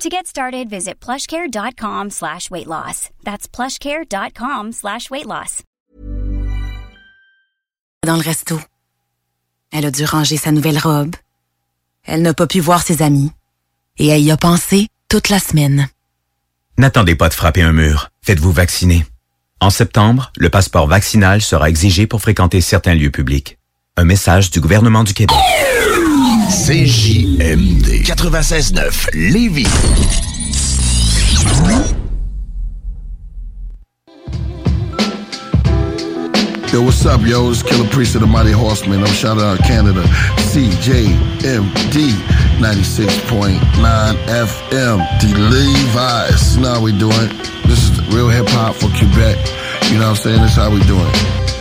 To 0.00 0.08
get 0.08 0.28
started, 0.28 0.70
visit 0.70 1.00
plushcare.com 1.00 2.10
slash 2.10 2.52
weight 2.52 2.68
loss. 2.68 3.10
That's 3.24 3.48
plushcare.com 3.48 4.70
slash 4.70 5.10
weight 5.10 5.26
loss. 5.26 5.64
Dans 8.06 8.16
le 8.16 8.22
resto. 8.22 8.60
Elle 9.72 9.86
a 9.86 9.90
dû 9.90 10.04
ranger 10.04 10.36
sa 10.36 10.52
nouvelle 10.52 10.78
robe. 10.78 11.16
Elle 12.04 12.22
n'a 12.22 12.32
pas 12.32 12.46
pu 12.46 12.60
voir 12.60 12.80
ses 12.80 13.02
amis. 13.02 13.32
Et 13.96 14.06
elle 14.06 14.22
y 14.22 14.30
a 14.30 14.36
pensé 14.36 14.86
toute 15.08 15.30
la 15.30 15.40
semaine. 15.40 15.88
N'attendez 16.76 17.16
pas 17.16 17.28
de 17.28 17.34
frapper 17.34 17.62
un 17.62 17.72
mur. 17.72 18.10
Faites-vous 18.22 18.52
vacciner. 18.52 19.04
En 19.60 19.70
septembre, 19.70 20.30
le 20.36 20.48
passeport 20.48 20.86
vaccinal 20.86 21.42
sera 21.42 21.68
exigé 21.68 22.06
pour 22.06 22.22
fréquenter 22.22 22.60
certains 22.60 22.94
lieux 22.94 23.10
publics. 23.10 23.58
Un 23.96 24.04
message 24.04 24.52
du 24.52 24.60
gouvernement 24.60 25.02
du 25.02 25.12
Québec. 25.12 25.36
CJMD 26.48 28.06
96.9 28.06 29.08
Lévis. 29.12 29.68
Yo, 36.72 36.82
what's 36.82 37.04
up, 37.04 37.20
yo? 37.26 37.50
It's 37.50 37.62
Killer 37.62 37.86
Priest 37.90 38.14
of 38.14 38.22
the 38.22 38.26
Mighty 38.26 38.50
Horseman. 38.50 39.00
I'm 39.00 39.06
shouting 39.08 39.42
out 39.42 39.58
Canada. 39.58 40.02
CJMD 40.48 42.12
96.9 42.60 43.60
FM. 44.26 44.98
The 45.20 45.28
Levi's. 45.38 46.56
You 46.56 46.62
know 46.62 46.74
how 46.74 46.82
we 46.82 46.92
doing. 46.98 47.28
This 47.66 47.90
is 47.90 48.00
real 48.08 48.30
hip 48.30 48.48
hop 48.48 48.74
for 48.74 48.88
Quebec. 48.88 49.36
You 49.90 49.98
know 49.98 50.08
what 50.08 50.16
I'm 50.16 50.16
saying? 50.16 50.40
This 50.40 50.52
is 50.52 50.56
how 50.56 50.70
we 50.70 50.80
doing. 50.84 51.57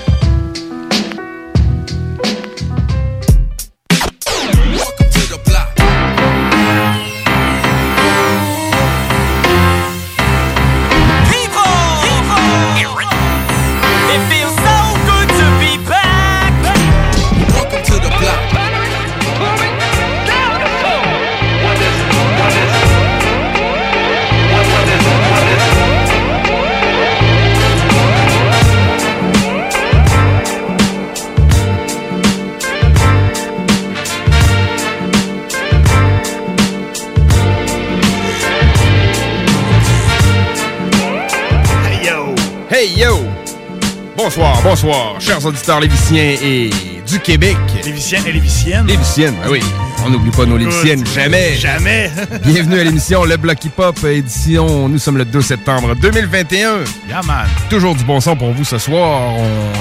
Bonsoir, 44.69 45.15
chers 45.21 45.45
auditeurs 45.45 45.79
léviciens 45.79 46.35
et 46.43 46.69
du 47.09 47.19
Québec. 47.21 47.55
Léviciens 47.85 48.19
et 48.27 48.33
Léviciennes. 48.33 48.85
Léviciennes, 48.85 49.35
ben 49.41 49.49
oui. 49.49 49.61
On 50.05 50.09
n'oublie 50.09 50.29
pas 50.31 50.45
nos 50.45 50.57
Léviciennes, 50.57 51.05
jamais. 51.07 51.55
Jamais. 51.55 52.11
Bienvenue 52.45 52.77
à 52.81 52.83
l'émission 52.83 53.23
Le 53.23 53.37
Bloc 53.37 53.63
Hip 53.63 53.71
Hop, 53.77 53.97
édition, 54.03 54.89
nous 54.89 54.97
sommes 54.99 55.17
le 55.19 55.23
2 55.23 55.39
septembre 55.41 55.95
2021. 55.95 56.59
Yeah, 57.07 57.21
man. 57.25 57.47
Toujours 57.69 57.95
du 57.95 58.03
bon 58.03 58.19
son 58.19 58.35
pour 58.35 58.51
vous 58.51 58.65
ce 58.65 58.77
soir. 58.77 59.21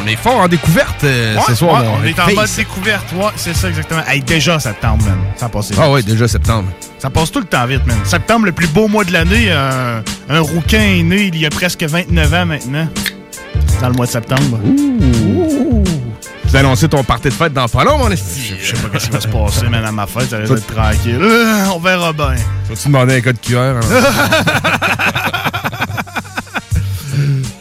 On 0.01 0.07
est 0.07 0.15
fort 0.15 0.39
en 0.43 0.47
découverte 0.47 1.03
euh, 1.03 1.35
Ouais, 1.35 1.43
ce 1.49 1.57
soir. 1.57 1.83
ouais, 1.83 1.89
mon 1.89 1.95
on 2.01 2.05
est 2.05 2.21
en 2.21 2.27
face. 2.27 2.35
mode 2.37 2.51
découverte, 2.57 3.13
ouais, 3.17 3.25
c'est 3.35 3.57
ça 3.57 3.69
exactement. 3.69 4.03
Hey, 4.07 4.21
déjà 4.23 4.61
septembre, 4.61 5.03
man. 5.05 5.19
Ça 5.35 5.49
passe 5.49 5.73
Ah 5.77 5.91
ouais, 5.91 6.05
déjà 6.05 6.29
septembre. 6.29 6.69
Ça 7.01 7.11
passe 7.11 7.33
tout 7.33 7.41
le 7.41 7.47
temps 7.47 7.67
vite, 7.67 7.85
man. 7.87 7.99
Septembre, 8.05 8.47
le 8.47 8.53
plus 8.53 8.69
beau 8.69 8.87
mois 8.87 9.03
de 9.03 9.13
l'année. 9.13 9.51
Un, 9.51 10.05
un 10.29 10.41
rouquin 10.41 10.81
est 10.81 11.03
né 11.03 11.23
il 11.33 11.37
y 11.41 11.45
a 11.45 11.51
presque 11.51 11.83
29 11.83 12.35
ans 12.35 12.47
maintenant. 12.47 12.87
Dans 13.81 13.89
le 13.89 13.95
mois 13.95 14.07
de 14.07 14.11
septembre. 14.11 14.59
Tu 16.49 16.57
as 16.57 16.61
annoncé 16.61 16.89
ton 16.89 17.03
party 17.05 17.29
de 17.29 17.33
fête 17.35 17.53
dans 17.53 17.69
pas 17.69 17.85
long, 17.85 17.99
mon 17.99 18.11
esti. 18.11 18.55
Je 18.61 18.75
sais 18.77 18.89
pas 18.89 18.99
ce 18.99 19.05
qui 19.07 19.11
va 19.11 19.21
se 19.21 19.29
passer, 19.29 19.69
man, 19.69 19.85
à 19.85 19.93
ma 19.93 20.07
fête. 20.07 20.31
Ça 20.31 20.39
risque 20.39 20.55
d'être 20.55 20.75
tranquille. 20.75 21.19
Euh, 21.21 21.65
on 21.75 21.79
verra 21.79 22.13
bien. 22.13 22.35
Vas-tu 22.69 22.89
demander 22.89 23.17
un 23.17 23.21
code 23.21 23.41
QR? 23.41 23.57
hein? 23.59 23.81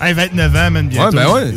Hey, 0.02 0.14
29 0.14 0.56
ans, 0.56 0.72
man, 0.72 0.88
bientôt. 0.90 1.18
Ouais, 1.18 1.24
ben 1.24 1.32
ouais. 1.32 1.54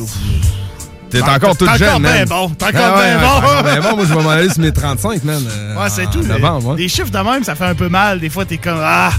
T'es 1.11 1.21
encore 1.23 1.57
tout 1.57 1.65
encore 1.65 1.77
jeune, 1.77 2.01
bien 2.01 2.11
man. 2.21 2.29
bon, 2.29 2.49
t'es 2.51 2.67
Ah 2.67 2.69
encore 2.69 2.99
ouais, 2.99 3.05
bien 3.05 3.17
ouais, 3.17 3.23
bon. 3.23 3.29
encore 3.29 3.63
bon. 3.91 3.97
Moi, 3.97 4.05
je 4.09 4.15
vais 4.15 4.23
m'en 4.23 4.31
aller 4.31 4.49
sur 4.49 4.61
mes 4.61 4.73
35, 4.73 5.25
man. 5.25 5.43
euh, 5.51 5.75
Ouais, 5.77 5.89
c'est 5.91 6.09
tout. 6.09 6.23
novembre, 6.23 6.69
ouais. 6.71 6.77
Des 6.77 6.89
chiffres 6.89 7.11
de 7.11 7.19
même, 7.19 7.43
ça 7.45 7.55
fait 7.57 7.65
un 7.67 7.75
peu 7.75 7.89
mal. 7.89 8.21
Des 8.21 8.31
fois, 8.31 8.45
t'es 8.45 8.57
comme 8.59 8.79
Ah! 8.81 9.11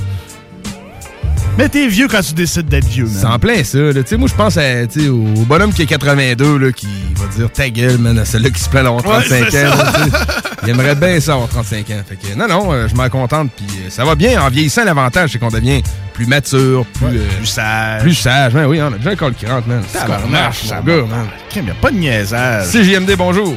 Mais 1.60 1.68
t'es 1.68 1.88
vieux 1.90 2.08
quand 2.08 2.22
tu 2.22 2.34
décides 2.34 2.68
d'être 2.70 2.86
vieux, 2.88 3.06
C'est 3.14 3.24
man. 3.26 3.34
en 3.34 3.40
plein 3.40 3.62
ça. 3.66 3.78
là. 3.78 3.94
Tu 3.94 4.04
sais, 4.06 4.16
moi, 4.18 4.30
je 4.30 4.34
pense 4.34 4.56
à, 4.56 4.62
au 5.10 5.44
bonhomme 5.46 5.74
qui 5.74 5.82
a 5.82 5.86
82, 5.86 6.58
là, 6.58 6.72
qui 6.72 6.88
va 7.18 7.26
dire 7.36 7.52
ta 7.52 7.70
gueule, 7.70 7.98
man, 7.98 8.18
à 8.18 8.24
celui-là 8.24 8.50
qui 8.52 8.62
se 8.62 8.70
plaint 8.70 8.86
d'avoir 8.86 9.04
35 9.04 9.42
Ouais, 9.42 9.48
c'est 9.52 9.68
ans. 9.68 9.72
ça. 9.76 9.84
là. 10.00 10.26
Il 10.64 10.70
aimerait 10.70 10.96
bien 10.96 11.20
ça 11.20 11.34
avoir 11.34 11.50
35 11.50 11.90
ans. 11.90 12.02
Fait 12.08 12.16
que, 12.16 12.34
non, 12.38 12.48
non, 12.48 12.72
euh, 12.72 12.88
je 12.88 12.96
m'en 12.96 13.10
contente. 13.10 13.50
Puis 13.58 13.66
euh, 13.86 13.90
ça 13.90 14.06
va 14.06 14.16
bien. 14.16 14.42
En 14.42 14.48
vieillissant, 14.50 14.86
l'avantage, 14.86 15.32
c'est 15.34 15.40
qu'on 15.40 15.50
devient 15.50 15.84
plus 16.14 16.28
mature, 16.28 16.86
plus, 16.94 17.08
euh, 17.20 17.28
Plus 17.38 17.46
sage. 17.46 18.02
plus 18.04 18.16
sage. 18.16 18.54
Ben 18.54 18.66
oui, 18.66 18.82
on 18.82 18.88
a 18.94 18.98
déjà 18.98 19.10
un 19.10 19.16
col 19.18 19.34
qui 19.34 19.46
rentre, 19.46 19.68
man. 19.68 19.84
C'est 19.86 20.00
qu'on 20.06 20.28
marche, 20.30 20.64
ça 20.64 20.82
gars, 20.82 20.96
man. 21.10 21.28
Crime, 21.50 21.68
y 21.68 21.72
a 21.72 21.74
pas 21.74 21.92
de 21.92 21.98
niaisage. 21.98 22.68
CJMD, 22.72 23.16
bonjour. 23.18 23.54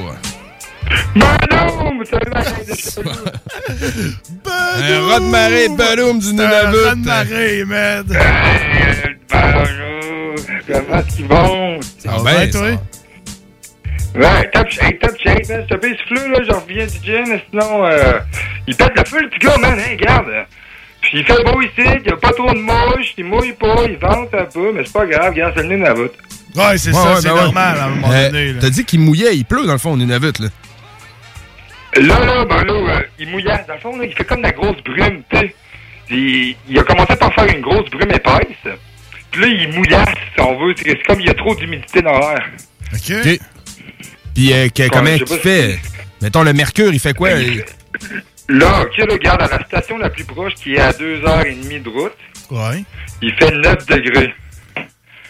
Un 4.47 5.01
rat 5.09 5.21
de 5.21 5.25
marée, 5.27 5.69
baloum 5.69 6.19
du 6.19 6.29
Un 6.29 6.33
Nunavut. 6.33 6.85
raz 6.85 6.95
de 6.95 7.05
marée, 7.05 7.65
man. 7.65 8.05
Bonjour, 9.31 10.35
comment 10.67 10.99
est-ce 10.99 11.23
vont? 11.23 11.81
Ça 11.99 12.11
va 12.11 12.23
Ouais, 12.23 12.47
bien, 12.47 12.51
toi? 12.61 12.71
Ouais, 14.15 14.51
top 14.53 14.69
shape, 14.71 14.99
top 15.01 15.17
shape, 15.23 15.49
man. 15.49 15.67
Te 15.69 15.75
paye 15.77 15.97
souffleux, 15.99 16.31
là, 16.33 16.39
je 16.49 16.53
reviens 16.55 16.87
du 16.87 16.99
gym, 17.05 17.39
sinon, 17.51 17.85
euh, 17.87 18.19
il 18.67 18.77
pète 18.77 18.93
le 18.97 19.05
feu, 19.05 19.21
le 19.23 19.29
petit 19.31 19.39
gars, 19.47 19.57
man, 19.59 19.79
hein, 19.79 19.97
regarde. 19.99 20.47
Puis 21.01 21.19
il 21.19 21.25
fait 21.25 21.43
beau 21.45 21.61
ici, 21.63 21.71
il 21.79 22.03
y 22.07 22.11
a 22.13 22.17
pas 22.17 22.33
trop 22.33 22.53
de 22.53 22.59
mouches, 22.59 23.15
il 23.19 23.25
mouille 23.25 23.53
pas, 23.53 23.77
il 23.89 23.97
vente 23.97 24.33
un 24.35 24.45
peu, 24.45 24.73
mais 24.73 24.83
c'est 24.85 24.93
pas 24.93 25.07
grave, 25.07 25.31
regarde, 25.33 25.53
c'est 25.57 25.63
le 25.63 25.69
Nunavut. 25.69 26.11
Ouais, 26.55 26.77
c'est 26.77 26.91
Ouais, 26.91 26.95
ça, 26.95 27.15
ouais, 27.15 27.21
c'est 27.21 27.29
ben 27.29 27.35
ouais. 27.35 27.41
normal 27.43 27.79
à 27.79 27.85
un 27.85 27.89
moment 27.89 28.09
Euh, 28.13 28.31
donné. 28.31 28.55
T'as 28.61 28.71
dit 28.71 28.85
qu'il 28.85 29.01
mouillait, 29.01 29.35
il 29.37 29.45
pleut 29.45 29.65
dans 29.67 29.73
le 29.73 29.79
fond 29.79 29.93
au 29.93 29.97
Nunavut, 29.97 30.33
là. 30.39 30.49
Là, 31.97 32.25
là, 32.25 32.45
ben 32.47 32.65
là, 32.65 32.73
euh, 32.73 33.01
il 33.19 33.29
mouillait. 33.29 33.65
Dans 33.69 33.75
le 33.75 33.81
fond, 33.81 33.97
là, 33.97 34.05
il 34.07 34.13
fait 34.15 34.25
comme 34.25 34.39
de 34.39 34.45
la 34.45 34.53
grosse 34.53 34.83
brume, 34.85 35.23
tu 35.31 35.39
sais. 35.39 35.55
Il 36.11 36.79
a 36.79 36.83
commencé 36.85 37.17
par 37.17 37.33
faire 37.35 37.47
une 37.55 37.61
grosse 37.61 37.89
brume 37.91 38.11
épaisse. 38.11 38.75
Puis 39.31 39.41
là, 39.41 39.47
il 39.49 39.69
mouillasse, 39.75 40.09
si 40.35 40.41
on 40.41 40.59
veut. 40.59 40.75
C'est 40.77 40.89
c'est 40.89 41.03
comme 41.07 41.21
il 41.21 41.27
y 41.27 41.31
a 41.31 41.35
trop 41.35 41.55
d'humidité 41.55 42.03
dans 42.03 42.19
l'air. 42.19 42.49
OK. 42.95 43.13
OK. 43.25 43.39
Puis 44.35 44.53
euh, 44.53 44.69
que- 44.69 44.89
comment 44.89 45.11
il 45.11 45.27
fait? 45.27 45.79
Mettons, 46.21 46.43
le 46.43 46.53
mercure, 46.53 46.93
il 46.93 47.01
fait 47.01 47.15
quoi? 47.15 47.31
Il- 47.33 47.65
Là, 48.49 48.83
OK, 48.83 48.97
là, 48.99 49.07
regarde, 49.11 49.43
à 49.43 49.49
la 49.49 49.65
station 49.65 49.99
la 49.99 50.11
plus 50.11 50.25
proche, 50.25 50.55
qui 50.55 50.75
est 50.75 50.81
à 50.81 50.93
2h30 50.93 51.83
de 51.83 51.89
route, 51.89 52.13
Ouais. 52.51 52.83
il 53.23 53.33
fait 53.35 53.51
9 53.53 53.87
degrés. 53.87 54.35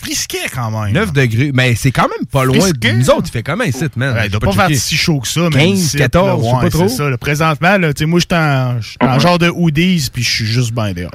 Risqué 0.03 0.39
quand 0.53 0.71
même. 0.71 0.93
9 0.93 1.13
degrés. 1.13 1.51
Mais 1.55 1.75
c'est 1.75 1.93
quand 1.93 2.09
même 2.09 2.27
pas 2.31 2.45
loin. 2.45 2.57
Risqué, 2.57 2.93
de 2.93 2.97
Nous 2.97 3.11
autres, 3.11 3.29
il 3.29 3.31
fait 3.31 3.43
comment 3.43 3.65
ici, 3.65 3.85
man? 3.97 4.15
Ouais, 4.15 4.27
il 4.27 4.31
doit 4.31 4.41
pas, 4.41 4.53
checké. 4.53 4.69
faire 4.69 4.77
si 4.77 4.97
chaud 4.97 5.21
que 5.21 5.29
ça, 5.29 5.49
mais 5.53 5.67
15, 5.69 5.79
ici, 5.79 5.97
14, 5.97 6.27
là, 6.27 6.37
je 6.37 6.43
sais 6.43 6.51
pas 6.51 6.59
ouais, 6.59 6.71
trop. 6.71 6.89
C'est 6.89 6.97
ça, 6.97 7.11
là. 7.11 7.19
Présentement, 7.19 7.79
là, 7.79 7.93
tu 7.93 8.01
sais, 8.01 8.07
moi, 8.07 8.21
je 8.21 8.27
suis 8.27 8.43
en, 8.43 8.81
je 8.81 8.89
suis 8.89 8.99
en 9.01 9.19
genre 9.19 9.39
de 9.39 9.49
hoodies, 9.49 10.09
puis 10.13 10.23
je 10.23 10.31
suis 10.31 10.47
juste 10.47 10.73
bien 10.73 10.93
dehors. 10.93 11.11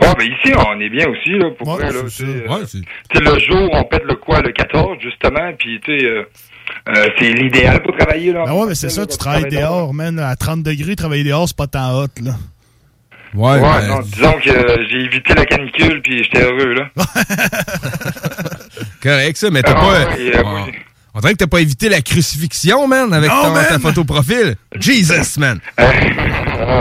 Ouais, 0.00 0.14
ben 0.18 0.24
ici, 0.26 0.54
on 0.54 0.80
est 0.80 0.90
bien 0.90 1.08
aussi, 1.08 1.30
là, 1.30 1.50
pour 1.58 1.76
vrai, 1.76 1.90
là. 1.92 2.08
sais, 2.08 2.24
euh, 2.24 3.20
le 3.20 3.38
jour, 3.40 3.68
on 3.72 3.84
pète 3.84 4.04
le 4.04 4.14
quoi, 4.14 4.40
le 4.40 4.52
14, 4.52 4.98
justement, 5.00 5.52
puis, 5.58 5.80
tu 5.82 5.98
sais, 5.98 6.04
euh, 6.04 6.22
euh, 6.88 7.08
c'est 7.18 7.32
l'idéal 7.32 7.82
pour 7.82 7.96
travailler, 7.96 8.32
là. 8.32 8.44
Ah 8.46 8.54
ouais, 8.54 8.66
mais 8.68 8.74
c'est 8.74 8.90
ça, 8.90 9.06
tu 9.06 9.16
travailles 9.16 9.50
dehors, 9.50 9.94
man. 9.94 10.18
À 10.18 10.36
30 10.36 10.62
degrés, 10.62 10.96
travailler 10.96 11.24
dehors, 11.24 11.48
c'est 11.48 11.56
pas 11.56 11.66
tant 11.66 12.02
hot, 12.02 12.08
là. 12.22 12.32
Ouais, 13.36 13.60
Ouais, 13.60 13.86
non, 13.88 14.00
disons 14.00 14.32
que 14.42 14.50
euh, 14.50 14.86
j'ai 14.90 15.04
évité 15.04 15.34
la 15.34 15.44
canicule, 15.44 16.00
puis 16.02 16.24
j'étais 16.24 16.42
heureux, 16.42 16.74
là. 16.74 16.88
Correct, 19.02 19.36
ça, 19.36 19.50
mais 19.50 19.62
t'as 19.62 19.72
Ah, 19.76 19.80
pas. 19.80 19.92
ouais, 20.16 20.34
euh, 20.36 20.42
Ouais. 20.42 20.72
On 21.14 21.20
dirait 21.20 21.32
que 21.32 21.38
t'as 21.38 21.46
pas 21.46 21.60
évité 21.60 21.88
la 21.88 22.02
crucifixion, 22.02 22.86
man, 22.86 23.10
avec 23.14 23.30
Non, 23.30 23.42
ton- 23.44 23.50
man. 23.52 23.64
ta 23.68 23.78
photo 23.78 24.04
profil. 24.04 24.54
Jesus, 24.78 25.38
man. 25.38 25.60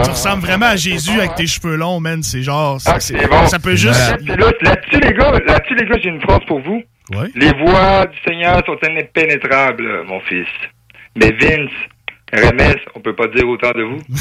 Tu 0.03 0.09
ressembles 0.09 0.41
vraiment 0.45 0.65
à 0.67 0.75
Jésus 0.75 1.17
avec 1.17 1.35
tes 1.35 1.47
cheveux 1.47 1.75
longs, 1.75 1.99
man. 2.01 2.21
C'est 2.23 2.41
genre. 2.43 2.79
Ah, 2.85 2.97
bon. 3.29 3.47
Ça 3.47 3.59
peut 3.59 3.75
juste. 3.75 3.99
Là-dessus, 4.25 4.99
les 5.01 5.13
gars, 5.13 5.31
là-dessus, 5.45 5.75
les 5.75 5.85
gars, 5.85 5.95
j'ai 6.03 6.09
une 6.09 6.21
phrase 6.21 6.39
pour 6.47 6.59
vous. 6.61 6.81
Ouais. 7.13 7.27
Les 7.35 7.51
voies 7.53 8.05
du 8.07 8.17
Seigneur 8.27 8.61
sont 8.65 8.77
impénétrables, 8.83 10.03
mon 10.07 10.19
fils. 10.21 10.47
Mais 11.15 11.31
Vince, 11.31 11.69
RMS, 12.35 12.75
on 12.95 12.99
peut 12.99 13.15
pas 13.15 13.27
dire 13.27 13.47
autant 13.47 13.71
de 13.71 13.83
vous. 13.83 14.01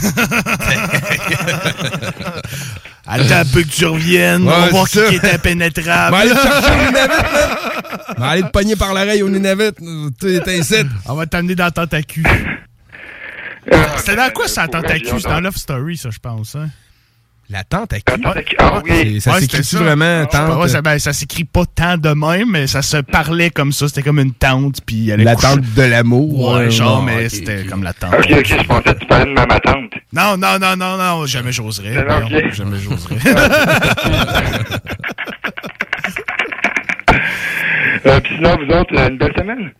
Attends 3.06 3.34
un 3.34 3.44
peu 3.44 3.62
que 3.62 3.68
tu 3.68 3.84
reviennes. 3.84 4.42
on 4.42 4.46
va 4.50 4.68
voir 4.68 4.86
qui 4.86 4.92
c'est 4.98 5.04
ça. 5.04 5.10
qui 5.10 5.16
est 5.16 5.34
impénétrable. 5.34 6.12
Va 6.12 6.18
aller 6.22 6.30
te 6.30 6.36
chercher 6.36 6.70
au 6.72 6.86
Nunavut, 6.86 7.22
man. 7.32 7.56
Va 8.16 8.26
aller 8.28 8.42
te 8.42 8.48
pogner 8.48 8.76
par 8.76 8.94
l'oreille 8.94 9.22
au 9.22 9.28
Nunavut. 9.28 9.72
Tu 10.20 10.36
es. 10.36 10.84
On 11.06 11.14
va 11.14 11.26
t'amener 11.26 11.54
dans 11.54 11.70
Tentacu. 11.70 12.22
C'était 13.96 14.16
dans 14.16 14.30
quoi 14.32 14.48
ça, 14.48 14.68
Tentacu? 14.68 15.06
C'était 15.16 15.28
dans 15.28 15.40
Love 15.40 15.56
Story, 15.56 15.96
ça, 15.96 16.10
je 16.10 16.18
pense. 16.18 16.54
Hein? 16.54 16.68
La 17.50 17.62
tente 17.62 17.92
à 17.92 17.96
cul. 17.98 18.04
Ah 18.58 18.80
C'est- 18.86 19.20
Ça 19.20 19.32
Ouais, 19.34 19.40
s'écrit 19.40 19.76
vraiment 19.76 20.20
Ouais, 20.22 20.26
tente? 20.26 20.58
ouais, 20.62 20.68
ça, 20.68 20.80
ben, 20.82 20.98
ça 20.98 21.12
s'écrit 21.12 21.44
pas 21.44 21.64
tant 21.66 21.98
de 21.98 22.08
même, 22.08 22.50
mais 22.50 22.66
ça 22.66 22.80
se 22.80 22.96
parlait 22.96 23.50
comme 23.50 23.70
ça. 23.70 23.86
C'était 23.86 24.02
comme 24.02 24.18
une 24.18 24.32
tente. 24.32 24.80
Puis 24.84 25.10
elle 25.10 25.22
La 25.22 25.36
tente 25.36 25.60
de 25.60 25.82
l'amour. 25.82 26.54
Ouais, 26.54 26.70
genre, 26.70 27.04
Ouais, 27.04 27.14
mais 27.16 27.28
c'était 27.28 27.64
comme 27.64 27.82
la 27.82 27.92
tente. 27.92 28.14
Ok, 28.14 28.26
ok, 28.30 28.46
je 28.46 28.66
pensais 28.66 28.94
que 28.94 28.98
tu 28.98 29.06
parlais 29.06 29.26
de 29.26 29.30
ma, 29.32 29.44
ma 29.46 29.60
tante. 29.60 29.92
Non, 30.12 30.36
non, 30.38 30.58
non, 30.58 30.74
non, 30.76 30.96
non, 30.96 31.26
jamais 31.26 31.52
j'oserais. 31.52 32.04
Ah, 32.08 32.20
Jamais 32.52 32.78
j'oserais. 32.78 33.16
Euh, 38.06 38.20
Puis 38.20 38.34
sinon, 38.36 38.56
vous 38.56 38.70
autres, 38.74 38.94
euh, 38.98 39.08
une 39.08 39.16
belle 39.18 39.32
semaine? 39.38 39.72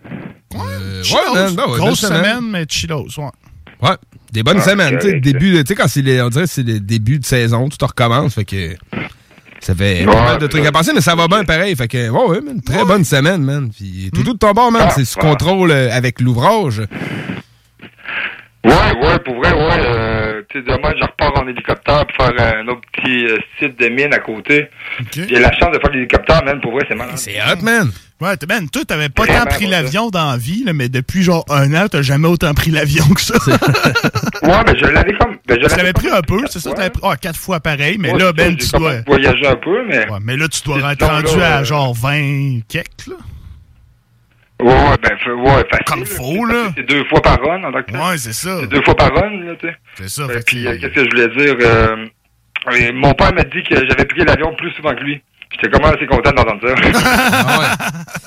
Chillos. 1.03 1.35
man, 1.35 1.55
ben 1.55 1.63
ouais, 1.67 1.77
Grosse 1.79 2.01
belle 2.01 2.09
semaine. 2.11 2.25
semaine, 2.37 2.51
mais 2.51 2.65
chillos, 2.69 3.07
ouais. 3.19 3.25
Ouais, 3.83 3.97
des 4.35 4.43
bonnes 4.43 4.59
Ah, 4.61 4.69
semaines. 4.69 4.99
Tu 5.01 5.09
sais, 5.11 5.21
début, 5.21 5.53
tu 5.65 5.65
sais, 5.69 5.75
quand 5.75 5.89
c'est 5.89 6.03
les, 6.03 6.21
on 6.21 6.29
dirait 6.29 6.45
que 6.45 6.51
c'est 6.51 6.63
le 6.67 6.81
début 6.81 7.19
de 7.19 7.25
saison, 7.25 7.69
tout 7.69 7.87
recommence, 7.87 8.35
fait 8.35 8.45
que 8.45 8.75
ça 9.61 9.75
fait 9.75 10.01
Ouais, 10.05 10.13
pas 10.13 10.25
mal 10.25 10.39
de 10.39 10.47
trucs 10.47 10.67
à 10.67 10.73
passer, 10.73 10.93
mais 10.93 11.01
ça 11.01 11.15
va 11.15 11.27
bien 11.29 11.45
pareil. 11.45 11.75
Fait 11.77 11.89
que, 11.89 12.11
ouais, 12.11 12.27
ouais, 12.29 12.41
man, 12.43 12.61
très 12.61 12.85
bonne 12.85 13.05
semaine, 13.05 13.43
man. 13.43 13.71
Puis 13.75 14.11
tout, 14.13 14.23
tout 14.25 14.35
de 14.35 14.39
ton 14.39 14.51
bord, 14.53 14.71
man, 14.71 14.83
Ah, 14.89 14.91
c'est 14.95 15.05
sous 15.07 15.19
ah. 15.23 15.25
contrôle 15.25 15.71
euh, 15.71 15.89
avec 15.91 16.21
l'ouvrage. 16.21 16.83
Ouais, 18.65 18.73
ouais, 18.73 19.19
pour 19.25 19.37
vrai, 19.37 19.53
ouais. 19.53 19.85
Euh, 19.87 20.34
demain, 20.63 20.93
je 20.99 21.05
repars 21.05 21.43
en 21.43 21.49
hélicoptère 21.49 22.07
pour 22.07 22.27
faire 22.27 22.57
un 22.59 22.69
autre 22.69 22.83
petit 22.93 23.27
euh, 23.27 23.39
site 23.59 23.79
de 23.79 23.89
mine 23.89 24.13
à 24.13 24.19
côté. 24.19 24.69
J'ai 25.13 25.39
la 25.41 25.53
chance 25.53 25.73
de 25.73 25.79
faire 25.81 25.91
l'hélicoptère, 25.91 26.45
même, 26.45 26.61
pour 26.61 26.73
vrai, 26.73 26.85
c'est 26.89 26.95
malade. 26.95 27.17
C'est 27.17 27.37
hot, 27.41 27.63
man. 27.63 27.91
Ouais, 28.21 28.37
t'es- 28.37 28.47
man, 28.47 28.69
toi, 28.71 28.83
t'avais 28.87 29.09
pas 29.09 29.27
tant 29.27 29.45
pris 29.47 29.67
l'avion 29.67 30.09
dans 30.09 30.31
la 30.31 30.37
vie, 30.37 30.63
là, 30.65 30.73
mais 30.73 30.89
depuis 30.89 31.23
genre 31.23 31.45
un 31.51 31.75
an, 31.75 31.89
t'as 31.91 32.03
jamais 32.03 32.29
autant 32.29 32.55
pris 32.55 32.71
l'avion 32.71 33.05
que 33.09 33.21
ça. 33.21 33.35
Ouais, 34.43 34.51
mais 34.67 34.79
je 34.79 34.85
l'avais 34.87 35.13
comme. 35.17 35.37
Ben, 35.47 35.59
je 35.61 35.75
l'avais 35.77 35.93
pris 35.95 36.09
un 36.11 36.21
peu, 36.21 36.41
c'est 36.51 36.59
ça? 36.59 36.73
T'avais 36.73 36.91
pris 36.91 37.03
ah, 37.05 37.17
quatre 37.17 37.39
fois 37.39 37.61
pareil, 37.61 37.97
mais 37.99 38.13
là, 38.13 38.33
Ben, 38.33 38.55
tu 38.57 38.69
dois. 38.73 38.97
voyager 39.07 39.47
un 39.47 39.57
peu, 39.57 39.85
mais. 39.87 40.09
Ouais, 40.11 40.19
mais 40.23 40.37
là, 40.37 40.49
tu 40.49 40.61
dois 40.63 40.93
être 40.93 41.07
rendu 41.07 41.39
là, 41.39 41.57
à 41.57 41.61
euh, 41.61 41.65
genre 41.65 41.95
20 41.95 42.61
quelques, 42.69 43.07
là. 43.09 43.17
Ouais, 44.65 44.73
ouais, 44.73 44.97
ben, 45.03 45.33
ouais, 45.35 45.65
facile. 45.71 45.85
Comme 45.87 46.07
faux, 46.07 46.45
là. 46.47 46.73
C'est 46.75 46.89
deux 46.89 47.05
fois 47.05 47.21
par 47.21 47.39
run, 47.39 47.63
en 47.65 47.71
tant 47.71 47.83
que 47.83 47.93
tel. 47.93 48.01
Ouais, 48.01 48.17
c'est 48.17 48.33
ça. 48.33 48.61
C'est 48.61 48.67
deux 48.67 48.83
fois 48.83 48.97
par 48.97 49.15
run, 49.15 49.31
là, 49.45 49.53
tu 49.61 49.69
sais. 49.69 49.77
C'est 49.97 50.09
ça. 50.09 50.23
Euh, 50.23 50.29
fait 50.29 50.47
puis, 50.47 50.67
euh, 50.67 50.79
qu'est-ce 50.81 50.95
que 50.95 51.05
je 51.05 51.11
voulais 51.11 51.29
dire? 51.37 51.55
Euh, 51.61 52.07
mon 52.95 53.13
père 53.13 53.35
m'a 53.35 53.45
dit 53.45 53.63
que 53.63 53.75
j'avais 53.75 54.07
pris 54.07 54.25
l'avion 54.25 54.55
plus 54.57 54.71
souvent 54.73 54.95
que 54.95 55.03
lui. 55.03 55.21
J'étais 55.53 55.69
comment 55.69 55.89
assez 55.93 56.07
content 56.07 56.33
d'entendre 56.33 56.61
ça. 56.67 56.75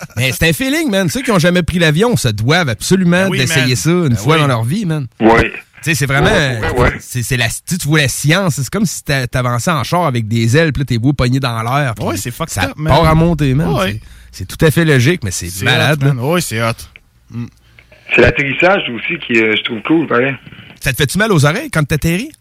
Mais 0.15 0.31
c'est 0.31 0.49
un 0.49 0.53
feeling, 0.53 0.91
man. 0.91 1.09
Ceux 1.09 1.23
qui 1.23 1.31
ont 1.31 1.39
jamais 1.39 1.63
pris 1.63 1.79
l'avion 1.79 2.15
se 2.15 2.27
doivent 2.29 2.69
absolument 2.69 3.23
Ben 3.23 3.29
oui, 3.29 3.39
d'essayer 3.39 3.75
ça 3.75 3.89
une 3.89 4.09
Ben 4.09 4.15
fois 4.15 4.35
oui. 4.35 4.41
dans 4.41 4.47
leur 4.47 4.63
vie, 4.63 4.85
man. 4.85 5.07
Oui. 5.19 5.51
Tu 5.83 5.91
sais, 5.91 5.95
c'est 5.95 6.05
vraiment. 6.07 6.27
Ouais, 6.29 6.59
ouais, 6.59 6.79
ouais. 6.81 6.97
C'est, 6.99 7.37
la, 7.37 7.47
tu 7.49 7.75
vois 7.87 8.01
la 8.01 8.07
science. 8.07 8.55
C'est 8.55 8.69
comme 8.69 8.85
si 8.85 9.03
t'a- 9.03 9.27
t'avançais 9.27 9.71
en 9.71 9.83
char 9.83 10.05
avec 10.05 10.27
des 10.27 10.57
ailes, 10.57 10.73
puis 10.73 10.85
t'es 10.85 10.97
beau 10.97 11.13
pogné 11.13 11.39
dans 11.39 11.61
l'air. 11.61 11.93
Ouais, 12.01 12.17
c'est 12.17 12.31
fucked 12.31 12.49
Ça 12.53 12.65
up, 12.69 12.73
man. 12.77 12.91
part 12.93 13.07
à 13.07 13.13
monter, 13.15 13.53
man. 13.53 13.69
Ouais. 13.73 13.99
C'est, 14.31 14.45
tout 14.45 14.63
à 14.65 14.71
fait 14.71 14.85
logique, 14.85 15.23
mais 15.23 15.31
c'est, 15.31 15.49
malade, 15.63 16.03
hot, 16.03 16.07
man. 16.07 16.19
Ouais, 16.19 16.41
c'est 16.41 16.61
hot. 16.61 16.71
C'est 18.13 18.21
l'atterrissage 18.21 18.83
aussi 18.89 19.19
qui, 19.19 19.39
euh, 19.41 19.55
je 19.55 19.63
trouve 19.63 19.81
cool, 19.83 20.07
pareil. 20.07 20.35
Ça 20.79 20.91
te 20.91 20.97
fait-tu 20.97 21.17
mal 21.17 21.31
aux 21.31 21.45
oreilles 21.45 21.69
quand 21.71 21.83
t'atterris? 21.83 22.31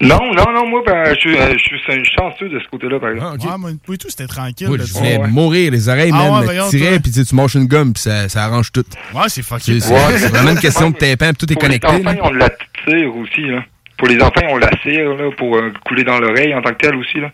Non, 0.00 0.18
non, 0.34 0.52
non, 0.52 0.66
moi, 0.66 0.82
ben, 0.84 1.14
je 1.14 1.20
suis, 1.20 1.36
euh, 1.36 1.52
je 1.56 1.58
suis 1.58 1.76
un 1.88 2.02
chanceux 2.04 2.48
de 2.48 2.58
ce 2.58 2.66
côté-là, 2.68 2.98
par 2.98 3.10
exemple. 3.10 3.28
Ah, 3.30 3.34
ok. 3.46 3.50
Ouais, 3.52 3.58
moi, 3.58 3.70
et 3.70 3.96
tout, 3.98 4.10
c'était 4.10 4.26
tranquille. 4.26 4.66
Oui, 4.68 4.78
là, 4.78 4.84
je 4.86 4.92
voulais 4.92 5.16
vois. 5.16 5.26
mourir 5.28 5.70
les 5.70 5.88
oreilles, 5.88 6.10
Ah 6.12 6.16
man. 6.18 6.32
ouais, 6.32 6.38
me 6.40 6.44
voyons, 6.44 6.68
tirais, 6.68 6.90
toi. 6.90 6.98
puis 7.00 7.24
tu 7.24 7.34
manges 7.34 7.54
une 7.54 7.66
gomme, 7.66 7.92
puis 7.92 8.02
ça, 8.02 8.28
ça 8.28 8.44
arrange 8.44 8.72
tout. 8.72 8.84
Ouais, 9.14 9.28
c'est 9.28 9.42
fucké. 9.42 9.78
C'est, 9.80 9.92
Ouais. 9.94 10.16
vraiment 10.28 10.50
une 10.50 10.58
question 10.58 10.90
de 10.90 10.96
tympan, 10.96 11.28
puis 11.32 11.46
tout 11.46 11.52
est 11.52 11.54
Pour 11.54 11.62
connecté. 11.62 11.86
les 11.92 12.06
enfants, 12.06 12.12
là. 12.12 12.20
on 12.24 12.32
la 12.32 12.50
tire 12.84 13.16
aussi, 13.16 13.42
là. 13.42 13.64
Pour 13.96 14.08
les 14.08 14.20
enfants, 14.20 14.42
on 14.50 14.56
la 14.58 14.70
cire, 14.82 15.14
là, 15.14 15.30
pour 15.38 15.56
euh, 15.56 15.72
couler 15.86 16.02
dans 16.02 16.18
l'oreille 16.18 16.52
en 16.54 16.60
tant 16.60 16.70
que 16.70 16.78
tel 16.86 16.96
aussi, 16.96 17.20
là. 17.20 17.30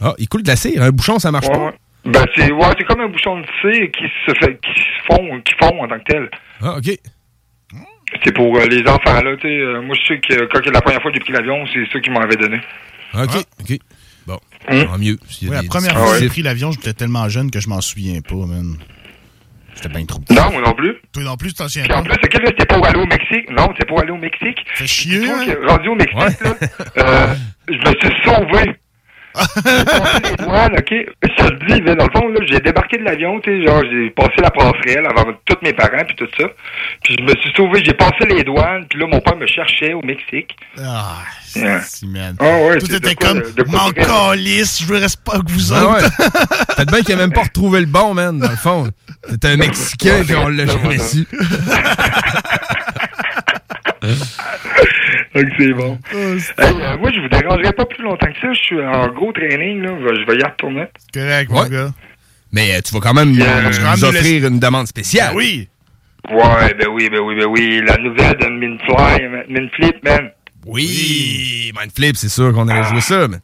Ah, 0.00 0.14
il 0.16 0.26
coule 0.26 0.42
de 0.42 0.48
la 0.48 0.56
cire. 0.56 0.82
Un 0.82 0.90
bouchon, 0.90 1.18
ça 1.18 1.30
marche 1.30 1.46
Ouais, 1.48 1.52
pas. 1.52 1.66
ouais. 1.66 1.72
Ben, 2.06 2.24
c'est, 2.34 2.50
ouais, 2.50 2.66
c'est 2.78 2.84
comme 2.84 3.00
un 3.02 3.08
bouchon 3.08 3.40
de 3.40 3.46
cire 3.60 3.90
qui 3.92 4.04
se 4.26 4.32
fait, 4.40 4.58
qui 4.62 4.80
se 4.80 5.04
fond, 5.14 5.40
qui 5.44 5.52
fond 5.62 5.84
en 5.84 5.86
tant 5.86 5.98
que 5.98 6.04
tel. 6.04 6.30
Ah, 6.62 6.76
OK. 6.78 6.98
C'est 8.24 8.32
pour 8.34 8.56
euh, 8.56 8.66
les 8.66 8.80
enfants, 8.88 9.20
là, 9.22 9.36
tu 9.36 9.42
sais. 9.42 9.48
euh, 9.60 9.80
moi, 9.82 9.96
je 10.00 10.06
sais 10.14 10.20
que 10.20 10.44
quand 10.46 10.64
la 10.70 10.80
première 10.80 11.00
fois 11.02 11.10
que 11.10 11.16
j'ai 11.16 11.24
pris 11.24 11.32
l'avion, 11.32 11.64
c'est 11.72 11.84
ça 11.92 12.00
qu'ils 12.00 12.12
m'avaient 12.12 12.36
donné. 12.36 12.60
OK, 13.14 13.44
OK. 13.60 13.78
Bon, 14.26 14.38
Hum. 14.68 14.84
tant 14.86 14.98
mieux. 14.98 15.18
La 15.42 15.62
première 15.62 15.96
Ah 15.96 16.00
fois 16.00 16.14
que 16.14 16.20
j'ai 16.20 16.28
pris 16.28 16.42
l'avion, 16.42 16.70
j'étais 16.72 16.92
tellement 16.92 17.28
jeune 17.28 17.50
que 17.50 17.60
je 17.60 17.68
m'en 17.68 17.80
souviens 17.80 18.20
pas, 18.20 18.34
man. 18.34 18.76
J'étais 19.74 19.88
bien 19.88 20.04
trop 20.04 20.18
petit. 20.20 20.34
Non, 20.34 20.50
moi 20.52 20.60
non 20.62 20.72
plus. 20.74 20.94
Toi 21.12 21.22
non 21.22 21.36
plus, 21.36 21.48
tu 21.50 21.54
t'en 21.54 21.68
souviens 21.68 21.84
Puis 21.88 21.94
en 21.94 22.02
pas? 22.02 22.10
plus, 22.10 22.18
c'est 22.22 22.28
que 22.28 22.38
là, 22.38 22.48
c'était 22.48 22.66
pour 22.66 22.84
aller 22.86 22.98
au 23.00 23.06
Mexique. 23.06 23.50
Non, 23.50 23.72
c'est 23.78 23.86
pour 23.86 24.00
aller 24.00 24.10
au 24.10 24.16
Mexique. 24.18 24.58
Fait 24.74 24.86
chier, 24.86 25.26
hein? 25.30 25.54
rendu 25.66 25.88
au 25.88 25.94
Mexique, 25.94 26.40
là, 26.42 26.54
euh, 26.98 27.34
je 27.68 27.74
me 27.74 27.94
suis 27.98 28.22
sauvé. 28.24 28.72
J'ai 29.36 29.84
passé 29.84 30.20
les 30.30 30.36
douanes, 30.44 30.72
OK? 30.78 30.94
Te 31.20 31.42
le 31.44 31.58
dis, 31.74 31.82
mais 31.82 31.94
dans 31.94 32.06
le 32.06 32.10
fond, 32.12 32.28
là, 32.28 32.40
j'ai 32.46 32.60
débarqué 32.60 32.98
de 32.98 33.04
l'avion, 33.04 33.40
tu 33.40 33.50
sais, 33.50 33.66
genre, 33.66 33.82
j'ai 33.90 34.10
passé 34.10 34.32
la 34.42 34.50
passerelle 34.50 35.06
avant 35.06 35.32
tous 35.46 35.56
mes 35.62 35.72
parents, 35.72 36.04
puis 36.06 36.16
tout 36.16 36.28
ça. 36.38 36.46
Puis 37.04 37.16
je 37.18 37.22
me 37.24 37.30
suis 37.40 37.52
sauvé, 37.56 37.82
j'ai 37.84 37.94
passé 37.94 38.26
les 38.28 38.42
douanes, 38.44 38.86
puis 38.88 38.98
là, 38.98 39.06
mon 39.06 39.20
père 39.20 39.36
me 39.36 39.46
cherchait 39.46 39.92
au 39.94 40.02
Mexique. 40.02 40.56
Ah, 40.78 41.16
Ouais. 41.56 41.78
si, 41.82 42.06
man. 42.06 42.36
Ah 42.38 42.44
ouais, 42.44 42.78
Tout 42.78 42.86
c'est 42.86 42.96
était 42.98 43.10
de 43.10 43.14
quoi- 43.14 43.28
comme, 43.30 43.42
vrai? 43.42 44.04
calisse, 44.04 44.80
je 44.82 44.86
veux 44.86 44.98
rester 44.98 45.20
pas 45.24 45.38
que 45.40 45.50
vous 45.50 45.72
Ah 45.72 45.84
autres. 45.84 45.94
ouais. 45.94 46.08
Peut-être 46.76 46.92
bien 46.92 47.02
qu'il 47.02 47.14
a 47.14 47.18
même 47.18 47.32
pas 47.32 47.42
retrouvé 47.42 47.80
le 47.80 47.86
bon, 47.86 48.14
man, 48.14 48.38
dans 48.38 48.50
le 48.50 48.56
fond. 48.56 48.88
C'était 49.28 49.48
un 49.48 49.56
Mexicain, 49.56 50.22
puis 50.24 50.36
on 50.36 50.48
l'a 50.48 50.66
jamais 50.66 50.98
su. 50.98 51.26
C'est 55.34 55.72
bon. 55.74 55.98
Oh, 56.12 56.16
Hey, 56.16 56.38
euh, 56.58 56.98
moi, 56.98 57.10
je 57.14 57.20
vous 57.20 57.28
dérangerai 57.28 57.72
pas 57.72 57.84
plus 57.84 58.02
longtemps 58.02 58.26
que 58.32 58.40
ça. 58.40 58.52
Je 58.52 58.58
suis 58.60 58.80
en 58.84 59.08
gros 59.08 59.32
training, 59.32 59.82
là. 59.82 59.90
Je 60.00 60.26
vais 60.26 60.38
y 60.38 60.42
retourner. 60.44 60.86
Correct, 61.14 61.50
mon 61.50 61.62
Ouais. 61.62 61.70
gars. 61.70 61.90
Mais 62.52 62.74
euh, 62.74 62.80
tu 62.84 62.92
vas 62.94 63.00
quand 63.00 63.14
même 63.14 63.30
Yeah. 63.32 63.62
nous, 63.62 64.04
offrir 64.04 64.46
une 64.48 64.58
demande 64.58 64.86
spéciale. 64.88 65.28
Ah 65.32 65.36
oui. 65.36 65.68
Ouais, 66.30 66.74
ben 66.78 66.88
oui, 66.92 67.08
ben 67.08 67.20
oui, 67.20 67.34
ben 67.38 67.46
oui. 67.46 67.80
La 67.86 67.96
nouvelle 67.98 68.36
de 68.38 68.46
Minfly, 68.46 69.48
Minflip, 69.48 70.02
man. 70.04 70.30
Oui, 70.66 71.72
Mindflip, 71.78 72.16
c'est 72.16 72.28
sûr 72.28 72.52
qu'on 72.52 72.68
allait 72.68 72.88
jouer 72.88 73.00
ça, 73.00 73.28
mais 73.28 73.38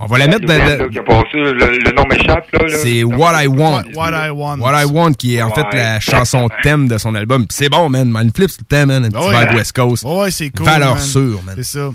on 0.00 0.06
va 0.06 0.18
la 0.18 0.26
mettre 0.28 0.46
dans... 0.46 0.54
le, 0.54 1.78
le 1.84 1.92
nom 1.94 2.04
m'échappe, 2.06 2.46
là. 2.52 2.66
là. 2.66 2.76
C'est 2.78 3.02
What 3.04 3.42
I 3.42 3.46
Want. 3.48 3.82
What 3.94 4.10
I 4.26 4.30
want. 4.30 4.58
What 4.60 4.82
I 4.82 4.84
Want, 4.84 5.12
qui 5.14 5.36
est 5.36 5.42
en 5.42 5.50
fait 5.50 5.62
Ouais. 5.62 5.68
la 5.76 6.00
chanson 6.00 6.48
thème 6.62 6.86
de 6.88 6.98
son 6.98 7.14
album. 7.14 7.46
Puis 7.46 7.56
c'est 7.58 7.68
bon, 7.68 7.88
man. 7.88 8.08
Mindflip, 8.12 8.50
c'est 8.50 8.60
le 8.60 8.66
thème, 8.66 8.88
man. 8.88 9.04
Un 9.04 9.08
petit 9.08 9.18
Ah 9.20 9.28
ouais. 9.40 9.46
vibe 9.46 9.56
West 9.56 9.72
Coast. 9.72 10.04
Ouais, 10.04 10.20
ouais, 10.20 10.30
c'est 10.30 10.50
cool. 10.50 10.66
Valeur 10.66 10.94
man. 10.94 11.02
sûre, 11.02 11.40
man. 11.44 11.54
C'est 11.58 11.64
ça. 11.64 11.90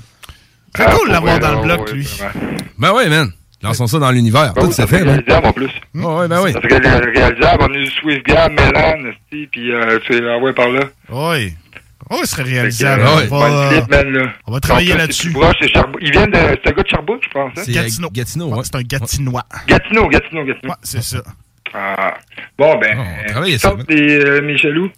C'est 0.75 0.83
Ah, 0.85 0.91
cool 0.95 1.07
de 1.07 1.13
l'avoir 1.13 1.37
vrai, 1.39 1.47
dans 1.47 1.55
le 1.61 1.63
bloc, 1.65 1.87
ouais, 1.87 1.93
lui. 1.93 2.05
c'est. 2.05 2.23
Ben 2.77 2.91
ouais, 2.93 3.07
man. 3.09 3.31
Lançons 3.61 3.87
ça 3.87 3.97
dans 3.99 4.11
l'univers. 4.11 4.53
Ben 4.53 4.61
Tout 4.63 4.67
oui, 4.67 4.73
ça 4.73 4.85
fait, 4.87 5.05
man. 5.05 5.21
réalisable 5.25 5.47
en 5.47 5.53
plus. 5.53 5.69
Ouais, 5.95 6.05
ouais, 6.05 6.27
ben 6.27 6.41
oui. 6.43 6.51
Ça 6.51 6.59
serait 6.61 6.79
ré- 6.79 7.11
réalisable. 7.15 7.63
On 7.69 7.73
a 7.73 7.77
eu 7.77 7.85
Swift 7.87 8.25
Gab, 8.25 8.51
Mélan, 8.51 9.05
esti, 9.09 9.47
puis 9.49 9.71
euh, 9.71 9.99
tu 10.05 10.13
sais, 10.17 10.21
ah 10.29 10.37
ouais, 10.39 10.51
par 10.51 10.67
là. 10.67 10.81
Ouais. 11.09 11.53
Ouais, 12.13 12.25
ce 12.25 12.31
serait 12.31 12.43
Fait 12.43 12.49
que, 12.49 12.55
réalisable. 12.55 13.01
euh, 13.01 13.27
On 13.31 13.39
va, 13.39 13.49
Mindflip, 13.71 13.89
man, 13.91 14.09
là. 14.13 14.33
on 14.47 14.51
va 14.51 14.59
travailler 14.59 14.93
là-dessus. 14.93 15.27
c'est 15.27 15.33
tout 15.33 15.39
proche, 15.39 15.55
c'est 15.61 15.67
Charbou- 15.73 15.97
Il 16.01 16.11
vient 16.11 16.27
de. 16.27 16.33
C'est 16.37 16.67
un 16.67 16.71
gars 16.71 16.83
de 16.83 16.87
Sherbrooke, 16.89 17.21
je 17.23 17.29
pense. 17.29 17.51
Hein? 17.57 17.61
C'est 17.65 17.71
Gatineau. 17.71 18.09
Gatineau, 18.11 18.47
Ouais, 18.49 18.57
ouais. 18.57 18.63
c'est 18.63 18.75
un 18.75 18.81
Gatinois. 18.81 19.43
Gatineau, 19.67 20.07
Gatineau, 20.09 20.43
Gatineau. 20.45 20.69
Ouais, 20.71 20.77
c'est 20.83 21.03
ça. 21.03 21.23
Ah. 21.73 22.13
Bon, 22.57 22.77
ben. 22.77 22.95
Oh, 22.99 23.39
on 23.39 23.43
euh, 23.43 23.57
ça, 23.57 23.73
les, 23.89 24.19
euh, 24.23 24.41
mes 24.41 24.57
jaloux. 24.57 24.91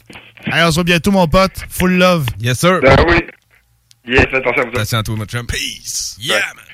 Allez, 0.52 0.64
on 0.66 0.70
se 0.72 0.76
voit 0.76 0.84
bientôt, 0.84 1.12
mon 1.12 1.28
pote. 1.28 1.54
Full 1.70 1.94
love. 1.98 2.26
Yes, 2.40 2.60
sir. 2.60 2.80
Ben 2.82 2.98
oui. 3.08 3.22
Yes, 4.08 4.26
attention 4.34 4.62
à 4.62 4.66
vous. 4.66 4.72
Attention 4.76 4.98
à 5.00 5.04
toi, 5.04 5.16
mon 5.16 5.26
chum. 5.26 5.48
Peace. 5.48 6.18
Yeah, 6.20 6.36
man. 6.56 6.66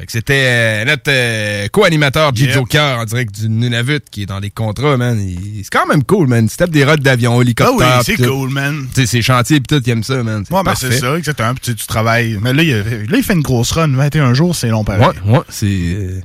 Fait 0.00 0.06
que 0.06 0.12
c'était 0.12 0.44
euh, 0.46 0.84
notre 0.86 1.02
euh, 1.08 1.68
co-animateur. 1.68 2.32
Yep. 2.34 2.52
Joker 2.52 2.98
en 3.00 3.04
direct 3.04 3.38
du 3.38 3.50
Nunavut 3.50 4.00
qui 4.10 4.22
est 4.22 4.26
dans 4.26 4.40
des 4.40 4.48
contrats, 4.48 4.96
man. 4.96 5.20
C'est 5.62 5.68
quand 5.70 5.86
même 5.86 6.02
cool, 6.04 6.26
man. 6.26 6.46
Il 6.46 6.50
se 6.50 6.56
tape 6.56 6.70
des 6.70 6.84
rods 6.86 6.96
d'avion, 6.96 7.38
Ah 7.38 7.42
hélicoptère. 7.42 7.76
oui, 7.98 8.02
c'est 8.04 8.16
cool, 8.16 8.48
man. 8.48 8.86
Tu 8.94 9.02
sais, 9.02 9.06
ses 9.06 9.20
chantiers 9.20 9.60
pis 9.60 9.66
tout, 9.66 9.82
il 9.84 9.90
aime 9.90 10.02
ça, 10.02 10.22
man. 10.22 10.42
Ouais, 10.50 10.62
ben 10.64 10.74
c'est 10.74 10.92
ça, 10.92 11.18
exactement. 11.18 11.52
Puis 11.52 11.60
tu, 11.62 11.74
tu 11.74 11.86
travailles. 11.86 12.38
Mais 12.40 12.54
là 12.54 12.62
il, 12.62 12.72
a- 12.72 12.78
là, 12.82 13.16
il 13.18 13.22
fait 13.22 13.34
une 13.34 13.42
grosse 13.42 13.72
run. 13.72 13.88
21 13.88 14.32
jours, 14.32 14.56
c'est 14.56 14.68
long 14.68 14.84
pareil. 14.84 15.04
Ouais, 15.26 15.32
ouais, 15.36 15.40
c'est. 15.50 16.22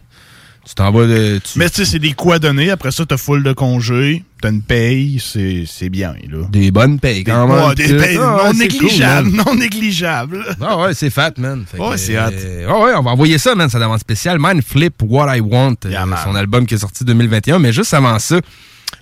Tu 0.66 0.74
t'en 0.76 0.92
vas 0.92 1.06
de. 1.06 1.40
tu- 1.44 1.60
Mais 1.60 1.70
tu 1.70 1.76
sais, 1.78 1.86
c'est 1.86 2.00
des 2.00 2.14
donner. 2.40 2.72
Après 2.72 2.92
ça, 2.92 3.06
t'as 3.06 3.18
full 3.18 3.44
de 3.44 3.54
congés. 3.54 4.24
T'as 4.42 4.50
une 4.50 4.62
paye. 4.62 5.22
C'est 5.24 5.64
c'est 5.68 5.90
bien, 5.90 6.14
là. 6.30 6.46
Des 6.50 6.72
bonnes 6.72 7.00
payes, 7.00 7.24
quand 7.24 7.48
même. 7.48 7.68
Ouais, 7.68 7.76
des 7.76 7.94
payes 7.96 8.18
Ah, 8.20 8.44
non 8.48 8.54
négligeables. 8.54 9.30
cool, 9.32 9.38
non 9.46 9.56
négligeables. 9.56 10.44
Ah 10.62 10.78
ouais, 10.80 10.94
c'est 10.94 11.10
fat, 11.10 11.32
man. 11.38 11.66
Fait 11.72 11.80
Ouais, 11.80 11.98
c'est 11.98 12.18
hot. 12.18 12.30
euh, 12.34 12.66
ouais, 12.68 12.84
ouais, 12.86 12.94
on 12.98 13.04
va 13.04 13.12
envoyer 13.12 13.38
ça, 13.38 13.54
man. 13.56 13.70
Ça 13.70 13.80
demande 13.80 14.00
spécial. 14.00 14.40
Man 14.40 14.62
Flip 14.62 14.96
What 15.04 15.38
I 15.38 15.40
Want, 15.40 15.76
euh, 15.86 15.92
Yeah, 15.92 16.06
son 16.24 16.36
album 16.36 16.66
qui 16.66 16.74
est 16.76 16.80
sorti 16.80 17.04
2021. 17.06 17.60
Mais 17.60 17.72
juste 17.72 17.94
avant 17.94 18.18
ça, 18.20 18.40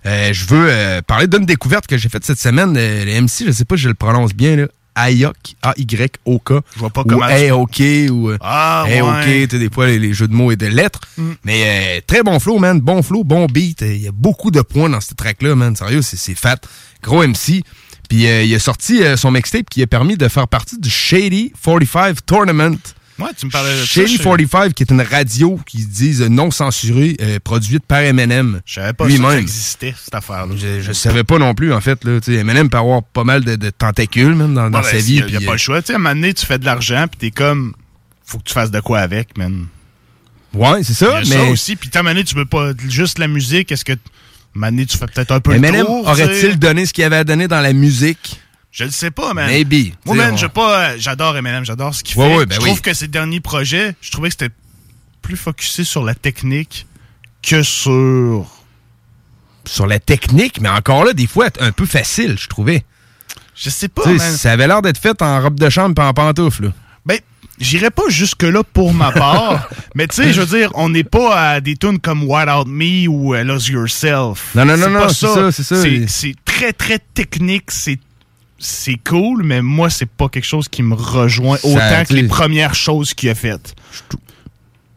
euh, 0.06 0.34
je 0.34 0.46
veux 0.46 0.68
euh, 0.70 1.02
parler 1.02 1.28
d'une 1.28 1.46
découverte 1.46 1.88
que 1.88 1.98
j'ai 1.98 2.10
faite 2.10 2.26
cette 2.26 2.40
semaine. 2.40 2.76
Euh, 2.78 3.06
le 3.06 3.22
MC, 3.22 3.46
je 3.48 3.52
sais 3.52 3.66
pas 3.66 3.78
si 3.78 3.84
je 3.84 3.88
le 3.90 3.96
prononce 3.96 4.34
bien, 4.34 4.56
là. 4.58 4.68
Ayok, 4.96 5.36
A-Y-O-K. 5.62 6.54
Je 6.76 6.80
vois 6.80 6.90
pas 6.90 7.02
ou 7.02 7.04
comment 7.06 7.28
tu- 7.28 7.50
A-OK, 7.50 7.82
ou 8.12 8.30
euh, 8.30 8.38
Ah, 8.42 8.84
A-OK, 8.88 9.08
ouais. 9.26 9.48
tu 9.48 9.52
sais, 9.52 9.60
des 9.60 9.70
fois, 9.70 9.88
les, 9.88 10.00
les 10.00 10.14
jeux 10.14 10.28
de 10.28 10.34
mots 10.34 10.52
et 10.52 10.56
de 10.56 10.68
lettres. 10.68 11.02
Mm. 11.18 11.32
Mais 11.44 11.64
euh, 11.98 12.02
très 12.06 12.24
bon 12.24 12.40
flow, 12.40 12.60
man. 12.60 12.80
Bon 12.80 13.02
flow, 13.02 13.24
bon 13.24 13.46
beat. 13.48 13.82
Euh, 13.82 13.94
Il 13.94 14.02
y 14.02 14.08
a 14.08 14.12
beaucoup 14.12 14.52
de 14.52 14.62
points 14.62 14.90
dans 14.90 15.02
cette 15.02 15.18
track-là, 15.18 15.56
man. 15.56 15.76
Sérieux, 15.76 16.02
c'est 16.02 16.18
c'est 16.18 16.36
fat. 16.36 16.58
Gros 17.02 17.24
MC. 17.26 17.64
Puis 18.10 18.28
euh, 18.28 18.44
il 18.44 18.54
a 18.54 18.60
sorti 18.60 19.02
euh, 19.04 19.18
son 19.18 19.32
mixtape 19.32 19.70
qui 19.70 19.82
a 19.82 19.88
permis 19.88 20.18
de 20.18 20.28
faire 20.28 20.48
partie 20.48 20.78
du 20.78 20.90
Shady 20.90 21.54
45 21.64 22.26
Tournament. 22.26 22.78
Ouais, 23.20 23.30
tu 23.38 23.46
me 23.46 23.52
parlais 23.52 23.74
de 23.74 23.80
ça. 23.80 23.86
Shady 23.86 24.18
je- 24.18 24.24
45, 24.24 24.74
qui 24.74 24.84
est 24.84 24.92
une 24.92 25.02
radio 25.02 25.60
qui 25.68 25.86
disent 25.86 26.22
non 26.24 26.50
censurée, 26.52 27.16
euh, 27.22 27.38
produite 27.44 27.86
par 27.86 28.00
Eminem. 28.00 28.62
Je 28.66 28.74
savais 28.74 28.94
pas 28.94 29.08
ça, 29.08 29.16
que 29.16 29.22
ça 29.24 29.38
existait, 29.40 29.94
cette 30.04 30.16
affaire-là. 30.16 30.56
Je, 30.58 30.82
je 30.82 30.92
savais 30.94 31.24
pas 31.24 31.38
non 31.38 31.54
plus, 31.54 31.74
en 31.74 31.80
fait. 31.82 32.04
Là, 32.06 32.20
Eminem 32.28 32.70
peut 32.70 32.78
avoir 32.78 33.04
pas 33.04 33.24
mal 33.24 33.44
de, 33.44 33.56
de 33.56 33.70
tentacules, 33.70 34.34
même, 34.34 34.54
dans, 34.56 34.70
dans 34.70 34.80
Ouais, 34.80 34.84
sa 34.86 34.92
ben, 34.94 35.02
vie. 35.02 35.14
y 35.16 35.22
a, 35.22 35.26
puis, 35.26 35.34
y 35.34 35.38
a 35.38 35.40
pas 35.42 35.50
euh, 35.50 35.52
le 35.54 35.58
choix. 35.58 35.82
Tu 35.82 35.88
sais, 35.88 35.94
à 35.94 35.96
un 35.98 36.00
moment 36.00 36.16
donné, 36.16 36.34
tu 36.34 36.46
fais 36.46 36.58
de 36.58 36.66
l'argent, 36.66 37.06
puis 37.10 37.20
t'es 37.20 37.32
comme, 37.32 37.74
faut 38.26 38.40
que 38.40 38.44
tu 38.46 38.54
fasses 38.54 38.72
de 38.72 38.80
quoi 38.80 39.00
avec, 39.00 39.38
man. 39.38 39.68
Ouais, 40.56 40.84
c'est 40.84 40.94
ça, 40.94 41.20
Il 41.24 41.30
y 41.30 41.34
a 41.34 41.38
mais 41.38 41.46
ça 41.46 41.52
aussi. 41.52 41.76
Puis, 41.76 41.90
à 41.94 42.00
un 42.00 42.02
moment 42.04 42.14
donné, 42.16 42.24
tu 42.26 42.36
veux 42.36 42.46
pas 42.46 42.72
juste 42.88 43.20
la 43.20 43.28
musique. 43.28 43.72
Est-ce 43.72 43.86
que, 43.86 43.94
donné, 44.56 44.86
tu 44.86 44.98
fais 44.98 45.06
peut-être 45.08 45.32
un 45.32 45.40
peu 45.40 45.52
le 45.52 45.58
Eminem 45.58 45.86
tour, 45.86 46.04
tu 46.04 46.10
aurait-il 46.12 46.58
donné 46.60 46.86
ce 46.88 46.94
qu'il 46.94 47.04
avait 47.04 47.18
à 47.18 47.24
donner 47.24 47.48
dans 47.48 47.62
la 47.62 47.74
musique? 47.74 48.40
Je 48.74 48.86
le 48.86 48.90
sais 48.92 49.12
pas, 49.12 49.34
man. 49.36 49.46
Maybe. 49.48 49.94
Moi, 50.06 50.16
man, 50.16 50.36
je 50.38 50.48
pas, 50.48 50.80
euh, 50.80 50.96
j'adore 50.98 51.38
Eminem, 51.38 51.64
j'adore 51.64 51.94
ce 51.94 52.04
qu'il 52.04 52.18
Ouais, 52.18 52.28
fait. 52.28 52.38
ouais, 52.38 52.46
ben 52.48 52.56
je 52.56 52.60
oui. 52.62 52.66
trouve 52.70 52.82
que 52.82 52.94
ses 52.96 53.08
derniers 53.08 53.40
projets, 53.40 53.96
je 54.02 54.10
trouvais 54.12 54.30
que 54.30 54.36
c'était 54.40 54.54
plus 55.22 55.38
focusé 55.38 55.84
sur 55.84 56.04
la 56.04 56.16
technique 56.16 56.88
que 57.44 57.62
sur. 57.62 58.48
Sur 59.66 59.86
la 59.88 60.00
technique, 60.00 60.60
mais 60.60 60.70
encore 60.70 61.06
là, 61.06 61.14
des 61.14 61.28
fois, 61.28 61.48
un 61.62 61.72
peu 61.72 61.86
facile, 61.86 62.36
je 62.38 62.48
trouvais. 62.48 62.84
Je 63.56 63.70
sais 63.70 63.88
pas, 63.88 64.06
man. 64.08 64.20
ça 64.20 64.52
avait 64.52 64.68
l'air 64.68 64.82
d'être 64.82 64.98
fait 64.98 65.22
en 65.22 65.40
robe 65.40 65.60
de 65.60 65.70
chambre 65.70 66.02
et 66.02 66.06
en 66.06 66.14
pantoufle. 66.14 66.66
là. 66.66 66.72
Ben, 67.06 67.20
j'irais 67.60 67.92
pas 67.92 68.04
jusque-là 68.10 68.64
pour 68.64 68.94
ma 68.94 69.12
part, 69.12 69.70
mais 69.96 70.08
tu 70.08 70.16
sais, 70.16 70.34
je 70.34 70.42
veux 70.42 70.58
dire, 70.58 70.72
on 70.74 70.90
n'est 70.90 71.04
pas 71.04 71.52
à 71.52 71.62
des 71.62 71.78
tunes 71.78 72.00
comme 72.00 72.24
Wild 72.24 72.50
Out 72.50 72.68
Me 72.68 73.08
ou 73.08 73.36
euh, 73.36 73.44
Lose 73.44 73.68
Yourself. 73.70 74.50
Non, 74.56 74.66
non, 74.66 74.76
non, 74.78 74.90
non, 74.90 75.10
c'est 75.10 75.28
ça, 75.28 75.52
c'est 75.52 75.64
ça. 75.64 75.76
C'est 76.08 76.36
très, 76.44 76.74
très 76.74 76.98
technique, 77.14 77.70
c'est 77.70 78.00
c'est 78.60 78.98
cool, 79.08 79.44
mais 79.44 79.62
moi, 79.62 79.90
c'est 79.90 80.06
pas 80.10 80.30
quelque 80.30 80.46
chose 80.46 80.68
qui 80.70 80.84
me 80.84 80.96
rejoint 80.96 81.58
autant 81.64 82.04
que 82.08 82.14
les 82.14 82.24
premières 82.28 82.76
choses 82.76 83.14
qu'il 83.14 83.30
a 83.30 83.36
faites. 83.36 83.76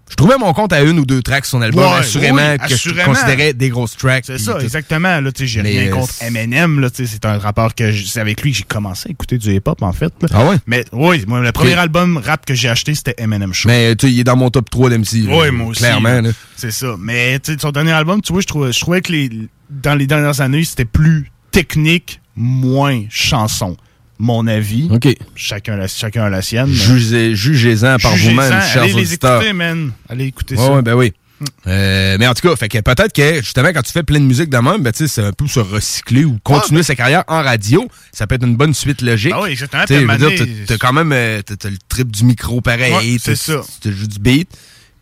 Je 0.09 0.15
trouvais 0.15 0.39
mon 0.39 0.53
compte 0.53 0.73
à 0.73 0.83
une 0.83 1.01
ou 1.01 1.05
deux 1.05 1.21
tracks 1.21 1.45
sur 1.45 1.59
son 1.59 1.63
album, 1.63 1.83
Ouais, 1.85 1.99
assurément, 1.99 2.37
oui, 2.53 2.59
que 2.59 2.73
assurément. 2.73 3.13
je 3.13 3.19
considérais 3.21 3.53
des 3.55 3.69
grosses 3.71 3.97
tracks. 3.97 4.25
C'est 4.25 4.39
ça, 4.39 4.55
tout. 4.55 4.61
exactement. 4.61 5.21
Là, 5.21 5.33
tu 5.33 5.41
sais, 5.43 5.47
j'ai 5.49 5.61
rien 5.63 5.91
contre 5.91 6.15
Eminem. 6.23 6.79
Là, 6.81 6.91
tu 6.91 7.05
sais, 7.05 7.13
c'est 7.13 7.25
un 7.27 7.39
rappeur 7.39 7.75
que 7.75 7.91
je- 7.91 8.07
c'est 8.07 8.21
avec 8.21 8.41
lui 8.41 8.53
que 8.53 8.59
j'ai 8.59 8.63
commencé 8.65 9.09
à 9.09 9.13
écouter 9.13 9.37
du 9.37 9.53
hip-hop, 9.53 9.83
en 9.83 9.93
fait. 9.93 10.13
là. 10.23 10.29
Ah 10.33 10.47
ouais? 10.47 10.57
Mais 10.67 10.85
oui, 10.93 11.25
moi, 11.27 11.41
le 11.41 11.51
premier 11.51 11.75
album 11.75 12.19
rap 12.19 12.47
que 12.47 12.55
j'ai 12.55 12.69
acheté, 12.69 12.95
c'était 12.95 13.15
Eminem 13.19 13.53
Show. 13.53 13.69
Mais 13.69 13.97
tu 13.97 14.07
sais, 14.07 14.13
il 14.13 14.21
est 14.21 14.25
dans 14.25 14.37
mon 14.37 14.49
top 14.49 14.71
3 14.71 14.91
d'MC. 14.91 15.27
là, 15.27 15.39
Oui, 15.39 15.51
moi 15.51 15.67
aussi. 15.69 15.81
Clairement. 15.81 16.23
C'est 16.55 16.71
ça. 16.71 16.95
Mais 17.01 17.41
tu 17.41 17.53
sais, 17.55 17.59
son 17.61 17.73
dernier 17.73 17.93
album, 17.93 18.23
tu 18.23 18.33
vois, 18.33 18.41
je 18.41 18.47
trouvais, 18.47 18.73
je 18.73 18.81
trouvais 18.81 19.01
que 19.03 19.11
les, 19.13 19.29
dans 19.69 19.97
les 19.97 20.07
dernières 20.07 20.41
années, 20.41 20.63
c'était 20.65 20.85
plus 20.85 21.31
technique, 21.51 22.21
moins 22.37 23.05
chanson. 23.11 23.77
Mon 24.19 24.47
avis. 24.47 24.89
OK. 24.91 25.09
Chacun, 25.35 25.77
la, 25.77 25.89
chacun 25.89 26.25
a 26.25 26.31
la 26.31 26.41
sienne. 26.41 26.71
Jugez- 26.71 27.35
Jugez-en 27.35 27.99
par 27.99 28.17
vous-même, 28.17 28.63
chers 28.63 28.83
Allez 28.85 28.93
les 28.95 29.03
auditeurs. 29.03 29.41
écouter, 29.43 29.53
man. 29.53 29.93
Allez 30.09 30.25
écouter 30.27 30.55
Ouais, 30.57 30.65
ça. 30.65 30.73
ouais, 30.75 30.83
ben 30.83 30.95
oui. 30.95 31.13
Euh, 31.67 32.17
mais 32.19 32.27
en 32.27 32.33
tout 32.33 32.49
cas, 32.49 32.57
fait 32.57 32.69
que 32.71 32.79
peut-être 32.79 33.13
que 33.13 33.43
justement 33.43 33.69
quand 33.69 33.83
tu 33.83 33.93
fais 33.93 34.03
plein 34.03 34.19
de 34.21 34.25
musique 34.25 34.49
de 34.49 34.57
même, 34.57 34.83
ben 34.83 34.91
c'est 34.95 35.19
un 35.23 35.33
peu 35.33 35.47
se 35.47 35.61
recycler 35.61 36.25
ou 36.25 36.39
continuer 36.43 36.83
sa 36.83 36.95
carrière 36.95 37.25
en 37.29 37.43
radio, 37.43 37.87
ça 38.11 38.27
peut 38.27 38.37
être 38.37 38.47
une 38.47 38.57
bonne 38.57 38.73
suite 38.73 39.03
logique. 39.03 39.33
Ah 39.35 39.43
oui, 39.43 39.51
exactement. 39.51 39.85
Tu 39.87 40.65
t'as 40.67 40.79
quand 40.79 40.95
même 40.95 41.13
euh, 41.13 41.43
t'as 41.43 41.57
t'as 41.57 41.69
le 41.69 41.77
trip 41.91 42.11
du 42.11 42.25
micro 42.25 42.63
pareil, 42.63 42.95
Ouais, 42.95 43.19
c'est 43.23 43.37
ça. 43.37 43.61
tu 43.83 43.93
joues 43.93 44.07
du 44.07 44.19
beat. 44.19 44.49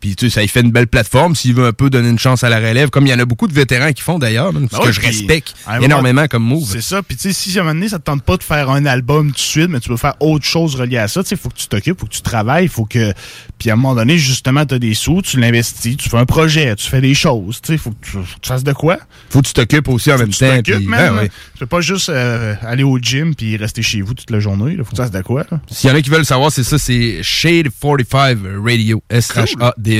Puis 0.05 0.17
tu 0.17 0.29
sais, 0.29 0.35
ça 0.35 0.43
lui 0.43 0.49
fait 0.49 0.61
une 0.61 0.71
belle 0.71 0.87
plateforme 0.87 1.35
s'il 1.35 1.55
veut 1.55 1.65
un 1.65 1.73
peu 1.73 1.89
donner 1.89 2.11
une 2.11 2.19
chance 2.19 2.45
à 2.45 2.51
la 2.51 2.59
relève, 2.59 2.91
comme 2.91 3.07
il 3.07 3.09
y 3.09 3.15
en 3.15 3.19
a 3.19 3.25
beaucoup 3.25 3.49
de 3.49 3.55
vétérans 3.55 3.91
qui 3.93 4.03
font 4.03 4.19
d'ailleurs, 4.19 4.53
même, 4.53 4.69
ce 4.71 4.77
Ben 4.77 4.83
que 4.85 4.93
je 4.93 5.01
respecte 5.01 5.55
moment- 5.67 5.81
énormément 5.83 6.27
comme 6.27 6.43
move. 6.45 6.69
C'est 6.71 6.83
ça. 6.83 7.03
Puis, 7.03 7.17
tu 7.17 7.23
sais, 7.23 7.33
si 7.33 7.57
à 7.59 7.63
un 7.63 7.65
moment 7.65 7.75
donné, 7.77 7.89
ça 7.89 7.99
te 7.99 8.05
tente 8.05 8.23
pas 8.23 8.37
de 8.37 8.43
faire 8.43 8.69
un 8.69 8.85
album 8.85 9.29
tout 9.29 9.33
de 9.37 9.39
suite, 9.39 9.71
mais 9.71 9.81
tu 9.81 9.89
veux 9.89 9.97
faire 9.97 10.13
autre 10.21 10.45
chose 10.45 10.75
relié 10.75 10.99
à 10.99 11.09
ça, 11.09 11.23
tu 11.23 11.31
sais, 11.31 11.37
faut 11.37 11.49
que 11.49 11.57
tu 11.57 11.69
t'occupes, 11.69 11.99
faut 11.99 12.05
que 12.05 12.13
tu 12.13 12.21
travailles, 12.21 12.69
faut 12.69 12.85
que. 12.85 13.15
Puis, 13.59 13.71
à 13.71 13.73
un 13.73 13.77
moment 13.77 13.95
donné, 13.95 14.19
justement, 14.19 14.67
t'as 14.67 14.79
des 14.79 14.93
sous, 14.93 15.23
tu 15.23 15.41
l'investis, 15.41 15.97
tu 15.97 16.11
fais 16.11 16.19
un 16.19 16.27
projet, 16.27 16.77
tu 16.77 16.87
fais 16.87 17.01
des 17.01 17.15
choses, 17.15 17.63
tu 17.63 17.73
sais, 17.73 17.79
faut 17.79 17.93
que 17.93 18.05
tu, 18.05 18.11
faut 18.11 18.19
que 18.21 18.41
tu 18.43 18.49
fasses 18.49 18.63
de 18.65 18.73
quoi? 18.75 18.99
Faut 19.31 19.41
que 19.41 19.47
tu 19.47 19.55
t'occupes 19.55 19.89
aussi 19.89 20.13
en 20.13 20.19
même 20.19 20.29
Tu 20.29 20.41
temps. 20.41 20.61
puis- 20.63 20.85
man. 20.87 21.17
ben. 21.17 21.29
Tu 21.55 21.59
peux 21.61 21.67
pas 21.67 21.81
juste 21.81 22.11
euh, 22.11 22.55
aller 22.61 22.83
au 22.83 22.99
gym 22.99 23.35
puis 23.35 23.57
rester 23.57 23.81
chez 23.81 24.03
vous 24.03 24.13
toute 24.13 24.31
la 24.31 24.39
journée. 24.41 24.77
Là. 24.77 24.85
Faut 24.85 24.91
que 24.91 24.97
tu 24.97 25.01
fasses 25.03 25.11
de 25.11 25.23
quoi. 25.23 25.47
S'il 25.71 25.89
y 25.89 25.93
en 25.95 25.97
a 25.97 26.03
qui 26.03 26.11
veulent 26.11 26.27
savoir, 26.27 26.53
c'est 26.53 26.63
ça, 26.65 26.77
c'est 26.79 27.23
Shade 27.23 27.69
45 27.81 28.39
Radio, 28.63 29.03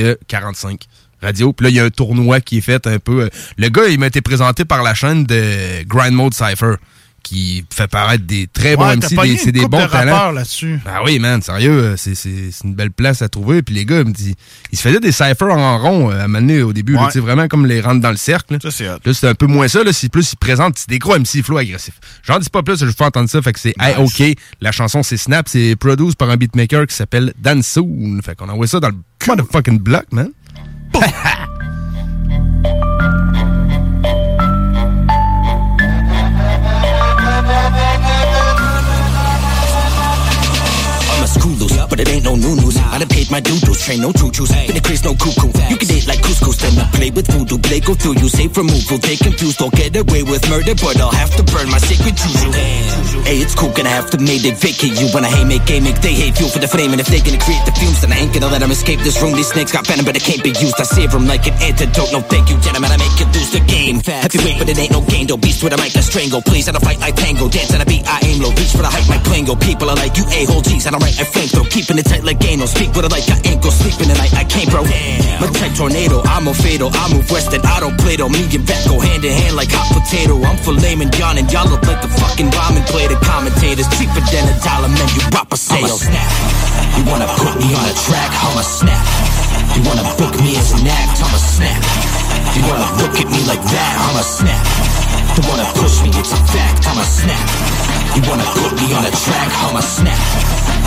S-H-A-D-E 0.01 0.17
45 0.27 0.81
Radio. 1.21 1.53
Puis 1.53 1.63
là, 1.63 1.69
il 1.69 1.75
y 1.75 1.79
a 1.79 1.83
un 1.85 1.89
tournoi 1.89 2.41
qui 2.41 2.57
est 2.57 2.61
fait 2.61 2.85
un 2.87 2.99
peu. 2.99 3.21
euh, 3.23 3.29
Le 3.57 3.69
gars, 3.69 3.87
il 3.87 3.99
m'a 3.99 4.07
été 4.07 4.21
présenté 4.21 4.65
par 4.65 4.83
la 4.83 4.93
chaîne 4.93 5.23
de 5.23 5.83
Grind 5.83 6.13
Mode 6.13 6.33
Cypher, 6.33 6.75
qui 7.25 7.65
fait 7.73 7.87
paraître 7.87 8.23
des 8.25 8.45
très 8.47 8.75
bons 8.75 8.85
Ouais, 8.85 8.95
MC, 8.97 9.15
des- 9.15 9.37
c'est 9.37 9.51
des 9.51 9.67
bons 9.67 9.83
de 9.83 9.89
talents. 9.91 10.31
là-dessus. 10.31 10.79
Ah 10.85 11.01
oui, 11.03 11.17
man, 11.17 11.41
sérieux, 11.41 11.71
euh, 11.71 11.97
c'est- 11.97 12.13
c'est 12.13 12.51
c'est 12.51 12.63
une 12.63 12.75
belle 12.75 12.91
place 12.91 13.23
à 13.23 13.29
trouver. 13.29 13.63
Puis 13.63 13.73
les 13.73 13.83
gars, 13.83 14.01
ils 14.01 14.05
me 14.07 14.11
disent, 14.13 14.35
ils 14.71 14.77
se 14.77 14.83
faisaient 14.83 14.99
des 14.99 15.11
cyphers 15.11 15.49
en 15.49 15.77
rond 15.79 16.11
euh, 16.11 16.23
à 16.23 16.27
mener 16.27 16.61
au 16.61 16.71
début, 16.71 16.93
là, 16.93 17.05
Ouais. 17.05 17.11
sais, 17.11 17.19
vraiment 17.19 17.47
comme 17.47 17.65
les 17.65 17.81
rentres 17.81 18.01
dans 18.01 18.11
le 18.11 18.17
cercle. 18.17 18.53
là. 18.53 18.59
Ça, 18.61 18.69
c'est. 18.69 18.85
Là, 18.85 18.97
c'est 19.13 19.27
un 19.27 19.33
peu 19.33 19.47
moins 19.47 19.67
ça. 19.67 19.83
Là, 19.83 19.91
c'est 19.91 20.09
plus, 20.09 20.33
ils 20.33 20.37
présentent 20.37 20.77
c'est 20.77 20.89
des 20.89 20.99
gros 20.99 21.15
MC 21.17 21.41
flow 21.43 21.57
agressifs. 21.57 21.99
J'en 22.23 22.37
dis 22.37 22.49
pas 22.49 22.61
plus, 22.61 22.79
je 22.79 22.85
veux 22.85 22.93
pas 22.93 23.07
entendre 23.07 23.29
ça. 23.29 23.41
Fait 23.41 23.53
que 23.53 23.59
c'est 23.59 23.73
Hey, 23.79 23.95
OK. 23.97 24.21
La 24.61 24.71
chanson, 24.71 25.01
c'est 25.01 25.17
Snap. 25.17 25.47
C'est 25.49 25.75
produit 25.75 26.13
par 26.17 26.29
un 26.29 26.37
beatmaker 26.37 26.85
qui 26.85 26.95
s'appelle 26.95 27.33
Dan 27.39 27.63
Soon. 27.63 28.21
Fait 28.23 28.35
qu'on 28.35 28.49
envoie 28.49 28.67
ça 28.67 28.79
dans 28.79 28.89
le 28.89 28.95
motherfucking 29.27 29.79
block, 29.79 30.05
man. 30.11 30.29
but 41.89 41.99
it 41.99 42.09
ain't 42.09 42.23
no 42.23 42.35
new 42.35 42.55
news. 42.55 42.77
I 42.77 42.99
done 42.99 43.07
paid 43.07 43.29
my 43.31 43.39
dues, 43.39 43.81
train 43.83 44.01
no 44.01 44.11
choo-choos. 44.11 44.49
Been 44.67 44.77
a 44.77 44.81
craze, 44.81 45.03
no 45.03 45.13
cuckoo. 45.15 45.51
You 45.69 45.77
can 45.77 45.87
date 45.87 46.07
like 46.07 46.21
couscous, 46.21 46.57
then 46.61 46.77
I 46.79 46.89
play 46.91 47.11
with 47.11 47.27
voodoo. 47.27 47.57
Play 47.59 47.79
go 47.79 47.93
through 47.93 48.17
you, 48.21 48.29
safe 48.29 48.55
removal. 48.57 48.97
They 48.97 49.15
confused, 49.15 49.59
don't 49.59 49.73
get 49.73 49.95
away 49.95 50.23
with 50.23 50.43
murder, 50.49 50.75
but 50.75 50.99
I'll 50.99 51.11
have 51.11 51.33
to 51.37 51.43
burn 51.51 51.69
my 51.69 51.79
sacred 51.79 52.15
juju. 52.15 52.51
Hey, 53.25 53.41
it's 53.41 53.55
cool, 53.55 53.71
gonna 53.73 53.89
have 53.89 54.09
to 54.11 54.17
make 54.17 54.41
they 54.41 54.51
vacate 54.51 54.99
you. 54.99 55.07
When 55.13 55.25
I 55.25 55.29
hate, 55.29 55.47
make 55.47 55.65
game, 55.65 55.83
make 55.83 55.99
they 56.01 56.13
hate 56.13 56.35
fuel 56.37 56.49
for 56.49 56.59
the 56.59 56.67
flame. 56.67 56.91
And 56.91 57.01
if 57.01 57.07
they 57.07 57.19
gonna 57.21 57.41
create 57.41 57.65
the 57.65 57.73
fumes, 57.73 58.01
then 58.01 58.11
I 58.13 58.17
ain't 58.21 58.33
gonna 58.33 58.47
let 58.47 58.61
them 58.61 58.71
escape 58.71 58.99
this 59.01 59.21
room. 59.21 59.33
These 59.33 59.51
snakes 59.51 59.71
got 59.71 59.87
venom, 59.87 60.05
but 60.05 60.15
it 60.15 60.23
can't 60.23 60.43
be 60.43 60.49
used. 60.49 60.79
I 60.79 60.83
save 60.83 61.11
them 61.11 61.25
like 61.25 61.47
an 61.47 61.55
antidote. 61.61 62.11
No 62.11 62.21
thank 62.21 62.49
you, 62.49 62.57
gentlemen, 62.61 62.91
I 62.91 62.97
make 62.97 63.15
you 63.19 63.25
lose 63.33 63.51
the 63.51 63.61
game. 63.65 64.01
Heavyweight, 64.01 64.59
but 64.59 64.69
it 64.69 64.77
ain't 64.77 64.91
no 64.91 65.01
game, 65.01 65.27
though. 65.27 65.37
Beast 65.37 65.63
with 65.63 65.73
a 65.73 65.77
mic, 65.77 65.95
I 65.95 66.01
strangle. 66.01 66.41
Please, 66.41 66.67
I 66.69 66.71
don't 66.71 66.83
fight 66.83 66.99
like 66.99 67.15
tango. 67.15 67.49
Dance 67.49 67.73
on 67.73 67.81
a 67.81 67.85
beat, 67.85 68.05
I 68.05 68.19
aim 68.23 68.41
low. 68.41 68.51
Reach 68.55 68.71
for 68.71 68.83
the 68.85 68.91
height, 68.91 69.07
my 69.09 69.17
plane 69.25 69.45
go. 69.45 69.55
People 69.55 69.89
are 69.89 69.95
like, 69.95 70.17
you 70.17 70.25
a-hole 70.29 70.61
G's. 70.61 70.85
I 70.87 70.91
don't 70.91 71.01
write, 71.01 71.19
I 71.19 71.25
flamethrow. 71.25 71.65
Keeping 71.75 71.99
it 71.99 72.07
tight 72.07 72.23
like 72.23 72.39
Gano. 72.39 72.63
Speak 72.71 72.95
with 72.95 73.03
it 73.03 73.11
like 73.11 73.27
I 73.27 73.35
ain't 73.51 73.59
go 73.59 73.67
sleeping 73.67 74.07
tonight. 74.07 74.31
I 74.31 74.47
can't, 74.47 74.71
bro. 74.71 74.87
My 75.43 75.51
type 75.51 75.75
tornado, 75.75 76.23
I'm 76.23 76.47
a 76.47 76.55
fatal. 76.55 76.87
I 76.87 77.11
move 77.11 77.27
west 77.27 77.51
and 77.51 77.59
I 77.67 77.83
don't 77.83 77.99
play 77.99 78.15
though. 78.15 78.31
Me 78.31 78.47
and 78.47 78.63
back 78.63 78.79
go 78.87 78.95
hand 78.95 79.27
in 79.27 79.35
hand 79.35 79.59
like 79.59 79.75
hot 79.75 79.91
potato. 79.91 80.39
I'm 80.47 80.55
for 80.55 80.71
layman 80.71 81.11
John 81.11 81.35
and 81.35 81.51
y'all 81.51 81.67
look 81.67 81.83
like 81.83 81.99
the 81.99 82.07
fucking 82.07 82.47
and 82.47 82.85
play 82.87 83.11
the 83.11 83.19
commentators. 83.19 83.91
Cheaper 83.99 84.23
than 84.23 84.47
a 84.47 84.55
dollar, 84.63 84.87
man. 84.87 85.03
You 85.19 85.21
proper 85.35 85.59
sales. 85.59 85.99
snap. 85.99 86.31
You 86.95 87.03
wanna 87.11 87.27
put 87.35 87.59
me 87.59 87.67
on 87.75 87.83
a 87.91 87.95
track? 88.07 88.31
I'm 88.39 88.55
a 88.55 88.63
snap. 88.63 89.03
You 89.75 89.83
wanna 89.83 90.07
book 90.15 90.31
me 90.39 90.55
as 90.55 90.71
an 90.79 90.87
act? 90.87 91.19
I'm 91.19 91.35
a 91.35 91.41
snap. 91.43 91.83
You 92.55 92.63
wanna 92.71 92.87
look 93.03 93.19
at 93.19 93.27
me 93.27 93.43
like 93.51 93.63
that? 93.67 93.91
I'm 93.99 94.15
a 94.15 94.23
snap. 94.23 94.64
You 95.35 95.43
wanna 95.49 95.67
push 95.75 96.01
me? 96.01 96.09
It's 96.15 96.31
a 96.31 96.39
fact. 96.47 96.87
I'm 96.87 96.97
a 96.97 97.03
snap. 97.03 97.47
You 98.15 98.21
wanna 98.29 98.47
put 98.55 98.71
me 98.79 98.93
on 98.95 99.03
a 99.05 99.11
track? 99.11 99.51
I'm 99.67 99.75
a 99.75 99.81
snap. 99.81 100.19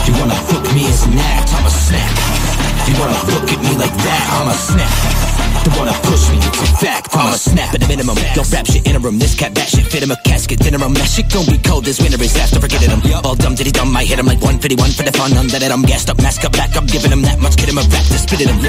You 0.07 0.14
wanna 0.14 0.40
book 0.49 0.64
me 0.73 0.87
as 0.87 1.05
an 1.05 1.19
act? 1.19 1.52
I'm 1.52 1.67
a 1.67 1.71
snap. 1.71 2.49
You 2.88 2.95
wanna 2.99 3.21
look 3.28 3.52
at 3.52 3.61
me 3.61 3.76
like 3.76 3.93
that, 3.93 4.40
I'ma 4.40 4.52
snap. 4.52 5.27
They 5.64 5.73
wanna 5.78 5.92
push 6.02 6.30
me, 6.30 6.38
it's 6.38 6.62
a 6.62 6.66
fact. 6.78 7.09
I'ma 7.18 7.35
snap 7.35 7.75
at 7.75 7.83
a 7.83 7.88
minimum. 7.88 8.16
Don't 8.35 8.47
rap 8.52 8.66
shit 8.66 8.87
interim. 8.87 9.18
This 9.18 9.35
cat 9.35 9.54
bat 9.54 9.68
shit 9.68 9.87
fit 9.87 10.02
him 10.02 10.11
a 10.11 10.16
casket 10.23 10.61
dinner 10.61 10.78
him. 10.78 10.95
That 10.95 11.09
shit 11.11 11.26
gon' 11.33 11.47
be 11.47 11.59
cold. 11.59 11.85
This 11.85 11.99
winter 12.00 12.21
is 12.23 12.37
after 12.37 12.61
forgetting 12.61 12.90
him. 12.90 13.02
All 13.25 13.35
dumb 13.35 13.54
diddy 13.54 13.73
dumb. 13.73 13.90
I 13.97 14.04
hit 14.04 14.18
him 14.18 14.26
like 14.26 14.38
151 14.38 14.92
for 14.95 15.02
the 15.02 15.12
fun. 15.12 15.35
Under 15.35 15.59
that 15.59 15.73
I'm 15.73 15.83
gassed 15.83 16.11
up, 16.11 16.18
mask 16.23 16.45
up, 16.45 16.52
back 16.52 16.76
up, 16.76 16.87
giving 16.87 17.11
him 17.11 17.23
that 17.23 17.40
much. 17.40 17.57
Kid 17.57 17.68
him 17.68 17.78
a 17.78 17.85
back 17.90 18.07
to 18.07 18.18
spit 18.18 18.47
at 18.47 18.50
him. 18.54 18.62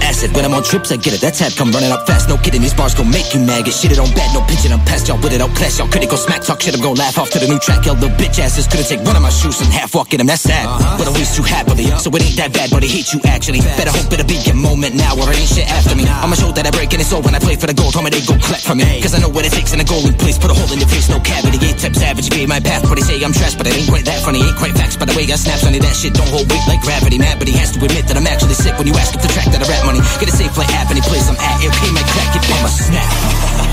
Acid 0.00 0.32
when 0.34 0.44
I'm 0.44 0.54
on 0.54 0.64
trips, 0.64 0.92
I 0.92 0.96
get 0.96 1.12
it. 1.12 1.20
That's 1.20 1.38
head 1.38 1.52
come 1.56 1.70
running 1.72 1.92
up 1.92 2.06
fast. 2.06 2.28
No 2.28 2.36
kidding, 2.40 2.62
these 2.62 2.74
bars 2.74 2.94
gon' 2.94 3.10
make 3.10 3.34
you 3.34 3.40
mad. 3.40 3.64
Get 3.68 3.74
shitted 3.74 4.00
on 4.00 4.08
bad, 4.16 4.32
no 4.32 4.40
pitching. 4.48 4.72
I'm 4.72 4.80
past 4.88 5.08
y'all 5.08 5.20
with 5.20 5.32
it. 5.32 5.40
I'll 5.40 5.52
clash 5.52 5.78
y'all. 5.78 5.88
Critical 5.88 6.16
smack 6.16 6.42
talk 6.42 6.60
shit. 6.60 6.74
I'm 6.74 6.80
gon' 6.80 6.96
laugh 6.96 7.18
off 7.18 7.30
to 7.36 7.38
the 7.38 7.48
new 7.48 7.58
track. 7.58 7.84
Y'all 7.84 8.00
little 8.00 8.16
bitch 8.16 8.38
asses 8.38 8.66
couldn't 8.66 8.88
take 8.88 9.02
one 9.04 9.16
of 9.16 9.22
my 9.22 9.30
shoes 9.30 9.60
and 9.60 9.68
half 9.68 9.94
walk 9.94 10.12
in 10.12 10.18
them. 10.18 10.26
That's 10.26 10.42
sad. 10.42 10.66
Uh-huh. 10.66 10.98
But 10.98 11.08
I'm 11.08 11.16
used 11.16 11.36
too 11.36 11.44
happily. 11.44 11.86
So 12.00 12.08
it 12.10 12.22
ain't 12.24 12.36
that 12.40 12.52
bad, 12.52 12.70
but 12.70 12.82
I 12.82 12.88
hate 12.88 13.12
you 13.12 13.20
actually. 13.24 13.60
Better 13.76 13.92
hope 13.92 14.12
it'll 14.12 14.26
be 14.26 14.40
your 14.42 14.56
moment 14.56 14.94
now 14.94 15.14
or 15.14 15.28
it 15.30 15.38
ain't 15.38 15.48
shit 15.48 15.68
after 15.68 15.93
me. 15.96 16.04
I'ma 16.06 16.34
show 16.34 16.50
that 16.52 16.66
I 16.66 16.72
break 16.74 16.92
and 16.92 17.00
it's 17.00 17.12
over 17.12 17.26
when 17.26 17.34
I 17.34 17.40
play 17.40 17.56
for 17.56 17.66
the 17.66 17.74
gold. 17.74 17.94
Homie, 17.94 18.10
they 18.10 18.22
go 18.22 18.34
clap 18.38 18.60
for 18.60 18.74
me. 18.74 18.86
Cause 19.00 19.14
I 19.14 19.20
know 19.22 19.30
what 19.30 19.46
it 19.46 19.52
takes 19.54 19.72
in 19.72 19.80
a 19.80 19.86
goalie 19.86 20.14
place. 20.18 20.38
Put 20.38 20.50
a 20.50 20.56
hole 20.56 20.70
in 20.74 20.78
your 20.82 20.90
face, 20.90 21.08
no 21.08 21.18
cavity. 21.20 21.58
Eight 21.62 21.78
type 21.78 21.94
savage, 21.94 22.28
gave 22.30 22.48
my 22.48 22.60
path. 22.60 22.82
But 22.84 22.98
they 22.98 23.06
say 23.06 23.16
I'm 23.22 23.32
trash, 23.32 23.54
but 23.54 23.66
it 23.66 23.74
ain't 23.74 23.88
quite 23.88 24.04
that 24.04 24.20
funny. 24.22 24.42
Ain't 24.42 24.58
quite 24.58 24.74
facts, 24.74 24.96
by 24.96 25.06
the 25.06 25.14
way 25.14 25.24
I 25.30 25.38
snaps 25.38 25.64
on 25.64 25.74
it. 25.74 25.82
That 25.82 25.94
shit 25.94 26.14
don't 26.14 26.28
hold 26.28 26.50
weight 26.50 26.66
like 26.66 26.82
gravity. 26.82 27.18
Mad, 27.18 27.38
but 27.38 27.46
he 27.46 27.54
has 27.58 27.70
to 27.72 27.78
admit 27.78 28.06
that 28.10 28.16
I'm 28.18 28.26
actually 28.26 28.58
sick 28.58 28.74
when 28.78 28.86
you 28.90 28.94
ask 28.98 29.14
if 29.14 29.22
the 29.22 29.30
track 29.30 29.48
that 29.54 29.62
I 29.62 29.66
rap 29.70 29.82
money. 29.86 30.02
Get 30.18 30.28
a 30.28 30.34
safe 30.34 30.52
flight 30.52 30.70
app 30.74 30.90
any 30.90 31.02
place 31.02 31.30
I'm 31.30 31.38
at. 31.38 31.62
It 31.62 31.70
pay 31.70 31.90
my 31.94 32.02
crack, 32.02 32.30
it 32.34 32.44
I'ma 32.48 32.70
snap. 32.70 33.10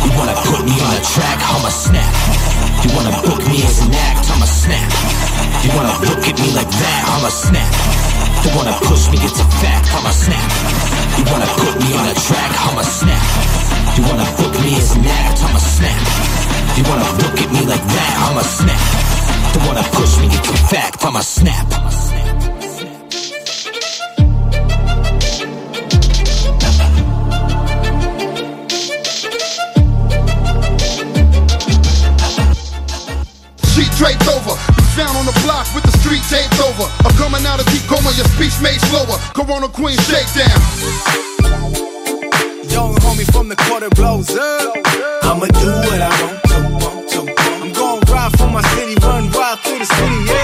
You 0.05 0.11
wanna 0.17 0.35
put 0.45 0.61
me 0.65 0.75
on 0.77 0.91
a 0.93 1.01
track, 1.01 1.39
I'ma 1.41 1.69
snap. 1.69 2.13
You 2.83 2.89
wanna 2.95 3.13
book 3.21 3.41
me 3.47 3.61
as 3.63 3.79
an 3.81 3.93
act, 3.93 4.25
I'ma 4.29 4.45
snap. 4.45 4.89
You 5.63 5.69
wanna 5.77 5.95
look 6.05 6.23
at 6.27 6.35
me 6.39 6.49
like 6.53 6.69
that, 6.69 7.01
I'ma 7.17 7.29
snap. 7.29 8.11
You 8.43 8.49
wanna 8.57 8.73
push 8.87 9.09
me, 9.11 9.17
it's 9.21 9.39
a 9.39 9.45
fact, 9.61 9.87
I'ma 9.93 10.11
snap. 10.11 10.49
You 11.17 11.23
wanna 11.31 11.47
put 11.61 11.73
me 11.81 11.89
on 11.99 12.07
a 12.07 12.15
track, 12.15 12.51
I'ma 12.67 12.81
snap. 12.81 13.23
You 13.97 14.03
wanna 14.03 14.25
book 14.37 14.53
me 14.63 14.75
as 14.75 14.95
an 14.95 15.05
act, 15.05 15.43
I'ma 15.43 15.59
snap. 15.59 16.01
You 16.77 16.83
wanna 16.89 17.09
look 17.21 17.35
at 17.39 17.51
me 17.51 17.61
like 17.65 17.85
that, 17.95 18.13
I'ma 18.27 18.41
snap. 18.41 18.81
You 19.53 19.59
wanna 19.67 19.83
push 19.91 20.17
me, 20.19 20.27
it's 20.27 20.49
a 20.49 20.57
fact, 20.71 21.05
I'ma 21.05 21.21
snap. 21.21 21.67
Sheet 33.73 33.91
draped 33.97 34.27
over. 34.27 34.70
Found 35.01 35.17
on 35.17 35.25
the 35.25 35.39
block 35.41 35.65
with 35.74 35.84
the 35.84 35.91
street 35.98 36.22
taped 36.29 36.62
over. 36.62 36.86
I'm 37.01 37.15
coming 37.17 37.43
out 37.48 37.60
of 37.60 37.65
deep 37.74 37.81
coma, 37.89 38.13
your 38.13 38.29
speech 38.38 38.53
made 38.62 38.79
slower. 38.86 39.17
Corona 39.34 39.67
Queen 39.67 39.98
shakedown. 39.98 40.62
Young 42.70 42.93
homie 43.01 43.25
from 43.34 43.50
the 43.50 43.55
quarter 43.65 43.89
blows 43.98 44.29
up. 44.29 44.77
I'ma 45.24 45.48
do 45.58 45.72
what 45.89 46.01
I 46.05 46.13
want 46.22 46.46
to, 46.53 46.86
want 46.86 47.10
to. 47.10 47.34
I'm 47.63 47.74
gon' 47.74 48.00
ride 48.13 48.38
for 48.38 48.48
my 48.48 48.62
city, 48.77 48.93
run 49.01 49.31
wild 49.31 49.60
through 49.62 49.79
the 49.79 49.86
city, 49.86 50.20
yeah. 50.29 50.40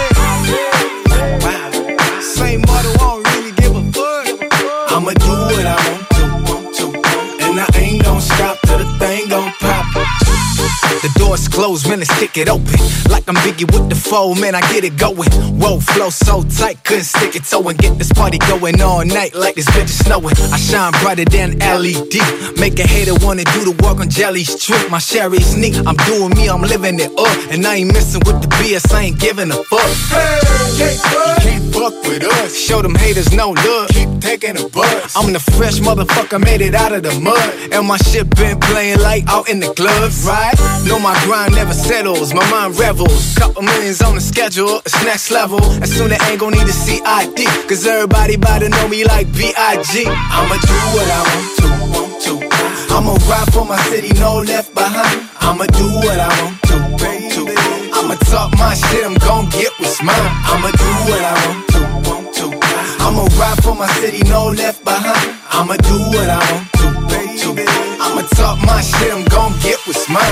The 11.02 11.14
door's 11.20 11.48
closed, 11.48 11.88
man, 11.88 12.00
let's 12.00 12.20
kick 12.20 12.38
it 12.38 12.50
open. 12.50 12.74
Like 13.10 13.28
I'm 13.28 13.36
Biggie 13.46 13.72
with 13.72 13.88
the 13.90 13.96
foe, 13.96 14.34
man, 14.34 14.56
I 14.56 14.62
get 14.74 14.84
it 14.84 14.98
going. 14.98 15.30
Whoa, 15.62 15.80
flow 15.80 16.10
so 16.10 16.42
tight, 16.44 16.84
couldn't 16.84 17.04
stick 17.04 17.36
it 17.36 17.44
toe 17.44 17.62
and 17.70 17.78
get 17.78 17.98
this 18.00 18.12
party 18.12 18.40
going 18.50 18.82
all 18.82 19.06
night 19.06 19.36
like 19.36 19.56
this 19.56 19.70
bitch 19.70 19.86
is 19.86 20.00
snowing. 20.00 20.34
I 20.52 20.58
shine 20.58 20.92
brighter 21.04 21.26
than 21.26 21.60
LED. 21.60 22.18
Make 22.60 22.80
a 22.80 22.88
hater 22.88 23.14
wanna 23.24 23.44
do 23.44 23.70
the 23.70 23.78
work 23.84 24.00
on 24.00 24.10
Jelly 24.10 24.44
Street. 24.44 24.90
My 24.90 24.98
sherry's 24.98 25.56
neat, 25.56 25.78
I'm 25.86 25.98
doing 26.10 26.32
me, 26.36 26.50
I'm 26.50 26.62
living 26.62 27.00
it 27.00 27.12
up. 27.18 27.38
And 27.52 27.66
I 27.66 27.76
ain't 27.76 27.94
messing 27.94 28.22
with 28.26 28.42
the 28.42 28.48
BS, 28.58 28.92
I 28.94 29.04
ain't 29.04 29.20
giving 29.20 29.52
a 29.52 29.60
fuck. 29.70 29.86
Hey, 30.10 30.98
you 30.98 31.36
can't 31.46 31.66
fuck 31.74 31.94
with 32.10 32.24
us. 32.24 32.58
Show 32.58 32.82
them 32.82 32.96
haters 32.96 33.32
no 33.34 33.52
love, 33.52 33.90
keep 33.90 34.10
taking 34.20 34.58
a 34.58 34.68
buzz. 34.70 35.16
I'm 35.16 35.32
the 35.32 35.40
fresh 35.40 35.80
motherfucker, 35.80 36.44
made 36.44 36.62
it 36.62 36.74
out 36.74 36.92
of 36.92 37.04
the 37.04 37.14
mud. 37.20 37.38
And 37.72 37.88
my 37.88 37.98
shit 37.98 38.30
been 38.36 38.60
playing 38.60 39.00
like 39.00 39.28
out 39.28 39.48
in 39.48 39.60
the 39.60 39.72
clubs, 39.74 40.26
right? 40.26 40.56
Know 40.98 41.04
my 41.04 41.26
grind 41.26 41.54
never 41.54 41.74
settles, 41.74 42.34
my 42.34 42.50
mind 42.50 42.76
revels. 42.80 43.36
Couple 43.36 43.62
millions 43.62 44.02
on 44.02 44.16
the 44.16 44.22
schedule, 44.22 44.80
it's 44.80 44.98
next 45.06 45.30
level. 45.30 45.62
As 45.84 45.96
soon 45.96 46.12
as 46.12 46.20
ain't 46.28 46.40
gon' 46.40 46.54
need 46.54 46.64
a 46.66 46.74
CID, 46.74 47.38
cause 47.70 47.86
everybody 47.86 48.34
about 48.34 48.60
to 48.60 48.70
know 48.70 48.88
me 48.88 49.04
like 49.04 49.32
B.I.G. 49.32 50.06
I'ma 50.08 50.56
do 50.58 50.78
what 50.98 51.08
I 51.18 51.22
want 51.30 51.50
to, 51.62 51.68
want 51.94 52.14
to. 52.26 52.96
I'ma 52.96 53.14
ride 53.30 53.54
for 53.54 53.64
my 53.64 53.78
city, 53.90 54.12
no 54.20 54.40
left 54.40 54.74
behind. 54.74 55.30
I'ma 55.40 55.66
do 55.68 55.86
what 56.02 56.20
I 56.20 56.34
want 56.42 56.62
to, 56.66 56.76
want 56.98 57.32
to. 57.34 57.44
I'ma 57.94 58.16
talk 58.32 58.58
my 58.58 58.74
shit, 58.74 59.06
I'm 59.06 59.14
gon' 59.22 59.50
get 59.52 59.72
what's 59.78 60.02
mine. 60.02 60.18
I'ma 60.50 60.72
do 60.72 60.92
what 61.06 61.22
I 61.22 61.36
want 61.46 61.68
to, 61.74 62.10
want 62.10 62.36
to. 62.38 62.46
I'ma 63.06 63.22
ride 63.38 63.62
for 63.62 63.76
my 63.76 63.88
city, 64.02 64.28
no 64.28 64.48
left 64.48 64.84
behind. 64.84 65.38
I'ma 65.52 65.76
do 65.78 65.98
what 66.10 66.28
I 66.28 66.40
want 66.54 66.72
to. 66.72 66.77
Talk 68.36 68.60
my 68.66 68.82
shit, 68.82 69.14
I'm 69.14 69.26
gon' 69.26 69.54
get 69.62 69.80
what's 69.86 70.10
mine. 70.10 70.24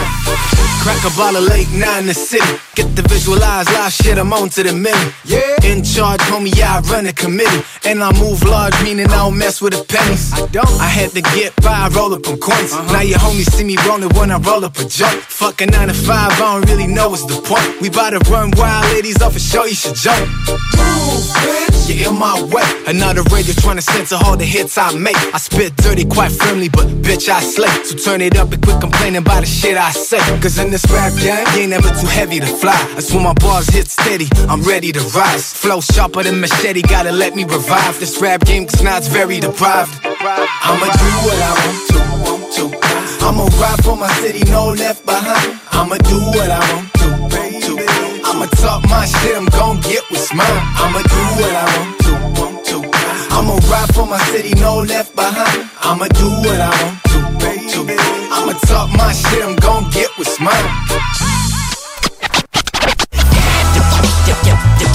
Crack 0.84 1.03
a 1.03 1.10
bottle 1.17 1.41
late 1.41 1.71
nine 1.71 2.01
in 2.01 2.08
the 2.08 2.13
city. 2.13 2.45
Get 2.75 2.95
the 2.95 3.01
visualize 3.03 3.65
live 3.73 3.91
shit, 3.91 4.17
I'm 4.17 4.31
on 4.34 4.49
to 4.49 4.63
the 4.63 4.73
minute. 4.73 5.13
Yeah. 5.25 5.41
In 5.63 5.84
charge, 5.84 6.21
homie, 6.29 6.55
yeah, 6.55 6.77
I 6.77 6.79
run 6.91 7.05
the 7.05 7.13
committee. 7.13 7.63
And 7.86 8.03
I 8.03 8.12
move 8.19 8.43
large, 8.43 8.75
meaning 8.84 9.08
I 9.08 9.17
don't 9.25 9.38
mess 9.38 9.62
with 9.62 9.73
the 9.73 9.84
pennies. 9.84 10.34
I 10.34 10.45
don't. 10.47 10.69
I 10.79 10.86
had 10.86 11.12
to 11.12 11.21
get 11.21 11.55
by, 11.63 11.89
roll 11.95 12.13
up 12.13 12.27
on 12.27 12.38
coins. 12.38 12.73
Uh-huh. 12.73 12.93
Now 12.93 13.01
your 13.01 13.19
homies 13.19 13.49
see 13.51 13.63
me 13.63 13.77
rolling 13.88 14.10
when 14.10 14.29
I 14.29 14.38
roll 14.38 14.63
up 14.65 14.77
a 14.77 14.86
joint. 14.86 15.21
Fuck 15.25 15.62
a 15.62 15.65
nine 15.65 15.88
to 15.88 15.93
five, 15.93 16.31
I 16.34 16.60
don't 16.60 16.69
really 16.69 16.88
know 16.88 17.10
what's 17.10 17.25
the 17.25 17.41
point. 17.41 17.81
We 17.81 17.89
bout 17.89 18.12
to 18.12 18.19
run 18.29 18.51
wild, 18.55 18.86
ladies 18.93 19.21
off 19.21 19.36
a 19.36 19.39
show, 19.39 19.65
you 19.65 19.73
should 19.75 19.95
jump. 19.95 20.27
Move, 20.77 21.25
bitch. 21.41 21.75
You're 21.89 22.12
in 22.12 22.19
my 22.19 22.41
way. 22.53 22.65
Another 22.88 23.21
radio 23.34 23.53
trying 23.53 23.77
to 23.77 23.81
censor 23.81 24.17
all 24.25 24.36
the 24.36 24.45
hits 24.45 24.77
I 24.77 24.93
make. 24.97 25.17
I 25.34 25.38
spit 25.38 25.75
dirty, 25.77 26.05
quite 26.05 26.31
firmly, 26.31 26.69
but 26.69 26.88
bitch, 27.01 27.29
I 27.29 27.41
slay. 27.41 27.69
So 27.86 27.95
turn 27.95 28.21
it 28.21 28.36
up 28.36 28.52
and 28.52 28.60
quit 28.63 28.82
complaining 28.82 29.21
about 29.21 29.41
the 29.41 29.45
shit 29.45 29.78
I 29.78 29.91
say. 29.91 30.17
Cause 30.41 30.58
in 30.58 30.71
this 30.71 30.84
rap 30.89 31.13
game, 31.21 31.45
you 31.54 31.62
ain't 31.62 31.69
never 31.69 31.89
too 31.89 32.08
heavy 32.08 32.39
to 32.39 32.48
fly. 32.48 32.74
That's 32.95 33.13
when 33.13 33.21
my 33.21 33.34
bars 33.36 33.67
hit 33.67 33.88
steady, 33.88 34.28
I'm 34.50 34.63
ready 34.63 34.91
to 34.91 35.02
rise. 35.13 35.54
Flow 35.54 35.82
sharper 35.82 36.24
than 36.24 36.41
machete, 36.41 36.82
gotta 36.82 37.12
let 37.12 37.36
me 37.36 37.43
revive 37.43 38.00
this 38.00 38.19
rap 38.19 38.43
game, 38.43 38.65
cause 38.65 38.82
now 38.82 38.98
it's 38.98 39.08
very 39.08 39.39
deprived. 39.39 39.93
I'ma 40.04 40.88
do 40.98 41.12
what 41.30 41.38
I 41.38 41.54
want 41.62 41.80
to, 41.93 42.00
want 42.26 42.54
to. 42.58 42.65
I'ma 43.24 43.45
ride 43.62 43.84
for 43.86 43.95
my 43.95 44.10
city, 44.17 44.50
no 44.50 44.74
left 44.74 45.06
behind. 45.06 45.60
I'ma 45.71 45.98
do 46.10 46.17
what 46.34 46.50
I 46.50 46.65
want 46.74 46.89
to, 47.06 47.08
want 47.21 47.63
to. 47.69 47.74
I'ma 48.26 48.45
talk 48.65 48.82
my 48.89 49.06
shit, 49.06 49.38
I'm 49.38 49.45
gon' 49.54 49.80
get 49.82 50.02
what's 50.10 50.34
mine. 50.34 50.62
I'ma 50.82 51.02
do 51.06 51.21
what 51.38 51.54
I 51.54 51.65
want 51.78 52.00
to, 52.02 52.41
want 52.41 52.65
to. 52.65 52.78
I'ma 53.30 53.60
ride 53.69 53.93
for 53.93 54.08
my 54.08 54.17
city, 54.34 54.56
no 54.60 54.80
left 54.82 55.15
behind. 55.15 55.69
I'ma 55.82 56.08
do 56.08 56.28
what 56.41 56.60
I 56.60 56.84
want. 56.84 57.05
I'ma 58.65 58.73
talk 58.73 58.89
my 58.97 59.13
shit, 59.13 59.43
I'm 59.43 59.56
gon' 59.58 59.89
get 59.91 60.10
what's 60.17 60.39
mine. 60.39 60.54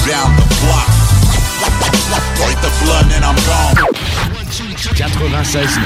Down 0.07 0.35
the 0.35 0.47
block. 0.65 0.89
Break 2.37 2.59
the 2.63 2.71
blood 2.83 3.07
and 3.15 3.25
I'm 3.25 3.37
gone. 3.47 3.77
96.9. 4.97 5.79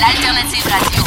L'alternative 0.00 0.66
radio. 0.66 1.02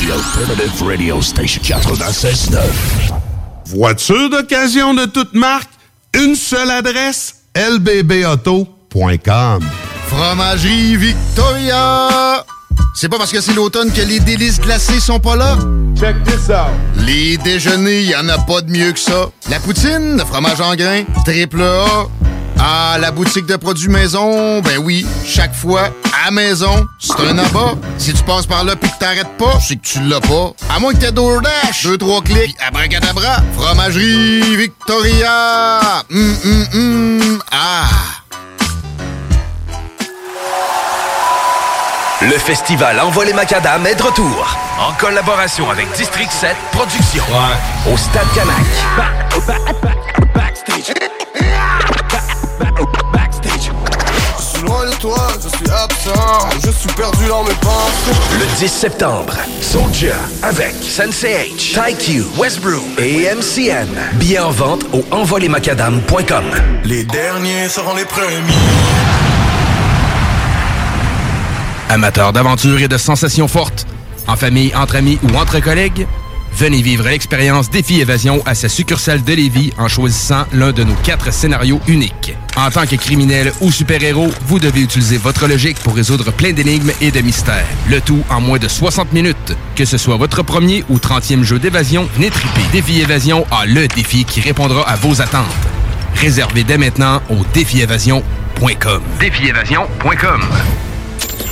The 0.00 0.08
Alternative 0.12 0.82
Radio 0.82 1.20
Station 1.20 1.62
96.9. 1.62 3.13
Voiture 3.74 4.30
d'occasion 4.30 4.94
de 4.94 5.04
toute 5.04 5.34
marque, 5.34 5.68
une 6.16 6.36
seule 6.36 6.70
adresse, 6.70 7.42
lbbauto.com. 7.56 9.64
Fromagerie 10.06 10.96
Victoria! 10.96 12.44
C'est 12.94 13.08
pas 13.08 13.18
parce 13.18 13.32
que 13.32 13.40
c'est 13.40 13.52
l'automne 13.52 13.90
que 13.90 14.00
les 14.00 14.20
délices 14.20 14.60
glacées 14.60 15.00
sont 15.00 15.18
pas 15.18 15.34
là? 15.34 15.58
Check 15.98 16.22
this 16.22 16.50
out! 16.50 16.70
Les 17.04 17.36
déjeuners, 17.38 18.04
y 18.04 18.14
en 18.14 18.28
a 18.28 18.38
pas 18.38 18.60
de 18.60 18.70
mieux 18.70 18.92
que 18.92 19.00
ça. 19.00 19.30
La 19.50 19.58
poutine, 19.58 20.18
le 20.18 20.24
fromage 20.24 20.60
en 20.60 20.76
grains, 20.76 21.02
triple 21.24 21.62
A. 21.62 22.06
Ah, 22.66 22.96
la 22.98 23.10
boutique 23.10 23.44
de 23.44 23.56
produits 23.56 23.90
maison, 23.90 24.60
ben 24.62 24.78
oui, 24.78 25.06
chaque 25.26 25.54
fois, 25.54 25.90
à 26.26 26.30
maison, 26.30 26.86
c'est 26.98 27.20
un 27.20 27.36
abat. 27.36 27.74
Si 27.98 28.14
tu 28.14 28.22
passes 28.22 28.46
par 28.46 28.64
là 28.64 28.74
pis 28.74 28.88
que 28.88 28.98
t'arrêtes 28.98 29.36
pas, 29.36 29.60
c'est 29.60 29.76
que 29.76 29.86
tu 29.86 30.00
l'as 30.00 30.22
pas. 30.22 30.52
À 30.74 30.78
moins 30.78 30.94
que 30.94 30.98
t'aies 30.98 31.12
DoorDash, 31.12 31.82
deux, 31.84 31.98
trois 31.98 32.22
clics, 32.22 32.56
abracadabra, 32.66 33.42
fromagerie 33.54 34.56
Victoria! 34.56 36.04
Hum, 36.10 36.36
hum, 36.42 36.66
hum, 36.72 37.42
ah! 37.52 37.84
Le 42.22 42.38
festival 42.38 42.98
Envol 42.98 43.26
les 43.26 43.34
Macadam 43.34 43.86
est 43.86 43.96
de 43.96 44.02
retour. 44.02 44.56
En 44.80 44.94
collaboration 44.94 45.70
avec 45.70 45.86
District 45.98 46.32
7 46.32 46.56
Productions. 46.72 47.24
Au 47.92 47.96
Stade 47.98 48.26
Canac. 48.34 49.93
Je 54.38 54.58
suis 54.58 54.62
loin 54.66 54.86
de 54.86 54.94
toi, 54.96 55.28
je 55.42 55.48
suis 55.48 55.70
absent, 55.70 56.48
je 56.64 56.70
suis 56.70 56.92
perdu 56.94 57.26
dans 57.28 57.42
mes 57.42 57.54
pensées. 57.54 58.18
Le 58.38 58.58
10 58.58 58.68
septembre, 58.68 59.34
Soulja 59.60 60.14
avec 60.42 60.74
Sensei 60.82 61.50
H, 61.56 61.74
TyQ, 61.74 62.24
Westbrook 62.38 62.82
et 62.98 63.28
MCN. 63.34 63.88
Billets 64.14 64.38
en 64.38 64.50
vente 64.50 64.84
au 64.92 65.04
envolemacadam.com. 65.10 66.44
Les 66.84 67.04
derniers 67.04 67.68
seront 67.68 67.94
les 67.94 68.04
premiers. 68.04 68.30
Amateurs 71.90 72.32
d'aventure 72.32 72.80
et 72.80 72.88
de 72.88 72.96
sensations 72.96 73.48
fortes, 73.48 73.86
en 74.26 74.36
famille, 74.36 74.74
entre 74.74 74.96
amis 74.96 75.18
ou 75.22 75.36
entre 75.36 75.60
collègues, 75.60 76.06
venez 76.52 76.82
vivre 76.82 77.04
l'expérience 77.04 77.70
Défi 77.70 78.00
Évasion 78.00 78.42
à 78.46 78.54
sa 78.54 78.68
succursale 78.68 79.22
de 79.22 79.32
Lévis 79.34 79.72
en 79.78 79.88
choisissant 79.88 80.44
l'un 80.52 80.72
de 80.72 80.82
nos 80.82 80.94
quatre 80.94 81.32
scénarios 81.32 81.80
uniques. 81.86 82.34
En 82.56 82.70
tant 82.70 82.86
que 82.86 82.94
criminel 82.96 83.52
ou 83.60 83.72
super-héros, 83.72 84.30
vous 84.46 84.58
devez 84.60 84.82
utiliser 84.82 85.16
votre 85.16 85.48
logique 85.48 85.78
pour 85.80 85.96
résoudre 85.96 86.32
plein 86.32 86.52
d'énigmes 86.52 86.92
et 87.00 87.10
de 87.10 87.20
mystères. 87.20 87.66
Le 87.90 88.00
tout 88.00 88.22
en 88.30 88.40
moins 88.40 88.58
de 88.58 88.68
60 88.68 89.12
minutes. 89.12 89.56
Que 89.74 89.84
ce 89.84 89.98
soit 89.98 90.16
votre 90.16 90.42
premier 90.42 90.84
ou 90.88 90.98
30e 90.98 91.42
jeu 91.42 91.58
d'évasion, 91.58 92.08
venez 92.14 92.30
triper. 92.30 92.62
Défi 92.72 93.00
Évasion 93.00 93.44
a 93.50 93.66
le 93.66 93.88
défi 93.88 94.24
qui 94.24 94.40
répondra 94.40 94.88
à 94.88 94.94
vos 94.96 95.20
attentes. 95.20 95.46
Réservez 96.14 96.62
dès 96.62 96.78
maintenant 96.78 97.20
au 97.28 97.38
défiévasion.com. 97.52 99.02
Défiévasion.com. 99.18 100.40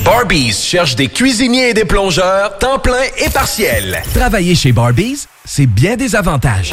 Barbies 0.04 0.52
cherche 0.52 0.96
des 0.96 1.08
cuisiniers 1.08 1.70
et 1.70 1.74
des 1.74 1.84
plongeurs, 1.84 2.58
temps 2.58 2.78
plein 2.78 3.02
et 3.24 3.30
partiel. 3.30 4.02
Travailler 4.14 4.54
chez 4.54 4.72
Barbies, 4.72 5.26
c'est 5.44 5.66
bien 5.66 5.96
des 5.96 6.16
avantages. 6.16 6.72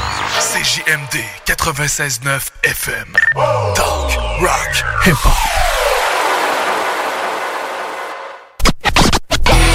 CJMD 0.39 1.23
96.9 1.45 2.51
FM. 2.63 3.15
Talk, 3.75 4.15
rock, 4.41 4.73
hip-hop. 5.03 5.37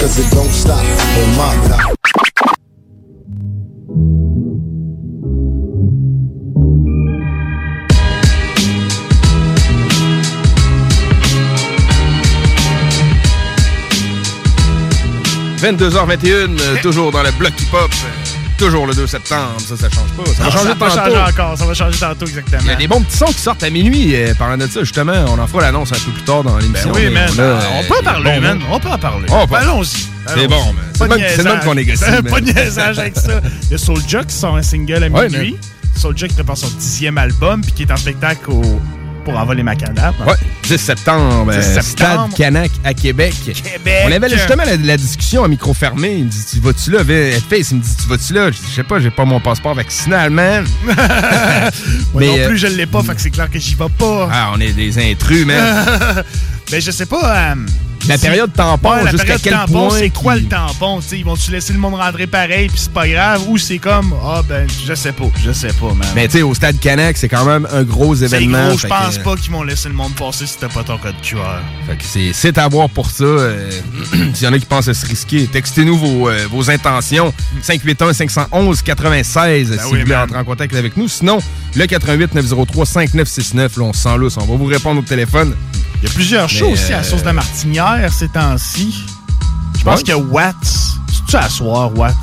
Cause 0.00 0.18
it 0.18 0.30
don't 0.32 0.50
stop 0.50 0.82
on 0.82 1.36
my 1.36 1.54
top. 1.68 1.96
«22h21, 15.58 16.60
euh, 16.60 16.76
toujours 16.82 17.10
dans 17.12 17.22
le 17.22 17.30
bloc 17.32 17.52
hip-hop. 17.60 17.90
Toujours 18.58 18.86
le 18.86 18.94
2 18.94 19.06
septembre, 19.06 19.56
ça, 19.58 19.76
ça 19.76 19.88
change 19.90 20.08
pas. 20.16 20.24
Ça 20.32 20.42
va 20.42 20.44
Non, 20.44 20.50
changer 20.50 20.64
ça 20.68 20.74
va 20.74 20.74
tantôt. 20.88 20.96
changer 20.96 21.16
encore, 21.30 21.58
ça 21.58 21.66
va 21.66 21.74
changer 21.74 21.98
tantôt, 21.98 22.26
exactement. 22.26 22.62
Il 22.64 22.68
y 22.68 22.72
a 22.72 22.76
des 22.76 22.88
bons 22.88 23.02
petits 23.02 23.16
sons 23.18 23.26
qui 23.26 23.34
sortent 23.40 23.62
à 23.62 23.68
minuit. 23.70 24.14
euh, 24.16 24.32
parlant 24.34 24.56
de 24.56 24.66
ça, 24.66 24.80
justement, 24.80 25.12
on 25.28 25.38
en 25.38 25.46
fera 25.46 25.62
l'annonce 25.62 25.92
un 25.92 25.96
peu 25.96 26.10
plus 26.12 26.22
tard 26.22 26.42
dans 26.42 26.56
l'émission. 26.56 26.90
Ben 26.92 27.06
oui, 27.08 27.12
man. 27.12 27.28
on 27.36 27.38
a, 27.38 27.44
on 27.44 27.48
euh, 27.48 27.82
peut 27.88 27.94
en 28.00 28.02
parler, 28.02 28.30
bon, 28.36 28.40
man. 28.40 28.60
On 28.70 28.80
peut 28.80 28.88
en 28.88 28.98
parler. 28.98 29.26
On. 29.30 29.54
Allons-y. 29.54 30.08
C'est 30.28 30.48
bon, 30.48 30.72
man. 30.72 30.84
C'est 30.96 31.36
le 31.38 31.44
même- 31.44 31.60
qu'on 31.60 31.74
négocie, 31.74 32.04
Pas 32.30 32.40
de 32.40 32.46
niaisage 32.52 32.98
avec 32.98 33.16
ça. 33.16 33.40
Il 33.64 33.72
y 33.72 33.74
a 33.74 33.78
Soulja 33.78 34.24
qui 34.24 34.34
sort 34.34 34.56
un 34.56 34.62
single 34.62 35.04
à 35.04 35.08
minuit. 35.10 35.56
Soulja 35.94 36.26
qui 36.28 36.34
prépare 36.34 36.56
son 36.56 36.68
dixième 36.68 37.18
album 37.18 37.60
puis 37.60 37.72
qui 37.72 37.82
est 37.82 37.92
en 37.92 37.96
spectacle 37.96 38.50
au- 38.50 38.80
pour 39.26 39.36
envoler 39.36 39.64
macadam. 39.64 40.14
Ouais, 40.24 40.34
10 40.62 40.78
septembre, 40.78 41.50
10 41.52 41.58
euh, 41.58 41.80
septembre. 41.82 42.28
Stade 42.30 42.34
Canac 42.36 42.70
à 42.84 42.94
Québec. 42.94 43.34
Québec. 43.44 44.04
On 44.06 44.12
avait 44.12 44.30
justement 44.30 44.62
la, 44.64 44.76
la 44.76 44.96
discussion 44.96 45.42
à 45.42 45.48
micro 45.48 45.74
fermé. 45.74 46.14
Il 46.18 46.24
me 46.26 46.30
dit 46.30 46.44
Tu 46.48 46.60
vas-tu 46.60 46.92
là? 46.92 47.00
Face, 47.50 47.72
il 47.72 47.78
me 47.78 47.82
dit 47.82 47.96
Tu 48.00 48.08
vas-tu 48.08 48.32
là? 48.34 48.52
Je 48.52 48.56
dis 48.58 48.72
sais 48.72 48.84
pas, 48.84 49.00
j'ai 49.00 49.10
pas 49.10 49.24
mon 49.24 49.40
passeport 49.40 49.74
vaccinal, 49.74 50.30
man. 50.30 50.64
Moi 50.84 50.94
Mais, 52.14 52.26
non 52.28 52.38
euh, 52.38 52.48
plus, 52.48 52.56
je 52.58 52.68
l'ai 52.68 52.86
pas, 52.86 53.02
fait 53.02 53.16
que 53.16 53.20
c'est 53.20 53.30
clair 53.30 53.50
que 53.50 53.58
j'y 53.58 53.74
vais 53.74 53.88
pas. 53.98 54.28
Ah, 54.30 54.52
on 54.54 54.60
est 54.60 54.72
des 54.72 54.96
intrus, 55.10 55.44
man. 55.44 56.22
Mais 56.70 56.80
je 56.80 56.92
sais 56.92 57.06
pas. 57.06 57.50
euh, 57.50 57.54
La 58.08 58.18
période 58.18 58.52
tampon, 58.52 58.90
Ouais, 58.90 59.10
jusqu'à 59.10 59.38
quel 59.38 59.52
tampon, 59.52 59.88
point 59.88 59.98
c'est 59.98 60.10
quoi 60.10 60.36
le 60.36 60.44
tampon? 60.44 61.00
T'sais, 61.00 61.18
ils 61.18 61.24
vont-tu 61.24 61.50
laisser 61.50 61.72
le 61.72 61.78
monde 61.78 61.94
rentrer 61.94 62.26
pareil 62.26 62.68
puis 62.68 62.78
c'est 62.78 62.92
pas 62.92 63.08
grave? 63.08 63.42
Ou 63.48 63.58
c'est 63.58 63.78
comme, 63.78 64.14
ah 64.24 64.42
ben, 64.48 64.66
je 64.86 64.94
sais 64.94 65.12
pas, 65.12 65.24
je 65.44 65.52
sais 65.52 65.72
pas, 65.72 65.92
man. 65.92 66.08
Mais 66.14 66.26
tu 66.28 66.38
sais, 66.38 66.42
au 66.42 66.54
Stade 66.54 66.78
Canac, 66.78 67.16
c'est 67.16 67.28
quand 67.28 67.44
même 67.44 67.66
un 67.72 67.82
gros 67.82 68.14
événement. 68.14 68.68
gros, 68.68 68.78
je 68.78 68.86
pense 68.86 69.18
que- 69.18 69.24
pas 69.24 69.36
qu'ils 69.36 69.52
vont 69.52 69.62
laisser 69.62 69.88
le 69.88 69.94
monde 69.94 70.14
passer 70.14 70.46
si 70.46 70.56
t'as 70.58 70.68
pas 70.68 70.84
ton 70.84 70.98
code 70.98 71.14
QR. 71.22 71.60
Fait 71.86 71.96
que 71.96 72.04
c'est, 72.32 72.58
à 72.58 72.68
voir 72.68 72.88
pour 72.90 73.10
ça. 73.10 73.24
euh, 73.24 73.70
S'il 74.34 74.44
y 74.44 74.48
en 74.48 74.52
a 74.52 74.58
qui 74.58 74.66
pensent 74.66 74.88
à 74.88 74.94
se 74.94 75.06
risquer, 75.06 75.46
textez-nous 75.46 75.98
vos, 75.98 76.28
euh, 76.28 76.46
vos 76.50 76.70
intentions. 76.70 77.32
581-511-96 77.62 79.66
si 79.66 79.70
oui, 79.72 79.78
vous 79.82 79.88
voulez 79.90 80.04
man. 80.04 80.22
entrer 80.24 80.38
en 80.38 80.44
contact 80.44 80.74
avec 80.74 80.96
nous. 80.96 81.08
Sinon, 81.08 81.38
le 81.74 81.84
88-903-5969, 81.86 83.78
là, 83.78 83.84
on 83.84 83.92
se 83.92 84.00
sent 84.02 84.16
lousse. 84.16 84.36
On 84.38 84.46
va 84.46 84.56
vous 84.56 84.64
répondre 84.66 85.00
au 85.00 85.04
téléphone. 85.04 85.54
Il 86.06 86.10
y 86.10 86.12
a 86.12 86.14
plusieurs 86.14 86.48
shows 86.48 86.68
aussi 86.70 86.92
à 86.92 86.96
euh, 86.96 86.98
la 86.98 87.02
source 87.02 87.22
de 87.22 87.26
la 87.26 87.32
martinière 87.32 88.12
ces 88.12 88.28
temps-ci. 88.28 89.04
Je 89.76 89.82
pense 89.82 89.96
Ouais. 89.96 90.02
qu'il 90.04 90.08
y 90.10 90.12
a 90.12 90.18
Watts. 90.18 90.54
C'est-tu 91.08 91.36
à 91.36 91.48
soir, 91.48 91.90
Watts? 91.98 92.14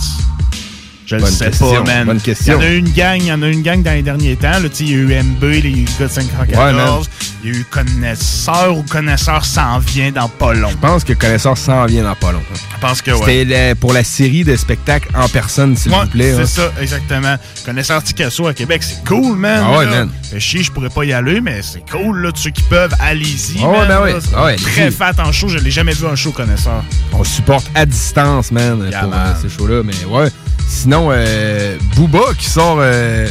Je 1.05 1.15
le 1.17 1.25
sais 1.25 1.45
question, 1.45 1.83
pas, 1.83 1.83
man. 1.83 2.05
bonne 2.05 2.21
question. 2.21 2.59
Il 2.59 2.63
y 2.63 2.65
en 2.65 2.69
a 2.69 2.71
eu 2.71 2.77
une 2.77 2.91
gang, 2.93 3.17
il 3.19 3.25
y 3.27 3.31
en 3.33 3.41
a 3.41 3.47
eu 3.47 3.51
une 3.51 3.61
gang 3.61 3.83
dans 3.83 3.91
les 3.91 4.01
derniers 4.01 4.35
temps. 4.35 4.51
Là, 4.51 4.69
il 4.79 4.89
y 4.89 4.93
a 4.93 4.97
eu 4.97 5.23
MB, 5.23 5.43
les 5.43 5.85
gars 5.99 6.07
de 6.07 6.11
514. 6.11 6.57
Ouais, 6.57 6.73
man. 6.73 7.01
il 7.43 7.49
y 7.49 7.53
a 7.53 7.59
eu 7.59 7.65
Connaisseur 7.69 8.77
ou 8.77 8.83
Connaisseur 8.83 9.43
s'en 9.45 9.79
vient 9.79 10.11
dans 10.11 10.29
pas 10.29 10.53
long. 10.53 10.69
Je 10.69 10.77
pense 10.77 11.03
que 11.03 11.13
Connaisseur 11.13 11.57
s'en 11.57 11.85
vient 11.85 12.03
dans 12.03 12.15
pas 12.15 12.31
longtemps. 12.31 12.45
Je 12.75 12.79
pense 12.79 13.01
que. 13.01 13.11
C'était 13.15 13.75
pour 13.75 13.91
la 13.93 14.03
série 14.03 14.43
de 14.43 14.55
spectacles 14.55 15.09
en 15.13 15.27
personne, 15.27 15.75
s'il 15.75 15.91
Ouais, 15.91 15.99
vous 16.03 16.07
plaît. 16.09 16.33
c'est 16.35 16.41
hein. 16.61 16.69
ça, 16.75 16.81
exactement. 16.81 17.35
Connaisseur 17.65 18.01
Ticasso 18.03 18.47
à 18.47 18.53
Québec, 18.53 18.81
c'est 18.83 19.03
cool, 19.05 19.37
man. 19.37 19.63
Ah 19.65 19.77
ouais, 19.79 19.85
là. 19.85 19.91
man. 19.91 20.09
Fait 20.31 20.39
chier, 20.39 20.63
je 20.63 20.71
pourrais 20.71 20.89
pas 20.89 21.03
y 21.05 21.13
aller, 21.13 21.41
mais 21.41 21.61
c'est 21.61 21.83
cool, 21.89 22.21
là. 22.21 22.29
Ceux 22.35 22.49
qui 22.51 22.63
peuvent, 22.63 22.93
allez-y. 22.99 23.59
Ouais, 23.61 23.71
man, 23.79 23.87
ben 23.87 24.01
ouais. 24.03 24.15
C'est 24.21 24.29
Ah 24.35 24.45
ouais, 24.45 24.55
Très 24.55 24.89
fat 24.91 25.13
en 25.19 25.31
show, 25.31 25.47
je 25.49 25.57
l'ai 25.59 25.71
jamais 25.71 25.93
vu 25.93 26.05
en 26.07 26.15
show, 26.15 26.31
Connaisseur. 26.31 26.83
On 27.11 27.23
supporte 27.23 27.69
à 27.75 27.85
distance, 27.85 28.51
man, 28.51 28.87
Yeah, 28.89 29.01
pour 29.01 29.09
man. 29.09 29.35
euh, 29.35 29.41
ces 29.41 29.49
shows-là. 29.49 29.81
Mais 29.83 29.93
ouais. 30.09 30.29
Sinon, 30.67 31.09
euh, 31.11 31.77
Booba 31.95 32.33
qui 32.37 32.45
sort 32.49 32.77
euh, 32.79 33.27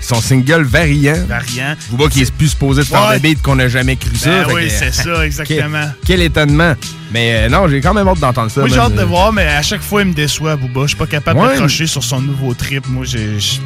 son 0.00 0.20
single 0.20 0.62
Variant. 0.62 1.16
Variant. 1.26 1.74
Booba 1.90 2.08
qui 2.08 2.22
est 2.22 2.30
plus 2.32 2.48
supposé 2.48 2.82
de 2.82 2.86
faire 2.86 3.10
des 3.12 3.18
beats 3.34 3.40
qu'on 3.42 3.56
n'a 3.56 3.68
jamais 3.68 3.96
cru 3.96 4.14
ça. 4.16 4.30
Ben 4.30 4.44
Fait 4.48 4.54
oui, 4.54 4.64
que- 4.68 4.72
c'est 4.72 4.92
ça, 4.92 5.24
exactement. 5.26 5.90
Quel, 6.04 6.18
quel 6.18 6.22
étonnement. 6.22 6.74
Mais 7.12 7.44
euh, 7.44 7.48
non, 7.48 7.68
j'ai 7.68 7.80
quand 7.80 7.94
même 7.94 8.08
hâte 8.08 8.18
d'entendre 8.20 8.50
ça. 8.50 8.60
Moi, 8.60 8.68
j'ai 8.68 8.76
man. 8.76 8.86
hâte 8.86 8.94
de 8.98 9.04
voir, 9.04 9.32
mais 9.32 9.46
à 9.46 9.62
chaque 9.62 9.82
fois, 9.82 10.02
il 10.02 10.08
me 10.08 10.14
déçoit, 10.14 10.56
Booba. 10.56 10.82
Je 10.82 10.88
suis 10.88 10.96
pas 10.96 11.06
capable 11.06 11.40
Ouais. 11.40 11.48
d'accrocher 11.48 11.86
sur 11.86 12.02
son 12.02 12.20
nouveau 12.20 12.54
trip. 12.54 12.86
Moi, 12.88 13.04
j'ai- 13.04 13.38
j'- 13.38 13.60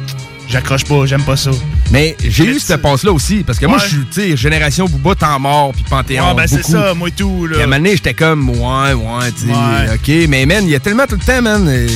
j'accroche 0.49 0.83
pas, 0.85 1.05
j'aime 1.05 1.23
pas 1.23 1.37
ça. 1.37 1.51
Mais 1.91 2.15
j'ai 2.23 2.45
eu 2.45 2.59
cette 2.59 2.81
passe-là 2.81 3.11
aussi, 3.11 3.43
parce 3.45 3.59
que 3.59 3.65
moi, 3.65 3.77
Ouais. 3.77 3.83
je 3.83 3.89
suis, 3.89 4.05
tu 4.11 4.21
sais, 4.21 4.37
génération 4.37 4.85
Booba, 4.85 5.15
temps 5.15 5.39
mort, 5.39 5.71
puis 5.73 5.83
Panthéon. 5.89 6.29
Ouais, 6.29 6.35
ben, 6.35 6.47
c'est 6.47 6.63
ça, 6.65 6.93
moi 6.93 7.09
tout, 7.11 7.45
là. 7.45 7.53
Puis 7.53 7.61
à 7.61 7.63
un 7.63 7.67
moment 7.67 7.77
donné, 7.77 7.91
j'étais 7.95 8.13
comme, 8.13 8.49
ouais, 8.49 8.93
ouais, 8.93 9.31
tu 9.37 9.45
sais, 9.47 9.51
Ouais. 9.51 10.23
ok. 10.23 10.29
Mais 10.29 10.45
man, 10.45 10.63
il 10.65 10.71
y 10.71 10.75
a 10.75 10.79
tellement 10.79 11.05
tout 11.07 11.15
le 11.15 11.25
temps, 11.25 11.41
man. 11.41 11.65
euh, 11.67 11.87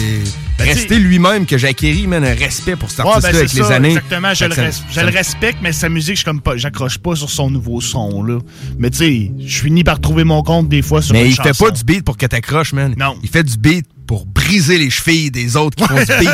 Ben, 0.59 0.65
rester 0.65 0.99
lui-même 0.99 1.47
que 1.47 1.57
j'ai 1.57 1.69
acquéri, 1.69 2.05
man, 2.05 2.23
un 2.23 2.35
respect 2.35 2.75
pour 2.75 2.91
cet 2.91 2.99
Ouais, 3.05 3.07
artiste-là 3.13 3.31
ben, 3.31 3.39
avec 3.39 3.53
les 3.53 3.71
années. 3.71 3.87
Exactement, 3.89 4.33
je, 4.35 4.45
le, 4.45 4.53
res- 4.53 4.81
je 4.91 4.99
le 5.01 5.09
respecte, 5.09 5.57
mais 5.63 5.71
sa 5.71 5.89
musique, 5.89 6.15
je 6.19 6.23
comme 6.25 6.41
pas, 6.41 6.57
j'accroche 6.57 6.99
pas 6.99 7.15
sur 7.15 7.27
son 7.31 7.49
nouveau 7.49 7.81
son, 7.81 8.21
là. 8.23 8.37
Mais 8.77 8.91
tu 8.91 8.97
sais, 8.99 9.31
je 9.43 9.57
finis 9.63 9.83
par 9.83 9.99
trouver 9.99 10.23
mon 10.23 10.43
compte 10.43 10.69
des 10.69 10.83
fois 10.83 11.01
sur 11.01 11.13
Mais 11.13 11.21
une 11.25 11.31
il 11.31 11.35
fait 11.35 11.57
pas 11.57 11.71
du 11.71 11.83
beat 11.83 12.05
pour 12.05 12.17
que 12.17 12.27
t'accroches, 12.27 12.73
man. 12.73 12.93
Non. 12.99 13.15
Il 13.23 13.29
fait 13.29 13.43
du 13.43 13.57
beat 13.57 13.87
pour 14.05 14.25
briser 14.25 14.77
les 14.77 14.89
chevilles 14.89 15.31
des 15.31 15.55
autres 15.55 15.75
qui 15.77 15.83
font 15.85 15.95
du 15.95 16.19
beat. 16.19 16.29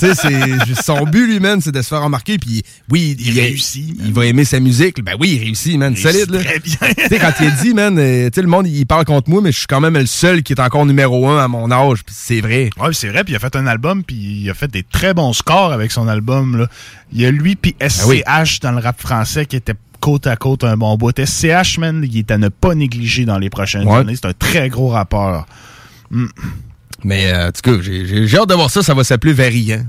tu 0.00 0.06
sais, 0.06 0.14
c'est 0.14 0.82
son 0.82 1.04
but, 1.04 1.26
lui, 1.26 1.40
man, 1.40 1.60
c'est 1.60 1.72
de 1.72 1.82
se 1.82 1.88
faire 1.88 2.02
remarquer. 2.02 2.38
Puis 2.38 2.62
oui, 2.90 3.16
il, 3.18 3.38
réussit. 3.38 3.96
Il 4.04 4.12
va 4.12 4.26
aimer 4.26 4.44
sa 4.44 4.60
musique. 4.60 5.02
Ben 5.02 5.16
oui, 5.18 5.34
il 5.36 5.44
réussit, 5.44 5.76
man. 5.76 5.94
Solide, 5.96 6.30
là. 6.30 6.42
Très 6.42 6.58
bien. 6.60 6.76
tu 6.96 7.08
sais, 7.08 7.18
quand 7.18 7.32
il 7.40 7.46
a 7.46 7.50
dit, 7.50 7.74
man, 7.74 7.98
euh, 7.98 8.26
tu 8.30 8.36
sais, 8.36 8.42
le 8.42 8.48
monde, 8.48 8.66
il 8.66 8.86
parle 8.86 9.04
contre 9.04 9.30
moi, 9.30 9.40
mais 9.42 9.52
je 9.52 9.58
suis 9.58 9.66
quand 9.66 9.80
même 9.80 9.94
le 9.94 10.06
seul 10.06 10.42
qui 10.42 10.52
est 10.52 10.60
encore 10.60 10.86
numéro 10.86 11.28
un 11.28 11.42
à 11.42 11.48
mon 11.48 11.70
âge. 11.70 12.04
Puis 12.04 12.14
c'est 12.16 12.40
vrai. 12.40 12.70
Ouais, 12.80 12.92
c'est 12.92 13.08
vrai, 13.08 13.24
puis 13.24 13.32
il 13.32 13.36
a 13.36 13.40
fait 13.40 13.56
un 13.56 13.66
album, 13.66 14.04
puis 14.04 14.16
il 14.16 14.50
a 14.50 14.54
fait 14.54 14.68
des 14.70 14.82
très 14.82 15.14
bons 15.14 15.32
scores 15.32 15.72
avec 15.72 15.90
son 15.92 16.08
album. 16.08 16.56
Là. 16.56 16.66
Il 17.12 17.20
y 17.20 17.26
a 17.26 17.30
lui, 17.30 17.56
puis 17.56 17.74
SCH 17.80 18.00
Ah 18.00 18.06
oui. 18.06 18.22
dans 18.62 18.72
le 18.72 18.78
rap 18.78 19.00
français 19.00 19.46
qui 19.46 19.56
était 19.56 19.74
côte 20.00 20.26
à 20.26 20.36
côte 20.36 20.64
un 20.64 20.76
bon 20.76 20.96
bout. 20.96 21.12
SCH, 21.18 21.78
man, 21.78 22.06
il 22.08 22.18
est 22.18 22.30
à 22.30 22.38
ne 22.38 22.48
pas 22.48 22.74
négliger 22.74 23.24
dans 23.24 23.38
les 23.38 23.50
prochaines 23.50 23.86
Ouais. 23.86 23.98
années. 23.98 24.14
C'est 24.14 24.28
un 24.28 24.32
très 24.32 24.68
gros 24.68 24.88
rappeur. 24.88 25.46
Mm. 26.10 26.26
Mais 27.04 27.32
euh, 27.32 27.48
en 27.48 27.52
tout 27.52 27.62
cas, 27.62 27.80
j'ai 27.80 28.36
hâte 28.36 28.48
de 28.48 28.54
voir 28.54 28.70
ça. 28.70 28.82
Ça 28.82 28.94
va 28.94 29.04
s'appeler 29.04 29.32
Variant. 29.32 29.84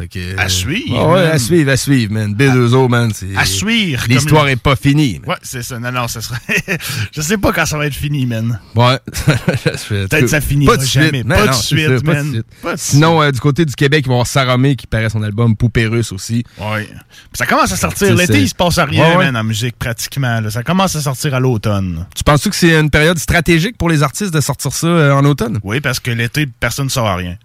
Fait 0.00 0.08
que, 0.08 0.38
À 0.40 0.48
suivre, 0.48 1.08
Ouais, 1.08 1.14
ouais, 1.14 1.22
man. 1.24 1.32
à 1.32 1.38
suivre, 1.38 1.70
à 1.72 1.76
suivre, 1.76 2.12
man. 2.14 2.34
B2O, 2.34 2.88
man. 2.88 3.12
À 3.36 3.44
suivre. 3.44 4.02
L'histoire 4.08 4.44
le- 4.46 4.52
est 4.52 4.56
pas 4.56 4.74
finie. 4.76 5.20
Ouais, 5.26 5.36
c'est 5.42 5.62
ça. 5.62 5.78
Non, 5.78 5.92
non, 5.92 6.08
ça 6.08 6.20
serait. 6.22 6.38
je 7.12 7.20
sais 7.20 7.36
pas 7.36 7.52
quand 7.52 7.66
ça 7.66 7.76
va 7.76 7.86
être 7.86 7.94
fini, 7.94 8.24
man. 8.24 8.58
Ouais. 8.74 8.98
Peut-être 9.88 10.28
ça 10.28 10.40
finira 10.40 10.72
pas 10.74 10.78
de 10.82 10.86
jamais. 10.86 11.18
Suite. 11.18 11.28
Pas 11.28 11.46
de 11.46 11.52
suite, 11.52 11.80
ça, 11.86 11.90
pas 11.90 11.98
de 11.98 12.04
man. 12.04 12.42
Sinon, 12.76 13.22
euh, 13.22 13.30
du 13.30 13.40
côté 13.40 13.64
du 13.64 13.74
Québec, 13.74 14.04
ils 14.06 14.08
vont 14.08 14.14
avoir 14.14 14.26
Saramé 14.26 14.76
qui 14.76 14.86
paraît 14.86 15.10
son 15.10 15.22
album 15.22 15.56
Poupée 15.56 15.86
russe 15.86 16.12
aussi. 16.12 16.44
Ouais. 16.58 16.84
Puis 16.86 16.94
ça 17.34 17.46
commence 17.46 17.72
à 17.72 17.76
sortir. 17.76 18.14
L'été, 18.14 18.40
il 18.40 18.48
se 18.48 18.54
passe 18.54 18.78
rien, 18.78 19.10
Ouais, 19.10 19.16
ouais. 19.16 19.24
man, 19.26 19.36
en 19.36 19.44
musique, 19.44 19.78
pratiquement. 19.78 20.40
là. 20.40 20.50
Ça 20.50 20.62
commence 20.62 20.96
à 20.96 21.00
sortir 21.02 21.34
à 21.34 21.40
l'automne. 21.40 22.06
Tu 22.16 22.24
penses-tu 22.24 22.50
que 22.50 22.56
c'est 22.56 22.78
une 22.78 22.90
période 22.90 23.18
stratégique 23.18 23.76
pour 23.76 23.88
les 23.90 24.02
artistes 24.02 24.32
de 24.32 24.40
sortir 24.40 24.72
ça 24.72 24.86
euh, 24.86 25.12
en 25.12 25.24
automne? 25.24 25.58
Oui, 25.62 25.80
parce 25.80 26.00
que 26.00 26.10
l'été, 26.10 26.46
personne 26.46 26.86
ne 26.86 26.90
sort 26.90 27.14
rien. 27.16 27.36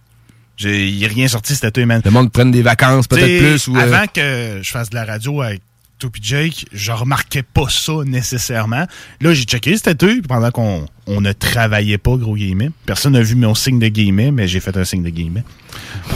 J'ai- 0.57 0.87
Il 0.89 1.03
a 1.05 1.07
rien 1.07 1.27
sorti 1.27 1.53
cet 1.55 1.65
été, 1.65 1.85
man. 1.85 2.01
Le 2.03 2.11
monde 2.11 2.31
prenne 2.31 2.51
des 2.51 2.61
vacances, 2.61 3.07
peut-être 3.07 3.39
plus. 3.39 3.67
Ou, 3.67 3.77
euh, 3.77 3.81
Avant 3.81 4.05
que 4.07 4.59
je 4.61 4.69
fasse 4.71 4.89
de 4.89 4.95
la 4.95 5.05
radio 5.05 5.41
avec 5.41 5.61
Topi 5.99 6.19
Jake, 6.23 6.65
je 6.73 6.91
remarquais 6.91 7.43
pas 7.43 7.67
ça 7.69 7.93
nécessairement. 8.05 8.85
Là, 9.21 9.33
j'ai 9.33 9.43
checké 9.43 9.77
cet 9.77 9.87
été, 10.03 10.21
pendant 10.21 10.51
qu'on 10.51 10.85
on 11.07 11.21
ne 11.21 11.31
travaillait 11.33 11.97
pas, 11.97 12.15
gros 12.17 12.35
guillemets. 12.35 12.69
Personne 12.85 13.13
n'a 13.13 13.21
vu 13.21 13.35
mon 13.35 13.55
signe 13.55 13.79
de 13.79 13.87
guillemets, 13.87 14.31
mais 14.31 14.47
j'ai 14.47 14.59
fait 14.59 14.75
un 14.75 14.83
signe 14.85 15.03
de 15.03 15.09
guillemets. 15.09 15.43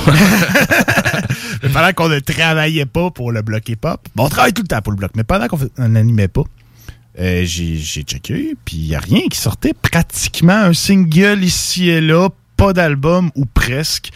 Mais 1.63 1.69
pendant 1.69 1.91
qu'on 1.93 2.09
ne 2.09 2.19
travaillait 2.19 2.85
pas 2.85 3.11
pour 3.11 3.31
le 3.31 3.41
bloc 3.41 3.67
hip-hop, 3.67 4.07
bon, 4.15 4.25
on 4.25 4.29
travaille 4.29 4.53
tout 4.53 4.61
le 4.61 4.67
temps 4.67 4.81
pour 4.81 4.91
le 4.93 4.97
bloc, 4.97 5.11
mais 5.15 5.23
pendant 5.23 5.47
qu'on 5.47 5.59
n'animait 5.77 6.27
pas, 6.29 6.43
euh, 7.19 7.43
j'ai 7.45 7.75
j'ai 7.75 8.03
checké, 8.03 8.55
puis 8.63 8.77
il 8.77 8.87
n'y 8.87 8.95
a 8.95 8.99
rien 8.99 9.21
qui 9.29 9.37
sortait. 9.37 9.73
Pratiquement 9.73 10.53
un 10.53 10.73
single 10.73 11.43
ici 11.43 11.89
et 11.89 11.99
là, 12.01 12.29
pas 12.59 12.73
d'album 12.73 13.31
ou 13.35 13.45
presque. 13.45 14.09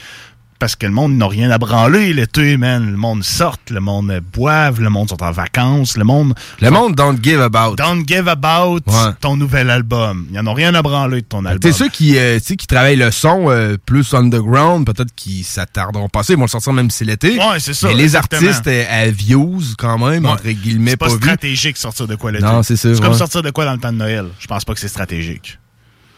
Parce 0.60 0.78
que 0.78 0.86
le 0.86 0.94
monde 0.94 1.18
n'a 1.18 1.28
rien 1.28 1.52
à 1.52 1.58
branler 1.58 2.14
l'été, 2.14 2.56
man. 2.56 2.90
Le 2.90 2.96
monde 2.96 3.22
sort, 3.22 3.58
le 3.70 3.82
monde 3.82 4.22
boive, 4.32 4.80
le 4.80 4.90
monde 4.90 5.10
sont 5.10 5.22
en 5.22 5.32
vacances, 5.32 5.98
le 5.98 6.06
monde... 6.06 6.34
Le 6.62 6.70
monde 6.70 6.96
don't 6.96 7.18
give 7.22 7.42
about. 7.42 7.76
Don't 7.76 8.06
give 8.08 8.30
about 8.30 8.80
Ouais. 8.88 9.12
ton 9.20 9.36
nouvel 9.36 9.70
album. 9.70 10.28
Ils 10.32 10.40
en 10.40 10.48
ont 10.48 10.54
rien 10.54 10.74
à 10.74 10.82
branler 10.82 11.22
de 11.22 11.26
ton 11.26 11.44
album. 11.44 11.60
T'es 11.60 11.74
ceux 11.74 11.90
qui, 11.90 12.18
euh, 12.18 12.40
qui 12.40 12.56
travaillent 12.66 12.96
le 12.96 13.12
son 13.12 13.50
euh, 13.50 13.76
plus 13.86 14.14
underground, 14.14 14.86
peut-être 14.86 15.14
qui 15.16 15.44
s'attarderont 15.44 16.08
pas. 16.08 16.22
Ils 16.30 16.38
vont 16.38 16.44
le 16.44 16.48
sortir 16.48 16.72
même 16.72 16.90
si 16.90 17.00
c'est 17.00 17.06
l'été. 17.06 17.38
Ouais, 17.38 17.60
c'est 17.60 17.74
ça, 17.74 17.90
Mais 17.90 17.96
les 17.96 18.16
artistes 18.16 18.68
euh, 18.68 18.86
à 18.90 19.10
views, 19.10 19.60
quand 19.78 19.98
même, 19.98 20.24
Ouais. 20.24 20.32
entre 20.32 20.48
guillemets, 20.50 20.92
C'est 20.92 20.98
pas, 20.98 21.10
stratégique 21.10 21.76
sortir 21.76 22.08
de 22.08 22.16
quoi 22.16 22.32
l'été. 22.32 22.46
Non, 22.46 22.64
c'est 22.64 22.78
C'est 22.78 22.98
comme 23.02 23.14
sortir 23.16 23.42
de 23.42 23.50
quoi 23.52 23.66
dans 23.66 23.74
le 23.74 23.80
temps 23.80 23.92
de 23.92 23.98
Noël. 23.98 24.28
Je 24.40 24.48
pense 24.48 24.64
pas 24.64 24.74
que 24.74 24.80
c'est 24.80 24.88
stratégique. 24.88 25.60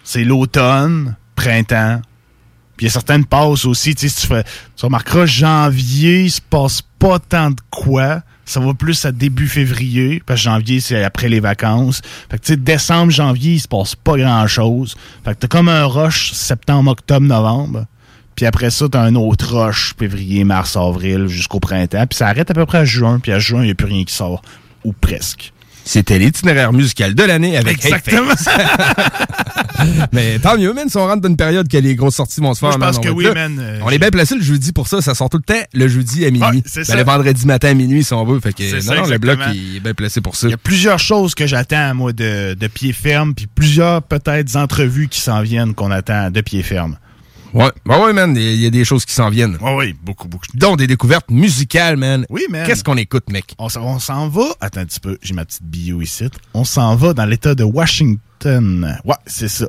C'est 0.04 0.24
l'automne, 0.24 1.16
printemps. 1.36 2.00
Puis 2.78 2.86
il 2.86 2.88
y 2.88 2.90
a 2.90 2.92
certaines 2.92 3.26
passes 3.26 3.66
aussi. 3.66 3.96
Tu 3.96 4.08
sais, 4.08 4.16
si 4.16 4.22
tu 4.22 4.28
fais, 4.28 4.44
tu 4.76 4.86
remarqueras, 4.86 5.26
janvier, 5.26 6.24
il 6.24 6.32
se 6.32 6.42
passe 6.42 6.82
pas 7.00 7.20
tant 7.20 7.52
de 7.52 7.62
quoi. 7.72 8.22
Ça 8.46 8.60
va 8.60 8.74
plus 8.76 9.06
à 9.06 9.12
début 9.12 9.48
février, 9.48 10.22
parce 10.26 10.42
que 10.42 10.44
janvier, 10.44 10.80
c'est 10.80 11.04
après 11.04 11.30
les 11.30 11.40
vacances. 11.40 12.02
Fait 12.30 12.38
que, 12.38 12.44
tu 12.44 12.54
sais, 12.54 12.58
décembre, 12.58 13.12
janvier, 13.12 13.54
il 13.54 13.60
se 13.60 13.68
passe 13.68 13.96
pas 13.96 14.18
grand-chose. 14.18 14.96
Fait 15.24 15.34
que 15.34 15.40
t'as 15.40 15.48
comme 15.48 15.68
un 15.68 15.86
rush 15.86 16.32
septembre, 16.34 16.92
octobre, 16.92 17.26
novembre. 17.26 17.86
Puis 18.36 18.46
après 18.46 18.70
ça, 18.70 18.88
t'as 18.90 19.02
un 19.02 19.16
autre 19.16 19.56
rush 19.56 19.96
février, 19.98 20.44
mars, 20.44 20.76
avril, 20.76 21.28
jusqu'au 21.28 21.60
printemps. 21.60 22.06
Puis 22.06 22.18
ça 22.18 22.28
arrête 22.28 22.52
à 22.52 22.54
peu 22.54 22.66
près 22.66 22.80
à 22.80 22.86
juin. 22.86 23.20
Puis 23.20 23.32
à 23.32 23.40
juin, 23.40 23.62
il 23.62 23.66
n'y 23.66 23.72
a 23.72 23.76
plus 23.76 23.88
rien 23.88 24.04
qui 24.04 24.14
sort. 24.14 24.42
Ou 24.84 24.94
presque. 24.94 25.54
C'était 25.86 26.18
l'itinéraire 26.18 26.74
musical 26.74 27.14
de 27.14 27.24
l'année 27.24 27.58
avec 27.58 27.86
Exactement. 27.86 28.34
Mais 30.12 30.40
tant 30.40 30.58
mieux, 30.58 30.74
man, 30.74 30.90
si 30.90 30.98
on 30.98 31.06
rentre 31.06 31.22
dans 31.22 31.30
une 31.30 31.38
période 31.38 31.68
que 31.68 31.78
les 31.78 31.96
grosses 31.96 32.16
sorties 32.16 32.42
vont 32.42 32.56
se 32.56 32.60
faire. 32.60 32.72
Je 32.72 32.78
pense 32.78 33.00
que 33.00 33.10
oui, 33.10 33.28
man, 33.34 33.58
euh, 33.60 33.80
on 33.84 33.90
est 33.92 34.00
bien 34.00 34.10
placé 34.10 34.36
le 34.36 34.42
jeudi 34.42 34.72
pour 34.72 34.88
ça. 34.88 35.02
Ça 35.02 35.14
sort 35.14 35.30
tout 35.30 35.38
le 35.38 35.44
temps 35.44 35.62
le 35.74 35.88
jeudi 35.88 36.26
à 36.26 36.32
minuit. 36.32 36.64
Ben, 36.76 36.84
ça. 36.84 36.96
Le 36.96 37.04
vendredi 37.04 37.46
matin 37.46 37.70
à 37.70 37.74
minuit, 37.76 38.04
si 38.04 38.14
on 38.14 38.26
veut. 38.26 38.40
Fait 38.40 38.52
que, 38.52 38.64
C'est 38.64 38.78
non, 38.78 38.82
ça, 38.82 38.96
non, 39.02 39.08
le 39.08 39.18
bloc, 39.20 39.40
il 39.54 39.78
est 39.78 39.80
bien 39.80 39.94
placé 39.94 40.22
pour 40.22 40.36
ça. 40.36 40.48
Il 40.48 40.52
y 40.52 40.56
a 40.56 40.58
plusieurs 40.58 41.00
choses 41.00 41.36
que 41.36 41.46
j'attends, 41.46 41.94
moi, 41.94 42.14
de, 42.14 42.56
de 42.56 42.68
pied 42.68 42.92
ferme, 42.92 43.36
puis 43.36 43.48
plusieurs, 43.48 44.02
peut-être, 44.02 44.56
entrevues 44.56 45.08
qui 45.08 45.20
s'en 45.20 45.42
viennent 45.42 45.76
qu'on 45.76 45.92
attend 45.92 46.32
de 46.32 46.42
pied 46.42 46.64
ferme. 46.64 46.98
Ouais, 47.56 47.72
ouais, 47.86 47.98
ouais, 48.04 48.12
man, 48.12 48.36
il 48.36 48.62
y 48.62 48.66
a 48.66 48.70
des 48.70 48.84
choses 48.84 49.06
qui 49.06 49.14
s'en 49.14 49.30
viennent. 49.30 49.56
Ouais, 49.62 49.76
ouais, 49.76 49.96
beaucoup, 50.04 50.28
beaucoup. 50.28 50.46
Dont 50.56 50.76
des 50.76 50.88
découvertes 50.88 51.32
musicales, 51.32 51.96
man. 51.96 52.26
Oui, 52.30 52.42
man. 52.50 52.68
Qu'est-ce 52.68 52.84
qu'on 52.84 52.98
écoute, 52.98 53.30
mec? 53.30 53.56
On 53.58 53.70
s'en 53.70 53.82
on 53.82 54.00
s'en 54.00 54.28
va. 54.28 54.44
Attends 54.60 54.82
un 54.82 54.86
petit 54.86 55.00
peu, 55.00 55.18
j'ai 55.22 55.34
ma 55.34 55.46
petite 55.46 55.64
bio 55.64 56.02
ici. 56.02 56.26
On 56.54 56.66
s'en 56.66 56.98
va 56.98 57.14
dans 57.14 57.26
l'État 57.26 57.56
de 57.56 57.64
Washington. 57.64 59.00
Ouais, 59.06 59.16
c'est 59.26 59.48
ça. 59.48 59.68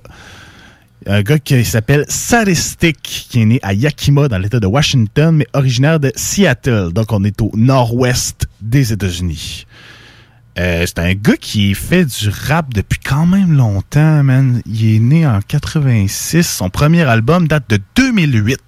Un 1.06 1.22
gars 1.22 1.38
qui 1.38 1.64
s'appelle 1.64 2.04
Saristic, 2.08 3.28
qui 3.30 3.42
est 3.42 3.44
né 3.44 3.60
à 3.62 3.72
Yakima, 3.72 4.26
dans 4.26 4.38
l'État 4.38 4.58
de 4.58 4.66
Washington, 4.66 5.36
mais 5.36 5.46
originaire 5.52 6.00
de 6.00 6.10
Seattle. 6.16 6.92
Donc, 6.92 7.12
on 7.12 7.22
est 7.22 7.40
au 7.40 7.52
nord-ouest 7.54 8.48
des 8.60 8.92
États-Unis. 8.92 9.64
Euh, 10.58 10.84
c'est 10.86 10.98
un 10.98 11.12
gars 11.12 11.36
qui 11.38 11.74
fait 11.74 12.06
du 12.06 12.30
rap 12.48 12.72
depuis 12.72 12.98
quand 12.98 13.26
même 13.26 13.52
longtemps, 13.56 14.22
man. 14.22 14.62
Il 14.64 14.94
est 14.96 14.98
né 15.00 15.26
en 15.26 15.40
86. 15.40 16.48
Son 16.48 16.70
premier 16.70 17.02
album 17.02 17.46
date 17.46 17.64
de 17.68 17.78
2008. 17.96 18.58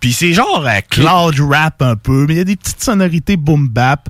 Puis 0.00 0.12
c'est 0.12 0.32
genre 0.32 0.64
euh, 0.66 0.80
cloud 0.88 1.34
rap 1.40 1.82
un 1.82 1.96
peu, 1.96 2.26
mais 2.26 2.34
il 2.34 2.38
y 2.38 2.40
a 2.40 2.44
des 2.44 2.56
petites 2.56 2.82
sonorités 2.82 3.36
boom 3.36 3.68
bap. 3.68 4.08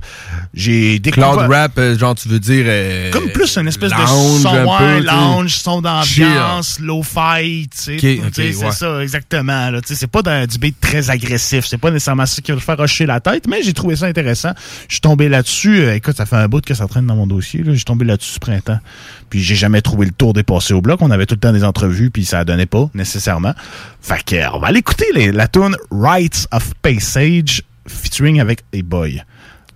J'ai 0.53 0.99
découvert... 0.99 1.33
Cloud 1.33 1.51
rap, 1.51 1.77
euh, 1.77 1.97
genre, 1.97 2.15
tu 2.15 2.29
veux 2.29 2.39
dire. 2.39 2.63
euh, 2.67 3.11
Comme 3.11 3.29
plus 3.31 3.57
une 3.57 3.67
espèce 3.67 3.91
lounge 3.91 4.37
de 4.37 4.41
son, 4.43 4.71
un 4.71 4.77
peu, 4.77 4.99
lounge, 5.05 5.55
son 5.55 5.81
d'ambiance, 5.81 6.79
low-fi, 6.79 7.67
tu 7.69 7.77
sais. 7.77 7.93
Ok, 7.95 7.99
Tu 7.99 8.19
ok, 8.19 8.33
sais, 8.35 8.51
c'est 8.53 8.65
ouais. 8.65 8.71
ça, 8.71 9.01
exactement. 9.03 9.69
là. 9.69 9.81
Tu 9.81 9.89
sais, 9.89 9.95
C'est 9.95 10.07
pas 10.07 10.21
dans 10.21 10.45
du 10.47 10.57
beat 10.57 10.79
très 10.79 11.09
agressif. 11.09 11.65
C'est 11.65 11.77
pas 11.77 11.91
nécessairement 11.91 12.25
ça 12.25 12.41
qui 12.41 12.51
va 12.51 12.55
le 12.55 12.61
faire 12.61 12.79
hocher 12.79 13.05
la 13.05 13.19
tête, 13.19 13.47
mais 13.47 13.63
j'ai 13.63 13.73
trouvé 13.73 13.95
ça 13.97 14.05
intéressant. 14.07 14.51
Je 14.87 14.93
suis 14.95 15.01
tombé 15.01 15.27
là-dessus. 15.29 15.81
euh, 15.81 15.95
écoute, 15.95 16.15
ça 16.17 16.25
fait 16.25 16.35
un 16.37 16.47
bout 16.47 16.63
que 16.65 16.73
ça 16.73 16.87
traîne 16.87 17.00
dans 17.07 17.15
mon 17.15 17.27
dossier. 17.27 17.63
J'ai 17.65 17.83
tombé 17.83 18.05
là-dessus 18.05 18.33
ce 18.33 18.39
printemps. 18.39 18.79
Puis 19.29 19.41
j'ai 19.41 19.55
jamais 19.55 19.81
trouvé 19.81 20.05
le 20.05 20.11
tour 20.11 20.33
dépassé 20.33 20.73
au 20.73 20.81
bloc. 20.81 21.01
On 21.01 21.11
avait 21.11 21.25
tout 21.25 21.35
le 21.35 21.39
temps 21.39 21.53
des 21.53 21.63
entrevues, 21.63 22.09
puis 22.11 22.25
ça 22.25 22.43
donnait 22.45 22.65
pas 22.65 22.89
nécessairement. 22.93 23.53
Fait 24.01 24.23
que, 24.23 24.55
on 24.55 24.59
va 24.59 24.67
aller 24.67 24.79
écouter 24.79 25.05
les- 25.13 25.31
la 25.31 25.47
tune 25.47 25.75
Rights 25.91 26.47
of 26.51 26.73
Passage 26.81 27.63
featuring 27.87 28.39
avec 28.39 28.61
A 28.75 28.81
Boy. 28.83 29.23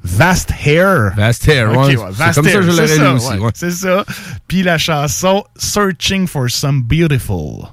Vast 0.04 0.52
Hair. 0.64 1.14
Vast 1.18 1.48
Hair, 1.48 1.72
Ok, 1.72 1.78
ouais. 1.88 1.96
ouais, 1.96 2.04
C'est 2.12 2.18
Vast 2.18 2.36
comme 2.36 2.46
ça 2.46 2.52
Hair, 2.52 2.60
que 2.60 2.66
je 2.66 2.72
c'est 2.72 2.78
l'aurais 2.82 2.88
ça, 2.96 3.04
lu 3.04 3.16
aussi, 3.16 3.38
ouais. 3.40 3.52
C'est 3.56 3.72
ça. 3.72 4.06
Puis 4.48 4.62
la 4.62 4.78
chanson 4.78 5.44
Searching 5.58 6.28
for 6.28 6.50
Some 6.50 6.84
Beautiful. 6.84 7.70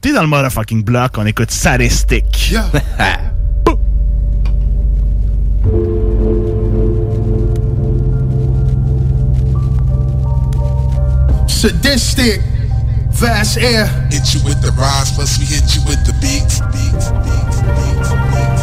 T'es 0.00 0.12
dans 0.12 0.22
le 0.22 0.28
motherfucking 0.28 0.84
block, 0.84 1.18
on 1.18 1.26
écoute 1.26 1.50
Sadistic. 1.50 2.54
sadistic, 11.56 12.42
vast 13.08 13.56
air. 13.56 13.86
Hit 14.12 14.34
you 14.34 14.44
with 14.44 14.60
the 14.60 14.70
rise, 14.76 15.10
plus 15.10 15.38
we 15.40 15.46
hit 15.46 15.64
you 15.74 15.80
with 15.88 16.04
the 16.04 16.12
beats. 16.20 16.60
beats, 16.68 17.08
beats, 17.16 17.60
beats, 17.64 18.12
beats. 18.28 18.60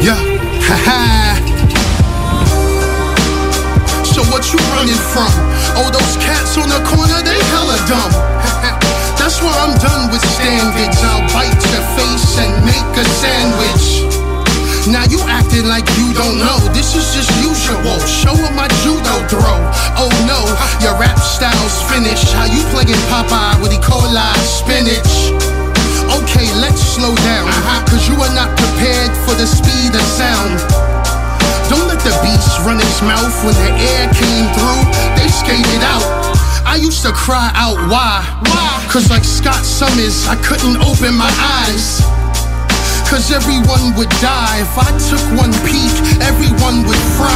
Yeah, 0.00 0.16
ha 0.64 0.76
ha. 0.88 1.36
So 4.08 4.24
what 4.32 4.48
you 4.48 4.58
running 4.72 4.96
from? 5.12 5.28
Oh, 5.76 5.92
those 5.92 6.16
cats 6.24 6.56
on 6.56 6.72
the 6.72 6.80
corner, 6.88 7.20
they 7.20 7.36
hella 7.52 7.76
dumb. 7.84 8.12
That's 9.20 9.42
why 9.42 9.52
I'm 9.52 9.76
done 9.84 10.10
with 10.10 10.24
standards. 10.24 10.96
I'll 11.04 11.28
bite 11.28 11.60
your 11.60 11.84
face 11.92 12.38
and 12.40 12.64
make 12.64 12.96
a 12.96 13.04
sandwich. 13.20 14.23
Now 14.86 15.04
you 15.08 15.16
acting 15.32 15.64
like 15.64 15.88
you 15.96 16.12
don't 16.12 16.36
know. 16.36 16.60
This 16.76 16.92
is 16.92 17.16
just 17.16 17.32
usual. 17.40 17.96
Show 18.04 18.34
Show 18.34 18.36
'em 18.36 18.54
my 18.54 18.68
judo 18.84 19.16
throw. 19.32 19.58
Oh 19.96 20.12
no, 20.28 20.44
your 20.84 20.92
rap 21.00 21.18
style's 21.18 21.80
finished. 21.88 22.32
How 22.36 22.44
you 22.44 22.60
playing 22.68 23.00
Popeye 23.08 23.56
with 23.62 23.72
E. 23.72 23.78
coli 23.80 24.28
spinach? 24.44 25.32
Okay, 26.20 26.52
let's 26.60 26.82
slow 26.82 27.14
down. 27.24 27.48
Uh-huh. 27.48 27.80
Cause 27.88 28.08
you 28.08 28.16
are 28.20 28.34
not 28.34 28.50
prepared 28.56 29.12
for 29.24 29.34
the 29.34 29.46
speed 29.46 29.94
of 29.94 30.04
sound. 30.04 30.60
Don't 31.70 31.88
let 31.88 32.00
the 32.04 32.12
beast 32.20 32.60
run 32.60 32.78
his 32.78 33.00
mouth 33.00 33.36
when 33.44 33.54
the 33.54 33.72
air 33.72 34.04
came 34.12 34.46
through. 34.52 34.84
They 35.16 35.28
skated 35.28 35.82
out. 35.82 36.04
I 36.66 36.76
used 36.76 37.02
to 37.02 37.12
cry 37.12 37.50
out, 37.54 37.78
why? 37.88 38.20
Why? 38.52 38.84
Cause 38.92 39.08
like 39.08 39.24
Scott 39.24 39.64
Summers, 39.64 40.28
I 40.28 40.36
couldn't 40.44 40.76
open 40.76 41.14
my 41.14 41.32
eyes. 41.62 42.23
Cause 43.14 43.30
everyone 43.30 43.94
would 43.94 44.10
die. 44.18 44.58
If 44.58 44.76
I 44.76 44.90
took 44.98 45.22
one 45.38 45.52
peek, 45.62 45.94
everyone 46.20 46.82
would 46.82 46.98
fry. 47.14 47.30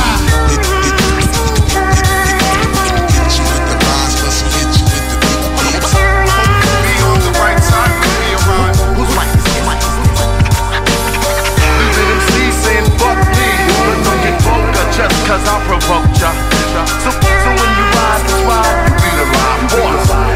Just 14.98 15.14
cause 15.28 15.46
I 15.46 15.62
provoked 15.68 16.18
ya. 16.18 16.34
So, 16.74 17.10
so 17.14 17.50
when 17.54 17.70
you 17.78 17.86
ride 17.94 18.22
this 18.26 18.40
ride, 18.50 18.82
you 18.82 18.94
be 18.98 19.10
the 19.14 19.26
ride 19.30 19.62
boss. 19.70 20.27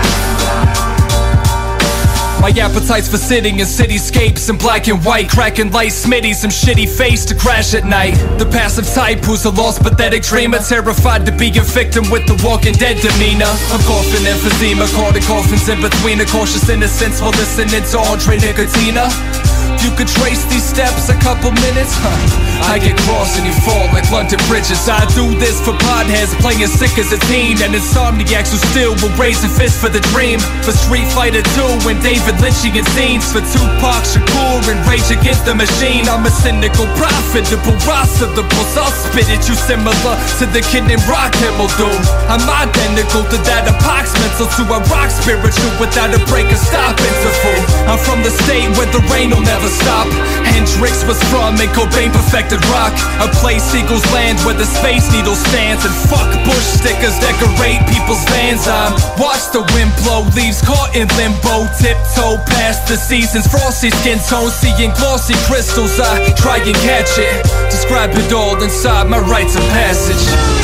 My 2.43 2.51
appetite's 2.51 3.07
for 3.07 3.19
sitting 3.19 3.61
in 3.61 3.67
cityscapes 3.67 4.51
in 4.51 4.59
black 4.59 4.89
and 4.89 4.99
white, 5.05 5.29
cracking 5.29 5.71
light 5.71 5.93
smitty, 5.93 6.35
some 6.35 6.51
shitty 6.51 6.89
face 6.89 7.25
to 7.27 7.37
crash 7.37 7.73
at 7.73 7.85
night. 7.85 8.17
The 8.37 8.47
passive 8.47 8.85
type 8.85 9.21
who's 9.21 9.45
a 9.45 9.51
lost, 9.51 9.81
pathetic 9.81 10.25
dreamer, 10.25 10.59
terrified 10.59 11.25
to 11.27 11.31
be 11.31 11.57
a 11.57 11.63
victim 11.63 12.03
with 12.11 12.27
the 12.27 12.35
Walking 12.45 12.75
Dead 12.75 13.01
demeanor. 13.01 13.47
I'm 13.47 13.81
coughing 13.87 14.27
emphysema, 14.27 14.93
caught 14.93 15.15
in 15.15 15.23
coffins 15.23 15.69
in 15.69 15.81
between 15.81 16.21
a 16.21 16.27
cautious 16.27 16.69
innocence 16.69 17.21
while 17.21 17.31
listening 17.31 17.81
to 17.81 17.99
Andre 18.11 18.39
Nicotina. 18.39 19.52
You 19.83 19.91
could 19.99 20.07
trace 20.07 20.47
these 20.47 20.63
steps 20.63 21.11
a 21.11 21.19
couple 21.19 21.51
minutes, 21.51 21.91
huh? 21.99 22.71
I 22.71 22.79
get 22.79 22.95
cross 23.03 23.35
and 23.35 23.43
you 23.43 23.55
fall 23.67 23.91
like 23.91 24.07
London 24.15 24.39
bridges. 24.47 24.87
I 24.87 25.03
do 25.11 25.27
this 25.43 25.59
for 25.59 25.75
podheads 25.75 26.31
playing 26.39 26.71
sick 26.71 26.95
as 27.03 27.11
a 27.11 27.19
teen, 27.27 27.59
and 27.59 27.75
insomniacs 27.75 28.55
who 28.55 28.63
still 28.71 28.95
will 29.03 29.11
raise 29.19 29.43
a 29.43 29.51
fist 29.51 29.83
for 29.83 29.91
the 29.91 29.99
dream. 30.15 30.39
For 30.63 30.71
Street 30.71 31.11
Fighter 31.11 31.43
2 31.59 31.91
and 31.91 31.99
David 31.99 32.39
Lynchian 32.39 32.87
scenes, 32.95 33.27
for 33.35 33.43
Tupac 33.43 34.07
Shakur 34.07 34.63
and 34.71 34.79
Rage 34.87 35.11
Against 35.11 35.45
the 35.51 35.55
Machine. 35.59 36.07
I'm 36.07 36.23
a 36.23 36.31
cynical 36.31 36.87
prophet, 36.95 37.43
the 37.51 37.59
boss. 37.59 38.79
I'll 38.79 38.95
spit 38.95 39.27
at 39.35 39.43
you 39.51 39.59
similar 39.59 40.15
to 40.39 40.45
the 40.47 40.63
kid 40.71 40.87
named 40.87 41.03
Rock 41.11 41.35
will 41.59 41.73
do. 41.75 41.91
I'm 42.31 42.43
identical 42.47 43.27
to 43.27 43.39
that 43.51 43.67
of 43.67 43.77
mental 44.23 44.47
to 44.47 44.63
a 44.73 44.79
rock 44.93 45.11
spiritual 45.11 45.73
without 45.81 46.15
a 46.15 46.21
break 46.31 46.47
or 46.47 46.61
stop 46.61 46.95
interval. 46.99 47.59
I'm 47.91 47.99
from 47.99 48.23
the 48.23 48.31
state 48.31 48.71
where 48.79 48.89
the 48.95 49.03
rain 49.11 49.31
will 49.31 49.43
never 49.43 49.72
stop. 49.73 50.07
Hendrix 50.45 51.05
was 51.09 51.17
from 51.33 51.57
and 51.57 51.71
Cobain 51.73 52.13
perfected 52.13 52.61
rock. 52.69 52.93
A 53.25 53.29
place 53.41 53.65
eagles 53.75 54.05
land 54.13 54.39
where 54.45 54.55
the 54.55 54.69
space 54.69 55.09
needle 55.13 55.35
stands. 55.35 55.85
And 55.89 55.95
fuck 56.13 56.29
bush 56.45 56.69
stickers 56.79 57.17
decorate 57.19 57.81
people's 57.89 58.23
vans. 58.29 58.69
I'm 58.69 58.93
watch 59.17 59.49
the 59.51 59.65
wind 59.73 59.93
blow, 60.05 60.29
leaves 60.37 60.61
caught 60.61 60.95
in 60.95 61.09
limbo. 61.17 61.67
Tiptoe 61.81 62.39
past 62.53 62.87
the 62.87 62.97
seasons, 62.97 63.49
frosty 63.49 63.91
skin 63.91 64.21
tone, 64.29 64.53
seeing 64.53 64.93
glossy 65.01 65.35
crystals. 65.49 65.99
I 65.99 66.33
try 66.37 66.61
and 66.61 66.77
catch 66.85 67.17
it. 67.17 67.43
Describe 67.73 68.13
it 68.13 68.33
all 68.33 68.61
inside 68.63 69.09
my 69.09 69.19
rites 69.19 69.57
of 69.57 69.65
passage. 69.73 70.62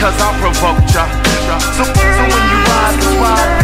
Cause 0.00 0.20
I 0.20 0.30
provoked 0.40 0.94
ya. 0.94 1.06
So, 1.76 1.84
so 1.84 2.22
when 2.28 2.42
you 2.50 2.58
ride 2.68 2.96
this 3.00 3.16
ride, 3.20 3.55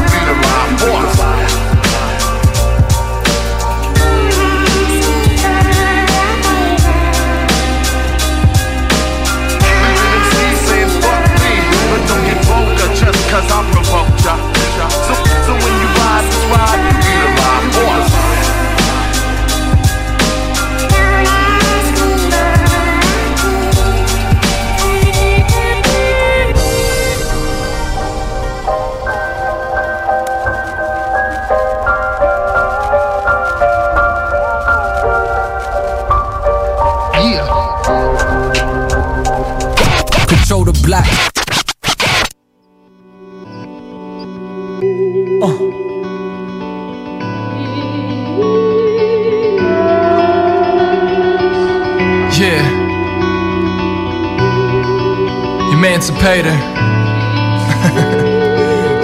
Emancipator. 55.85 56.49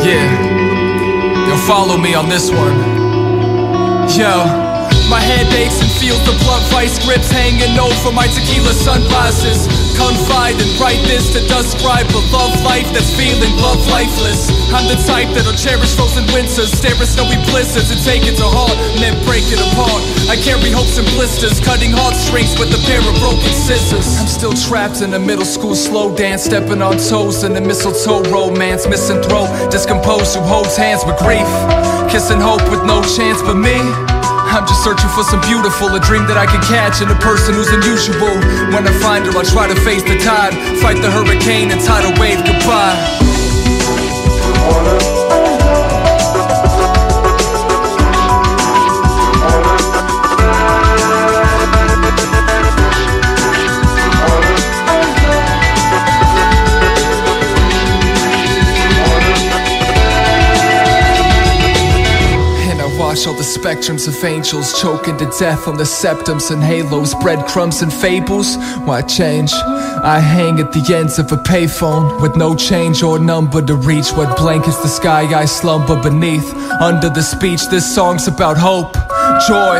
yeah. 0.06 1.48
You'll 1.48 1.66
follow 1.66 1.96
me 1.96 2.14
on 2.14 2.28
this 2.28 2.52
one. 2.52 2.78
Yo. 4.16 4.67
My 5.08 5.24
head 5.24 5.48
aches 5.56 5.80
and 5.80 5.88
feels 5.96 6.20
the 6.28 6.36
blood 6.44 6.60
vice 6.68 7.00
grips 7.00 7.32
hanging 7.32 7.80
over 7.80 8.12
my 8.12 8.28
tequila 8.28 8.76
sunglasses. 8.76 9.64
Confide 9.96 10.60
and 10.60 10.68
write 10.76 11.00
this 11.08 11.32
to 11.32 11.40
describe 11.48 12.04
a 12.12 12.20
love 12.28 12.52
life 12.60 12.84
that's 12.92 13.08
feeling 13.16 13.56
love 13.56 13.80
lifeless. 13.88 14.52
I'm 14.68 14.84
the 14.84 15.00
type 15.08 15.32
that'll 15.32 15.56
cherish 15.56 15.96
frozen 15.96 16.28
winters, 16.36 16.76
stare 16.76 16.92
at 16.92 17.08
snowy 17.08 17.40
blizzards 17.48 17.88
and 17.88 17.96
take 18.04 18.28
it 18.28 18.36
to 18.36 18.44
heart 18.44 18.76
and 18.76 19.00
then 19.00 19.16
break 19.24 19.48
it 19.48 19.56
apart. 19.72 20.04
I 20.28 20.36
carry 20.44 20.68
hopes 20.68 21.00
and 21.00 21.08
blisters, 21.16 21.56
cutting 21.64 21.96
heartstrings 21.96 22.60
with 22.60 22.68
a 22.76 22.80
pair 22.84 23.00
of 23.00 23.16
broken 23.16 23.48
scissors. 23.56 24.20
I'm 24.20 24.28
still 24.28 24.52
trapped 24.52 25.00
in 25.00 25.16
a 25.16 25.18
middle 25.18 25.48
school 25.48 25.74
slow 25.74 26.12
dance, 26.12 26.44
stepping 26.44 26.84
on 26.84 27.00
toes 27.00 27.48
in 27.48 27.56
a 27.56 27.64
mistletoe 27.64 28.28
romance, 28.28 28.84
missing 28.84 29.24
throat, 29.24 29.48
discomposed 29.72 30.36
who 30.36 30.44
holds 30.44 30.76
hands 30.76 31.00
with 31.08 31.16
grief, 31.16 31.48
kissing 32.12 32.44
hope 32.44 32.62
with 32.68 32.84
no 32.84 33.00
chance 33.00 33.40
but 33.40 33.56
me. 33.56 33.80
I'm 34.58 34.66
just 34.66 34.82
searching 34.82 35.08
for 35.10 35.22
some 35.22 35.40
beautiful, 35.42 35.94
a 35.94 36.00
dream 36.00 36.26
that 36.26 36.36
I 36.36 36.44
can 36.44 36.60
catch 36.66 37.00
in 37.00 37.08
a 37.08 37.14
person 37.22 37.54
who's 37.54 37.70
unusual. 37.70 38.34
When 38.74 38.82
I 38.82 38.92
find 38.98 39.24
her, 39.24 39.30
I'll 39.38 39.46
try 39.46 39.68
to 39.68 39.78
face 39.86 40.02
the 40.02 40.18
tide, 40.18 40.50
fight 40.82 41.00
the 41.00 41.08
hurricane 41.12 41.70
and 41.70 41.80
tidal 41.80 42.10
wave 42.18 42.42
goodbye. 42.42 42.98
Spectrums 63.56 64.06
of 64.06 64.24
angels 64.24 64.80
choking 64.80 65.16
to 65.18 65.26
death 65.38 65.66
on 65.66 65.76
the 65.76 65.84
septums 65.84 66.50
and 66.50 66.62
halos, 66.62 67.14
breadcrumbs 67.14 67.82
and 67.82 67.92
fables. 67.92 68.56
Why 68.84 69.02
change? 69.02 69.52
I 69.52 70.20
hang 70.20 70.60
at 70.60 70.72
the 70.72 70.94
ends 70.94 71.18
of 71.18 71.32
a 71.32 71.36
payphone 71.36 72.20
with 72.20 72.36
no 72.36 72.54
change 72.54 73.02
or 73.02 73.18
number 73.18 73.62
to 73.62 73.74
reach 73.74 74.10
what 74.12 74.36
blankets 74.36 74.82
the 74.82 74.88
sky 74.88 75.22
I 75.22 75.46
slumber 75.46 76.00
beneath. 76.02 76.52
Under 76.80 77.08
the 77.08 77.22
speech, 77.22 77.68
this 77.70 77.94
song's 77.94 78.28
about 78.28 78.56
hope, 78.58 78.94
joy, 79.48 79.78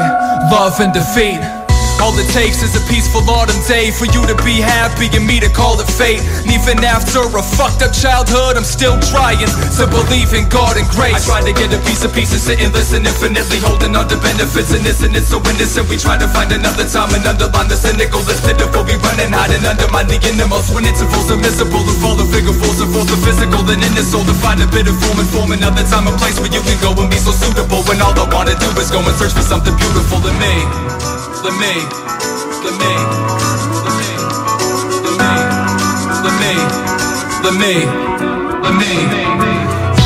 love, 0.51 0.81
and 0.81 0.93
defeat. 0.95 1.58
All 1.99 2.15
it 2.15 2.31
takes 2.31 2.63
is 2.63 2.79
a 2.79 2.83
peaceful 2.87 3.27
autumn 3.27 3.59
day 3.67 3.91
for 3.91 4.07
you 4.07 4.23
to 4.31 4.37
be 4.47 4.63
happy 4.63 5.11
and 5.13 5.27
me 5.27 5.43
to 5.43 5.51
call 5.51 5.77
it 5.83 5.91
fate. 5.91 6.23
And 6.47 6.51
even 6.55 6.79
after 6.87 7.21
a 7.21 7.43
fucked 7.43 7.83
up 7.83 7.93
childhood, 7.93 8.57
I'm 8.57 8.65
still 8.65 8.97
trying 9.11 9.43
to 9.43 9.85
believe 9.91 10.33
in 10.33 10.47
God 10.49 10.79
and 10.79 10.87
grace. 10.95 11.19
I 11.19 11.21
try 11.21 11.41
to 11.43 11.53
get 11.53 11.75
a 11.75 11.81
piece 11.83 12.07
of 12.07 12.15
peace 12.15 12.31
and 12.31 12.41
sit 12.41 12.63
and 12.63 12.73
listen 12.73 13.03
infinitely, 13.05 13.59
holding 13.61 13.99
on 13.99 14.07
to 14.09 14.17
benefits 14.23 14.71
and 14.73 14.87
isn't 14.87 15.15
it 15.15 15.27
so 15.27 15.43
innocent? 15.51 15.91
We 15.91 15.99
try 15.99 16.17
to 16.17 16.29
find 16.31 16.55
another 16.55 16.87
time 16.87 17.11
and 17.13 17.27
underline 17.27 17.69
the 17.69 17.77
cynical, 17.77 18.23
the 18.23 18.39
pitiful. 18.47 18.87
We 18.87 18.95
running, 19.03 19.35
hiding, 19.35 19.67
undermining 19.67 20.23
intervals 20.23 20.71
when 20.71 20.87
intervals 20.87 21.29
are 21.35 21.41
miserable. 21.41 21.83
The 21.83 21.99
fall 21.99 22.17
of 22.17 22.31
figure 22.31 22.55
falls 22.55 22.79
and 22.79 22.95
forth 22.95 23.11
the 23.11 23.19
physical, 23.21 23.67
then 23.67 23.83
in 23.83 23.93
the 23.99 24.07
soul 24.07 24.23
to 24.23 24.35
find 24.39 24.63
a 24.63 24.69
bit 24.71 24.87
of 24.87 24.97
form 25.03 25.19
and 25.19 25.29
form 25.29 25.51
another 25.51 25.83
time 25.91 26.07
and 26.07 26.17
place 26.17 26.39
where 26.39 26.51
you 26.51 26.63
can 26.63 26.79
go 26.79 26.95
and 26.95 27.11
be 27.11 27.19
so 27.19 27.35
suitable. 27.35 27.83
When 27.91 28.01
all 28.01 28.15
I 28.15 28.25
wanna 28.31 28.55
do 28.57 28.71
is 28.79 28.89
go 28.89 29.03
and 29.03 29.17
search 29.19 29.35
for 29.35 29.45
something 29.45 29.75
beautiful 29.77 30.23
in 30.25 30.37
me, 30.41 30.88
the 31.43 31.55
me, 31.55 31.71
the 32.67 32.73
me, 32.83 32.93
the 33.85 33.93
me, 33.95 34.11
the 35.07 35.13
me, 35.23 35.35
the 36.25 36.33
me, 36.35 36.53
the 37.47 37.53
me, 37.55 37.75
the 38.67 38.73
me. 38.75 38.95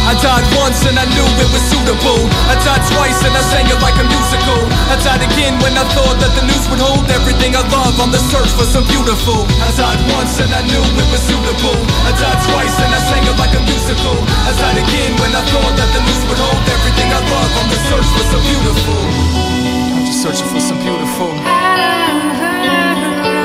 I 0.02 0.12
died 0.20 0.44
once 0.60 0.84
and 0.84 1.00
I 1.00 1.08
knew 1.08 1.24
it 1.40 1.48
was 1.48 1.64
suitable. 1.72 2.20
I 2.52 2.54
died 2.60 2.84
twice 2.84 3.24
and 3.24 3.32
I 3.32 3.40
sang 3.48 3.64
it 3.64 3.80
like 3.80 3.96
a 3.96 4.04
musical. 4.04 4.60
I 4.92 5.00
died 5.00 5.24
again 5.24 5.56
when 5.64 5.72
I 5.72 5.88
thought 5.96 6.20
that 6.20 6.36
the 6.36 6.44
news 6.44 6.68
would 6.68 6.84
hold 6.84 7.08
everything 7.08 7.56
I 7.56 7.64
love 7.72 7.96
on 7.96 8.12
the 8.12 8.20
search 8.28 8.52
for 8.52 8.68
some 8.68 8.84
beautiful. 8.92 9.48
I 9.64 9.72
died 9.72 10.04
once 10.12 10.36
and 10.36 10.52
I 10.52 10.60
knew 10.68 10.84
it 10.84 11.08
was 11.08 11.22
suitable. 11.24 11.80
I 12.04 12.12
died 12.12 12.40
twice 12.44 12.76
and 12.76 12.92
I 12.92 13.00
sang 13.08 13.24
it 13.24 13.36
like 13.40 13.56
a 13.56 13.62
musical. 13.64 14.20
I 14.20 14.52
died 14.60 14.84
again 14.84 15.16
when 15.16 15.32
I 15.32 15.40
thought 15.48 15.74
that 15.80 15.90
the 15.96 16.02
news 16.04 16.22
would 16.28 16.40
hold 16.44 16.60
everything 16.60 17.08
I 17.08 17.20
love 17.24 17.52
on 17.56 17.66
the 17.72 17.80
search 17.88 18.08
for 18.20 18.24
some 18.36 18.44
beautiful. 18.44 19.71
Searching 20.12 20.46
for 20.46 20.60
some 20.60 20.78
beautiful. 20.78 21.32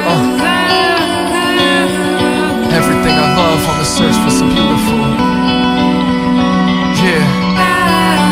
Uh. 0.06 0.36
Everything 2.70 3.16
I 3.18 3.28
love 3.34 3.64
on 3.66 3.80
the 3.80 3.86
search 3.86 4.14
for 4.22 4.30
some 4.30 4.50
beautiful. 4.54 5.00
Yeah. 7.02 7.24
Uh. 7.58 8.28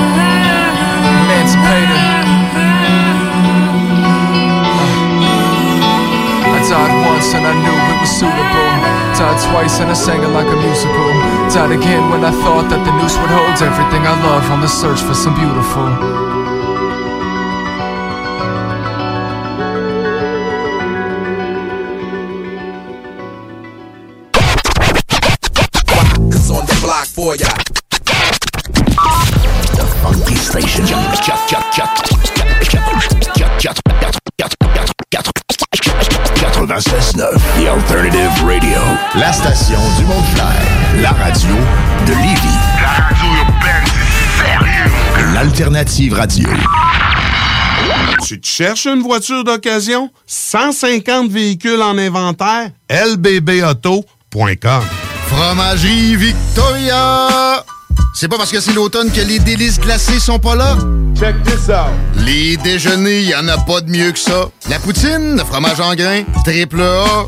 I 6.45 6.59
died 6.69 6.93
once 7.07 7.33
and 7.33 7.47
I 7.47 7.53
knew 7.55 7.71
it 7.71 7.97
was 8.03 8.11
suitable. 8.13 8.69
Died 9.17 9.39
twice 9.49 9.79
and 9.79 9.89
I 9.89 9.93
sang 9.93 10.21
it 10.21 10.29
like 10.35 10.45
a 10.45 10.57
musical. 10.59 11.09
Died 11.49 11.71
again 11.71 12.11
when 12.11 12.23
I 12.23 12.31
thought 12.43 12.69
that 12.69 12.83
the 12.85 12.91
noose 13.01 13.17
would 13.17 13.31
hold 13.31 13.57
everything 13.63 14.05
I 14.05 14.13
love 14.21 14.51
on 14.51 14.61
the 14.61 14.67
search 14.67 15.01
for 15.01 15.15
some 15.15 15.33
beautiful. 15.33 16.24
L'Alternative 45.75 46.13
Radio. 46.13 46.47
Tu 48.25 48.39
te 48.39 48.47
cherches 48.47 48.85
une 48.85 49.01
voiture 49.01 49.43
d'occasion? 49.43 50.09
150 50.25 51.29
véhicules 51.29 51.81
en 51.81 51.97
inventaire? 51.97 52.69
lbbauto.com 52.89 54.83
Fromagerie 55.27 56.15
Victoria! 56.15 57.61
C'est 58.13 58.29
pas 58.29 58.37
parce 58.37 58.53
que 58.53 58.61
c'est 58.61 58.71
l'automne 58.71 59.11
que 59.11 59.19
les 59.19 59.39
délices 59.39 59.77
glacées 59.77 60.21
sont 60.21 60.39
pas 60.39 60.55
là? 60.55 60.77
Check 61.19 61.35
this 61.43 61.67
out! 61.67 61.91
Les 62.25 62.55
déjeuners, 62.55 63.23
y 63.23 63.35
en 63.35 63.45
a 63.49 63.57
pas 63.57 63.81
de 63.81 63.91
mieux 63.91 64.13
que 64.13 64.19
ça. 64.19 64.45
La 64.69 64.79
poutine, 64.79 65.35
le 65.35 65.43
fromage 65.43 65.81
en 65.81 65.93
grains, 65.93 66.23
triple 66.45 66.83
A. 66.83 67.27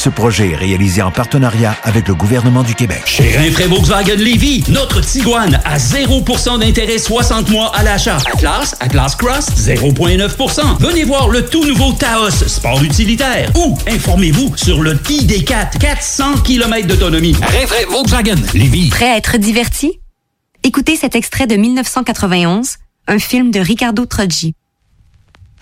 Ce 0.00 0.08
projet 0.08 0.52
est 0.52 0.56
réalisé 0.56 1.02
en 1.02 1.10
partenariat 1.10 1.76
avec 1.82 2.08
le 2.08 2.14
gouvernement 2.14 2.62
du 2.62 2.74
Québec. 2.74 3.02
Chez 3.04 3.36
Rinfraie 3.36 3.66
Volkswagen 3.66 4.16
Lévy, 4.16 4.64
notre 4.70 5.02
Tiguan 5.02 5.60
à 5.62 5.76
0% 5.76 6.58
d'intérêt 6.58 6.96
60 6.96 7.50
mois 7.50 7.70
à 7.76 7.82
l'achat. 7.82 8.16
Atlas, 8.32 8.74
Atlas 8.80 9.14
Cross, 9.14 9.48
0,9%. 9.58 10.78
Venez 10.80 11.04
voir 11.04 11.28
le 11.28 11.44
tout 11.44 11.66
nouveau 11.66 11.92
Taos, 11.92 12.30
sport 12.30 12.82
utilitaire. 12.82 13.52
Ou 13.56 13.76
informez-vous 13.86 14.56
sur 14.56 14.80
le 14.80 14.94
ID4, 14.94 15.76
400 15.76 16.38
km 16.44 16.86
d'autonomie. 16.86 17.34
Rinfraie 17.34 17.84
Volkswagen 17.84 18.36
Lévy. 18.54 18.88
Prêt 18.88 19.10
à 19.10 19.18
être 19.18 19.36
diverti? 19.36 20.00
Écoutez 20.62 20.96
cet 20.96 21.14
extrait 21.14 21.46
de 21.46 21.56
1991, 21.56 22.76
un 23.06 23.18
film 23.18 23.50
de 23.50 23.60
Ricardo 23.60 24.06
Troggi. 24.06 24.54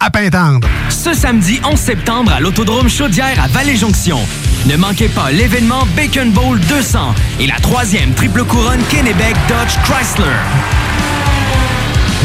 à 0.00 0.10
Pintendre. 0.10 0.68
Ce 0.90 1.14
samedi 1.14 1.60
11 1.64 1.78
septembre 1.78 2.32
à 2.32 2.40
l'Autodrome 2.40 2.88
Chaudière 2.88 3.42
à 3.42 3.48
Vallée-Jonction. 3.48 4.18
Ne 4.66 4.76
manquez 4.76 5.08
pas 5.08 5.30
l'événement 5.30 5.84
Bacon 5.96 6.30
Bowl 6.30 6.58
200 6.60 7.14
et 7.40 7.46
la 7.46 7.56
troisième 7.56 8.12
triple 8.14 8.44
couronne 8.44 8.82
Kennebec 8.90 9.34
Dodge 9.48 9.76
Chrysler. 9.84 10.24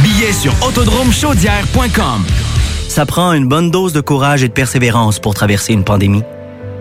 Billets 0.03 0.33
sur 0.33 0.53
autodromechaudière.com. 0.65 2.25
Ça 2.87 3.05
prend 3.05 3.33
une 3.33 3.47
bonne 3.47 3.71
dose 3.71 3.93
de 3.93 4.01
courage 4.01 4.43
et 4.43 4.47
de 4.47 4.53
persévérance 4.53 5.19
pour 5.19 5.33
traverser 5.33 5.73
une 5.73 5.83
pandémie. 5.83 6.23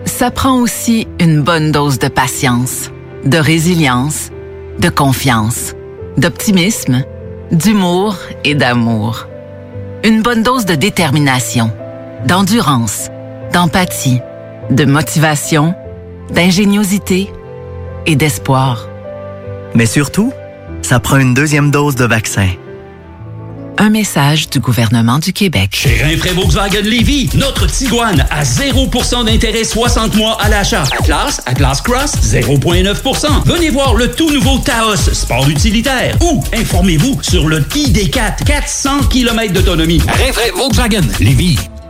Ça 0.05 0.31
prend 0.31 0.55
aussi 0.59 1.07
une 1.19 1.41
bonne 1.41 1.71
dose 1.71 1.99
de 1.99 2.07
patience, 2.07 2.89
de 3.25 3.37
résilience, 3.37 4.31
de 4.79 4.89
confiance, 4.89 5.75
d'optimisme 6.17 7.03
d'humour 7.51 8.15
et 8.43 8.55
d'amour. 8.55 9.27
Une 10.01 10.21
bonne 10.21 10.43
dose 10.43 10.65
de 10.65 10.75
détermination, 10.75 11.71
d'endurance, 12.25 13.09
d'empathie, 13.51 14.21
de 14.69 14.85
motivation, 14.85 15.75
d'ingéniosité 16.29 17.29
et 18.05 18.15
d'espoir. 18.15 18.87
Mais 19.75 19.85
surtout, 19.85 20.31
ça 20.83 21.01
prend 21.01 21.17
une 21.17 21.33
deuxième 21.33 21.69
dose 21.69 21.95
de 21.95 22.05
vaccin. 22.05 22.47
Un 23.81 23.89
message 23.89 24.49
du 24.49 24.59
gouvernement 24.59 25.19
du 25.19 25.31
Québec. 25.31 25.69
Chez 25.71 26.03
Rinfraie 26.03 26.33
Volkswagen 26.33 26.81
Lévy, 26.81 27.29
notre 27.35 27.65
Tiguan 27.65 28.25
à 28.29 28.43
0% 28.43 29.23
d'intérêt 29.25 29.63
60 29.63 30.15
mois 30.17 30.37
à 30.41 30.49
l'achat. 30.49 30.83
Atlas, 30.99 31.41
Atlas 31.45 31.81
Cross, 31.81 32.11
0,9%. 32.21 33.27
Venez 33.45 33.69
voir 33.69 33.93
le 33.93 34.11
tout 34.11 34.31
nouveau 34.31 34.57
Taos, 34.57 34.97
sport 35.13 35.47
utilitaire. 35.47 36.17
Ou 36.21 36.43
informez-vous 36.53 37.19
sur 37.21 37.47
le 37.47 37.61
ID4, 37.61 38.43
400 38.43 39.03
km 39.09 39.53
d'autonomie. 39.53 40.01
Rinfraie 40.09 40.51
Volkswagen 40.51 41.07
Lévy. 41.21 41.57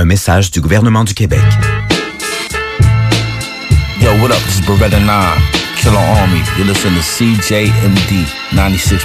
Un 0.00 0.06
message 0.06 0.50
du 0.50 0.62
gouvernement 0.62 1.04
du 1.04 1.12
Québec. 1.12 1.42
Yo, 4.00 4.08
what 4.22 4.30
up? 4.30 4.38
This 4.46 4.58
is 4.58 4.66
Beretta 4.66 4.98
9, 4.98 5.42
Killer 5.76 5.98
Army. 5.98 6.40
You 6.56 6.64
listen 6.64 6.94
to 6.94 7.02
CJMD 7.02 8.24
96.9 8.54 8.96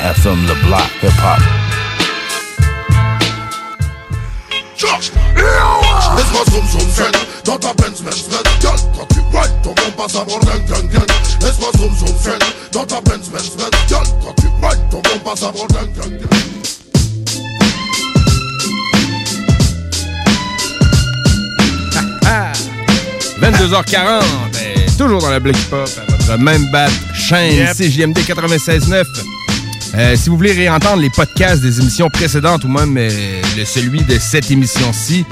FM 0.00 0.46
Le 0.46 0.54
Block 0.64 0.88
Hip 1.02 1.12
Hop. 1.22 1.42
Laisse-moi 6.16 6.44
zoom 6.50 6.66
zoom 6.68 6.90
zen 6.90 7.12
Dans 7.44 7.58
ta 7.58 7.74
Benz 7.74 8.00
Benz 8.00 8.24
Benz 8.30 8.42
Girl, 8.62 8.78
quand 8.96 9.06
tu 9.12 9.20
ride 9.36 9.52
Ton 9.62 9.74
bon 9.74 9.90
passe 9.94 10.16
à 10.16 10.24
bord 10.24 10.40
gang 10.40 10.64
gang 10.66 10.88
gang 10.88 11.06
Laisse-moi 11.42 11.70
zoom 11.76 11.94
zoom 11.94 12.16
zen 12.18 12.38
Dans 12.72 12.86
ta 12.86 13.02
Benz 13.02 13.28
Benz 13.28 13.50
Benz 13.58 13.76
Girl, 13.88 14.06
quand 14.24 14.34
tu 14.40 14.46
ride 14.46 14.80
Ton 14.90 15.02
bon 15.02 15.18
passe 15.22 15.42
à 15.42 15.52
bord 15.52 15.68
gang 15.68 15.92
gang 15.94 16.18
gang 16.18 16.79
22h40, 23.40 24.22
eh, 24.62 24.86
toujours 24.98 25.20
dans 25.22 25.30
la 25.30 25.40
Black 25.40 25.56
Pop, 25.70 25.88
à 25.98 26.04
votre 26.10 26.36
même 26.38 26.70
bat 26.70 26.88
chaîne 27.14 27.54
Yep. 27.54 27.74
CJMD 27.76 28.18
96.9. 28.18 29.04
Euh, 29.94 30.14
si 30.16 30.28
vous 30.28 30.36
voulez 30.36 30.52
réentendre 30.52 31.00
les 31.02 31.10
podcasts 31.10 31.62
des 31.62 31.80
émissions 31.80 32.08
précédentes 32.10 32.62
ou 32.64 32.68
même 32.68 32.96
euh, 32.96 33.40
le, 33.56 33.64
celui 33.64 34.02
de 34.04 34.18
cette 34.20 34.48
émission-ci, 34.50 35.24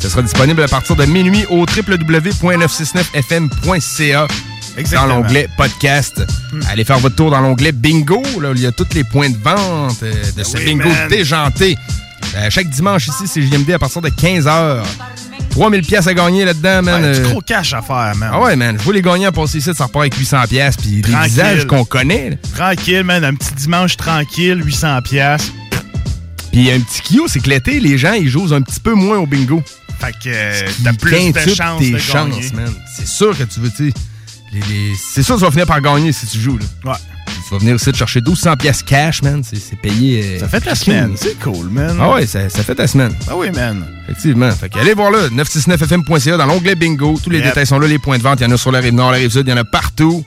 ce 0.00 0.08
sera 0.08 0.22
disponible 0.22 0.62
à 0.62 0.68
partir 0.68 0.96
de 0.96 1.04
minuit 1.04 1.44
au 1.50 1.66
www.969fm.ca 1.66 4.26
dans 4.92 5.06
l'onglet 5.06 5.48
podcast. 5.56 6.22
Allez 6.70 6.84
faire 6.84 6.98
votre 6.98 7.16
tour 7.16 7.30
dans 7.30 7.40
l'onglet 7.40 7.72
bingo, 7.72 8.22
là, 8.40 8.50
où 8.50 8.54
il 8.54 8.60
y 8.62 8.66
a 8.66 8.72
tous 8.72 8.86
les 8.94 9.04
points 9.04 9.30
de 9.30 9.36
vente 9.36 10.02
euh, 10.02 10.12
de 10.36 10.44
ce 10.44 10.56
oui, 10.58 10.64
bingo 10.66 10.88
man. 10.88 11.08
déjanté. 11.08 11.76
Chaque 12.50 12.68
dimanche 12.68 13.08
ici, 13.08 13.24
c'est 13.26 13.40
JMD 13.40 13.70
à 13.70 13.78
partir 13.78 14.02
de 14.02 14.10
15h. 14.10 14.82
3000 15.56 15.82
pièces 15.82 16.06
à 16.06 16.12
gagner 16.14 16.44
là-dedans, 16.44 16.82
man. 16.82 17.02
Ouais, 17.02 17.12
du 17.14 17.20
Euh, 17.20 17.30
gros 17.30 17.40
cash 17.40 17.72
à 17.72 17.80
faire, 17.80 18.12
man. 18.16 18.30
ah 18.32 18.40
ouais, 18.40 18.56
man. 18.56 18.76
Je 18.78 18.82
vois 18.84 18.92
les 18.92 19.00
gagnants 19.02 19.32
passer 19.32 19.58
ici, 19.58 19.70
ça 19.74 19.84
repart 19.86 20.02
avec 20.02 20.14
800 20.14 20.42
pièces 20.48 20.76
puis 20.76 21.00
des 21.00 21.12
visages 21.24 21.66
qu'on 21.66 21.84
connaît. 21.86 22.30
là. 22.30 22.36
Tranquille, 22.54 23.02
man. 23.04 23.24
Un 23.24 23.34
petit 23.34 23.54
dimanche 23.54 23.96
tranquille, 23.96 24.62
800 24.62 25.00
pièces. 25.02 25.50
Puis 26.52 26.70
un 26.70 26.80
petit 26.80 27.00
kio, 27.02 27.26
c'est 27.28 27.40
que 27.40 27.48
l'été, 27.48 27.80
les 27.80 27.96
gens, 27.96 28.12
ils 28.12 28.28
jouent 28.28 28.52
un 28.52 28.60
petit 28.62 28.80
peu 28.80 28.92
moins 28.92 29.16
au 29.18 29.26
bingo. 29.26 29.62
Fait 29.98 30.12
que 30.22 30.82
t'as 30.84 30.92
plus 30.92 31.32
de 31.32 31.54
chances 31.54 31.80
de 31.82 31.98
chances, 31.98 32.28
gagner. 32.30 32.50
man. 32.54 32.72
C'est 32.94 33.06
sûr 33.08 33.36
que 33.36 33.44
tu 33.44 33.60
veux, 33.60 33.70
tu 33.74 33.84
les- 34.52 34.62
C'est 35.12 35.22
sûr 35.22 35.36
que 35.36 35.40
tu 35.40 35.44
vas 35.46 35.50
finir 35.50 35.66
par 35.66 35.80
gagner 35.80 36.12
si 36.12 36.26
tu 36.26 36.38
joues, 36.38 36.58
là. 36.84 36.92
Ouais. 36.92 36.98
Tu 37.26 37.52
vas 37.52 37.58
venir 37.58 37.74
aussi 37.76 37.92
te 37.92 37.96
chercher 37.96 38.20
1200 38.20 38.56
pièces 38.56 38.82
cash, 38.82 39.22
man. 39.22 39.42
C'est 39.44 39.56
c'est 39.60 39.76
payé. 39.76 40.36
euh, 40.36 40.40
Ça 40.40 40.48
fait 40.48 40.60
ta 40.60 40.74
semaine. 40.74 41.12
C'est 41.16 41.38
cool, 41.38 41.68
man. 41.68 41.96
Ah 42.00 42.10
ouais, 42.10 42.26
ça, 42.26 42.48
ça 42.48 42.62
fait 42.64 42.74
ta 42.74 42.86
semaine. 42.88 43.14
Ah 43.28 43.36
oui, 43.36 43.50
man. 43.52 43.86
Effectivement. 44.04 44.50
Fait 44.50 44.68
que 44.68 44.78
allez 44.78 44.94
voir 44.94 45.10
là, 45.12 45.28
969fm.ca 45.28 46.36
dans 46.36 46.46
l'onglet 46.46 46.74
bingo. 46.74 47.18
Tous 47.22 47.30
les 47.30 47.38
Yep. 47.38 47.46
détails 47.48 47.66
sont 47.66 47.78
là, 47.78 47.86
les 47.86 47.98
points 47.98 48.18
de 48.18 48.22
vente. 48.22 48.40
Il 48.40 48.44
y 48.44 48.46
en 48.46 48.52
a 48.52 48.56
sur 48.56 48.72
la 48.72 48.80
rive 48.80 48.94
nord, 48.94 49.12
la 49.12 49.18
rive 49.18 49.30
sud, 49.30 49.46
il 49.46 49.50
y 49.50 49.52
en 49.52 49.56
a 49.58 49.64
partout. 49.64 50.24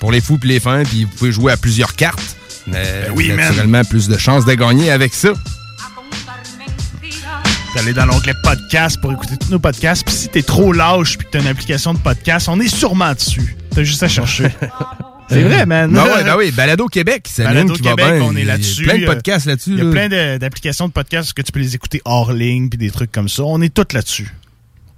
Pour 0.00 0.12
les 0.12 0.20
fous 0.20 0.38
et 0.42 0.46
les 0.46 0.60
fins, 0.60 0.82
puis 0.84 1.04
vous 1.04 1.10
pouvez 1.16 1.32
jouer 1.32 1.52
à 1.52 1.56
plusieurs 1.56 1.94
cartes. 1.94 2.36
Mais 2.66 3.08
oui, 3.16 3.28
man. 3.28 3.38
naturellement, 3.38 3.82
plus 3.84 4.08
de 4.08 4.16
chances 4.18 4.44
de 4.44 4.54
gagner 4.54 4.90
avec 4.90 5.12
ça. 5.14 5.30
Allé 7.76 7.92
dans 7.92 8.06
l'onglet 8.06 8.34
podcast 8.44 9.00
pour 9.00 9.12
écouter 9.12 9.36
tous 9.36 9.50
nos 9.50 9.58
podcasts. 9.58 10.04
Puis 10.04 10.14
si 10.14 10.28
t'es 10.28 10.42
trop 10.42 10.72
lâche 10.72 11.18
puis 11.18 11.26
que 11.26 11.32
t'as 11.32 11.40
une 11.40 11.48
application 11.48 11.92
de 11.92 11.98
podcast, 11.98 12.48
on 12.48 12.60
est 12.60 12.68
sûrement 12.68 13.12
dessus. 13.14 13.56
T'as 13.74 13.82
juste 13.82 14.02
à 14.04 14.08
chercher. 14.08 14.48
C'est 15.28 15.42
vrai, 15.42 15.64
man. 15.66 15.90
Ben 15.92 16.02
oui, 16.04 16.22
ben 16.24 16.36
oui. 16.36 16.50
Balado 16.52 16.86
Québec, 16.86 17.26
c'est 17.30 17.44
Balado 17.44 17.72
qui 17.74 17.82
va 17.82 17.90
Québec, 17.94 18.14
bien. 18.18 18.22
on 18.22 18.36
est 18.36 18.40
Il 18.42 18.46
y 18.46 18.50
a 18.50 18.52
là-dessus. 18.52 18.82
Plein 18.84 18.98
de 18.98 19.02
Euh, 19.04 19.06
podcasts 19.06 19.46
là-dessus. 19.46 19.70
Il 19.70 19.78
y 19.78 19.80
a 19.80 19.84
là. 19.84 19.90
plein 19.90 20.38
d'applications 20.38 20.86
de 20.88 20.92
podcasts 20.92 21.32
que 21.32 21.42
tu 21.42 21.50
peux 21.50 21.60
les 21.60 21.74
écouter 21.74 22.02
hors 22.04 22.32
ligne 22.32 22.68
puis 22.68 22.78
des 22.78 22.90
trucs 22.90 23.10
comme 23.10 23.28
ça. 23.28 23.42
On 23.44 23.60
est 23.62 23.72
tous 23.72 23.94
là-dessus. 23.94 24.28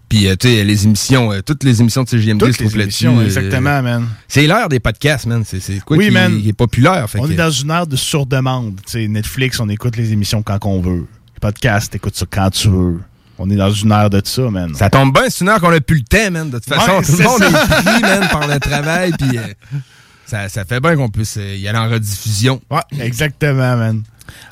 Puis, 0.08 0.28
euh, 0.28 0.36
tu 0.38 0.48
sais, 0.48 0.62
les 0.64 0.84
émissions, 0.84 1.32
euh, 1.32 1.40
toutes 1.42 1.64
les 1.64 1.80
émissions 1.80 2.04
de 2.04 2.08
CGMD 2.08 2.38
Toutes 2.40 2.52
se 2.52 2.58
trouvent 2.58 2.72
les 2.76 2.84
là-dessus. 2.84 3.06
émissions, 3.06 3.20
euh, 3.20 3.24
exactement, 3.24 3.82
man. 3.82 4.06
C'est 4.28 4.46
l'heure 4.46 4.68
des 4.68 4.78
podcasts, 4.78 5.26
man. 5.26 5.42
C'est 5.44 5.60
quoi 5.84 5.96
Oui, 5.96 6.06
qui, 6.06 6.10
man. 6.12 6.40
qui 6.40 6.48
est 6.48 6.52
populaire. 6.52 7.08
Fait 7.10 7.18
on 7.18 7.26
que- 7.26 7.32
est 7.32 7.36
dans 7.36 7.50
une 7.50 7.70
ère 7.70 7.86
de 7.86 7.96
surdemande. 7.96 8.76
Tu 8.86 8.92
sais, 8.92 9.08
Netflix, 9.08 9.58
on 9.58 9.68
écoute 9.68 9.96
les 9.96 10.12
émissions 10.12 10.42
quand 10.42 10.58
on 10.64 10.80
veut. 10.80 11.06
Les 11.34 11.40
podcasts, 11.40 11.92
t'écoutes 11.92 12.16
ça 12.16 12.24
quand 12.30 12.50
tu 12.50 12.68
veux. 12.68 13.00
On 13.38 13.50
est 13.50 13.56
dans 13.56 13.70
une 13.70 13.90
ère 13.92 14.08
de 14.08 14.22
ça, 14.24 14.42
man. 14.48 14.74
Ça 14.74 14.88
tombe 14.90 15.12
bien, 15.12 15.24
c'est 15.28 15.44
une 15.44 15.50
heure 15.50 15.60
qu'on 15.60 15.70
a 15.72 15.80
plus 15.80 15.96
le 15.98 16.02
temps, 16.04 16.30
man. 16.30 16.50
De 16.50 16.58
toute 16.58 16.72
façon, 16.72 16.92
Ouais, 16.98 17.02
tout 17.02 17.12
le 17.18 17.24
monde 17.24 17.38
ça. 17.38 17.46
est 17.48 17.82
pris, 17.82 18.00
man, 18.02 18.28
par 18.30 18.46
le 18.48 18.58
travail. 18.60 19.12
Puis, 19.18 19.36
euh, 19.36 19.42
ça, 20.26 20.48
ça 20.48 20.64
fait 20.64 20.80
bien 20.80 20.96
qu'on 20.96 21.08
puisse 21.08 21.36
euh, 21.38 21.56
y 21.56 21.66
aller 21.68 21.78
en 21.78 21.88
rediffusion. 21.88 22.60
Ouais, 22.70 22.80
exactement, 23.00 23.76
man. 23.76 24.02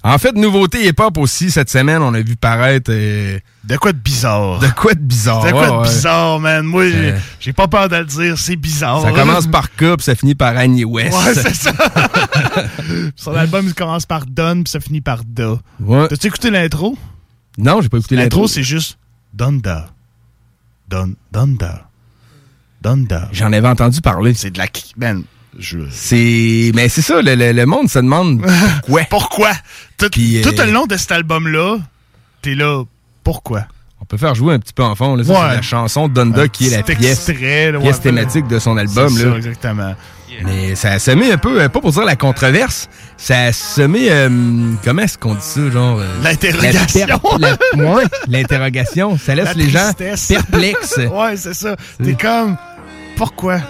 En 0.05 0.19
fait, 0.19 0.33
nouveauté 0.37 0.87
hip-hop 0.87 1.19
aussi, 1.19 1.51
cette 1.51 1.69
semaine, 1.69 2.01
on 2.01 2.15
a 2.15 2.21
vu 2.21 2.37
paraître... 2.37 2.93
euh, 2.93 3.41
De 3.65 3.77
quoi 3.77 3.93
de 3.93 3.99
bizarre? 3.99 4.61
De 4.61 4.69
quoi 4.69 4.95
de 4.95 5.01
bizarre? 5.01 5.45
De 5.45 5.51
quoi 5.51 5.61
ouais, 5.63 5.67
de 5.67 5.73
ouais. 5.79 5.83
bizarre, 5.83 6.39
man? 6.39 6.65
Moi, 6.65 6.85
j'ai- 7.41 7.53
pas 7.53 7.67
peur 7.67 7.89
de 7.89 7.97
le 7.97 8.05
dire, 8.05 8.39
c'est 8.39 8.55
bizarre. 8.55 9.03
Ça 9.03 9.11
commence 9.11 9.49
par 9.49 9.71
K, 9.73 9.97
puis 9.97 10.03
ça 10.03 10.15
finit 10.15 10.37
par 10.37 10.55
Kanye 10.55 10.85
West. 10.85 11.17
Ouais, 11.17 11.35
c'est 11.35 11.55
ça. 11.55 11.73
Son 13.17 13.35
album, 13.35 13.67
il 13.67 13.75
commence 13.75 14.07
par 14.07 14.27
Done, 14.27 14.63
puis 14.65 14.71
ça 14.71 14.79
finit 14.81 15.01
par 15.01 15.25
Da. 15.25 15.57
Ouais. 15.81 16.07
T'as-tu 16.09 16.29
écouté 16.29 16.51
l'intro? 16.51 16.97
Non, 17.59 17.81
j'ai 17.81 17.89
pas 17.89 17.99
écouté 17.99 18.15
l'intro. 18.15 18.41
L'intro, 18.43 18.49
c'est 18.49 18.63
juste 18.63 18.97
Donda. 19.33 19.89
Don, 20.89 21.15
Donda. 21.33 21.89
Donda. 22.81 23.29
J'en 23.33 23.53
avais 23.53 23.69
entendu 23.69 24.01
parler. 24.01 24.35
C'est 24.35 24.51
de 24.51 24.59
la... 24.59 24.67
Man, 24.97 25.25
je... 25.59 25.79
C'est... 25.91 26.73
Mais 26.75 26.89
c'est 26.89 27.03
ça, 27.03 27.23
le, 27.23 27.35
le- 27.35 27.53
le 27.53 27.67
monde 27.67 27.89
se 27.89 27.99
demande 27.99 28.41
pourquoi. 28.87 29.03
Pourquoi? 29.11 29.53
Tout, 29.99 30.09
Puis, 30.11 30.41
tout 30.43 30.59
euh, 30.61 30.65
le 30.67 30.73
long 30.73 30.87
de 30.87 30.97
cet 30.97 31.13
album-là, 31.13 31.79
t'es 32.43 32.55
là, 32.55 32.83
pourquoi? 33.23 33.67
On 34.01 34.05
peut 34.07 34.17
faire 34.19 34.35
jouer 34.35 34.55
un 34.55 34.59
petit 34.59 34.75
peu 34.75 34.83
en 34.83 34.95
fond. 34.95 35.17
Là. 35.17 35.25
Ça, 35.25 35.33
Ouais. 35.33 35.39
C'est 35.51 35.57
la 35.57 35.63
chanson 35.63 36.09
de 36.09 36.13
Donda 36.15 36.43
Un 36.43 36.49
qui 36.49 36.67
est 36.67 36.77
la 36.77 36.83
pièce, 36.83 37.29
extrait, 37.29 37.73
là, 37.73 37.79
pièce 37.81 38.01
thématique 38.01 38.47
de 38.49 38.59
son 38.59 38.77
album. 38.77 39.09
C'est 39.09 39.25
là. 39.25 39.31
ça, 39.31 39.37
exactement. 39.39 39.95
Mais 40.45 40.75
ça 40.75 40.91
a 40.91 40.99
semé 40.99 41.31
un 41.33 41.39
peu, 41.39 41.63
euh, 41.63 41.69
pas 41.69 41.81
pour 41.81 41.93
dire 41.93 42.05
la 42.05 42.17
controverse, 42.17 42.89
ça 43.17 43.39
a 43.45 43.53
semé, 43.53 44.11
euh, 44.11 44.29
comment 44.85 45.03
est-ce 45.03 45.17
qu'on 45.17 45.35
dit 45.35 45.41
ça, 45.41 45.71
genre... 45.71 46.01
euh, 46.01 46.07
L'interrogation. 46.25 47.07
la 47.07 47.19
per- 47.57 47.69
la- 47.77 47.95
ouais, 47.95 48.05
l'interrogation. 48.27 49.17
Ça 49.17 49.35
laisse 49.37 49.45
La 49.47 49.53
les 49.55 49.71
gens 49.71 49.93
perplexes. 50.29 50.97
ouais, 50.99 51.37
c'est 51.37 51.55
ça. 51.55 51.77
T'es 52.03 52.15
comme, 52.15 52.57
pourquoi? 53.17 53.61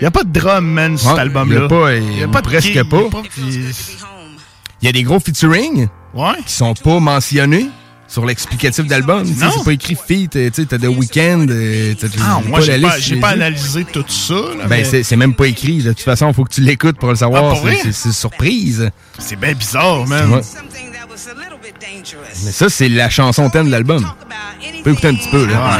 Y 0.00 0.06
a 0.06 0.10
pas 0.10 0.24
de 0.24 0.32
drum, 0.32 0.64
man, 0.66 0.96
sur 0.96 1.08
Ouais, 1.08 1.12
cet 1.14 1.20
album-là. 1.20 1.60
y 1.60 1.64
a 1.64 1.68
pas, 1.68 1.92
Y 1.94 2.22
a 2.24 2.28
pas 2.28 2.40
de 2.40 2.46
presque 2.46 2.84
pas. 2.84 3.02
Il 4.80 4.86
y 4.86 4.88
a 4.88 4.92
des 4.92 5.02
gros 5.02 5.18
featuring 5.20 5.88
Ouais. 6.14 6.32
qui 6.46 6.52
sont 6.52 6.74
pas 6.74 7.00
mentionnés. 7.00 7.68
sur 8.10 8.24
l'explicatif 8.24 8.86
d'album. 8.86 9.22
C'est 9.26 9.64
pas 9.64 9.70
écrit 9.72 9.94
feat, 9.94 10.34
euh, 10.34 10.48
tu 10.48 10.62
sais, 10.62 10.66
t'as 10.66 10.78
The 10.78 10.84
Weeknd, 10.86 11.46
euh, 11.50 11.92
t'as 12.00 12.06
Ah, 12.22 12.40
moi, 12.46 12.60
j'ai 12.62 12.78
la 12.78 12.88
pas, 12.88 12.96
liste 12.96 13.06
j'ai 13.06 13.14
sous 13.16 13.20
pas 13.20 13.28
yeux. 13.34 13.42
analysé 13.42 13.84
tout 13.84 14.04
ça. 14.08 14.32
Là, 14.34 14.64
Ben, 14.66 14.82
mais 14.90 15.02
c'est 15.02 15.16
même 15.16 15.34
pas 15.34 15.46
écrit. 15.46 15.82
De 15.82 15.92
toute 15.92 16.00
façon, 16.00 16.28
il 16.28 16.32
faut 16.32 16.44
que 16.44 16.54
tu 16.54 16.62
l'écoutes 16.62 16.96
pour 16.96 17.10
le 17.10 17.16
savoir. 17.16 17.52
Ah, 17.54 17.68
C'est- 17.92 18.12
surprise. 18.12 18.90
c'est 19.18 19.36
bien 19.38 19.52
bizarre, 19.52 20.06
man. 20.06 20.32
Ouais. 20.32 20.40
Mais 22.46 22.50
ça, 22.52 22.70
c'est 22.70 22.88
la 22.88 23.10
chanson 23.10 23.50
thème 23.50 23.66
de 23.66 23.72
l'album. 23.72 24.02
Tu 24.74 24.82
peux 24.82 24.92
écouter 24.92 25.08
un 25.08 25.14
petit 25.14 25.28
peu, 25.28 25.44
là. 25.44 25.76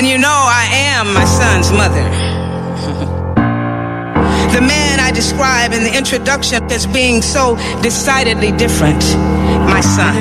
And 0.00 0.04
you 0.06 0.18
know 0.18 0.28
I 0.28 0.68
am 1.00 1.08
my 1.14 1.26
son's 1.26 1.72
mother. 1.72 2.29
The 4.52 4.60
man 4.60 5.00
I 5.00 5.10
describe 5.12 5.72
in 5.72 5.82
the 5.84 5.96
introduction 5.96 6.62
as 6.70 6.86
being 6.86 7.22
so 7.22 7.56
decidedly 7.82 8.52
different, 8.52 9.00
my 9.66 9.80
son. 9.80 10.14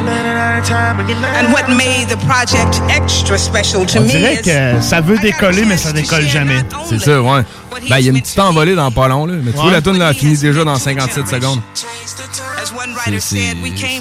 And 1.38 1.54
what 1.54 1.70
made 1.70 2.10
the 2.10 2.18
project 2.28 2.82
extra 2.90 3.38
special 3.38 3.86
to 3.88 4.00
On 4.00 4.04
me 4.04 4.10
dirait 4.10 4.36
is 4.36 4.42
que 4.42 4.82
ça 4.82 5.02
veut 5.02 5.18
décoller, 5.18 5.64
mais 5.66 5.78
ça 5.78 5.92
décolle 5.94 6.28
jamais. 6.28 6.60
C'est 6.90 7.00
ça, 7.00 7.22
ouais. 7.22 7.44
Ben, 7.90 7.98
il 8.00 8.06
y 8.06 8.10
a 8.10 8.12
une 8.12 8.22
petite 8.22 8.40
envolée 8.40 8.76
dans 8.76 8.92
pas 8.92 9.08
long, 9.08 9.26
là. 9.26 9.34
Mais 9.42 9.52
tu 9.52 9.58
vois, 9.58 9.72
la 9.72 9.82
tune, 9.82 9.98
là, 9.98 10.10
elle 10.10 10.16
finit 10.16 10.38
déjà 10.38 10.64
dans 10.64 10.76
57 10.78 11.28
secondes. 11.28 11.60
C'est- 11.74 13.20
C'est 13.20 13.56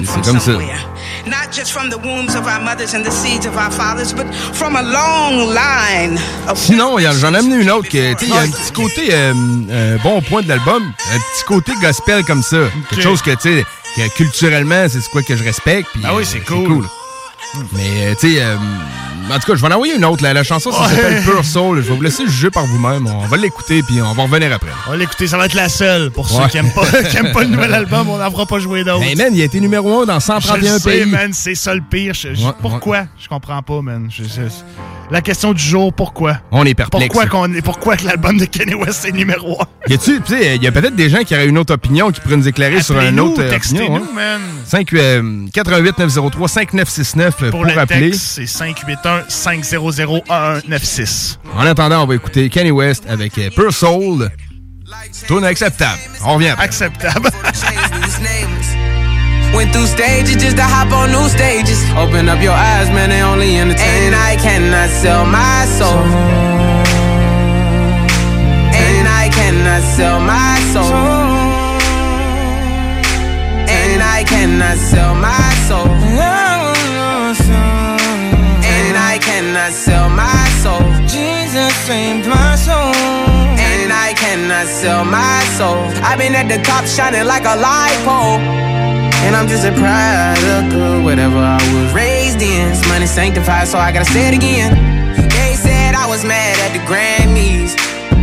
c'est 0.05 0.25
comme 0.25 0.41
ça. 0.41 0.53
not 1.27 1.53
just 1.53 1.71
from 1.73 1.91
the 1.91 1.97
wombs 2.05 2.35
of 2.37 2.47
our 2.47 2.61
mothers 2.61 2.95
and 2.95 3.03
the 3.03 3.11
seeds 3.11 3.47
of 3.47 3.55
our 3.57 3.71
fathers, 3.73 4.13
but 4.15 4.27
from 4.55 4.77
a 4.77 4.83
long 4.83 5.53
line 5.53 6.19
of 6.49 6.59
Sinon, 6.59 6.97
a- 6.99 7.13
j'en 7.13 7.35
ai 7.35 7.39
amené 7.39 7.57
une 7.63 7.71
autre 7.71 7.89
que, 7.89 8.15
tu 8.15 8.21
sais, 8.21 8.27
il 8.27 8.35
y 8.35 8.39
a 8.39 8.41
un 8.43 8.49
petit 8.49 8.73
côté 8.73 9.09
euh, 9.13 9.35
euh, 9.71 9.99
bon 10.03 10.21
point 10.23 10.43
de 10.43 10.49
l'album, 10.49 10.83
un 10.85 11.19
petit 11.19 11.45
côté 11.47 11.73
gospel 11.83 12.25
comme 12.25 12.43
ça. 12.43 12.57
Quelque 12.91 13.03
chose 13.03 13.23
que, 13.23 13.31
tu 13.33 13.39
sais, 13.43 13.65
que 13.97 14.09
culturellement, 14.17 14.87
c'est 14.89 15.01
ce 15.01 15.09
quoi 15.11 15.23
que 15.23 15.37
je 15.37 15.45
respecte. 15.45 15.89
Ah 16.05 16.15
oui, 16.15 16.23
euh, 16.23 16.27
c'est 16.27 16.41
cool. 16.41 16.85
Mais, 17.73 18.15
tu 18.21 18.35
sais, 18.35 18.43
euh, 18.43 18.57
en 19.35 19.39
tout 19.39 19.47
cas, 19.47 19.55
je 19.55 19.61
vais 19.63 19.69
en 19.69 19.73
envoyer 19.77 19.95
une 19.97 20.05
autre. 20.05 20.23
La, 20.23 20.33
la 20.33 20.43
chanson, 20.45 20.71
ça 20.73 20.83
Ouais. 20.83 20.89
s'appelle 20.89 21.23
Pure 21.23 21.45
Soul. 21.45 21.83
Je 21.83 21.89
vais 21.89 21.95
vous 21.97 22.03
laisser 22.03 22.27
juger 22.27 22.51
par 22.51 22.67
vous-même. 22.67 23.07
On 23.07 23.27
va 23.27 23.37
l'écouter, 23.37 23.83
puis 23.83 24.01
on 24.03 24.13
va 24.15 24.23
revenir 24.25 24.53
après. 24.53 24.71
On 24.87 24.91
va 24.93 24.97
l'écouter, 24.97 25.27
ça 25.27 25.37
va 25.39 25.47
être 25.47 25.55
la 25.55 25.69
seule. 25.69 26.11
Pour 26.11 26.31
Ouais. 26.33 26.43
ceux 26.45 26.49
qui 26.49 26.57
aiment 26.59 26.73
pas, 26.73 26.83
pas 27.33 27.43
le 27.43 27.49
nouvel 27.49 27.75
album, 27.75 28.09
on 28.09 28.19
n'en 28.19 28.31
fera 28.31 28.47
pas 28.47 28.59
jouer 28.59 28.85
d'autres. 28.85 29.03
Hey 29.05 29.17
man, 29.17 29.35
il 29.35 29.41
a 29.41 29.45
été 29.45 29.61
numéro 29.61 30.03
1 30.03 30.07
dans 30.07 30.19
Je 30.21 30.25
131 30.27 30.73
le 30.75 30.79
sais, 30.79 30.91
pays. 30.91 31.07
man, 31.11 31.33
c'est 31.33 31.55
ça 31.55 31.75
le 31.75 31.81
pire. 31.83 32.15
Je- 32.15 32.35
je- 32.35 32.43
Ouais, 32.45 32.53
pourquoi? 32.61 33.05
Je 33.19 33.29
comprends 33.29 33.63
pas, 33.63 33.81
man. 33.83 34.09
Je- 34.11 34.25
je- 34.25 34.29
la 35.11 35.23
question 35.23 35.53
du 35.53 35.63
jour, 35.63 35.93
pourquoi? 35.93 36.39
On 36.51 36.65
est 36.65 36.75
perplexe. 36.75 37.07
Pourquoi, 37.07 37.27
qu'on 37.27 37.53
est, 37.55 37.63
pourquoi 37.63 37.97
que 37.97 38.05
l'album 38.05 38.37
de 38.39 38.45
Kanye 38.45 38.75
West 38.75 39.05
est 39.07 39.13
numéro 39.13 39.61
1? 39.61 39.65
Y 39.91 39.95
a-tu, 39.95 40.21
tu 40.21 40.35
sais, 40.35 40.57
il 40.57 40.63
y 40.63 40.67
a 40.67 40.73
peut-être 40.73 40.97
des 40.97 41.09
gens 41.09 41.23
qui 41.25 41.35
auraient 41.35 41.49
une 41.49 41.57
autre 41.59 41.73
opinion 41.75 42.11
qui 42.11 42.21
pourraient 42.21 42.37
nous 42.37 42.49
éclairer 42.49 42.83
sur 42.83 42.99
un 42.99 43.17
autre 43.19 43.43
euh, 43.43 43.51
textez-nous, 43.51 43.97
hein? 43.97 44.03
man. 44.15 44.41
5, 44.67 44.93
euh, 44.93 45.47
88 45.53 45.99
903 45.99 46.49
5969 46.49 47.35
euh, 47.43 47.51
Pour 47.51 47.61
pour, 47.61 47.65
le 47.65 47.79
appeler. 47.79 48.13
c'est 48.13 48.45
581-500-1196. 48.45 51.39
En 51.57 51.67
attendant, 51.67 52.05
on 52.05 52.07
va 52.07 52.15
écouter 52.15 52.49
Kanye 52.51 52.71
West 52.71 53.05
avec 53.09 53.37
euh, 53.39 53.49
Pure 53.51 53.73
Soul. 53.73 54.31
Tourne 55.27 55.45
acceptable. 55.45 55.99
On 56.25 56.35
revient 56.35 56.49
après. 56.49 56.65
Acceptable. 56.65 57.31
Went 59.55 59.73
through 59.73 59.87
stages 59.87 60.37
just 60.37 60.57
to 60.57 60.63
hop 60.63 60.93
on 60.93 61.11
new 61.11 61.29
stages. 61.29 61.81
Open 61.97 62.29
up 62.29 62.41
your 62.43 62.53
eyes, 62.53 62.89
man, 62.91 63.11
they 63.11 63.23
only 63.23 63.57
entertain. 63.57 64.13
And 64.13 64.15
I 64.15 64.37
cannot 64.37 64.89
sell 64.91 65.25
my 65.25 65.65
soul. 65.79 66.03
And 68.71 69.07
I 69.09 69.29
cannot 69.33 69.83
sell 69.97 70.21
my 70.21 70.55
soul. 70.73 70.93
And 73.69 74.03
I 74.03 74.23
cannot 74.25 74.77
sell 74.77 75.15
my 75.15 75.49
soul. 75.67 75.89
And 78.75 78.97
I 78.97 79.19
cannot 79.19 79.73
sell 79.73 80.09
my 80.11 80.45
soul. 80.63 80.85
Jesus 81.09 81.75
saved 81.87 82.29
my 82.29 82.55
soul. 82.57 82.93
And 83.59 83.93
I 83.93 84.13
cannot 84.15 84.67
sell 84.67 85.05
my 85.05 85.43
soul. 85.57 85.79
I've 86.05 86.19
been 86.19 86.35
at 86.35 86.49
the 86.49 86.63
top 86.63 86.85
shining 86.87 87.27
like 87.27 87.45
a 87.45 87.57
light 87.57 87.99
pole. 88.05 88.98
And 89.27 89.35
I'm 89.37 89.49
just 89.49 89.65
a 89.67 89.73
product 89.73 90.73
of 90.75 91.05
whatever 91.05 91.39
I 91.39 91.59
was 91.75 91.93
raised 91.93 92.41
in. 92.41 92.71
This 92.71 92.87
money 92.89 93.07
sanctified, 93.07 93.69
so 93.69 93.79
I 93.79 93.93
gotta 93.93 94.11
say 94.11 94.29
it 94.29 94.35
again. 94.35 94.75
They 95.29 95.55
said 95.55 95.95
I 95.95 96.07
was 96.07 96.25
mad 96.25 96.59
at 96.65 96.73
the 96.73 96.83
Grammys. 96.87 97.75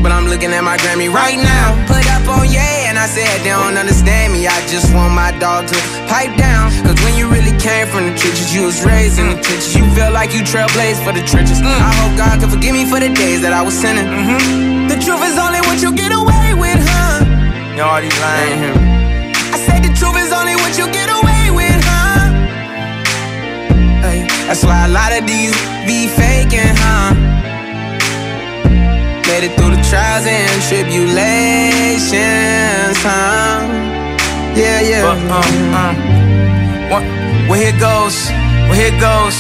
But 0.02 0.12
I'm 0.12 0.30
looking 0.30 0.54
at 0.54 0.62
my 0.64 0.78
Grammy 0.78 1.10
right 1.10 1.38
now. 1.38 1.74
Put 1.90 2.06
up 2.14 2.30
on 2.30 2.46
yeah, 2.46 2.90
and 2.90 2.98
I 2.98 3.08
said 3.10 3.42
they 3.42 3.50
don't 3.50 3.74
understand 3.76 4.34
me. 4.34 4.46
I 4.46 4.54
just 4.70 4.94
want 4.94 5.14
my 5.18 5.34
dog 5.42 5.66
to 5.66 5.78
pipe 6.06 6.30
down. 6.38 6.70
Cause 6.86 6.94
when 7.02 7.18
you 7.18 7.26
really 7.26 7.58
came 7.58 7.90
from 7.90 8.06
the 8.06 8.14
trenches, 8.14 8.54
you 8.54 8.70
was 8.70 8.86
raised 8.86 9.18
in 9.18 9.34
the 9.34 9.40
trenches. 9.42 9.74
You 9.76 9.82
feel 9.98 10.14
like 10.14 10.30
you 10.30 10.42
trailblazed 10.46 11.02
for 11.02 11.12
the 11.12 11.26
trenches. 11.26 11.58
I 11.62 11.92
hope 12.06 12.14
God 12.22 12.40
can 12.40 12.50
forgive 12.54 12.74
me 12.78 12.86
for 12.86 13.00
the 13.02 13.10
days 13.10 13.42
that 13.42 13.52
I 13.52 13.62
was 13.66 13.74
sinning. 13.74 14.06
Mhm. 14.06 14.90
The 14.94 14.98
truth 15.02 15.26
is 15.26 15.38
only 15.42 15.62
what 15.66 15.82
you 15.82 15.92
get 15.92 16.14
away 16.14 16.54
with, 16.54 16.82
huh? 16.86 17.26
You 17.76 17.82
all 17.82 18.00
these 18.00 18.14
lying. 18.22 18.62
I 18.62 18.85
that's 24.48 24.64
why 24.64 24.86
a 24.86 24.88
lot 24.90 25.12
of 25.12 25.26
these 25.28 25.54
be 25.86 26.08
faking, 26.08 26.76
huh? 26.78 27.14
Made 29.28 29.44
it 29.48 29.54
through 29.58 29.72
the 29.76 29.82
trials 29.90 30.26
and 30.26 30.62
tribulations, 30.70 32.98
huh? 33.02 33.60
Yeah, 34.56 34.80
yeah. 34.82 35.04
But, 35.04 35.18
um, 35.34 35.96
what, 36.90 37.04
well, 37.50 37.60
here 37.60 37.78
goes, 37.80 38.30
well, 38.70 38.74
here 38.74 38.98
goes, 39.00 39.36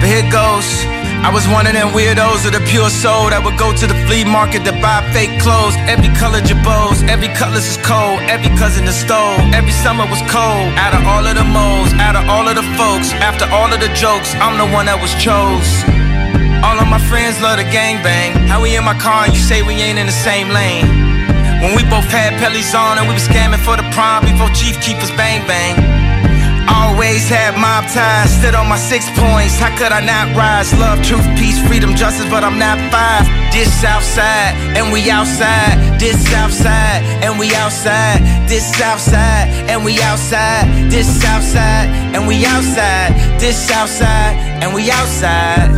but 0.00 0.08
here 0.08 0.28
goes. 0.30 0.95
I 1.24 1.30
was 1.32 1.48
one 1.48 1.66
of 1.66 1.72
them 1.72 1.94
weirdos 1.96 2.44
of 2.46 2.52
the 2.52 2.62
pure 2.68 2.90
soul 2.90 3.30
that 3.30 3.40
would 3.44 3.56
go 3.56 3.72
to 3.72 3.86
the 3.86 3.96
flea 4.06 4.24
market 4.24 4.64
to 4.68 4.72
buy 4.84 5.00
fake 5.12 5.32
clothes. 5.40 5.74
Every 5.88 6.12
color 6.16 6.40
jabos, 6.40 7.00
every 7.08 7.28
cutlass 7.32 7.76
is 7.76 7.80
cold, 7.80 8.20
every 8.28 8.50
cousin 8.60 8.84
is 8.84 8.98
stole. 8.98 9.40
Every 9.56 9.72
summer 9.72 10.04
was 10.06 10.20
cold. 10.28 10.68
Out 10.76 10.92
of 10.92 11.02
all 11.08 11.24
of 11.24 11.34
the 11.34 11.46
moles, 11.46 11.92
out 12.02 12.16
of 12.16 12.28
all 12.28 12.46
of 12.46 12.54
the 12.54 12.66
folks, 12.76 13.12
after 13.24 13.46
all 13.48 13.72
of 13.72 13.80
the 13.80 13.90
jokes, 13.96 14.34
I'm 14.42 14.60
the 14.60 14.68
one 14.70 14.86
that 14.86 15.00
was 15.00 15.14
chose. 15.16 15.68
All 16.66 16.78
of 16.78 16.88
my 16.88 17.00
friends 17.08 17.40
love 17.40 17.58
the 17.58 17.68
gangbang. 17.68 18.34
How 18.50 18.60
we 18.60 18.76
in 18.76 18.84
my 18.84 18.96
car 18.98 19.24
and 19.26 19.32
you 19.34 19.40
say 19.40 19.62
we 19.62 19.74
ain't 19.78 19.98
in 19.98 20.06
the 20.06 20.18
same 20.24 20.50
lane? 20.50 20.86
When 21.62 21.72
we 21.72 21.82
both 21.88 22.06
had 22.12 22.36
pellies 22.36 22.76
on 22.76 22.98
and 22.98 23.08
we 23.08 23.14
was 23.14 23.26
scamming 23.26 23.62
for 23.64 23.76
the 23.76 23.86
prime 23.96 24.22
before 24.28 24.52
Chief 24.52 24.76
Keepers 24.84 25.10
bang 25.16 25.46
bang. 25.48 25.95
Always 26.68 27.28
had 27.28 27.54
mob 27.54 27.86
ties, 27.92 28.34
stood 28.38 28.54
on 28.54 28.68
my 28.68 28.76
six 28.76 29.06
points. 29.14 29.58
How 29.58 29.70
could 29.78 29.92
I 29.92 30.02
not 30.02 30.34
rise? 30.36 30.74
Love, 30.74 31.02
truth, 31.02 31.26
peace, 31.38 31.58
freedom, 31.66 31.94
justice, 31.94 32.26
but 32.28 32.42
I'm 32.42 32.58
not 32.58 32.78
five. 32.90 33.22
This 33.52 33.72
Southside, 33.80 34.54
and 34.74 34.92
we 34.92 35.10
outside. 35.10 36.00
This 36.00 36.18
Southside, 36.28 37.02
and 37.22 37.38
we 37.38 37.54
outside. 37.54 38.20
This 38.48 38.66
Southside, 38.76 39.48
and 39.70 39.84
we 39.84 40.02
outside. 40.02 40.90
This 40.90 41.06
Southside, 41.06 41.88
and 42.14 42.26
we 42.26 42.44
outside. 42.44 43.14
This 43.38 43.56
Southside, 43.56 44.34
and 44.62 44.74
we 44.74 44.90
outside. 44.90 45.70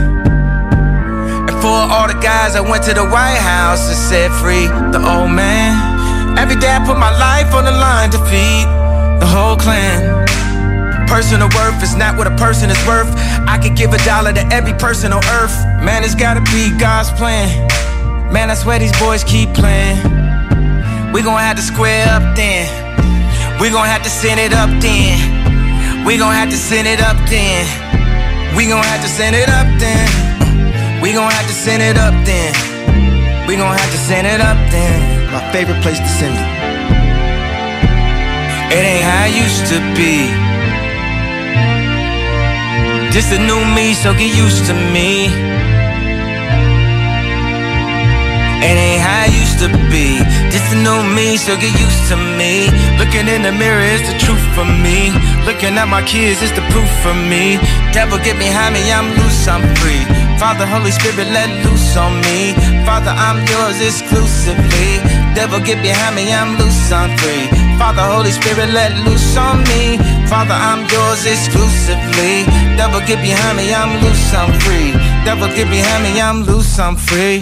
And 1.49 1.57
for 1.61 1.79
all 1.93 2.09
the 2.09 2.19
guys 2.21 2.57
I 2.57 2.61
went 2.61 2.85
to 2.85 2.95
the 2.95 3.05
White 3.05 3.41
House 3.41 3.89
and 3.89 3.97
said 3.97 4.31
free 4.41 4.67
the 4.67 5.01
old 5.01 5.31
man. 5.31 6.39
Every 6.39 6.57
day 6.57 6.71
I 6.71 6.85
put 6.85 6.99
my 6.99 7.13
life 7.19 7.55
on 7.55 7.65
the 7.65 7.73
line 7.73 8.11
to 8.11 8.19
feed 8.31 8.67
the 9.21 9.27
whole 9.27 9.57
clan. 9.57 10.18
Personal 11.09 11.49
worth 11.57 11.83
is 11.83 11.97
not 11.97 12.19
what 12.19 12.27
a 12.27 12.37
person 12.37 12.69
is 12.69 12.77
worth. 12.87 13.09
I 13.49 13.57
could 13.57 13.75
give 13.75 13.95
a 13.95 13.99
dollar 14.05 14.31
to 14.35 14.45
every 14.53 14.75
person 14.75 15.11
on 15.11 15.25
earth. 15.41 15.57
Man, 15.81 16.05
it's 16.05 16.15
gotta 16.15 16.45
be 16.53 16.69
God's 16.77 17.11
plan. 17.13 17.49
Man, 18.31 18.51
I 18.51 18.55
swear 18.55 18.79
these 18.79 18.93
boys 19.01 19.25
keep 19.25 19.49
playing. 19.55 19.97
We 21.13 21.23
gon' 21.23 21.41
have 21.41 21.57
to 21.57 21.63
square 21.63 22.07
up 22.13 22.37
then. 22.37 22.69
We 23.59 23.71
gon' 23.71 23.87
have 23.87 24.03
to 24.05 24.11
send 24.11 24.39
it 24.39 24.53
up 24.53 24.69
then. 24.85 26.05
We 26.05 26.19
gon' 26.19 26.35
have 26.35 26.51
to 26.51 26.57
send 26.57 26.87
it 26.87 27.01
up 27.01 27.17
then. 27.29 27.65
We 28.55 28.69
gon' 28.69 28.85
have 28.85 29.01
to 29.01 29.09
send 29.09 29.35
it 29.35 29.49
up 29.49 29.67
then. 29.81 31.01
We 31.01 31.15
gon' 31.15 31.33
have 31.33 31.47
to 31.49 31.55
send 31.55 31.83
it 31.83 31.97
up 31.97 32.13
then. 32.29 32.53
We 33.49 33.57
gon' 33.57 33.73
have 33.73 33.91
to 33.91 33.99
send 33.99 34.27
it 34.27 34.43
up 34.43 34.59
then. 34.71 35.33
My 35.33 35.41
favorite 35.53 35.81
place 35.81 35.99
to 35.99 36.09
send 36.21 36.37
it. 36.37 36.49
It 38.77 38.85
ain't 38.85 39.05
how 39.05 39.25
it 39.25 39.35
used 39.35 39.73
to 39.73 39.81
be. 39.97 40.48
Just 43.19 43.33
a 43.33 43.39
new 43.51 43.59
me, 43.75 43.95
so 43.95 44.15
get 44.15 44.31
used 44.31 44.67
to 44.71 44.75
me. 44.95 45.27
It 48.63 48.77
ain't 48.79 49.03
how 49.03 49.27
it 49.27 49.35
used 49.35 49.59
to 49.59 49.67
be. 49.91 50.23
Just 50.55 50.71
a 50.71 50.79
new 50.79 51.03
me, 51.03 51.37
so 51.37 51.59
get 51.59 51.75
used 51.75 52.07
to 52.15 52.17
me. 52.39 52.71
Looking 52.95 53.27
in 53.27 53.43
the 53.43 53.51
mirror 53.51 53.83
is 53.83 54.07
the 54.07 54.15
truth 54.23 54.39
for 54.55 54.63
me. 54.63 55.11
Looking 55.43 55.75
at 55.75 55.91
my 55.91 55.99
kids 56.07 56.47
is 56.47 56.55
the 56.55 56.63
proof 56.71 56.87
for 57.03 57.11
me. 57.11 57.59
Devil 57.91 58.23
get 58.23 58.39
behind 58.39 58.79
me, 58.79 58.87
I'm 58.87 59.11
loose, 59.19 59.51
I'm 59.51 59.67
free. 59.83 60.07
Father, 60.39 60.63
Holy 60.63 60.95
Spirit, 60.95 61.27
let 61.35 61.51
loose 61.67 61.99
on 61.99 62.23
me. 62.23 62.55
Father, 62.87 63.11
I'm 63.11 63.43
yours 63.51 63.83
exclusively. 63.83 65.03
Devil 65.35 65.59
get 65.59 65.83
behind 65.83 66.15
me, 66.15 66.31
I'm 66.31 66.55
loose, 66.55 66.93
I'm 66.95 67.11
free. 67.19 67.51
Father, 67.83 68.07
Holy 68.07 68.31
Spirit, 68.31 68.71
let 68.71 68.95
loose 69.03 69.35
on 69.35 69.67
me. 69.75 69.99
Father, 70.29 70.53
I'm 70.53 70.87
yours 70.93 71.25
exclusively. 71.25 72.45
Devil, 72.77 73.01
get 73.01 73.21
behind 73.23 73.57
me, 73.57 73.73
I'm 73.73 74.03
loose, 74.03 74.35
I'm 74.35 74.53
free. 74.61 74.93
Devil, 75.25 75.49
get 75.49 75.71
behind 75.71 76.05
me, 76.05 76.21
I'm 76.21 76.43
loose, 76.43 76.79
I'm 76.79 76.97
free. 76.97 77.41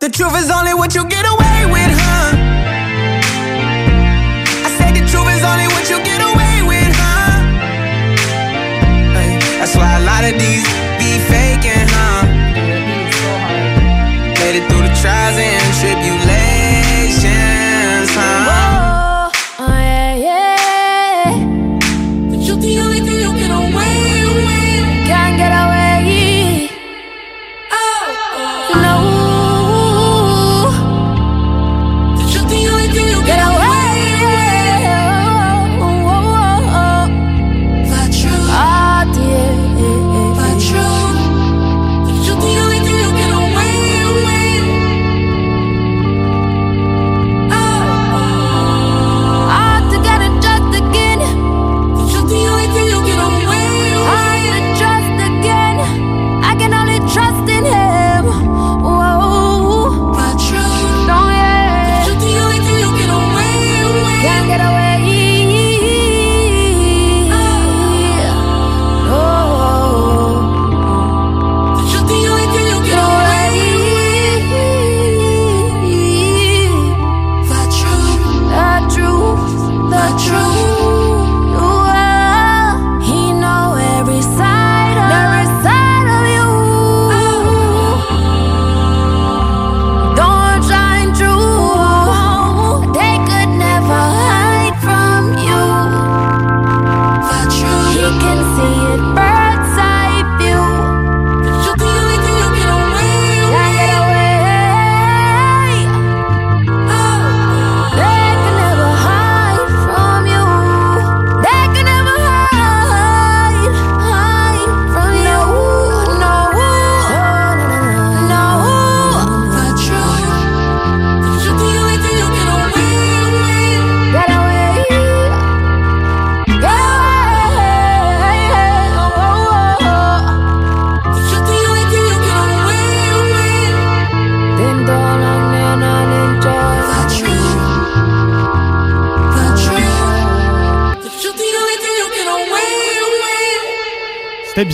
The 0.00 0.08
truth 0.08 0.34
is 0.36 0.50
only 0.50 0.72
what 0.72 0.94
you 0.94 1.04
get 1.08 1.26
away 1.26 1.66
with, 1.74 1.92
huh? 2.00 2.36
I 4.66 4.68
say 4.78 4.92
the 4.98 5.04
truth 5.10 5.28
is 5.36 5.44
only 5.44 5.68
what 5.74 5.88
you 5.92 5.98
get 6.02 6.20
away 6.20 6.56
with, 6.72 6.92
huh? 6.96 7.44
That's 9.58 9.76
why 9.76 9.98
a 10.00 10.04
lot 10.04 10.24
of 10.24 10.40
these 10.40 10.73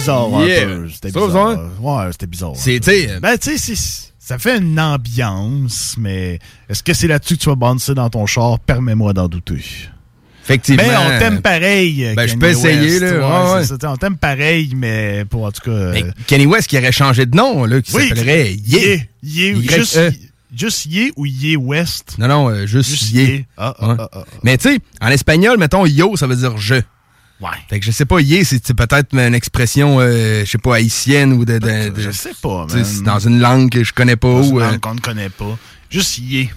bizarre 0.01 0.35
un 0.35 0.47
Yeah. 0.47 0.67
peu. 0.67 0.89
C'était 0.89 1.11
bizarre. 1.13 1.59
Ouais, 1.81 2.13
c'était 2.13 2.27
bizarre. 2.27 2.53
C'est, 2.55 2.85
sais, 2.85 3.19
Ben, 3.21 3.37
tu 3.39 3.57
sais, 3.59 3.75
ça 4.19 4.39
fait 4.39 4.59
une 4.59 4.79
ambiance, 4.79 5.97
mais 5.99 6.39
est-ce 6.69 6.83
que 6.83 6.93
c'est 6.95 7.07
là-dessus 7.07 7.37
que 7.37 7.43
tu 7.43 7.49
vas 7.49 7.55
bander 7.57 7.95
dans 7.95 8.11
ton 8.11 8.27
char? 8.27 8.59
Permets-moi 8.61 9.13
d'en 9.13 9.29
douter. 9.29 9.63
Effectivement. 10.45 10.83
Mais 10.87 10.97
on 10.97 11.19
t'aime 11.19 11.43
pareil. 11.43 12.13
Ben, 12.17 12.27
je 12.27 12.35
peux 12.37 12.49
essayer, 12.49 12.99
West. 12.99 13.03
là. 13.03 13.53
Ouais, 13.55 13.61
Ouais, 13.61 13.65
ça, 13.65 13.77
On 13.93 13.97
t'aime 13.97 14.17
pareil, 14.17 14.73
mais 14.75 15.25
pour 15.29 15.45
en 15.45 15.53
tout 15.53 15.61
cas. 15.63 15.71
euh, 15.71 16.03
Kenny 16.27 16.47
West 16.47 16.69
qui 16.69 16.77
aurait 16.79 16.93
changé 16.93 17.27
de 17.27 17.37
nom, 17.37 17.65
là, 17.67 17.81
qui 17.83 17.95
oui, 17.95 18.09
s'appellerait 18.09 18.53
Ye. 18.53 19.07
Ye. 19.23 19.55
Ye. 19.55 19.69
Juste, 19.69 19.95
Y-E. 19.97 20.13
juste 20.57 20.89
ou 21.17 21.27
Ye 21.27 21.57
West? 21.57 22.17
Non, 22.19 22.27
non, 22.27 22.49
euh, 22.51 22.67
juste, 22.67 22.91
Juste. 22.91 23.45
Ah, 23.57 23.75
ah, 23.79 24.09
ah. 24.13 24.25
Mais 24.43 24.57
tu 24.59 24.71
sais, 24.73 24.79
en 25.01 25.09
espagnol, 25.09 25.57
mettons 25.59 25.87
yo, 25.87 26.17
ça 26.17 26.27
veut 26.27 26.37
dire 26.37 26.57
je. 26.59 26.77
Ouais. 27.41 27.49
Fait 27.71 27.81
que 27.81 27.87
je 27.87 27.91
sais 27.91 28.05
pas, 28.05 28.21
Ye, 28.21 28.45
c'est 28.45 28.75
peut-être 28.75 29.15
une 29.15 29.35
expression, 29.35 29.97
euh, 30.01 30.45
je 30.45 30.51
sais 30.51 30.59
pas, 30.59 30.75
haïtienne 30.77 31.33
ou 31.33 31.45
de. 31.47 31.59
de- 31.59 31.89
de- 31.89 32.01
Je 32.01 32.11
sais 32.11 32.33
pas, 32.43 32.67
man. 32.67 32.85
dans 33.05 33.19
une 33.19 33.41
langue 33.41 33.71
que 33.71 33.83
je 33.83 33.93
connais 33.95 34.17
pas. 34.17 34.29
Dans 34.29 34.43
une 34.43 34.53
ou, 34.55 34.61
euh, 34.61 34.71
langue 34.73 34.81
qu'on 34.81 34.95
ne 34.95 35.01
connaît 35.01 35.31
pas. 35.31 35.57
Juste 35.89 36.19
Ye. 36.19 36.51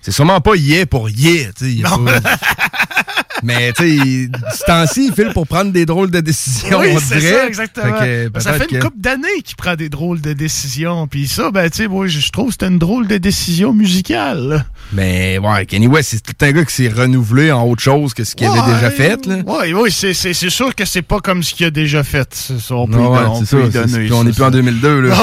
c'est 0.00 0.12
sûrement 0.12 0.40
pas 0.40 0.54
Ye 0.56 0.86
pour 0.86 1.10
Ye, 1.10 1.48
tu 1.56 1.82
sais. 1.82 1.82
Mais 3.44 3.72
tu 3.72 3.98
sais, 3.98 4.28
ce 4.56 4.64
temps-ci, 4.64 5.06
il 5.08 5.12
file 5.14 5.32
pour 5.34 5.46
prendre 5.46 5.70
des 5.70 5.86
drôles 5.86 6.10
de 6.10 6.20
décisions, 6.20 6.80
oui, 6.80 6.88
on 6.94 6.98
c'est 6.98 7.18
dirait. 7.18 7.32
ça, 7.34 7.46
exactement. 7.46 7.98
Fait 7.98 8.30
que, 8.32 8.40
ça 8.40 8.52
fait 8.54 8.64
une 8.70 8.78
que- 8.78 8.84
couple 8.84 8.98
d'années 9.00 9.42
qu'il 9.44 9.56
prend 9.56 9.74
des 9.76 9.88
drôles 9.88 10.20
de 10.20 10.32
décisions. 10.32 11.06
Puis 11.06 11.28
ça, 11.28 11.50
ben, 11.50 11.68
tu 11.70 11.76
sais, 11.82 11.88
moi, 11.88 12.06
je 12.06 12.28
trouve 12.30 12.46
que 12.46 12.52
c'était 12.52 12.68
une 12.68 12.78
drôle 12.78 13.06
de 13.06 13.18
décision 13.18 13.72
musicale. 13.72 14.64
Mais 14.92 15.38
ouais, 15.38 15.66
Kenny 15.66 15.86
West, 15.86 16.10
c'est 16.12 16.22
tout 16.22 16.44
un 16.44 16.52
gars 16.52 16.64
qui 16.64 16.74
s'est 16.74 16.88
renouvelé 16.88 17.52
en 17.52 17.64
autre 17.66 17.82
chose 17.82 18.14
que 18.14 18.24
ce 18.24 18.34
qu'il 18.34 18.46
avait 18.46 18.72
déjà 18.74 18.90
fait. 18.90 19.20
Oui, 19.46 19.72
oui, 19.74 19.90
c'est 19.92 20.14
sûr 20.50 20.74
que 20.74 20.84
c'est 20.84 21.02
pas 21.02 21.20
comme 21.20 21.42
ce 21.42 21.54
qu'il 21.54 21.66
a 21.66 21.70
déjà 21.70 22.02
fait. 22.02 22.32
Ça, 22.34 22.74
on 22.74 22.86
peut, 22.86 22.92
Non, 22.96 23.12
lui, 23.12 23.18
ouais, 23.20 23.26
on 23.28 23.44
c'est 23.44 23.56
peut 23.56 23.62
ça, 23.62 23.66
lui 23.66 23.72
c'est- 23.72 23.92
donner. 23.92 24.04
puis 24.06 24.12
on 24.12 24.18
ça, 24.18 24.24
n'est 24.24 24.32
plus 24.32 24.42
en 24.42 24.46
ça. 24.46 24.50
2002, 24.50 25.00
là. 25.00 25.16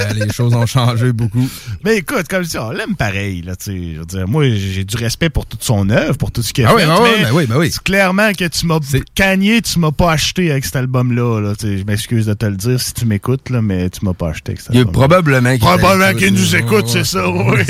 Ça, 0.00 0.12
les 0.14 0.32
choses 0.32 0.54
ont 0.54 0.66
changé 0.66 1.12
beaucoup. 1.12 1.48
Mais 1.84 1.98
écoute, 1.98 2.26
comme 2.28 2.44
ça, 2.44 2.66
on 2.66 2.70
l'aime 2.70 2.96
pareil, 2.96 3.42
là, 3.42 3.56
tu 3.56 3.64
sais. 3.64 3.92
Je 3.94 3.98
veux 4.00 4.06
dire, 4.06 4.28
moi, 4.28 4.44
j'ai 4.48 4.84
du 4.84 4.96
respect 4.96 5.30
pour 5.30 5.46
toute 5.46 5.62
son 5.62 5.88
œuvre, 5.90 6.16
pour 6.16 6.30
tout 6.30 6.42
ce 6.42 6.52
qu'il 6.52 6.64
a 6.64 6.70
Ah 6.70 6.78
fait. 6.78 6.84
oui, 6.86 6.90
ah 6.90 7.00
oui, 7.02 7.10
ben 7.22 7.30
oui, 7.32 7.46
ben 7.46 7.56
oui. 7.58 7.70
clairement 7.84 8.32
que 8.32 8.46
tu 8.46 8.66
m'as 8.66 8.78
Kanye, 9.14 9.62
tu 9.62 9.78
m'as 9.78 9.92
pas 9.92 10.12
acheté 10.12 10.50
avec 10.50 10.64
cet 10.64 10.76
album-là, 10.76 11.40
là. 11.40 11.52
Je 11.60 11.84
m'excuse 11.84 12.26
de 12.26 12.34
te 12.34 12.46
le 12.46 12.56
dire 12.56 12.80
si 12.80 12.92
tu 12.94 13.04
m'écoutes, 13.06 13.50
là, 13.50 13.62
mais 13.62 13.88
tu 13.90 14.04
m'as 14.04 14.14
pas 14.14 14.30
acheté 14.30 14.52
avec 14.52 14.60
cet 14.60 14.70
album. 14.74 14.92
probablement 14.92 15.50
qu'il 15.50 15.60
Probablement 15.60 16.14
qu'il 16.18 16.32
nous 16.34 16.52
là. 16.52 16.58
écoute, 16.58 16.88
c'est 16.88 17.04
ça, 17.04 17.28
oui. 17.28 17.60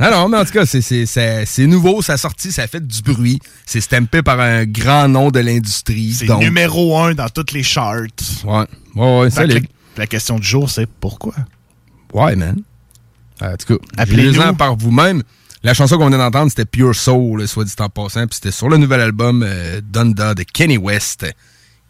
non, 0.00 0.28
mais 0.28 0.38
en 0.38 0.44
tout 0.44 0.52
cas, 0.52 0.66
c'est- 0.66 1.66
nouveau, 1.66 2.02
ça 2.02 2.14
a 2.14 2.16
sorti, 2.16 2.52
ça 2.52 2.62
a 2.62 2.66
fait 2.66 2.86
du 2.86 3.02
bruit. 3.02 3.38
C'est 3.66 3.80
stampé 3.80 4.22
par 4.22 4.40
un 4.40 4.64
grand 4.64 5.08
nom 5.08 5.30
de 5.30 5.40
l'industrie. 5.40 6.12
C'est 6.12 6.28
numéro 6.38 6.96
un 6.98 7.14
dans 7.14 7.28
toutes 7.28 7.52
les 7.52 7.62
charts. 7.62 8.02
Ouais, 8.44 8.64
ouais, 8.96 9.18
ouais. 9.20 9.62
La, 9.96 10.06
question 10.06 10.38
du 10.38 10.46
jour, 10.46 10.70
c'est 10.70 10.88
pourquoi? 10.88 11.34
Ouais, 12.12 12.36
man. 12.36 12.62
En 13.40 13.56
tout 13.56 13.78
cas, 13.78 13.84
Appelez-nous. 13.96 14.30
appelez-en 14.30 14.54
par 14.54 14.76
vous-même. 14.76 15.22
La 15.62 15.72
chanson 15.72 15.96
qu'on 15.96 16.08
vient 16.08 16.18
d'entendre, 16.18 16.50
c'était 16.50 16.66
Pure 16.66 16.94
Soul, 16.94 17.40
là, 17.40 17.46
soit 17.46 17.64
dit 17.64 17.72
en 17.78 17.88
passant, 17.88 18.26
puis 18.26 18.34
c'était 18.34 18.50
sur 18.50 18.68
le 18.68 18.76
nouvel 18.76 19.00
album 19.00 19.42
euh, 19.42 19.80
Donda 19.82 20.34
de 20.34 20.42
Kenny 20.42 20.76
West, 20.76 21.26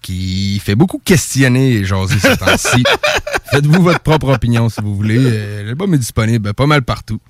qui 0.00 0.60
fait 0.60 0.76
beaucoup 0.76 1.00
questionner 1.04 1.84
jaser 1.84 2.18
ces 2.20 2.36
temps-ci. 2.36 2.84
Faites-vous 3.50 3.82
votre 3.82 4.00
propre 4.00 4.28
opinion 4.28 4.68
si 4.68 4.80
vous 4.80 4.94
voulez. 4.94 5.18
Euh, 5.18 5.64
L'album 5.64 5.92
est 5.94 5.98
disponible 5.98 6.54
pas 6.54 6.66
mal 6.66 6.82
partout. 6.82 7.20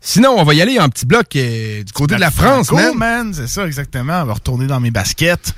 Sinon, 0.00 0.34
on 0.36 0.44
va 0.44 0.54
y 0.54 0.62
aller 0.62 0.78
en 0.78 0.88
petit 0.88 1.06
bloc 1.06 1.26
euh, 1.36 1.82
du 1.82 1.92
côté 1.92 2.14
de 2.16 2.20
la 2.20 2.30
France, 2.30 2.70
man. 2.72 2.96
man. 2.96 3.34
C'est 3.34 3.48
ça, 3.48 3.66
exactement. 3.66 4.22
On 4.22 4.26
va 4.26 4.34
retourner 4.34 4.66
dans 4.66 4.80
mes 4.80 4.90
baskets. 4.90 5.54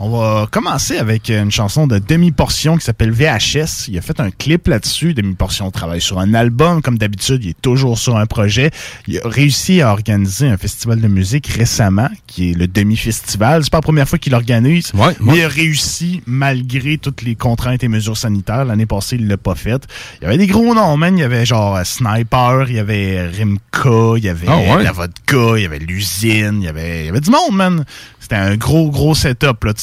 On 0.00 0.10
va 0.10 0.48
commencer 0.50 0.98
avec 0.98 1.28
une 1.30 1.52
chanson 1.52 1.86
de 1.86 1.98
demi-portion 2.00 2.76
qui 2.76 2.84
s'appelle 2.84 3.12
VHS. 3.12 3.86
Il 3.88 3.96
a 3.96 4.00
fait 4.00 4.18
un 4.18 4.32
clip 4.32 4.66
là-dessus. 4.66 5.14
Demi-portion 5.14 5.70
travaille 5.70 6.00
sur 6.00 6.18
un 6.18 6.34
album. 6.34 6.82
Comme 6.82 6.98
d'habitude, 6.98 7.44
il 7.44 7.50
est 7.50 7.62
toujours 7.62 7.96
sur 7.96 8.16
un 8.16 8.26
projet. 8.26 8.72
Il 9.06 9.18
a 9.18 9.28
réussi 9.28 9.82
à 9.82 9.92
organiser 9.92 10.48
un 10.48 10.56
festival 10.56 11.00
de 11.00 11.06
musique 11.06 11.46
récemment, 11.46 12.08
qui 12.26 12.50
est 12.50 12.54
le 12.54 12.66
demi-festival. 12.66 13.62
C'est 13.62 13.70
pas 13.70 13.78
la 13.78 13.82
première 13.82 14.08
fois 14.08 14.18
qu'il 14.18 14.32
l'organise, 14.32 14.90
mais 15.20 15.36
il 15.38 15.44
a 15.44 15.48
réussi 15.48 16.22
malgré 16.26 16.98
toutes 16.98 17.22
les 17.22 17.36
contraintes 17.36 17.84
et 17.84 17.88
mesures 17.88 18.16
sanitaires. 18.16 18.64
L'année 18.64 18.86
passée, 18.86 19.14
il 19.14 19.28
l'a 19.28 19.36
pas 19.36 19.54
fait. 19.54 19.86
Il 20.20 20.24
y 20.24 20.26
avait 20.26 20.38
des 20.38 20.48
gros 20.48 20.74
noms, 20.74 20.96
man. 20.96 21.16
Il 21.16 21.20
y 21.20 21.24
avait 21.24 21.46
genre 21.46 21.76
euh, 21.76 21.84
Sniper, 21.84 22.68
il 22.68 22.76
y 22.76 22.78
avait 22.80 23.28
Rimka, 23.28 24.14
il 24.16 24.24
y 24.24 24.28
avait 24.28 24.48
Ah 24.48 24.56
ouais? 24.76 24.82
La 24.82 24.90
Vodka, 24.92 25.56
il 25.56 25.62
y 25.62 25.66
avait 25.66 25.78
l'usine, 25.78 26.58
il 26.60 26.64
y 26.64 26.68
avait, 26.68 27.02
il 27.02 27.06
y 27.06 27.08
avait 27.10 27.20
du 27.20 27.30
monde, 27.30 27.52
man. 27.52 27.84
C'était 28.24 28.36
un 28.36 28.56
gros, 28.56 28.90
gros 28.90 29.14
setup, 29.14 29.64
là. 29.64 29.74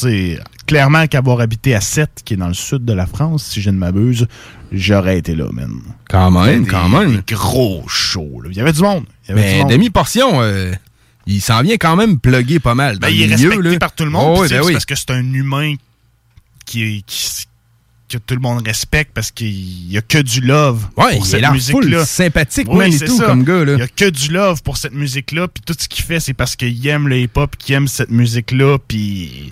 Clairement 0.66 1.06
qu'avoir 1.06 1.42
habité 1.42 1.76
à 1.76 1.80
Sète, 1.82 2.22
qui 2.26 2.34
est 2.34 2.38
dans 2.38 2.48
le 2.48 2.56
sud 2.56 2.84
de 2.86 2.92
la 2.94 3.06
France, 3.06 3.44
si 3.44 3.62
je 3.62 3.70
ne 3.70 3.78
m'abuse, 3.78 4.26
j'aurais 4.72 5.20
été 5.20 5.36
là, 5.36 5.46
man. 5.54 5.70
Quand 6.10 6.32
même, 6.32 6.64
Des- 6.64 6.68
quand 6.72 6.90
même. 6.90 7.22
gros 7.30 7.84
show, 7.88 8.42
là. 8.42 8.50
Il 8.52 8.58
y 8.58 8.60
avait 8.60 8.74
du 8.74 8.82
monde. 8.82 9.04
Il 9.26 9.36
y 9.36 9.40
avait 9.40 9.64
Mais 9.64 9.72
demi-portion, 9.72 10.42
euh, 10.42 10.72
il 11.28 11.40
s'en 11.40 11.62
vient 11.62 11.76
quand 11.78 11.96
même 11.96 12.20
plugger 12.20 12.60
pas 12.60 12.74
mal. 12.74 12.96
Dans 12.98 13.02
Ben, 13.08 13.14
le 13.14 13.20
il 13.20 13.32
est 13.32 13.36
respecté 13.36 13.70
là. 13.74 13.78
par 13.78 13.94
tout 13.94 14.06
le 14.06 14.10
monde. 14.10 14.38
Oh, 14.40 14.42
oui, 14.42 14.50
ben 14.50 14.60
c'est 14.60 14.66
oui. 14.66 14.74
parce 14.74 14.86
que 14.88 14.96
c'est 14.96 15.12
un 15.12 15.34
humain 15.34 15.76
qui- 16.66 17.06
que 18.20 18.24
tout 18.26 18.36
le 18.36 18.42
monde 18.42 18.66
respecte 18.66 19.12
parce 19.14 19.32
qu'il 19.32 19.92
y 19.92 19.98
a 19.98 20.02
que 20.02 20.18
du 20.20 20.42
love 20.42 20.88
Ouais, 20.98 21.16
pour 21.18 21.26
il 21.26 21.30
cette 21.30 21.52
musique-là. 21.52 22.06
sympathique, 22.06 22.68
Oui, 22.70 22.78
man, 22.80 22.88
et 22.94 22.98
c'est 22.98 23.06
tout, 23.06 23.18
ça. 23.18 23.26
comme 23.26 23.44
gars, 23.44 23.64
là. 23.66 23.74
Il 23.74 23.80
y 23.80 23.84
a 23.84 23.88
que 23.88 24.10
du 24.10 24.32
love 24.32 24.62
pour 24.64 24.78
cette 24.78 24.94
musique-là, 24.94 25.48
puis 25.48 25.64
tout 25.66 25.76
ce 25.78 25.88
qu'il 25.88 26.04
fait, 26.04 26.20
c'est 26.20 26.34
parce 26.34 26.56
qu'il 26.56 26.86
aime 26.88 27.08
le 27.08 27.18
hip-hop, 27.20 27.56
qu'il 27.58 27.76
aime 27.76 27.88
cette 27.88 28.12
musique-là, 28.12 28.78
puis 28.88 29.52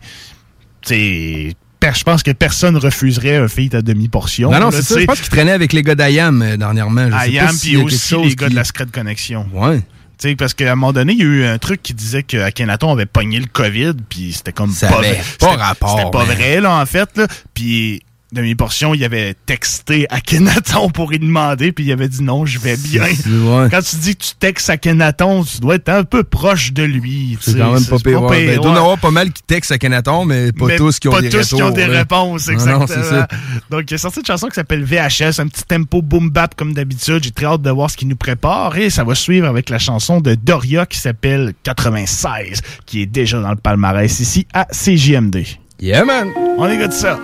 tu 0.81 1.53
je 1.81 2.03
pense 2.03 2.23
que 2.23 2.31
personne 2.31 2.75
refuserait 2.75 3.37
un 3.37 3.47
feat 3.47 3.73
à 3.73 3.81
demi-portion. 3.81 4.51
Non, 4.51 4.59
non, 4.59 4.71
c'est 4.71 4.81
ça. 4.81 4.99
Je 4.99 5.05
pense 5.05 5.21
qu'il 5.21 5.29
traînait 5.29 5.53
avec 5.53 5.71
les 5.71 5.81
gars 5.81 5.95
d'IAM 5.95 6.41
euh, 6.41 6.57
dernièrement. 6.57 7.07
IAM, 7.07 7.55
puis 7.57 7.77
aussi 7.77 8.15
les 8.17 8.35
gars 8.35 8.47
qui- 8.47 8.51
de 8.51 8.55
la 8.57 8.63
Secret 8.65 8.87
Connexion. 8.91 9.47
Ouais. 9.53 9.79
Tu 10.21 10.29
sais, 10.29 10.35
parce 10.35 10.53
qu'à 10.53 10.73
un 10.73 10.75
moment 10.75 10.91
donné, 10.91 11.13
il 11.13 11.19
y 11.19 11.21
a 11.21 11.25
eu 11.25 11.45
un 11.45 11.57
truc 11.57 11.81
qui 11.81 11.93
disait 11.93 12.23
qu'Akhenaton 12.23 12.91
avait 12.91 13.05
pogné 13.05 13.39
le 13.39 13.45
COVID, 13.45 13.93
puis 14.09 14.33
c'était 14.33 14.51
comme 14.51 14.71
Ça 14.71 14.89
pas 14.89 14.97
avait 14.99 15.13
vrai. 15.13 15.23
pas 15.39 15.55
rapport, 15.55 15.97
C'était 15.97 16.11
pas 16.11 16.25
man. 16.25 16.35
vrai, 16.35 16.59
là, 16.59 16.73
en 16.81 16.85
fait. 16.85 17.09
Là. 17.15 17.27
Puis, 17.53 18.01
demi-portion, 18.31 18.93
il 18.93 19.03
avait 19.03 19.35
texté 19.45 20.05
Akhenaton 20.09 20.89
pour 20.93 21.09
lui 21.09 21.19
demander, 21.19 21.71
puis 21.71 21.85
il 21.85 21.91
avait 21.91 22.07
dit 22.07 22.21
non, 22.21 22.45
je 22.45 22.59
vais 22.59 22.77
bien. 22.77 23.03
Ouais. 23.03 23.67
Quand 23.71 23.81
tu 23.81 23.95
dis 23.97 24.15
que 24.15 24.23
tu 24.23 24.31
textes 24.39 24.69
Akhenaton, 24.69 25.43
tu 25.43 25.59
dois 25.59 25.75
être 25.75 25.89
un 25.89 26.03
peu 26.03 26.23
proche 26.23 26.73
de 26.73 26.83
lui. 26.83 27.37
C'est 27.41 27.51
sais. 27.51 27.57
quand 27.57 27.73
même 27.73 27.85
pas 27.85 27.97
pire. 27.97 28.21
Ben, 28.21 28.53
Il 28.53 28.59
doit 28.59 28.73
y 28.73 28.77
avoir 28.77 28.97
pas 28.97 29.11
mal 29.11 29.31
qui 29.31 29.43
textent 29.43 29.71
à 29.71 29.77
Kenaton, 29.77 30.25
mais 30.25 30.51
pas 30.51 30.65
Mais 30.65 30.77
tous 30.77 30.99
qui 30.99 31.07
ont 31.07 31.11
pas 31.11 31.21
des 31.21 31.29
tous 31.29 31.47
qui 31.47 31.63
ont 31.63 31.71
des 31.71 31.85
réponses, 31.85 32.47
exactement. 32.49 32.85
non. 33.11 33.25
Donc, 33.69 33.89
il 33.89 33.93
a 33.93 33.97
sorti 33.97 34.19
une 34.19 34.25
chanson 34.25 34.47
qui 34.47 34.55
s'appelle 34.55 34.83
VHS, 34.83 35.39
un 35.39 35.47
petit 35.47 35.63
tempo 35.63 36.01
boom 36.01 36.29
bap 36.29 36.55
comme 36.55 36.73
d'habitude. 36.73 37.23
J'ai 37.23 37.31
très 37.31 37.45
hâte 37.45 37.61
de 37.61 37.71
voir 37.71 37.89
ce 37.89 37.97
qu'il 37.97 38.07
nous 38.07 38.15
prépare. 38.15 38.77
Et 38.77 38.89
ça 38.89 39.03
va 39.03 39.15
suivre 39.15 39.47
avec 39.47 39.69
la 39.69 39.79
chanson 39.79 40.21
de 40.21 40.35
Doria 40.35 40.85
qui 40.85 40.99
s'appelle 40.99 41.53
96, 41.63 42.61
qui 42.85 43.01
est 43.01 43.05
déjà 43.05 43.39
dans 43.41 43.51
le 43.51 43.57
palmarès 43.57 44.19
ici 44.19 44.47
à 44.53 44.65
CJMD. 44.65 45.45
Yeah, 45.81 46.03
man! 46.03 46.27
On 46.57 46.67
écoute 46.67 46.91
ça. 46.91 47.17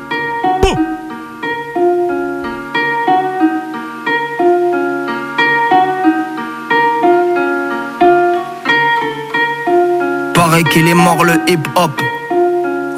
Paraît 10.48 10.64
qu'il 10.64 10.88
est 10.88 10.94
mort 10.94 11.24
le 11.24 11.42
hip-hop. 11.48 12.00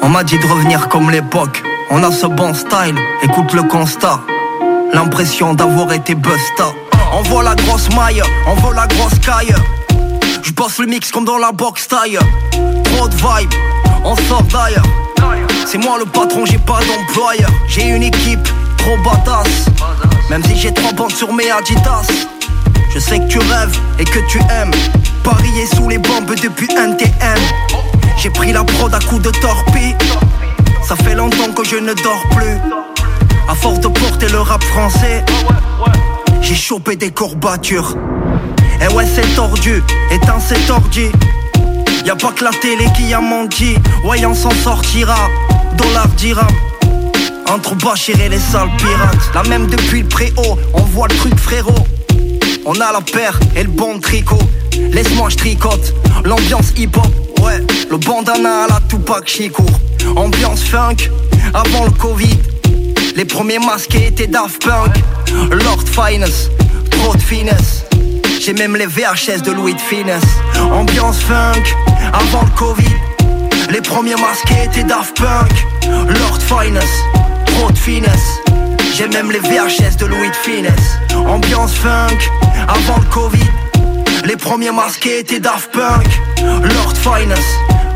On 0.02 0.10
m'a 0.10 0.22
dit 0.22 0.38
de 0.38 0.46
revenir 0.46 0.86
comme 0.90 1.10
l'époque. 1.10 1.62
On 1.88 2.02
a 2.02 2.12
ce 2.12 2.26
bon 2.26 2.52
style, 2.52 2.94
écoute 3.22 3.54
le 3.54 3.62
constat. 3.62 4.20
L'impression 4.92 5.54
d'avoir 5.54 5.90
été 5.94 6.14
busta. 6.14 6.66
On 7.14 7.22
voit 7.22 7.42
la 7.42 7.54
grosse 7.54 7.88
maille, 7.96 8.22
on 8.46 8.54
voit 8.56 8.74
la 8.74 8.86
grosse 8.86 9.18
caille. 9.20 9.54
Je 10.42 10.52
bosse 10.52 10.78
le 10.78 10.88
mix 10.88 11.10
comme 11.10 11.24
dans 11.24 11.38
la 11.38 11.50
box 11.50 11.88
taille. 11.88 12.18
Trop 12.84 13.08
de 13.08 13.14
vibe, 13.14 13.54
on 14.04 14.14
sort 14.14 14.42
d'ailleurs. 14.42 14.84
C'est 15.64 15.78
moi 15.78 15.96
le 15.98 16.04
patron, 16.04 16.44
j'ai 16.44 16.58
pas 16.58 16.80
d'employeur. 16.80 17.50
J'ai 17.66 17.88
une 17.88 18.02
équipe 18.02 18.46
trop 18.76 18.98
badass. 18.98 19.70
Même 20.28 20.44
si 20.44 20.54
j'ai 20.54 20.74
trois 20.74 20.92
bandes 20.92 21.12
sur 21.12 21.32
mes 21.32 21.50
Adidas. 21.50 22.08
Je 22.92 22.98
sais 22.98 23.18
que 23.20 23.26
tu 23.26 23.38
rêves 23.38 23.78
et 23.98 24.04
que 24.04 24.18
tu 24.28 24.38
aimes 24.50 24.74
Sous 25.74 25.88
les 25.88 25.98
bombes 25.98 26.34
depuis 26.42 26.68
J'ai 28.16 28.30
pris 28.30 28.52
la 28.52 28.64
prod 28.64 28.94
à 28.94 28.98
coups 29.00 29.20
de 29.20 29.30
torpille. 29.30 29.94
Ça 30.82 30.96
fait 30.96 31.14
longtemps 31.14 31.52
que 31.54 31.64
je 31.64 31.76
ne 31.76 31.92
dors 31.92 32.24
plus. 32.30 32.56
À 33.48 33.54
force 33.54 33.80
de 33.80 33.88
porter 33.88 34.28
le 34.28 34.40
rap 34.40 34.62
français 34.64 35.24
J'ai 36.40 36.54
chopé 36.54 36.96
des 36.96 37.10
courbatures. 37.10 37.94
Et 38.80 38.94
ouais 38.94 39.04
c'est 39.06 39.34
tordu, 39.34 39.82
éteins 40.10 40.40
c'est 40.40 40.66
tordu. 40.66 41.10
Y'a 42.06 42.16
pas 42.16 42.32
que 42.32 42.44
la 42.44 42.50
télé 42.50 42.86
qui 42.96 43.12
a 43.12 43.20
menti. 43.20 43.76
Ouais 44.04 44.24
on 44.24 44.34
s'en 44.34 44.52
sortira 44.52 45.28
Dollar 45.76 46.08
dirham. 46.16 46.46
Entre 47.50 47.74
Bachir 47.74 48.18
et 48.20 48.28
les 48.28 48.38
sales 48.38 48.70
pirates. 48.78 49.30
La 49.34 49.42
même 49.42 49.66
depuis 49.66 50.02
le 50.02 50.08
préau, 50.08 50.58
on 50.72 50.82
voit 50.82 51.08
le 51.08 51.16
truc 51.16 51.38
frérot 51.38 51.86
on 52.68 52.74
a 52.80 52.92
la 52.92 53.00
paire 53.00 53.40
et 53.56 53.62
le 53.62 53.70
bon 53.70 53.98
tricot. 53.98 54.38
Laisse-moi 54.92 55.30
je. 55.30 55.94
L'ambiance 56.24 56.72
hip-hop, 56.76 57.06
ouais. 57.42 57.64
Le 57.90 57.96
bandana 57.96 58.64
à 58.64 58.68
la 58.68 58.80
Tupac 58.88 59.26
Chico. 59.26 59.64
Ambiance 60.14 60.64
funk 60.64 61.08
avant 61.54 61.86
le 61.86 61.90
Covid. 61.90 62.38
Les 63.16 63.24
premiers 63.24 63.58
masqués 63.58 64.08
étaient 64.08 64.26
Daft 64.26 64.62
Punk. 64.62 65.02
Lord 65.50 65.82
Finest, 65.86 66.50
trop 66.90 67.14
de 67.14 67.20
finesse. 67.20 67.84
J'ai 68.38 68.52
même 68.52 68.76
les 68.76 68.86
VHS 68.86 69.42
de 69.42 69.52
Louis 69.52 69.74
de 69.74 69.80
Finesse. 69.80 70.22
Ambiance 70.70 71.20
funk 71.20 71.64
avant 72.12 72.42
le 72.42 72.50
Covid. 72.56 72.96
Les 73.70 73.80
premiers 73.80 74.16
masqués 74.16 74.64
étaient 74.66 74.84
Daft 74.84 75.16
Punk. 75.16 75.66
Lord 75.86 76.38
Finest, 76.42 76.86
trop 77.46 77.70
de 77.70 77.78
finesse. 77.78 78.40
J'ai 78.98 79.06
même 79.06 79.30
les 79.30 79.38
VHS 79.38 79.96
de 80.00 80.06
Louis 80.06 80.28
de 80.28 80.34
Finesse. 80.34 80.98
Ambiance 81.14 81.72
funk, 81.72 82.18
avant 82.66 82.98
le 82.98 83.08
Covid. 83.14 83.50
Les 84.24 84.34
premiers 84.34 84.72
masqués 84.72 85.20
étaient 85.20 85.38
Daft 85.38 85.70
Punk. 85.70 86.04
Lord 86.42 86.96
Finest, 86.96 87.48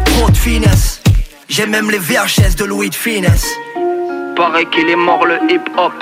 trop 0.04 0.30
de 0.30 0.36
finesse. 0.36 1.02
J'ai 1.48 1.66
même 1.66 1.90
les 1.90 1.98
VHS 1.98 2.54
de 2.56 2.66
Louis 2.66 2.88
de 2.88 2.94
Finesse. 2.94 3.48
Paraît 4.36 4.66
qu'il 4.66 4.88
est 4.88 4.94
mort 4.94 5.26
le 5.26 5.38
hip 5.50 5.64
hop. 5.76 5.92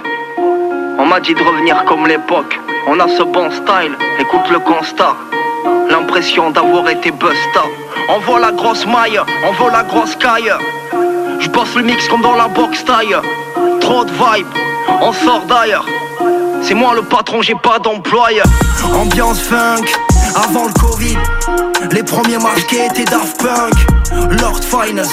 On 0.99 1.07
m'a 1.07 1.19
dit 1.21 1.33
de 1.33 1.43
revenir 1.43 1.83
comme 1.87 2.07
l'époque. 2.07 2.61
On 2.87 3.01
a 3.01 3.09
ce 3.09 3.23
bon 3.23 3.51
style, 3.51 3.97
écoute 4.19 4.51
le 4.53 4.59
constat. 4.59 5.17
L'impression 5.89 6.51
d'avoir 6.51 6.87
été 6.91 7.11
busta. 7.11 7.65
On 8.11 8.19
voit 8.19 8.39
la 8.41 8.53
grosse 8.53 8.85
maille, 8.85 9.19
on 9.49 9.53
voit 9.53 9.73
la 9.73 9.83
grosse 9.83 10.15
caille. 10.17 10.53
Je 11.39 11.49
bosse 11.49 11.75
le 11.75 11.85
mix 11.85 12.07
comme 12.09 12.21
dans 12.21 12.37
la 12.37 12.49
box 12.49 12.85
taille. 12.85 13.17
Trop 13.91 14.05
de 14.05 14.13
vibe, 14.13 14.47
on 15.03 15.13
sort 15.13 15.43
d'ailleurs. 15.49 15.85
C'est 16.63 16.75
moi 16.75 16.95
le 16.95 17.03
patron, 17.03 17.43
j'ai 17.43 17.57
pas 17.57 17.81
d'employeur. 17.81 18.47
Ambiance 18.95 19.41
funk, 19.41 19.85
avant 20.37 20.67
le 20.67 20.73
Covid. 20.75 21.19
Les 21.91 22.05
premiers 22.05 22.39
masqués 22.39 22.87
étaient 22.87 23.05
Daft 23.05 23.43
Punk. 23.43 23.75
Lord 24.41 24.61
Finest, 24.63 25.11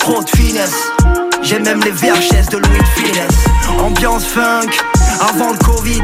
trop 0.00 0.22
de 0.22 0.28
finesse. 0.28 0.92
J'ai 1.40 1.60
même 1.60 1.82
les 1.82 1.92
VHS 1.92 2.50
de 2.50 2.58
Louis 2.58 2.78
de 2.78 3.00
Finesse. 3.00 3.44
Ambiance 3.82 4.26
funk, 4.26 4.68
avant 5.26 5.52
le 5.52 5.58
Covid. 5.64 6.02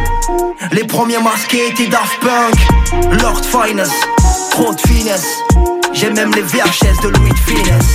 Les 0.73 0.85
premiers 0.85 1.19
masqués 1.19 1.69
étaient 1.69 1.89
Daft 1.89 2.19
Punk. 2.23 3.21
Lord 3.21 3.43
Finest, 3.45 3.93
trop 4.53 4.73
de 4.73 4.81
finesse. 4.81 5.29
J'ai 5.93 6.09
même 6.09 6.33
les 6.35 6.41
VHS 6.41 6.99
de 7.03 7.09
Louis 7.09 7.29
de 7.29 7.37
Finesse. 7.37 7.95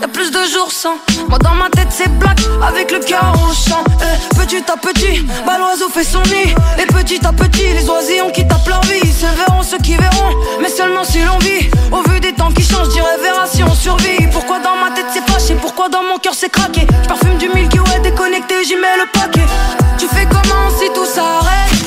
Y 0.00 0.04
a 0.04 0.08
plus 0.08 0.30
de 0.30 0.38
jours 0.52 0.72
sans. 0.72 0.96
Moi 1.28 1.38
dans 1.38 1.54
ma 1.54 1.68
tête 1.68 1.88
c'est 1.90 2.08
black, 2.18 2.38
avec 2.66 2.90
le 2.90 3.00
cœur 3.00 3.34
au 3.34 3.52
champ. 3.52 3.84
Eh, 4.00 4.34
petit 4.36 4.64
à 4.70 4.76
petit, 4.76 5.26
bah 5.46 5.58
l'oiseau 5.58 5.88
fait 5.88 6.04
son 6.04 6.22
nid. 6.22 6.54
Et 6.78 6.86
petit 6.86 7.24
à 7.26 7.32
petit, 7.32 7.72
les 7.74 7.88
oisillons 7.88 8.30
qui 8.30 8.46
tapent 8.46 8.68
leur 8.68 8.80
vie. 8.82 9.00
Se 9.00 9.26
verront 9.36 9.62
ceux 9.62 9.78
qui 9.78 9.96
verront, 9.96 10.34
mais 10.60 10.68
seulement 10.70 11.04
si 11.04 11.20
l'on 11.20 11.38
vit. 11.38 11.70
Au 11.92 12.08
vu 12.08 12.20
des 12.20 12.32
temps 12.32 12.50
qui 12.50 12.62
changent, 12.62 12.88
je 12.88 12.92
dirais 12.92 13.18
verra 13.22 13.46
si 13.46 13.62
on 13.62 13.74
survit. 13.74 14.26
Pourquoi 14.32 14.58
dans 14.60 14.76
ma 14.76 14.90
tête 14.92 15.06
c'est 15.12 15.30
fâché, 15.30 15.54
pourquoi 15.60 15.88
dans 15.88 16.02
mon 16.02 16.18
cœur 16.18 16.34
c'est 16.34 16.50
craqué? 16.50 16.86
Je 17.02 17.08
parfume 17.08 17.36
du 17.36 17.48
Milky 17.48 17.78
Way 17.78 18.00
déconnecté, 18.02 18.64
j'y 18.64 18.76
mets 18.76 18.96
le 18.96 19.06
paquet. 19.12 19.46
Tu 19.98 20.06
fais 20.06 20.26
comment 20.26 20.70
si 20.78 20.86
tout 20.94 21.06
s'arrête? 21.06 21.79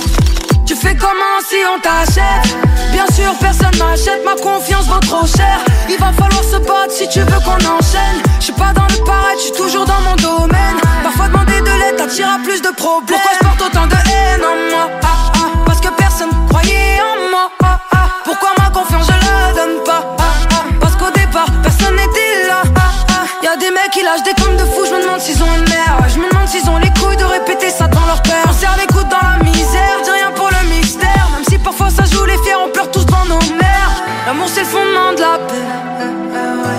Fais 0.84 0.96
comment 0.96 1.40
si 1.48 1.56
on 1.74 1.80
t'achète. 1.80 2.58
Bien 2.92 3.06
sûr 3.16 3.34
personne 3.40 3.76
n'achète, 3.80 4.24
ma 4.26 4.36
confiance 4.36 4.86
vaut 4.88 5.00
trop 5.00 5.26
cher. 5.26 5.60
Il 5.90 5.98
va 5.98 6.12
falloir 6.12 6.44
se 6.44 6.58
battre 6.58 6.92
si 6.92 7.08
tu 7.10 7.20
veux 7.20 7.40
qu'on 7.46 7.58
enchaîne. 7.78 8.20
Je 8.40 8.46
suis 8.46 8.54
pas 8.54 8.74
dans 8.74 8.88
le 8.88 9.04
paraître, 9.06 9.40
je 9.40 9.44
suis 9.46 9.54
toujours 9.54 9.86
dans 9.86 10.02
mon 10.02 10.16
domaine. 10.16 10.78
Parfois 11.04 11.28
demander 11.28 11.60
de 11.62 11.74
l'aide 11.80 11.96
t'attire 11.98 12.28
à 12.28 12.40
plus 12.44 12.62
de 12.62 12.70
problèmes. 12.76 13.08
Pourquoi 13.08 13.32
je 13.40 13.48
porte 13.48 13.62
autant 13.62 13.88
de 13.88 13.96
haine 13.96 14.44
en 14.44 14.56
moi? 14.76 14.90
Ah, 15.04 15.08
ah, 15.36 15.48
Parce 15.66 15.80
que 15.80 15.90
personne 15.90 16.30
croyait 16.50 17.00
en 17.02 17.30
moi. 17.32 17.50
Ah, 17.64 17.80
ah, 17.92 17.98
Pourquoi 18.26 18.50
ma 18.60 18.70
confiance 18.70 19.08
je 19.08 19.12
la 19.14 19.54
donne 19.54 19.84
pas? 19.86 20.16
Ah, 20.20 20.24
ah, 20.52 20.64
Parce 20.82 20.96
qu'au 20.96 21.12
départ 21.12 21.48
personne 21.62 21.96
n'était 21.96 22.48
là. 22.48 22.62
Ah, 22.76 22.82
ah, 23.10 23.26
Y'a 23.44 23.56
des 23.58 23.72
mecs 23.72 23.92
qui 23.92 24.04
lâchent 24.04 24.24
des 24.24 24.34
comptes 24.42 24.58
de 24.58 24.63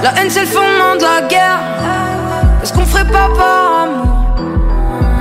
La 0.04 0.12
haine 0.20 0.28
c'est 0.28 0.42
le 0.42 0.46
fondement 0.46 0.96
de 0.96 1.02
la 1.02 1.26
guerre. 1.26 1.60
Est-ce 2.62 2.74
qu'on 2.74 2.84
ferait 2.84 3.06
pas 3.06 3.30
par 3.34 3.84
amour? 3.84 4.36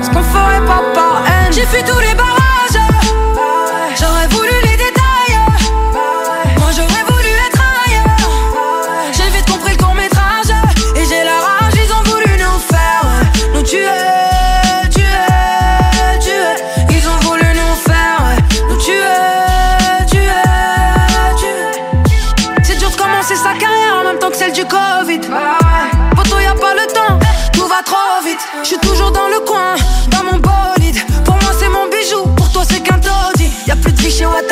Est-ce 0.01 0.09
qu'on 0.09 0.21
ferait 0.21 0.65
pas 0.65 0.83
par 0.93 1.23
haine? 1.25 1.53
J'ai 1.53 1.65
fui 1.65 1.81
tous 1.83 1.99
les 1.99 2.13
barrages. 2.13 2.81
J'aurais 3.97 4.27
voulu 4.27 4.49
les 4.65 4.75
détails 4.75 4.92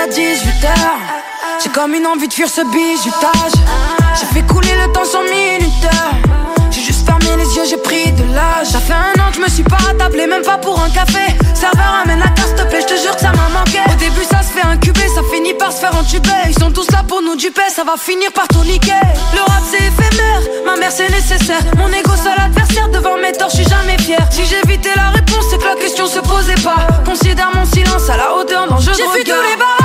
à 0.01 0.07
18h 0.07 0.67
J'ai 1.63 1.69
comme 1.69 1.93
une 1.93 2.07
envie 2.07 2.27
de 2.27 2.33
fuir 2.33 2.47
ce 2.49 2.61
bizutage. 2.61 3.53
J'ai 4.19 4.25
fait 4.33 4.41
couler 4.47 4.73
le 4.85 4.91
temps 4.91 5.05
sans 5.05 5.21
minuteur 5.23 6.11
J'ai 6.71 6.81
juste 6.81 7.05
fermé 7.05 7.25
les 7.37 7.55
yeux, 7.55 7.63
j'ai 7.69 7.77
pris 7.77 8.11
de 8.11 8.23
l'âge. 8.33 8.67
Ça 8.67 8.79
fait 8.79 8.93
un 8.93 9.21
an 9.21 9.29
que 9.29 9.35
je 9.37 9.41
me 9.41 9.49
suis 9.49 9.63
pas 9.63 9.77
attablé, 9.89 10.25
même 10.27 10.41
pas 10.43 10.57
pour 10.57 10.79
un 10.81 10.89
café. 10.89 11.25
Serveur 11.53 12.01
amène 12.03 12.19
la 12.19 12.29
carte, 12.29 12.47
s'il 12.47 12.55
te 12.55 12.63
plaît, 12.63 12.81
je 12.81 12.95
te 12.95 12.99
jure 13.01 13.15
que 13.15 13.21
ça 13.21 13.31
m'a 13.31 13.49
manqué. 13.59 13.79
Au 13.91 13.95
début 13.97 14.23
ça 14.23 14.41
se 14.41 14.51
fait 14.51 14.65
incuber, 14.65 15.07
ça 15.13 15.21
finit 15.31 15.53
par 15.53 15.71
se 15.71 15.79
faire 15.79 15.95
entuber 15.95 16.29
Ils 16.47 16.59
sont 16.59 16.71
tous 16.71 16.89
là 16.91 17.03
pour 17.07 17.21
nous 17.21 17.35
duper, 17.35 17.69
ça 17.69 17.83
va 17.83 17.95
finir 17.97 18.31
par 18.33 18.47
tout 18.47 18.63
niquer. 18.63 19.01
Le 19.35 19.41
rap 19.41 19.63
c'est 19.69 19.83
éphémère, 19.85 20.41
ma 20.65 20.75
mère 20.77 20.91
c'est 20.91 21.09
nécessaire. 21.09 21.61
Mon 21.77 21.87
ego 21.89 22.11
seul 22.15 22.37
adversaire, 22.43 22.89
devant 22.89 23.17
mes 23.17 23.31
torts, 23.33 23.49
je 23.49 23.57
suis 23.57 23.69
jamais 23.69 23.97
fier. 23.99 24.19
Si 24.31 24.41
j'évitais 24.45 24.95
la 24.95 25.09
réponse, 25.09 25.45
c'est 25.51 25.57
que 25.59 25.65
la 25.65 25.75
question 25.75 26.07
se 26.07 26.19
posait 26.19 26.61
pas. 26.63 26.87
Considère 27.05 27.51
mon 27.53 27.65
silence 27.65 28.09
à 28.09 28.17
la 28.17 28.33
hauteur 28.35 28.67
d'un 28.67 28.79
jeu 28.79 28.91
de 28.91 28.97
J'ai 28.97 29.03
regard. 29.03 29.37
tous 29.37 29.49
les 29.49 29.57
barrages 29.57 29.80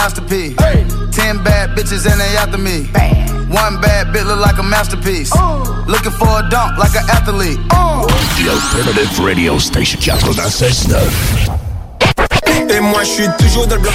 No 0.00 0.02
masterpiece. 0.02 0.56
Ten 1.12 1.42
bad 1.42 1.70
bitches 1.76 2.06
and 2.10 2.20
they 2.20 2.36
after 2.36 2.58
me. 2.58 2.86
One 3.50 3.80
bad 3.80 4.08
bitch 4.08 4.26
look 4.26 4.40
like 4.40 4.58
a 4.58 4.62
masterpiece. 4.62 5.30
Oh. 5.34 5.84
Looking 5.86 6.12
for 6.12 6.28
a 6.28 6.42
dunk 6.50 6.78
like 6.78 6.94
an 6.94 7.08
athlete. 7.10 7.58
Oh. 7.72 8.06
The 8.36 8.48
Alternative 8.50 9.18
Radio 9.24 9.58
Station 9.58 10.00
96.9. 10.00 12.70
Et 12.70 12.80
moi, 12.80 13.02
je 13.04 13.08
suis 13.08 13.28
toujours 13.38 13.66
dans 13.66 13.76
le 13.76 13.82
bloc. 13.82 13.94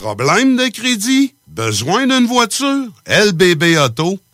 Problème 0.00 0.56
de 0.56 0.68
crédit? 0.68 1.34
Besoin 1.46 2.06
d'une 2.06 2.26
voiture? 2.26 2.88
lbbauto.com 3.06 4.18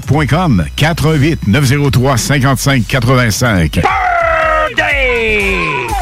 GestionBloc.com 0.00 0.66
88 0.76 1.46
903 1.46 2.16
55 2.16 2.88
85. 2.88 3.82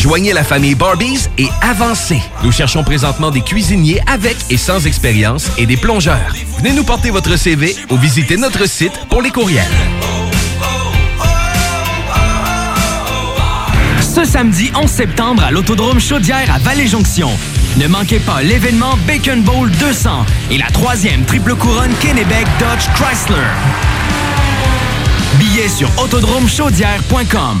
Joignez 0.00 0.32
la 0.32 0.44
famille 0.44 0.74
Barbies 0.74 1.28
et 1.36 1.48
avancez. 1.60 2.22
Nous 2.42 2.50
cherchons 2.50 2.82
présentement 2.82 3.30
des 3.30 3.42
cuisiniers 3.42 4.00
avec 4.06 4.34
et 4.48 4.56
sans 4.56 4.86
expérience 4.86 5.50
et 5.58 5.66
des 5.66 5.76
plongeurs. 5.76 6.34
Venez 6.56 6.72
nous 6.72 6.84
porter 6.84 7.10
votre 7.10 7.36
CV 7.36 7.76
ou 7.90 7.98
visitez 7.98 8.38
notre 8.38 8.66
site 8.66 8.94
pour 9.10 9.20
les 9.20 9.28
courriels. 9.28 9.62
Ce 14.00 14.24
samedi 14.24 14.72
11 14.74 14.90
septembre 14.90 15.44
à 15.44 15.50
l'Autodrome 15.50 16.00
Chaudière 16.00 16.50
à 16.50 16.58
Vallée-Jonction. 16.60 17.28
Ne 17.76 17.86
manquez 17.86 18.20
pas 18.20 18.40
l'événement 18.40 18.96
Bacon 19.06 19.42
Bowl 19.42 19.70
200 19.70 20.24
et 20.50 20.56
la 20.56 20.68
troisième 20.68 21.26
triple 21.26 21.54
couronne 21.56 21.92
Kennebec 22.00 22.46
Dodge 22.58 22.88
Chrysler. 22.94 23.36
Billets 25.38 25.68
sur 25.68 25.90
autodromechaudière.com. 26.02 27.60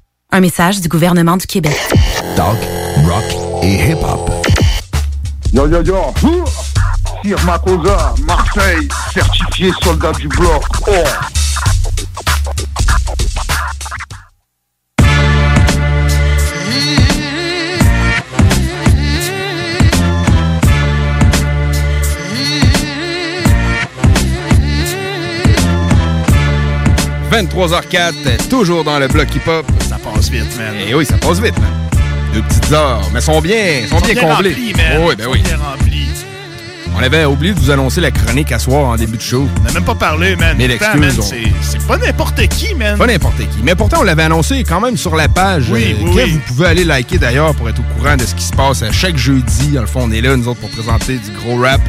Un 0.33 0.39
message 0.39 0.79
du 0.79 0.87
gouvernement 0.87 1.35
du 1.35 1.45
Québec. 1.45 1.75
Talk, 2.37 2.55
rock 3.05 3.25
et 3.63 3.91
hip-hop. 3.91 4.31
Yo 5.51 5.67
yo 5.67 5.81
yo 5.83 6.13
Sir 7.21 7.37
Makosa, 7.43 8.15
Marseille, 8.25 8.87
certifié 9.13 9.73
soldat 9.83 10.13
du 10.13 10.29
bloc. 10.29 10.63
Oh. 10.87 10.93
«23h04, 27.31 28.49
toujours 28.49 28.83
dans 28.85 28.99
le 28.99 29.07
bloc 29.09 29.35
hip-hop. 29.35 29.65
Ça 30.03 30.09
passe 30.09 30.29
vite, 30.29 30.57
man. 30.57 30.73
Et 30.87 30.93
oui, 30.95 31.05
ça 31.05 31.17
passe 31.17 31.39
vite, 31.39 31.57
man. 31.59 31.69
Deux 32.33 32.41
petites 32.43 32.71
heures, 32.71 33.01
mais 33.13 33.21
sont 33.21 33.41
bien, 33.41 33.81
sont, 33.89 33.99
Sont 33.99 34.05
bien, 34.05 34.13
bien 34.13 34.23
comblées. 34.23 34.49
remplis, 34.51 34.73
man. 34.73 35.01
Oui, 35.07 35.15
ben 35.17 35.27
oui. 35.29 35.41
bien 35.41 35.57
remplis. 35.57 36.07
On 36.93 37.01
avait 37.01 37.23
oublié 37.23 37.53
de 37.53 37.59
vous 37.59 37.71
annoncer 37.71 38.01
la 38.01 38.11
chronique 38.11 38.51
à 38.51 38.59
soir 38.59 38.85
en 38.85 38.95
début 38.97 39.15
de 39.17 39.21
show. 39.21 39.47
On 39.59 39.63
n'a 39.63 39.71
même 39.71 39.83
pas 39.85 39.95
parlé, 39.95 40.35
man. 40.35 40.55
Mais 40.57 40.67
l'excuse, 40.67 41.21
c'est- 41.21 41.43
C'est 41.61 41.87
pas 41.87 41.97
n'importe 41.97 42.45
qui, 42.49 42.73
man. 42.75 42.97
Pas 42.97 43.07
n'importe 43.07 43.37
qui. 43.37 43.63
Mais 43.63 43.75
pourtant, 43.75 43.99
on 44.01 44.03
l'avait 44.03 44.23
annoncé 44.23 44.63
quand 44.65 44.81
même 44.81 44.97
sur 44.97 45.15
la 45.15 45.29
page. 45.29 45.65
Oui, 45.71 45.95
euh, 45.97 46.03
oui, 46.03 46.11
que 46.11 46.15
oui. 46.25 46.31
vous 46.31 46.39
pouvez 46.53 46.67
aller 46.67 46.83
liker 46.83 47.17
d'ailleurs 47.17 47.55
pour 47.55 47.69
être 47.69 47.79
au 47.79 47.99
courant 47.99 48.17
de 48.17 48.23
ce 48.25 48.35
qui 48.35 48.43
se 48.43 48.51
passe 48.53 48.81
à 48.83 48.91
chaque 48.91 49.15
jeudi. 49.17 49.69
Dans 49.73 49.81
le 49.81 49.87
fond, 49.87 50.01
on 50.03 50.11
est 50.11 50.19
là, 50.21 50.35
nous 50.35 50.47
autres, 50.49 50.59
pour 50.59 50.69
présenter 50.69 51.17
du 51.17 51.31
gros 51.31 51.61
rap. 51.61 51.79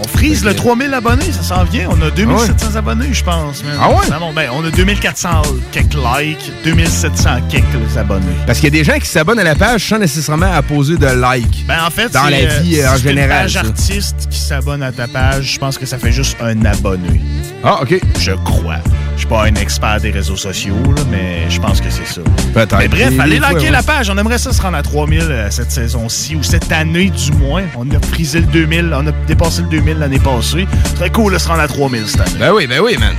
On 0.00 0.06
frise 0.06 0.44
le 0.44 0.54
3000 0.54 0.94
abonnés, 0.94 1.32
ça 1.32 1.42
s'en 1.42 1.64
vient. 1.64 1.88
On 1.90 2.00
a 2.02 2.10
2700 2.10 2.76
abonnés, 2.76 3.12
je 3.12 3.24
pense, 3.24 3.64
man. 3.64 3.76
Ah 3.80 3.90
ouais? 3.90 4.06
Ça 4.08 4.18
monte. 4.18 4.34
Ben, 4.34 4.48
on 4.52 4.64
a 4.64 4.70
2400 4.70 5.42
quelques 5.72 5.94
likes, 5.94 6.52
2700 6.64 7.30
quelques 7.50 7.96
abonnés. 7.96 8.26
Parce 8.46 8.60
qu'il 8.60 8.72
y 8.72 8.78
a 8.78 8.78
des 8.78 8.84
gens 8.84 8.98
qui 8.98 9.08
s'abonnent 9.08 9.40
à 9.40 9.44
la 9.44 9.56
page 9.56 9.88
sans 9.88 9.98
nécessairement 9.98 10.52
apposer 10.52 10.96
de 10.96 11.06
like. 11.06 11.66
Ben, 11.66 11.84
en 11.84 11.90
fait, 11.90 12.12
dans 12.12 12.24
la 12.24 12.36
euh, 12.36 12.60
vie 12.60 12.74
si 12.74 12.80
euh, 12.80 12.90
en 12.90 12.96
une 12.96 13.02
général. 13.02 13.42
page 13.42 13.52
ça. 13.54 13.60
artiste 13.60 14.28
qui 14.30 14.38
s'abonne 14.38 14.82
à 14.82 14.92
ta 14.92 15.08
page, 15.08 15.54
je 15.54 15.58
pense 15.58 15.78
que 15.78 15.86
ça 15.86 15.98
fait 15.98 16.12
juste 16.12 16.36
un 16.40 16.64
abonné. 16.64 17.20
Ah, 17.64 17.80
OK. 17.82 18.00
Je 18.20 18.32
crois. 18.44 18.78
Je 19.14 19.22
suis 19.22 19.28
pas 19.28 19.46
un 19.46 19.54
expert 19.56 20.00
des 20.00 20.12
réseaux 20.12 20.36
sociaux, 20.36 20.76
là, 20.96 21.02
mais 21.10 21.50
je 21.50 21.60
pense 21.60 21.80
que 21.80 21.90
c'est 21.90 22.06
ça. 22.06 22.20
Peut-être. 22.54 22.78
Mais 22.78 22.86
bref, 22.86 23.18
allez 23.18 23.40
liker 23.40 23.64
ouais. 23.64 23.70
la 23.70 23.82
page. 23.82 24.08
On 24.10 24.16
aimerait 24.16 24.38
ça 24.38 24.52
se 24.52 24.62
rendre 24.62 24.76
à 24.76 24.82
3000 24.82 25.22
euh, 25.22 25.50
cette 25.50 25.72
saison-ci, 25.72 26.36
ou 26.36 26.44
cette 26.44 26.70
année 26.70 27.10
du 27.10 27.32
moins. 27.32 27.64
On 27.76 27.90
a 27.90 28.00
frisé 28.12 28.40
le 28.40 28.46
2000, 28.46 28.92
on 28.94 29.08
a 29.08 29.12
dépassé 29.26 29.62
le 29.62 29.68
2000 29.68 29.87
l'année 29.94 30.18
passée. 30.18 30.66
Très 30.96 31.10
cool 31.10 31.32
de 31.32 31.38
se 31.38 31.48
rendre 31.48 31.60
à 31.60 31.68
3000 31.68 32.06
cette 32.06 32.20
année. 32.20 32.38
Ben 32.38 32.52
oui, 32.52 32.66
ben 32.66 32.80
oui, 32.80 32.96
man. 32.98 33.14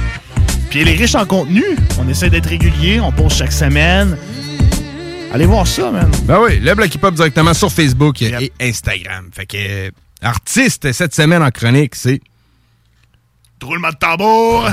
Puis 0.69 0.83
les 0.83 0.93
riches 0.95 1.15
en 1.15 1.25
contenu, 1.25 1.63
on 1.99 2.07
essaie 2.07 2.29
d'être 2.29 2.47
régulier, 2.47 2.99
on 2.99 3.11
pose 3.11 3.33
chaque 3.33 3.51
semaine. 3.51 4.15
Allez 5.33 5.45
voir 5.45 5.65
ça, 5.67 5.91
man. 5.91 6.09
Ben 6.23 6.39
oui, 6.41 6.59
le 6.59 6.73
bloc 6.75 6.93
hip-hop 6.93 7.13
directement 7.15 7.53
sur 7.53 7.71
Facebook 7.71 8.21
et 8.21 8.51
Instagram. 8.61 9.29
Fait 9.31 9.45
que 9.45 9.57
euh, 9.57 9.89
artiste 10.21 10.91
cette 10.91 11.13
semaine 11.15 11.41
en 11.43 11.49
chronique, 11.51 11.95
c'est 11.95 12.19
Roulement 13.61 13.89
de 13.89 13.95
tambour. 13.95 14.69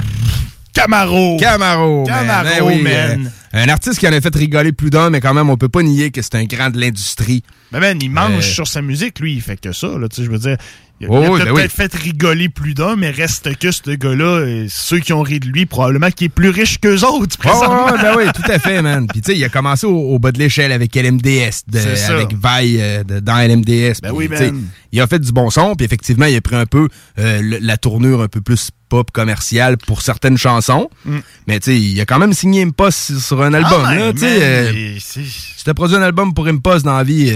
Camaro. 0.72 1.38
Camaro. 1.38 2.06
man. 2.06 2.26
Camaro, 2.26 2.44
Ben 2.44 2.62
oui, 2.62 2.82
man. 2.82 3.32
euh, 3.54 3.64
un 3.64 3.68
artiste 3.68 3.98
qui 3.98 4.06
en 4.06 4.12
a 4.12 4.20
fait 4.20 4.34
rigoler 4.36 4.72
plus 4.72 4.90
d'un, 4.90 5.10
mais 5.10 5.20
quand 5.20 5.32
même, 5.34 5.48
on 5.50 5.56
peut 5.56 5.68
pas 5.70 5.82
nier 5.82 6.10
que 6.10 6.20
c'est 6.22 6.34
un 6.36 6.44
grand 6.44 6.70
de 6.70 6.78
l'industrie. 6.78 7.42
Ben, 7.72 7.80
man, 7.80 7.98
il 8.00 8.10
mange 8.10 8.38
Euh, 8.38 8.40
sur 8.42 8.66
sa 8.68 8.82
musique, 8.82 9.18
lui. 9.18 9.34
Il 9.34 9.40
fait 9.42 9.56
que 9.58 9.72
ça, 9.72 9.88
là. 9.98 10.06
Tu 10.08 10.16
sais, 10.16 10.24
je 10.24 10.30
veux 10.30 10.38
dire. 10.38 10.56
Il 10.98 11.08
a, 11.08 11.10
Oh, 11.10 11.34
peut-être 11.36 11.44
ben 11.44 11.52
oui. 11.54 11.68
fait 11.68 11.92
rigoler 11.94 12.48
plus 12.48 12.72
d'un, 12.72 12.96
mais 12.96 13.10
reste 13.10 13.54
que 13.58 13.70
ce 13.70 13.90
gars-là, 13.90 14.24
euh, 14.24 14.66
ceux 14.70 14.98
qui 14.98 15.12
ont 15.12 15.20
ri 15.20 15.40
de 15.40 15.46
lui, 15.46 15.66
probablement 15.66 16.10
qu'il 16.10 16.24
est 16.26 16.28
plus 16.30 16.48
riche 16.48 16.78
qu'eux 16.78 17.04
autres, 17.04 17.36
Oh, 17.38 17.42
présentement. 17.42 17.84
ouais, 17.86 18.00
ben 18.02 18.14
oui, 18.16 18.24
tout 18.34 18.50
à 18.50 18.58
fait, 18.58 18.80
man. 18.80 19.06
Puis 19.06 19.20
tu 19.20 19.32
sais, 19.32 19.38
il 19.38 19.44
a 19.44 19.50
commencé 19.50 19.86
au, 19.86 19.94
au 19.94 20.18
bas 20.18 20.32
de 20.32 20.38
l'échelle 20.38 20.72
avec 20.72 20.96
LMDS, 20.96 21.64
de- 21.68 22.10
avec 22.10 22.32
Vaille 22.34 22.78
euh, 22.80 23.04
dans 23.04 23.36
LMDS. 23.36 24.00
Ben 24.02 24.12
oui, 24.14 24.26
man. 24.28 24.62
Il 24.92 25.00
a 25.02 25.06
fait 25.06 25.18
du 25.18 25.32
bon 25.32 25.50
son, 25.50 25.74
puis 25.74 25.84
effectivement, 25.84 26.24
il 26.24 26.36
a 26.36 26.40
pris 26.40 26.56
un 26.56 26.64
peu 26.64 26.88
euh, 27.18 27.42
le- 27.42 27.58
la 27.60 27.76
tournure 27.76 28.22
un 28.22 28.28
peu 28.28 28.40
plus 28.40 28.70
pop 28.88 29.10
commerciale 29.10 29.76
pour 29.76 30.00
certaines 30.00 30.38
chansons. 30.38 30.88
Mm. 31.04 31.18
Mais 31.46 31.60
tu 31.60 31.72
sais, 31.72 31.78
il 31.78 32.00
a 32.00 32.06
quand 32.06 32.18
même 32.18 32.32
signé 32.32 32.62
Impost 32.62 33.18
sur 33.18 33.42
un 33.42 33.52
album. 33.52 33.82
Ah, 33.84 33.94
là, 33.94 34.06
ouais, 34.06 34.12
tu 34.14 34.20
sais, 34.20 34.38
man, 34.38 34.74
euh, 34.74 34.94
si 34.98 35.64
t'as 35.64 35.74
produit 35.74 35.96
un 35.96 36.02
album 36.02 36.32
pour 36.32 36.46
Impost 36.46 36.86
dans 36.86 36.96
la 36.96 37.04
vie, 37.04 37.30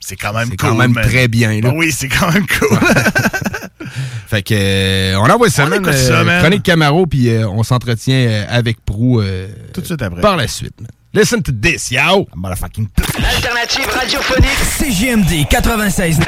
c'est 0.00 0.16
quand 0.16 0.32
même 0.32 0.48
c'est 0.50 0.56
cool. 0.56 0.70
quand 0.70 0.74
même 0.76 0.94
très 0.94 1.28
bien. 1.28 1.52
Là. 1.60 1.60
Ben 1.70 1.74
oui, 1.76 1.92
c'est 1.92 2.08
quand 2.08 2.32
même 2.32 2.46
cool. 2.46 2.78
Fait 4.28 4.42
que 4.42 4.54
euh, 4.54 5.18
on 5.18 5.30
envoie 5.30 5.48
ça, 5.48 5.64
On 5.64 5.68
man, 5.70 5.86
euh, 5.86 5.92
ça, 5.92 6.22
man. 6.24 6.40
Chronique 6.40 6.62
Camaro, 6.62 7.06
puis 7.06 7.30
euh, 7.30 7.48
on 7.48 7.62
s'entretient 7.62 8.14
euh, 8.28 8.44
avec 8.48 8.84
Prou 8.84 9.20
euh, 9.20 9.48
Tout 9.72 9.80
de 9.80 9.86
suite 9.86 10.02
après. 10.02 10.20
par 10.20 10.36
la 10.36 10.46
suite. 10.46 10.78
man. 10.80 10.90
Listen 11.14 11.42
to 11.42 11.52
this, 11.52 11.90
yo! 11.90 12.28
Motherfucking 12.36 12.86
L'alternative 13.20 13.86
radiophonique 13.88 14.58
CGMD 14.78 15.48
96. 15.48 16.20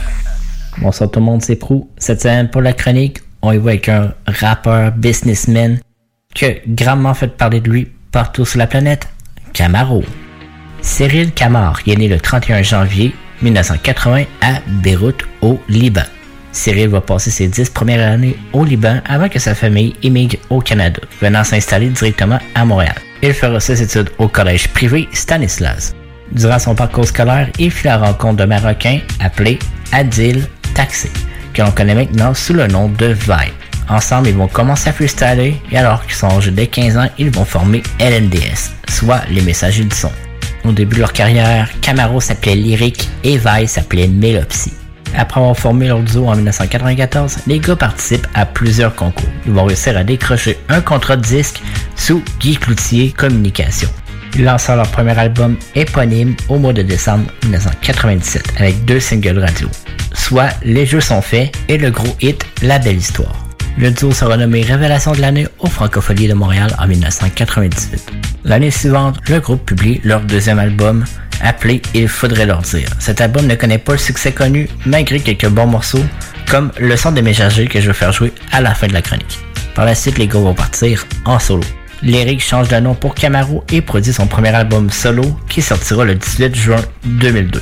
Bonsoir 0.78 1.10
tout 1.10 1.20
le 1.20 1.24
monde, 1.26 1.42
c'est 1.42 1.54
Prou. 1.56 1.88
Cette 1.98 2.22
semaine, 2.22 2.50
pour 2.50 2.60
la 2.62 2.72
chronique, 2.72 3.18
on 3.42 3.52
y 3.52 3.58
voit 3.58 3.70
avec 3.72 3.88
un 3.88 4.12
rappeur 4.26 4.90
businessman 4.92 5.78
qui 6.34 6.44
a 6.46 6.54
grandement 6.66 7.14
fait 7.14 7.28
parler 7.36 7.60
de 7.60 7.70
lui 7.70 7.88
partout 8.10 8.44
sur 8.44 8.58
la 8.58 8.66
planète, 8.66 9.06
Camaro. 9.52 10.02
Cyril 10.88 11.32
Camar 11.32 11.78
il 11.84 11.92
est 11.92 11.96
né 11.96 12.08
le 12.08 12.18
31 12.18 12.62
janvier 12.62 13.14
1980 13.42 14.24
à 14.40 14.54
Beyrouth, 14.82 15.22
au 15.42 15.60
Liban. 15.68 16.02
Cyril 16.50 16.88
va 16.88 17.02
passer 17.02 17.30
ses 17.30 17.46
dix 17.46 17.68
premières 17.68 18.10
années 18.10 18.36
au 18.52 18.64
Liban 18.64 19.00
avant 19.06 19.28
que 19.28 19.38
sa 19.38 19.54
famille 19.54 19.94
émigre 20.02 20.38
au 20.48 20.60
Canada, 20.60 20.98
venant 21.20 21.44
s'installer 21.44 21.90
directement 21.90 22.40
à 22.54 22.64
Montréal. 22.64 22.96
Il 23.22 23.34
fera 23.34 23.60
ses 23.60 23.80
études 23.82 24.10
au 24.16 24.28
collège 24.28 24.66
privé 24.68 25.08
Stanislas. 25.12 25.94
Durant 26.32 26.58
son 26.58 26.74
parcours 26.74 27.06
scolaire, 27.06 27.50
il 27.58 27.70
fit 27.70 27.86
la 27.86 27.98
rencontre 27.98 28.36
d'un 28.36 28.46
Marocain 28.46 29.00
appelé 29.20 29.58
Adil 29.92 30.48
Taxé, 30.74 31.10
que 31.52 31.62
l'on 31.62 31.70
connaît 31.70 31.94
maintenant 31.94 32.32
sous 32.34 32.54
le 32.54 32.66
nom 32.66 32.88
de 32.88 33.08
Vibe. 33.08 33.54
Ensemble, 33.90 34.28
ils 34.28 34.34
vont 34.34 34.48
commencer 34.48 34.88
à 34.88 34.92
freestyler 34.94 35.54
et 35.70 35.78
alors 35.78 36.04
qu'ils 36.06 36.14
sont 36.14 36.30
âgés 36.30 36.50
de 36.50 36.64
15 36.64 36.96
ans, 36.96 37.08
ils 37.18 37.30
vont 37.30 37.44
former 37.44 37.82
LNDS, 38.00 38.72
soit 38.88 39.20
les 39.30 39.42
messagers 39.42 39.84
du 39.84 39.94
son. 39.94 40.10
Au 40.64 40.72
début 40.72 40.96
de 40.96 41.00
leur 41.00 41.12
carrière, 41.12 41.68
Camaro 41.80 42.20
s'appelait 42.20 42.54
Lyric 42.54 43.08
et 43.24 43.38
Vibe 43.38 43.66
s'appelait 43.66 44.08
Melopsy. 44.08 44.72
Après 45.16 45.40
avoir 45.40 45.56
formé 45.56 45.88
leur 45.88 46.00
duo 46.00 46.26
en 46.26 46.36
1994, 46.36 47.38
les 47.46 47.58
gars 47.58 47.76
participent 47.76 48.26
à 48.34 48.44
plusieurs 48.44 48.94
concours. 48.94 49.28
Ils 49.46 49.52
vont 49.52 49.64
réussir 49.64 49.96
à 49.96 50.04
décrocher 50.04 50.58
un 50.68 50.80
contrat 50.80 51.16
de 51.16 51.22
disque 51.22 51.62
sous 51.96 52.22
Guy 52.40 52.56
Cloutier 52.56 53.12
Communication. 53.16 53.88
Ils 54.34 54.44
lancent 54.44 54.68
leur 54.68 54.90
premier 54.90 55.18
album 55.18 55.56
éponyme 55.74 56.36
au 56.48 56.58
mois 56.58 56.72
de 56.74 56.82
décembre 56.82 57.30
1997 57.44 58.52
avec 58.58 58.84
deux 58.84 59.00
singles 59.00 59.38
radio, 59.38 59.68
soit 60.12 60.50
Les 60.62 60.84
Jeux 60.84 61.00
sont 61.00 61.22
faits 61.22 61.56
et 61.68 61.78
le 61.78 61.90
gros 61.90 62.14
hit 62.20 62.44
La 62.62 62.78
Belle 62.78 62.98
Histoire. 62.98 63.47
Le 63.76 63.90
duo 63.90 64.12
sera 64.12 64.36
nommé 64.36 64.62
Révélation 64.62 65.12
de 65.12 65.20
l'année 65.20 65.46
au 65.58 65.66
Francopholies 65.66 66.28
de 66.28 66.34
Montréal 66.34 66.74
en 66.78 66.86
1998. 66.86 68.12
L'année 68.44 68.70
suivante, 68.70 69.18
le 69.28 69.40
groupe 69.40 69.64
publie 69.66 70.00
leur 70.04 70.20
deuxième 70.22 70.58
album 70.58 71.04
appelé 71.42 71.82
Il 71.94 72.08
faudrait 72.08 72.46
leur 72.46 72.62
dire. 72.62 72.88
Cet 72.98 73.20
album 73.20 73.46
ne 73.46 73.54
connaît 73.54 73.78
pas 73.78 73.92
le 73.92 73.98
succès 73.98 74.32
connu 74.32 74.68
malgré 74.86 75.20
quelques 75.20 75.48
bons 75.48 75.66
morceaux 75.66 76.04
comme 76.48 76.72
Le 76.78 76.96
son 76.96 77.12
des 77.12 77.22
messagers 77.22 77.66
que 77.66 77.80
je 77.80 77.88
vais 77.88 77.92
faire 77.92 78.12
jouer 78.12 78.32
à 78.52 78.60
la 78.60 78.74
fin 78.74 78.86
de 78.86 78.94
la 78.94 79.02
chronique. 79.02 79.38
Par 79.74 79.84
la 79.84 79.94
suite, 79.94 80.18
les 80.18 80.26
gars 80.26 80.38
vont 80.38 80.54
partir 80.54 81.06
en 81.24 81.38
solo. 81.38 81.62
Lyric 82.02 82.40
change 82.40 82.68
de 82.68 82.76
nom 82.76 82.94
pour 82.94 83.14
Camaro 83.14 83.64
et 83.70 83.80
produit 83.80 84.12
son 84.12 84.26
premier 84.26 84.54
album 84.54 84.88
solo 84.90 85.38
qui 85.48 85.60
sortira 85.60 86.04
le 86.04 86.14
18 86.14 86.54
juin 86.54 86.80
2002. 87.04 87.60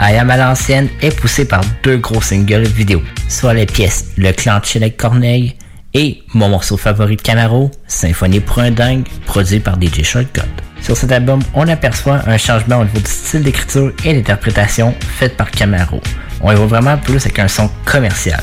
I 0.00 0.16
Am 0.16 0.28
à 0.28 0.36
l'ancienne 0.36 0.88
est 1.02 1.16
poussé 1.16 1.44
par 1.44 1.60
deux 1.84 1.98
gros 1.98 2.20
singles 2.20 2.66
vidéo, 2.66 3.00
soit 3.28 3.54
les 3.54 3.66
pièces 3.66 4.06
Le 4.16 4.32
Clan 4.32 4.60
Chill 4.62 4.82
avec 4.82 4.96
Corneille 4.96 5.54
et 5.94 6.22
mon 6.34 6.48
morceau 6.48 6.76
favori 6.76 7.14
de 7.14 7.22
Camaro, 7.22 7.70
Symphonie 7.86 8.40
pour 8.40 8.58
un 8.58 8.72
dingue, 8.72 9.06
produit 9.24 9.60
par 9.60 9.80
DJ 9.80 10.02
Shortcut. 10.02 10.42
Sur 10.80 10.96
cet 10.96 11.12
album, 11.12 11.40
on 11.54 11.68
aperçoit 11.68 12.20
un 12.26 12.36
changement 12.36 12.80
au 12.80 12.84
niveau 12.84 12.98
du 12.98 13.10
style 13.10 13.44
d'écriture 13.44 13.92
et 14.04 14.14
d'interprétation 14.14 14.94
fait 15.00 15.36
par 15.36 15.50
Camaro. 15.50 16.00
On 16.40 16.50
y 16.50 16.56
voit 16.56 16.66
vraiment 16.66 16.98
plus 16.98 17.24
avec 17.24 17.38
un 17.38 17.48
son 17.48 17.70
commercial. 17.84 18.42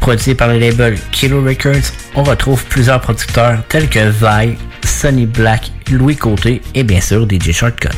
Produit 0.00 0.34
par 0.34 0.48
le 0.48 0.58
label 0.58 0.98
Kilo 1.12 1.42
Records, 1.42 1.92
on 2.14 2.22
retrouve 2.22 2.64
plusieurs 2.66 3.00
producteurs 3.00 3.62
tels 3.68 3.88
que 3.88 4.10
Vi, 4.10 4.56
Sonny 4.84 5.24
Black, 5.24 5.72
Louis 5.90 6.16
Côté 6.16 6.60
et 6.74 6.84
bien 6.84 7.00
sûr 7.00 7.26
DJ 7.28 7.52
Shortcut. 7.52 7.88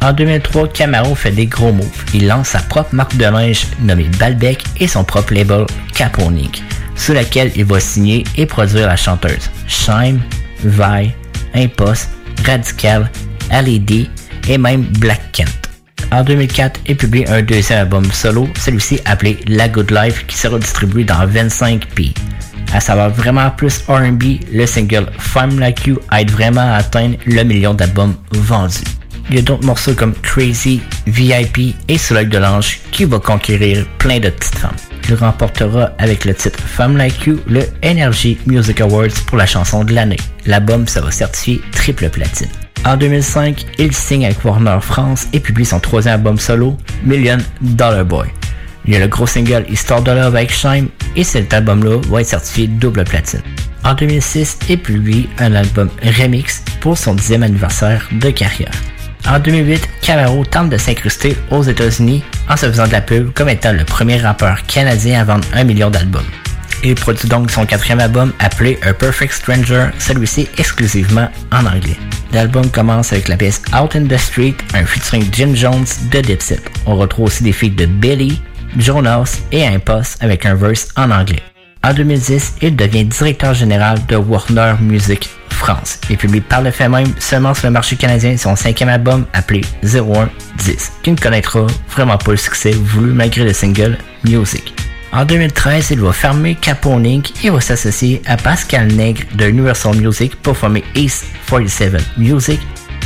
En 0.00 0.12
2003, 0.12 0.68
Camaro 0.68 1.14
fait 1.14 1.32
des 1.32 1.46
gros 1.46 1.72
moves. 1.72 2.04
Il 2.14 2.28
lance 2.28 2.48
sa 2.48 2.60
propre 2.60 2.94
marque 2.94 3.16
de 3.16 3.24
linge 3.24 3.66
nommée 3.80 4.08
Balbec 4.18 4.62
et 4.78 4.86
son 4.86 5.04
propre 5.04 5.34
label 5.34 5.66
Caponique, 5.94 6.62
sous 6.94 7.12
laquelle 7.12 7.50
il 7.56 7.64
va 7.64 7.80
signer 7.80 8.24
et 8.36 8.46
produire 8.46 8.86
la 8.86 8.96
chanteuse 8.96 9.50
Shime, 9.66 10.20
Vi, 10.64 11.10
Impost, 11.54 12.10
Radical, 12.46 13.10
LED 13.50 14.08
et 14.48 14.58
même 14.58 14.82
Black 14.98 15.20
Kent. 15.32 15.68
En 16.10 16.22
2004, 16.22 16.80
il 16.86 16.96
publie 16.96 17.24
un 17.28 17.42
deuxième 17.42 17.80
album 17.80 18.04
solo, 18.12 18.48
celui-ci 18.56 19.00
appelé 19.04 19.38
La 19.46 19.68
Good 19.68 19.90
Life, 19.90 20.26
qui 20.26 20.36
sera 20.36 20.58
distribué 20.58 21.04
dans 21.04 21.26
25 21.26 21.86
pays. 21.94 22.14
À 22.72 22.80
savoir 22.80 23.10
vraiment 23.10 23.50
plus 23.50 23.82
R&B, 23.88 24.38
le 24.52 24.64
single 24.64 25.06
Femme 25.18 25.58
Like 25.58 25.86
You 25.86 25.98
aide 26.16 26.30
vraiment 26.30 26.72
à 26.72 26.76
atteindre 26.76 27.16
le 27.26 27.42
million 27.42 27.74
d'albums 27.74 28.14
vendus. 28.32 28.97
Il 29.30 29.36
y 29.36 29.38
a 29.38 29.42
d'autres 29.42 29.66
morceaux 29.66 29.94
comme 29.94 30.14
Crazy, 30.14 30.80
VIP 31.06 31.74
et 31.88 31.98
Soleil 31.98 32.26
de 32.26 32.38
l'Ange 32.38 32.80
qui 32.92 33.04
va 33.04 33.18
conquérir 33.18 33.86
plein 33.98 34.20
de 34.20 34.30
petites 34.30 34.56
femmes. 34.56 34.76
Il 35.08 35.14
remportera 35.14 35.90
avec 35.98 36.24
le 36.24 36.34
titre 36.34 36.58
Femme 36.58 36.96
Like 36.96 37.26
You 37.26 37.38
le 37.46 37.62
Energy 37.84 38.38
Music 38.46 38.80
Awards 38.80 39.22
pour 39.26 39.36
la 39.36 39.44
chanson 39.44 39.84
de 39.84 39.92
l'année. 39.92 40.16
L'album 40.46 40.88
sera 40.88 41.10
certifié 41.10 41.60
triple 41.72 42.08
platine. 42.08 42.48
En 42.86 42.96
2005, 42.96 43.66
il 43.78 43.92
signe 43.94 44.24
avec 44.24 44.42
Warner 44.44 44.78
France 44.80 45.26
et 45.34 45.40
publie 45.40 45.66
son 45.66 45.80
troisième 45.80 46.14
album 46.14 46.38
solo, 46.38 46.76
Million 47.04 47.38
Dollar 47.60 48.04
Boy. 48.04 48.28
Il 48.86 48.94
y 48.94 48.96
a 48.96 49.00
le 49.00 49.08
gros 49.08 49.26
single 49.26 49.66
Histoire 49.68 50.02
de 50.02 50.12
Love 50.12 50.36
avec 50.36 50.50
Shime 50.50 50.88
et 51.16 51.24
cet 51.24 51.52
album-là 51.52 52.00
va 52.08 52.22
être 52.22 52.28
certifié 52.28 52.66
double 52.66 53.04
platine. 53.04 53.42
En 53.84 53.92
2006, 53.92 54.58
il 54.70 54.80
publie 54.80 55.28
un 55.38 55.54
album 55.54 55.90
remix 56.18 56.62
pour 56.80 56.96
son 56.96 57.14
10e 57.14 57.42
anniversaire 57.42 58.08
de 58.12 58.30
carrière. 58.30 58.72
En 59.30 59.38
2008, 59.38 59.88
Camaro 60.00 60.42
tente 60.44 60.70
de 60.70 60.78
s'incruster 60.78 61.36
aux 61.50 61.62
États-Unis 61.62 62.24
en 62.48 62.56
se 62.56 62.66
faisant 62.66 62.86
de 62.86 62.92
la 62.92 63.02
pub 63.02 63.30
comme 63.34 63.50
étant 63.50 63.72
le 63.72 63.84
premier 63.84 64.16
rappeur 64.16 64.62
canadien 64.66 65.20
à 65.20 65.24
vendre 65.24 65.46
un 65.52 65.64
million 65.64 65.90
d'albums. 65.90 66.24
Il 66.82 66.94
produit 66.94 67.28
donc 67.28 67.50
son 67.50 67.66
quatrième 67.66 68.00
album 68.00 68.32
appelé 68.38 68.78
A 68.82 68.94
Perfect 68.94 69.34
Stranger, 69.34 69.88
celui-ci 69.98 70.48
exclusivement 70.56 71.28
en 71.52 71.66
anglais. 71.66 71.96
L'album 72.32 72.70
commence 72.70 73.12
avec 73.12 73.28
la 73.28 73.36
pièce 73.36 73.60
Out 73.78 73.96
in 73.96 74.06
the 74.06 74.16
Street, 74.16 74.54
un 74.72 74.84
featuring 74.84 75.26
Jim 75.30 75.54
Jones 75.54 75.86
de 76.10 76.20
Dipset. 76.20 76.60
On 76.86 76.96
retrouve 76.96 77.26
aussi 77.26 77.42
des 77.42 77.52
feats 77.52 77.68
de 77.68 77.84
Billy, 77.84 78.40
Jonas 78.78 79.40
et 79.52 79.66
Impost 79.66 80.22
avec 80.22 80.46
un 80.46 80.54
verse 80.54 80.88
en 80.96 81.10
anglais. 81.10 81.42
En 81.84 81.94
2010, 81.94 82.54
il 82.62 82.76
devient 82.76 83.04
directeur 83.04 83.54
général 83.54 83.98
de 84.08 84.16
Warner 84.16 84.74
Music 84.80 85.28
France 85.50 85.98
et 86.10 86.16
publie 86.16 86.40
par 86.40 86.62
le 86.62 86.70
fait 86.70 86.88
même 86.88 87.12
seulement 87.18 87.54
sur 87.54 87.66
le 87.66 87.72
marché 87.72 87.96
canadien 87.96 88.36
son 88.36 88.56
cinquième 88.56 88.88
album 88.88 89.26
appelé 89.32 89.60
0110, 89.82 90.92
qui 91.02 91.10
ne 91.12 91.16
connaîtra 91.16 91.66
vraiment 91.90 92.18
pas 92.18 92.32
le 92.32 92.36
succès 92.36 92.72
voulu 92.72 93.12
malgré 93.12 93.44
le 93.44 93.52
single 93.52 93.98
Music. 94.24 94.74
En 95.12 95.24
2013, 95.24 95.90
il 95.92 96.00
va 96.00 96.12
fermer 96.12 96.54
Capone 96.54 97.06
Inc. 97.06 97.32
et 97.44 97.50
va 97.50 97.60
s'associer 97.60 98.20
à 98.26 98.36
Pascal 98.36 98.88
Nègre 98.88 99.22
de 99.34 99.48
Universal 99.48 99.96
Music 99.96 100.36
pour 100.36 100.56
former 100.56 100.84
East 100.94 101.24
47 101.48 101.96
Music. 102.18 102.60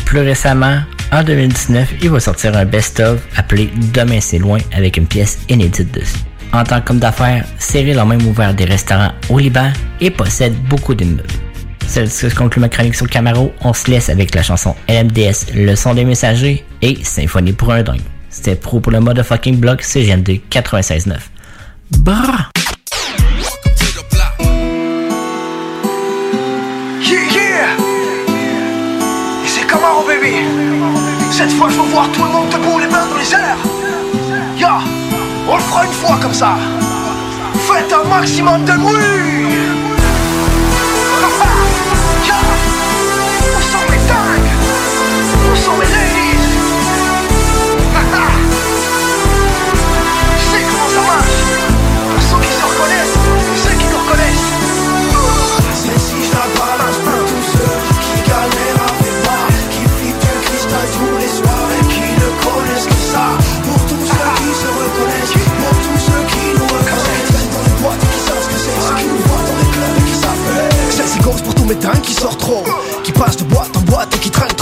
Plus 0.05 0.21
récemment, 0.21 0.81
en 1.13 1.23
2019, 1.23 1.95
il 2.03 2.11
va 2.11 2.21
sortir 2.21 2.57
un 2.57 2.65
best-of 2.65 3.21
appelé 3.37 3.71
Demain 3.95 4.21
c'est 4.21 4.39
loin 4.39 4.59
avec 4.73 4.97
une 4.97 5.07
pièce 5.07 5.39
inédite 5.49 5.93
dessus. 5.93 6.32
En 6.53 6.65
tant 6.65 6.81
qu'homme 6.83 6.99
d'affaires, 6.99 7.47
Cyril 7.59 7.99
a 7.99 8.05
même 8.05 8.27
ouvert 8.27 8.55
des 8.55 8.65
restaurants 8.65 9.13
au 9.31 9.39
Liban 9.39 9.73
et 10.01 10.11
possède 10.11 10.55
beaucoup 10.69 10.95
d'immeubles. 10.95 11.25
C'est 11.87 12.07
ce 12.07 12.27
qui 12.27 12.35
conclut 12.35 12.61
ma 12.61 12.69
chronique 12.69 12.95
sur 12.95 13.09
Camaro. 13.09 13.53
On 13.63 13.73
se 13.73 13.91
laisse 13.91 14.09
avec 14.09 14.35
la 14.35 14.43
chanson 14.43 14.75
LMDS, 14.89 15.55
Le 15.55 15.75
son 15.75 15.95
des 15.95 16.05
messagers 16.05 16.65
et 16.81 17.03
Symphonie 17.05 17.53
pour 17.53 17.73
un 17.73 17.83
dingue. 17.83 18.01
C'était 18.29 18.55
pro 18.55 18.81
pour 18.81 18.93
le 18.93 19.01
motherfucking 19.01 19.59
blog 19.59 19.81
CGMD 19.83 20.41
96.9. 20.51 21.17
Brrr! 21.99 22.51
Une 35.81 35.93
fois 35.93 36.19
comme 36.21 36.35
ça. 36.35 36.57
Faites 37.55 37.93
un 37.93 38.09
maximum 38.09 38.65
de 38.65 38.73
bruit. 38.73 39.82
Qui 72.03 72.13
sortent 72.13 72.41
trop, 72.41 72.65
qui 73.03 73.13
passent 73.13 73.37
de 73.39 73.45
boîte 73.45 73.75
en 73.77 73.81
boîte 73.81 74.15
et 74.15 74.19
qui 74.19 74.31
traînent 74.31 74.55
trop, 74.57 74.62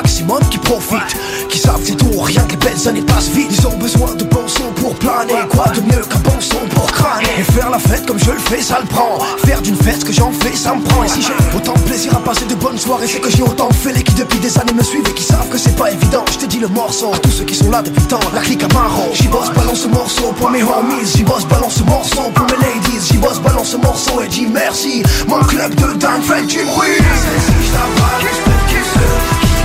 maximum, 0.00 0.40
qui 0.50 0.58
profitent, 0.58 1.16
qui 1.48 1.58
savent 1.58 1.80
c'est 1.84 1.96
tout, 1.96 2.20
rien 2.20 2.42
que 2.42 2.52
les 2.52 2.56
belles 2.56 2.88
années 2.88 3.02
passent 3.02 3.30
vite. 3.30 3.48
Ils 3.50 3.66
ont 3.66 3.76
besoin 3.76 4.14
de 4.14 4.24
bons 4.24 4.48
sons 4.48 4.72
pour 4.76 4.94
planer, 4.94 5.34
quoi 5.50 5.66
de 5.74 5.80
mieux 5.80 6.02
qu'un 6.02 6.18
bon 6.18 6.40
son 6.40 6.64
pour 6.74 6.90
crâner. 6.90 7.26
Et 7.38 7.42
faire 7.42 7.70
la 7.70 7.78
fête 7.78 8.06
comme 8.06 8.18
je 8.18 8.30
le 8.30 8.38
fais, 8.38 8.62
ça 8.62 8.78
le 8.80 8.86
prend. 8.86 9.18
Faire 9.44 9.60
d'une 9.60 9.76
fête 9.76 10.00
ce 10.00 10.04
que 10.04 10.12
j'en 10.12 10.32
fais, 10.32 10.56
ça 10.56 10.74
me 10.74 10.82
prend. 10.82 11.04
Et 11.04 11.08
si 11.08 11.22
j'ai 11.22 11.34
autant 11.56 11.74
de 11.74 11.80
plaisir 11.80 12.14
à 12.16 12.20
passer 12.20 12.46
de 12.46 12.54
bonnes 12.54 12.78
soirées, 12.78 13.06
c'est 13.06 13.20
que 13.20 13.30
j'ai 13.30 13.42
autant 13.42 13.70
fait 13.70 13.92
les 13.92 14.02
qui 14.02 14.14
depuis 14.14 14.38
des 14.38 14.58
années 14.58 14.72
me 14.72 14.82
suivent 14.82 15.08
et 15.08 15.14
qui 15.14 15.22
savent 15.22 15.48
que 15.48 15.58
c'est 15.58 15.76
pas 15.76 15.90
évident. 15.90 16.24
Je 16.32 16.38
te 16.38 16.46
dis 16.46 16.58
le 16.58 16.68
morceau 16.68 17.12
à 17.12 17.18
tous 17.18 17.30
ceux 17.30 17.44
qui 17.44 17.54
sont 17.54 17.70
là 17.70 17.82
depuis 17.82 18.04
temps. 18.04 18.20
La 18.34 18.40
clique 18.40 18.62
à 18.62 18.68
Maro, 18.74 19.10
j'y 19.12 19.28
bosse, 19.28 19.50
balance 19.50 19.80
ce 19.80 19.88
morceau 19.88 20.32
pour 20.38 20.50
mes 20.50 20.62
homies. 20.62 21.04
J'y 21.14 21.24
bosse, 21.24 21.44
balance 21.46 21.74
ce 21.74 21.82
morceau 21.84 22.22
pour 22.34 22.46
mes 22.46 22.56
ladies. 22.64 23.06
J'y 23.10 23.18
bosse, 23.18 23.40
balance 23.40 23.68
ce 23.68 23.76
morceau 23.76 24.20
et 24.22 24.28
dis 24.28 24.46
merci. 24.46 25.02
Mon 25.28 25.40
club 25.40 25.74
de 25.74 25.92
dingue 25.98 26.22
fait 26.22 26.46
du 26.46 26.58
bruit. 26.64 26.98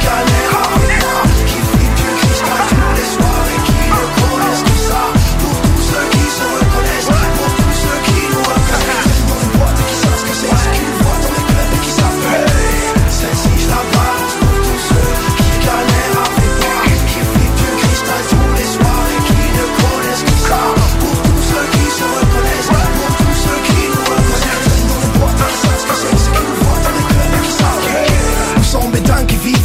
Y'all 0.05 0.74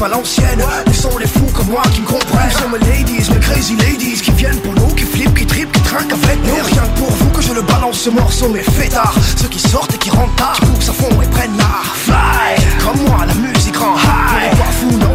à 0.03 0.09
l'ancienne. 0.09 0.63
Sont 0.93 1.17
les 1.19 1.27
fous 1.27 1.51
comme 1.55 1.69
moi 1.69 1.83
qui 1.93 2.01
me 2.01 2.07
comprennent. 2.07 2.49
Où 2.49 2.59
sont 2.59 2.69
mes 2.69 2.79
ladies, 2.79 3.31
mes 3.31 3.41
crazy 3.41 3.77
ladies 3.77 4.21
Qui 4.21 4.31
viennent 4.33 4.61
pour 4.61 4.75
nous, 4.75 4.95
qui 4.95 5.05
flippent, 5.05 5.35
qui 5.35 5.47
trippent, 5.47 5.73
qui 5.73 5.81
trinquent 5.83 6.13
avec 6.13 6.39
nous 6.45 6.55
rien 6.55 6.83
que 6.83 6.99
pour 6.99 7.11
vous 7.11 7.31
que 7.31 7.41
je 7.43 7.53
le 7.53 7.63
balance 7.63 8.01
ce 8.01 8.11
morceau 8.11 8.49
Mais 8.49 8.63
fêtards, 8.63 9.15
ceux 9.37 9.49
qui 9.49 9.59
sortent 9.59 9.95
et 9.95 9.99
qui 9.99 10.11
rentrent 10.11 10.35
tard 10.37 10.59
Qui 10.61 10.67
poussent 10.67 10.91
à 10.91 10.93
fond 10.93 11.23
et 11.23 11.27
prennent 11.27 11.57
l'art 11.57 11.95
Fly, 11.95 12.57
comme 12.85 13.07
moi 13.07 13.25
la 13.27 13.35
musique 13.35 13.77
rend 13.77 13.97
high. 13.97 14.51
Pas 14.59 14.73
fou, 14.73 14.91
non, 14.99 15.10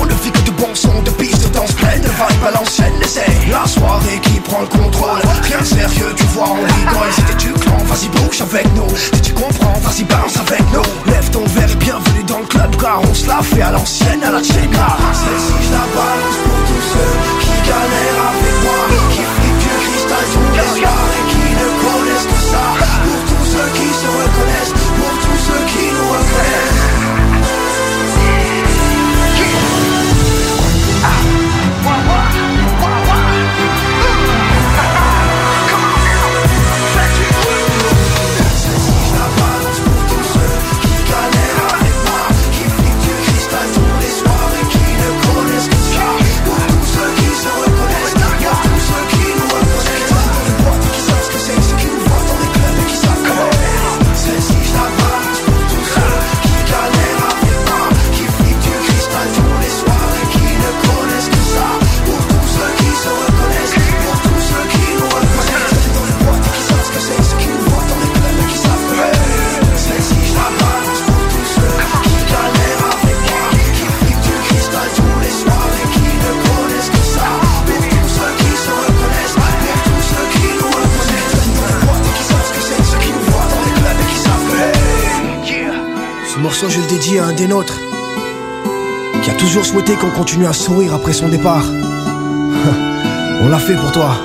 souhaité 89.86 90.00
qu'on 90.00 90.12
continue 90.12 90.48
à 90.48 90.54
sourire 90.54 90.94
après 90.94 91.14
son 91.14 91.28
départ. 91.30 91.64
On 93.42 93.50
l'a 93.50 93.60
fait 93.60 93.76
pour 93.76 93.92
toi. 93.92 94.16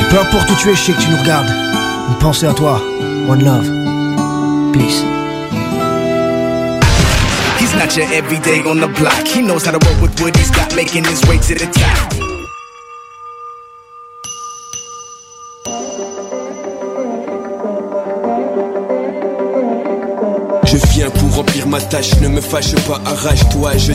Et 0.00 0.04
peu 0.10 0.18
importe 0.18 0.50
où 0.50 0.54
tu 0.56 0.70
es, 0.70 0.74
je 0.74 0.80
sais 0.80 0.92
que 0.92 1.00
tu 1.00 1.10
nous 1.10 1.16
regardes. 1.18 1.48
Une 2.08 2.18
pensée 2.18 2.46
à 2.46 2.52
toi. 2.52 2.82
One 3.28 3.44
love. 3.44 3.70
Peace. 4.72 5.04
He's 7.58 7.74
not 7.74 7.96
your 7.96 8.06
everyday 8.12 8.62
on 8.66 8.76
the 8.76 8.88
block. 8.98 9.26
He 9.26 9.42
knows 9.42 9.64
how 9.66 9.72
to 9.72 9.78
work 9.86 10.00
with 10.02 10.20
what 10.20 10.36
he's 10.36 10.50
got, 10.50 10.74
making 10.74 11.04
his 11.04 11.22
way 11.26 11.38
to 11.38 11.54
the 11.54 11.66
top. 11.72 12.14
Je 20.64 20.76
viens 20.92 21.10
pour 21.10 21.27
remplir 21.68 21.80
ma 21.80 21.80
tâche, 21.80 22.20
ne 22.20 22.28
me 22.28 22.40
fâche 22.40 22.74
pas, 22.86 23.00
arrache-toi, 23.04 23.76
je 23.76 23.92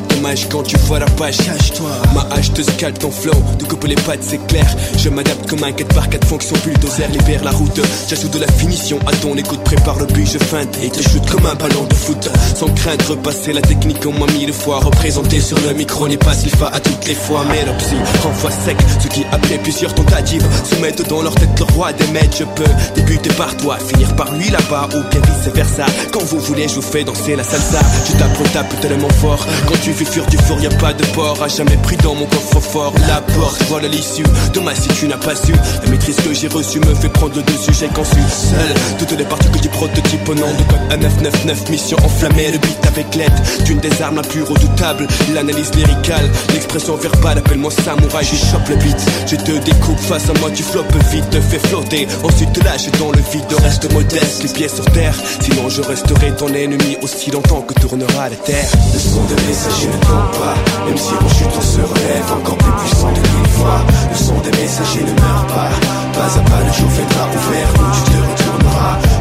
quand 0.50 0.64
tu 0.64 0.78
vois 0.78 1.00
la 1.00 1.06
page. 1.06 1.38
Cache-toi. 1.38 1.92
Ma 2.14 2.26
hache 2.34 2.54
te 2.54 2.62
scalpe 2.62 2.98
ton 3.00 3.12
flow, 3.12 3.34
de 3.60 3.66
couper 3.66 3.90
les 3.90 3.96
pattes, 3.96 4.24
c'est 4.24 4.46
clair. 4.48 4.66
Je 4.98 5.10
m'adapte 5.10 5.50
comme 5.50 5.64
un 5.64 5.72
4 5.72 5.94
par 5.94 6.10
4 6.10 6.28
fonction 6.28 6.56
bulldozer, 6.64 7.08
libère 7.10 7.44
la 7.44 7.52
route. 7.52 7.80
J'ajoute 8.08 8.32
de 8.32 8.40
la 8.40 8.48
finition 8.48 9.00
à 9.06 9.12
ton 9.18 9.36
écoute, 9.36 9.62
prépare 9.64 10.00
le 10.00 10.06
but, 10.06 10.26
je 10.26 10.38
feinte 10.38 10.78
et 10.82 10.90
te 10.90 11.02
shoot 11.02 11.30
comme 11.30 11.46
un 11.46 11.56
ballon 11.56 11.84
de 11.90 11.94
foot. 11.94 12.30
Sans 12.56 12.70
crainte, 12.70 13.02
repasser 13.04 13.52
la 13.52 13.62
technique 13.62 14.06
au 14.06 14.12
moins 14.12 14.32
mille 14.32 14.54
fois. 14.54 14.80
Représenté 14.80 15.42
sur 15.42 15.60
le 15.60 15.74
micro 15.74 16.08
n'est 16.08 16.18
pas 16.18 16.34
s'il 16.34 16.52
à 16.72 16.80
toutes 16.80 17.06
les 17.08 17.16
fois. 17.16 17.44
Mais 17.50 17.66
l'opsie 17.66 17.96
renvoie 18.24 18.52
sec, 18.52 18.78
ceux 19.02 19.10
qui 19.10 19.26
après 19.32 19.58
plusieurs 19.58 19.94
tentatives 19.94 20.46
se 20.64 20.76
mettent 20.76 21.08
dans 21.10 21.22
leur 21.22 21.36
tête 21.36 21.60
le 21.60 21.66
roi 21.74 21.92
des 21.92 22.08
maîtres. 22.08 22.38
Je 22.40 22.46
peux 22.46 22.72
débuter 22.96 23.30
par 23.34 23.56
toi, 23.58 23.78
finir 23.78 24.16
par 24.16 24.34
lui 24.34 24.50
là-bas 24.50 24.88
ou 24.96 25.10
bien 25.12 25.22
vice 25.22 25.54
versa. 25.54 25.86
Quand 26.14 26.24
vous 26.24 26.40
voulez, 26.40 26.68
je 26.70 26.76
vous 26.76 26.82
fais 26.82 27.04
danser 27.04 27.36
la 27.36 27.44
salsa. 27.44 27.80
Je 28.08 28.18
tape, 28.18 28.38
on 28.40 28.50
tape 28.50 28.80
tellement 28.80 29.10
fort. 29.22 29.46
Quand 29.68 29.76
tu 29.84 29.92
fais 29.92 30.13
du 30.22 30.38
four, 30.38 30.60
y 30.62 30.68
a 30.68 30.70
pas 30.70 30.94
de 30.94 31.04
port. 31.08 31.42
A 31.42 31.48
jamais 31.48 31.78
pris 31.78 31.98
dans 31.98 32.14
mon 32.14 32.26
coffre-fort. 32.26 32.94
La 33.08 33.22
porte, 33.22 33.64
voilà 33.68 33.88
l'issue. 33.88 34.24
Dommage 34.54 34.78
si 34.78 34.90
tu 34.90 35.08
n'as 35.08 35.18
pas 35.18 35.36
su. 35.36 35.52
La 35.84 35.90
maîtrise 35.90 36.18
que 36.18 36.34
j'ai 36.34 36.48
reçue 36.48 36.80
me 36.80 36.94
fait 36.94 37.10
prendre 37.10 37.36
le 37.36 37.42
dessus. 37.44 37.74
J'ai 37.74 37.88
conçu 37.88 38.20
seul 38.30 38.98
toutes 39.00 39.18
les 39.18 39.26
particules 39.26 39.62
du 39.62 39.70
prototype 39.70 40.30
au 40.30 40.36
nom 40.36 40.52
de 40.52 40.64
code 40.64 41.02
A999. 41.02 41.72
Mission 41.72 41.98
enflammée, 42.04 42.52
le 42.52 42.60
beat 42.60 42.83
avec 42.94 43.16
l'aide 43.16 43.34
d'une 43.66 43.80
des 43.80 44.02
armes 44.02 44.18
la 44.18 44.22
plus 44.22 44.44
redoutable. 44.44 45.08
L'analyse 45.34 45.74
lyricale, 45.74 46.30
l'expression 46.54 46.96
verbale. 46.96 47.40
Appelle-moi 47.40 47.72
samouraï, 47.72 48.26
j'y 48.26 48.38
chope 48.38 48.68
le 48.70 48.76
beat. 48.76 48.98
Je 49.28 49.36
te 49.36 49.52
découpe 49.52 50.00
face 50.00 50.30
à 50.30 50.34
moi, 50.40 50.50
tu 50.54 50.64
floppes 50.64 50.96
vite, 51.12 51.30
te 51.30 51.42
fais 51.42 51.60
flotter. 51.68 52.08
Ensuite 52.24 52.54
te 52.54 52.64
lâche 52.64 52.90
dans 53.00 53.12
le 53.12 53.22
vide, 53.32 53.46
reste 53.64 53.92
modeste, 53.94 54.44
les 54.44 54.50
pieds 54.50 54.70
sur 54.70 54.86
terre. 54.86 55.16
Sinon 55.42 55.70
je 55.70 55.82
resterai 55.82 56.32
ton 56.36 56.48
ennemi 56.54 56.98
aussi 57.02 57.32
longtemps 57.32 57.62
que 57.62 57.74
tournera 57.74 58.30
la 58.30 58.36
terre. 58.36 58.70
Le 58.94 59.00
son 59.00 59.24
des 59.24 59.42
messagers 59.48 59.88
ne 59.88 60.06
tombe 60.06 60.32
pas 60.38 60.56
Même 60.86 60.98
si 60.98 61.14
on 61.20 61.30
chute 61.30 61.54
on 61.58 61.62
se 61.62 61.82
relève 61.82 62.32
encore 62.32 62.58
plus 62.58 62.72
puissant 62.84 63.12
de 63.12 63.20
mille 63.20 63.50
fois 63.50 63.82
Le 64.12 64.18
son 64.18 64.40
des 64.40 64.52
messagers 64.62 65.02
ne 65.02 65.22
meurt 65.22 65.48
pas 65.48 65.70
Pas 66.14 66.40
à 66.40 66.42
pas 66.50 66.62
le 66.66 66.74
jour 66.74 66.90
viendra 66.90 67.28
ouvert 67.28 67.70
où 67.76 67.96
tu 67.96 68.12
te 68.12 68.23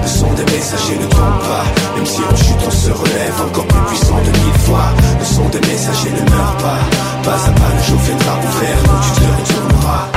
Le 0.02 0.08
son 0.08 0.32
des 0.34 0.44
messagers 0.44 0.98
ne 0.98 1.06
tombe 1.06 1.38
pas. 1.40 1.64
Même 1.94 2.06
si 2.06 2.20
on 2.30 2.36
chute 2.36 2.62
on 2.66 2.70
se 2.70 2.90
relève 2.90 3.40
encore 3.46 3.66
plus 3.66 3.80
puissant 3.86 4.18
de 4.18 4.30
mille 4.30 4.60
fois. 4.66 4.88
Le 5.18 5.24
son 5.24 5.48
des 5.48 5.60
messagers 5.60 6.10
ne 6.10 6.30
meurt 6.30 6.58
pas. 6.60 6.80
Pas 7.22 7.48
à 7.48 7.52
pas 7.52 7.72
le 7.76 7.82
jour 7.82 7.98
viendra 8.00 8.38
ouvert 8.38 8.78
où 8.84 9.04
tu 9.04 9.20
te 9.20 9.26
retourneras 9.26 10.11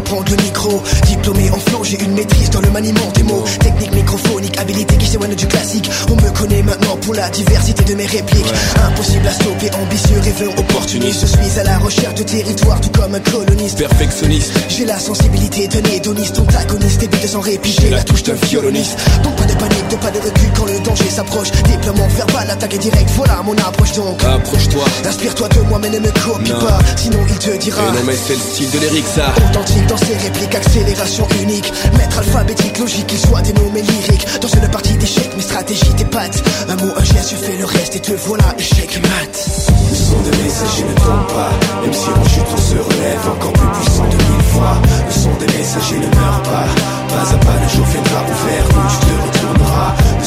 reprendre 0.00 0.30
le 0.30 0.42
micro. 0.42 0.82
Diplômé 1.06 1.50
en 1.50 1.58
flow, 1.58 1.84
j'ai 1.84 2.00
une 2.02 2.12
maîtrise 2.14 2.50
dans 2.50 2.60
le 2.60 2.70
maniement 2.70 3.10
des 3.14 3.22
mots. 3.22 3.44
Technique 3.60 3.94
microphonique, 3.94 4.58
habilité 4.58 4.96
qui 4.96 5.06
s'éloigne 5.06 5.34
du 5.34 5.46
classique. 5.46 5.90
On 6.10 6.16
me 6.16 6.30
connaît 6.30 6.62
maintenant 6.62 6.96
pour 6.96 7.14
la 7.14 7.28
diversité 7.30 7.84
de 7.84 7.94
mes 7.94 8.06
répliques. 8.06 8.52
Impossible 8.86 9.26
à 9.28 9.32
stopper, 9.32 9.70
ambitieux, 9.82 10.20
rêveur, 10.22 10.58
opportuniste. 10.58 11.20
Je 11.22 11.26
suis 11.26 11.60
à 11.60 11.64
la 11.64 11.78
recherche 11.78 12.14
de 12.14 12.22
territoire, 12.22 12.80
tout 12.80 12.90
comme 12.98 13.14
un 13.14 13.20
coloniste. 13.20 13.78
Perfectionniste. 13.78 14.52
J'ai 14.68 14.84
la 14.86 14.98
sensibilité 14.98 15.68
d'un 15.68 15.88
hédoniste, 15.90 16.38
antagoniste, 16.38 17.00
débute 17.00 17.26
sans 17.26 17.40
répit, 17.40 17.76
j'ai 17.80 17.90
la 17.90 18.02
touche 18.02 18.22
d'un 18.22 18.34
violoniste. 18.34 18.98
Donc 19.22 19.36
pas 19.36 19.44
de 19.44 19.54
panique, 19.54 19.88
de 19.90 19.96
pas 19.96 20.10
de 20.10 20.18
recul 20.18 20.50
quand 20.56 20.64
le 20.66 20.78
danger 20.80 21.10
s'approche. 21.10 21.50
Déploiement 21.68 22.08
verbal, 22.08 22.50
attaque 22.50 22.78
direct, 22.78 23.10
voilà 23.16 23.42
mon 23.44 23.54
approche 23.54 23.92
donc. 23.92 24.22
Approche-toi. 24.24 24.84
Inspire-toi 25.06 25.48
de 25.48 25.60
moi, 25.68 25.78
mais 25.80 25.90
ne 25.90 25.98
me 25.98 26.10
copie 26.10 26.52
Non. 26.52 26.60
pas, 26.60 26.78
sinon 26.96 27.18
il 27.28 27.38
te 27.38 27.50
dira. 27.58 27.82
Et 27.82 27.92
non 27.92 28.02
mais 28.06 28.14
c'est 28.16 28.34
le 28.34 28.40
style 28.40 28.70
de 28.70 28.78
l'Eric 28.78 29.04
ça. 29.06 29.32
Authentique 29.50 29.86
dans 29.90 29.96
ses 29.96 30.16
répliques, 30.16 30.54
accélération 30.54 31.26
unique. 31.42 31.72
Maître 31.98 32.18
alphabétique, 32.18 32.78
logique, 32.78 33.08
qu'il 33.08 33.18
soit 33.18 33.42
dénommé 33.42 33.82
lyrique. 33.82 34.26
Dans 34.40 34.48
une 34.48 34.68
partie 34.68 34.94
d'échecs, 34.94 35.36
mes 35.36 35.42
stratégies, 35.42 35.94
tes 35.96 36.04
pattes. 36.04 36.42
Un 36.68 36.76
mot, 36.76 36.92
un 36.96 37.04
geste, 37.04 37.32
je 37.32 37.36
fais 37.36 37.56
le 37.56 37.64
reste 37.64 37.96
et 37.96 38.00
te 38.00 38.12
voilà, 38.12 38.44
échec 38.56 39.00
mat. 39.02 39.50
Le 39.90 39.96
son 39.96 40.20
des 40.22 40.36
messagers 40.42 40.84
ne 40.84 40.94
tombe 40.94 41.26
pas 41.34 41.50
Même 41.82 41.92
si 41.92 42.08
on 42.08 42.28
chute 42.28 42.46
on 42.52 42.56
se 42.56 42.76
relève 42.76 43.28
encore 43.28 43.52
plus 43.52 43.80
puissant 43.80 44.04
de 44.04 44.16
mille 44.16 44.46
fois 44.52 44.76
Le 45.06 45.12
son 45.12 45.34
des 45.34 45.46
messagers 45.58 45.98
ne 45.98 46.16
meurt 46.16 46.44
pas 46.44 46.66
Pas 47.08 47.34
à 47.34 47.38
pas 47.38 47.58
le 47.60 47.68
jour 47.76 47.86
viendra 47.86 48.22
ouvert 48.22 48.64
où 48.70 48.88
tu 48.88 48.96
te 48.98 49.12
retourneras 49.22 49.39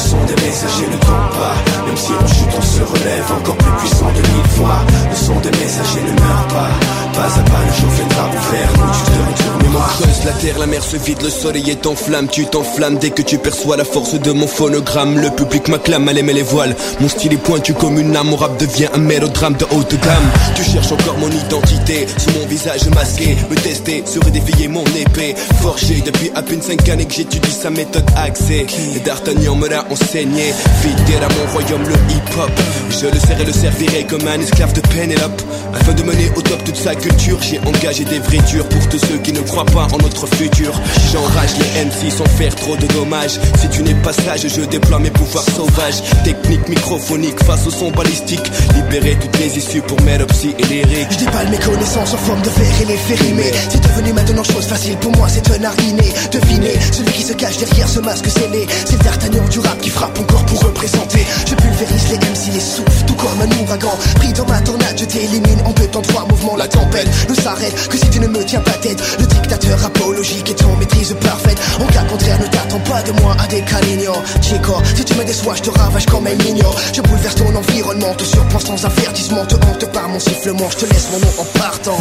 Le 0.04 0.10
son 0.10 0.24
des 0.26 0.34
messagers 0.34 0.86
ne 0.86 0.96
tombe 0.98 1.30
pas 1.32 1.54
Même 1.86 1.96
si 1.96 2.12
on 2.12 2.26
chute 2.26 2.54
on 2.58 2.60
se 2.60 2.82
relève 2.82 3.32
encore 3.32 3.56
plus 3.56 3.72
puissant 3.78 4.12
de 4.12 4.20
mille 4.20 4.50
fois 4.50 4.84
Le 5.08 5.16
son 5.16 5.40
des 5.40 5.50
messagers 5.50 6.02
ne 6.02 6.20
meurt 6.20 6.48
pas 6.48 6.68
Pas 7.14 7.40
à 7.40 7.42
pas 7.42 7.64
le 7.66 7.72
jour 7.80 7.90
viendra 7.90 8.28
ouvert 8.28 8.70
où 8.74 8.92
tu 8.92 9.02
te 9.10 9.42
retourneras 9.42 9.54
creuse 9.74 10.24
la 10.24 10.32
terre, 10.32 10.58
la 10.58 10.66
mer 10.66 10.82
se 10.82 10.96
vide, 10.96 11.22
le 11.22 11.30
soleil 11.30 11.70
est 11.70 11.86
en 11.86 11.94
flamme, 11.94 12.28
tu 12.28 12.46
t'enflammes 12.46 12.96
dès 12.98 13.10
que 13.10 13.22
tu 13.22 13.38
perçois 13.38 13.76
la 13.76 13.84
force 13.84 14.14
de 14.14 14.32
mon 14.32 14.46
phonogramme. 14.46 15.18
Le 15.18 15.30
public 15.30 15.68
m'acclame, 15.68 16.08
allez 16.08 16.22
mais 16.22 16.32
les 16.32 16.42
voiles. 16.42 16.74
Mon 17.00 17.08
style 17.08 17.32
est 17.32 17.36
pointu 17.36 17.74
comme 17.74 17.98
une 17.98 18.16
âme, 18.16 18.28
mon 18.28 18.36
rap 18.36 18.58
devient 18.58 18.88
un 18.94 18.98
mélodrame 18.98 19.54
de 19.54 19.66
haute 19.76 20.00
gamme. 20.00 20.30
Tu 20.54 20.62
cherches 20.62 20.92
encore 20.92 21.18
mon 21.18 21.30
identité, 21.30 22.06
sous 22.18 22.30
mon 22.38 22.46
visage 22.46 22.88
masqué, 22.94 23.36
me 23.50 23.56
tester, 23.56 24.02
serait 24.06 24.30
défier 24.30 24.68
mon 24.68 24.84
épée. 24.84 25.34
Forgé 25.60 26.02
depuis 26.04 26.30
à 26.34 26.42
peine 26.42 26.62
5 26.62 26.88
années 26.88 27.06
que 27.06 27.14
j'étudie 27.14 27.50
sa 27.50 27.70
méthode 27.70 28.06
axée. 28.16 28.66
Et 28.96 29.00
D'Artagnan 29.00 29.56
me 29.56 29.68
l'a 29.68 29.84
enseigné, 29.94 30.52
fidèle 30.82 31.22
à 31.22 31.28
mon 31.28 31.52
royaume, 31.52 31.82
le 31.82 31.94
hip-hop. 32.12 32.50
Je 32.90 33.06
le 33.06 33.18
serai, 33.18 33.44
le 33.44 33.52
servirai 33.52 34.04
comme 34.04 34.26
un 34.26 34.40
esclave 34.40 34.72
de 34.72 34.80
Pénélope. 34.80 35.42
Afin 35.72 35.92
de 35.92 36.02
mener 36.02 36.30
au 36.36 36.42
top 36.42 36.62
toute 36.64 36.76
sa 36.76 36.94
culture, 36.94 37.38
j'ai 37.42 37.58
engagé 37.60 38.04
des 38.04 38.18
vrais 38.18 38.42
durs 38.50 38.68
pour 38.68 38.88
tous 38.88 38.98
ceux 38.98 39.18
qui 39.18 39.32
ne 39.32 39.40
croient 39.40 39.64
pas 39.66 39.86
en 39.92 39.98
notre 39.98 40.26
futur. 40.26 40.72
J'enrage 41.12 41.50
les 41.58 41.84
MC 41.84 42.10
sans 42.10 42.26
faire 42.26 42.54
trop 42.54 42.76
de 42.76 42.86
dommages. 42.88 43.38
Si 43.60 43.68
tu 43.68 43.82
n'es 43.82 43.94
pas 43.94 44.12
sage, 44.12 44.46
je 44.48 44.62
déploie 44.62 44.98
mes 44.98 45.10
pouvoirs 45.10 45.44
sauvages. 45.44 46.02
Technique 46.24 46.68
microphonique 46.68 47.42
face 47.44 47.66
au 47.66 47.70
son 47.70 47.90
balistique. 47.90 48.50
Libérer 48.74 49.16
toutes 49.20 49.38
les 49.38 49.58
issues 49.58 49.82
pour 49.82 50.00
Melopsy 50.02 50.54
et 50.58 50.64
lyrique. 50.64 51.08
Je 51.10 51.18
déballe 51.24 51.48
mes 51.50 51.58
connaissances 51.58 52.14
en 52.14 52.18
forme 52.18 52.42
de 52.42 52.50
verre 52.50 52.82
et 52.82 52.84
les 52.86 52.96
fais. 52.96 53.14
C'est 53.70 53.82
devenu 53.82 54.12
maintenant 54.12 54.44
chose 54.44 54.66
facile 54.66 54.96
pour 54.98 55.12
moi, 55.16 55.28
c'est 55.28 55.48
un 55.50 55.64
art 55.64 55.74
inné. 55.88 56.12
Devinez, 56.32 56.74
celui 56.92 57.12
qui 57.12 57.22
se 57.22 57.32
cache 57.32 57.58
derrière 57.58 57.88
ce 57.88 58.00
masque 58.00 58.26
scellé. 58.26 58.66
C'est 58.84 58.98
le 58.98 59.04
d'Artagnan 59.04 59.48
du 59.48 59.60
rap 59.60 59.83
qui 59.84 59.90
frappe 59.90 60.18
encore 60.18 60.44
pour 60.46 60.60
représenter. 60.62 61.26
Je 61.46 61.54
pulvérise 61.54 62.08
les 62.08 62.16
MC, 62.16 62.54
les 62.54 62.60
souffle, 62.60 63.04
tout 63.06 63.14
comme 63.14 63.38
un 63.42 63.62
ouragan. 63.62 63.92
Pris 64.16 64.32
dans 64.32 64.46
ma 64.46 64.58
tornade, 64.60 64.96
je 64.98 65.04
t'élimine 65.04 65.60
en 65.66 65.72
deux 65.72 65.86
temps, 65.88 66.00
trois 66.00 66.26
mouvements. 66.26 66.56
La 66.56 66.66
tempête 66.66 67.06
ne 67.28 67.34
s'arrête 67.34 67.88
que 67.88 67.98
si 67.98 68.08
tu 68.08 68.18
ne 68.18 68.28
me 68.28 68.42
tiens 68.44 68.60
pas 68.60 68.78
tête. 68.80 69.02
Le 69.18 69.26
dictateur 69.26 69.84
apologique 69.84 70.48
est 70.48 70.64
en 70.64 70.74
maîtrise 70.76 71.14
parfaite. 71.20 71.60
En 71.82 71.86
cas 71.92 72.04
contraire, 72.04 72.40
ne 72.40 72.46
t'attends 72.46 72.80
pas 72.80 73.02
de 73.02 73.12
moi 73.20 73.36
à 73.38 73.46
des 73.46 73.60
calignants. 73.60 74.22
Chico, 74.40 74.72
si 74.96 75.04
tu 75.04 75.14
me 75.16 75.24
déçois, 75.24 75.54
je 75.56 75.62
te 75.62 75.78
ravage 75.78 76.06
comme 76.06 76.26
un 76.26 76.34
mignon. 76.34 76.70
Je 76.94 77.02
bouleverse 77.02 77.34
ton 77.34 77.54
environnement, 77.54 78.14
te 78.14 78.24
surprends 78.24 78.60
sans 78.60 78.82
avertissement. 78.86 79.44
Te 79.44 79.56
hante 79.56 79.92
par 79.92 80.08
mon 80.08 80.18
sifflement, 80.18 80.70
je 80.70 80.76
te 80.78 80.86
laisse 80.86 81.10
mon 81.12 81.18
nom 81.18 81.32
en 81.38 81.58
partant. 81.58 81.98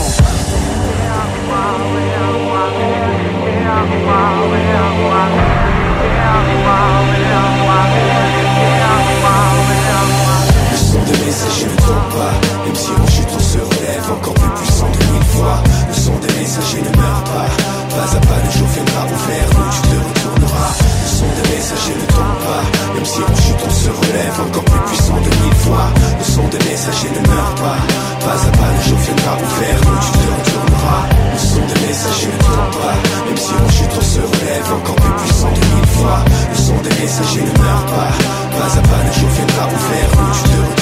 Le 10.94 11.00
son 11.00 11.06
des 11.10 11.26
messagers 11.26 11.66
ne 11.66 11.78
tombe 11.82 12.10
pas. 12.14 12.34
Même 12.66 12.76
si 12.76 12.92
on 12.94 13.08
chute 13.10 13.34
on 13.34 13.42
se 13.42 13.58
relève 13.58 14.06
encore 14.14 14.34
plus 14.36 14.54
puissant 14.62 14.86
de 14.94 15.02
mille 15.10 15.26
fois. 15.34 15.58
Le 15.90 15.94
son 15.98 16.14
des 16.22 16.34
messagers 16.38 16.86
ne 16.86 16.94
meurt 17.02 17.26
pas. 17.34 17.50
Pas 17.98 18.10
à 18.14 18.20
pas 18.22 18.40
le 18.46 18.50
jour 18.54 18.68
viendra 18.70 19.02
ouvert 19.10 19.48
où 19.58 19.64
tu 19.74 19.82
te 19.90 19.98
retourneras. 19.98 20.70
Le 20.78 21.10
son 21.10 21.30
des 21.34 21.48
messagers 21.50 21.98
ne 21.98 22.08
tombe 22.14 22.38
pas. 22.46 22.64
Même 22.94 23.06
si 23.10 23.20
on 23.26 23.36
chute 23.42 23.64
on 23.66 23.74
se 23.74 23.90
relève 23.90 24.38
encore 24.38 24.66
plus 24.70 24.84
puissant 24.86 25.18
de 25.18 25.32
mille 25.42 25.60
fois. 25.66 25.88
Le 25.98 26.26
son 26.30 26.46
des 26.54 26.62
messagers 26.62 27.14
ne 27.18 27.22
meurt 27.26 27.56
pas. 27.58 27.80
Pas 28.22 28.38
à 28.38 28.52
pas 28.54 28.72
le 28.78 28.82
jour 28.86 29.00
viendra 29.02 29.34
ouvert 29.42 29.80
où 29.90 29.94
tu 29.98 30.12
te 30.14 30.26
retourneras. 30.30 31.04
Le 31.10 31.42
son 31.42 31.64
des 31.74 31.80
messagers 31.90 32.34
ne 32.38 32.42
tombe 32.54 32.74
pas. 32.78 32.98
Même 33.02 33.42
si 33.42 33.54
on 33.58 33.70
chute 33.74 33.94
on 33.98 34.06
se 34.14 34.22
relève 34.30 34.68
encore 34.78 35.00
plus 35.02 35.16
puissant 35.26 35.50
de 35.58 35.64
mille 35.74 35.90
fois. 35.98 36.22
Le 36.54 36.60
son 36.62 36.78
des 36.86 36.94
messagers 37.02 37.46
ne 37.50 37.56
meurt 37.66 37.88
pas. 37.90 38.14
Pas 38.54 38.70
à 38.78 38.82
pas 38.86 39.02
le 39.02 39.12
jour 39.18 39.30
viendra 39.34 39.66
ouvert 39.74 40.10
où 40.22 40.26
tu 40.38 40.44
te 40.46 40.54
retourneras 40.54 40.73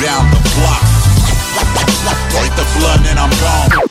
Down 0.00 0.30
the 0.30 0.40
block. 0.54 0.82
Break 2.32 2.52
the 2.54 2.66
blood 2.78 3.00
and 3.06 3.18
I'm 3.18 3.30
gone. 3.40 3.88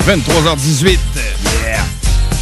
«23h18. 0.06 0.98
Yeah. 1.62 1.84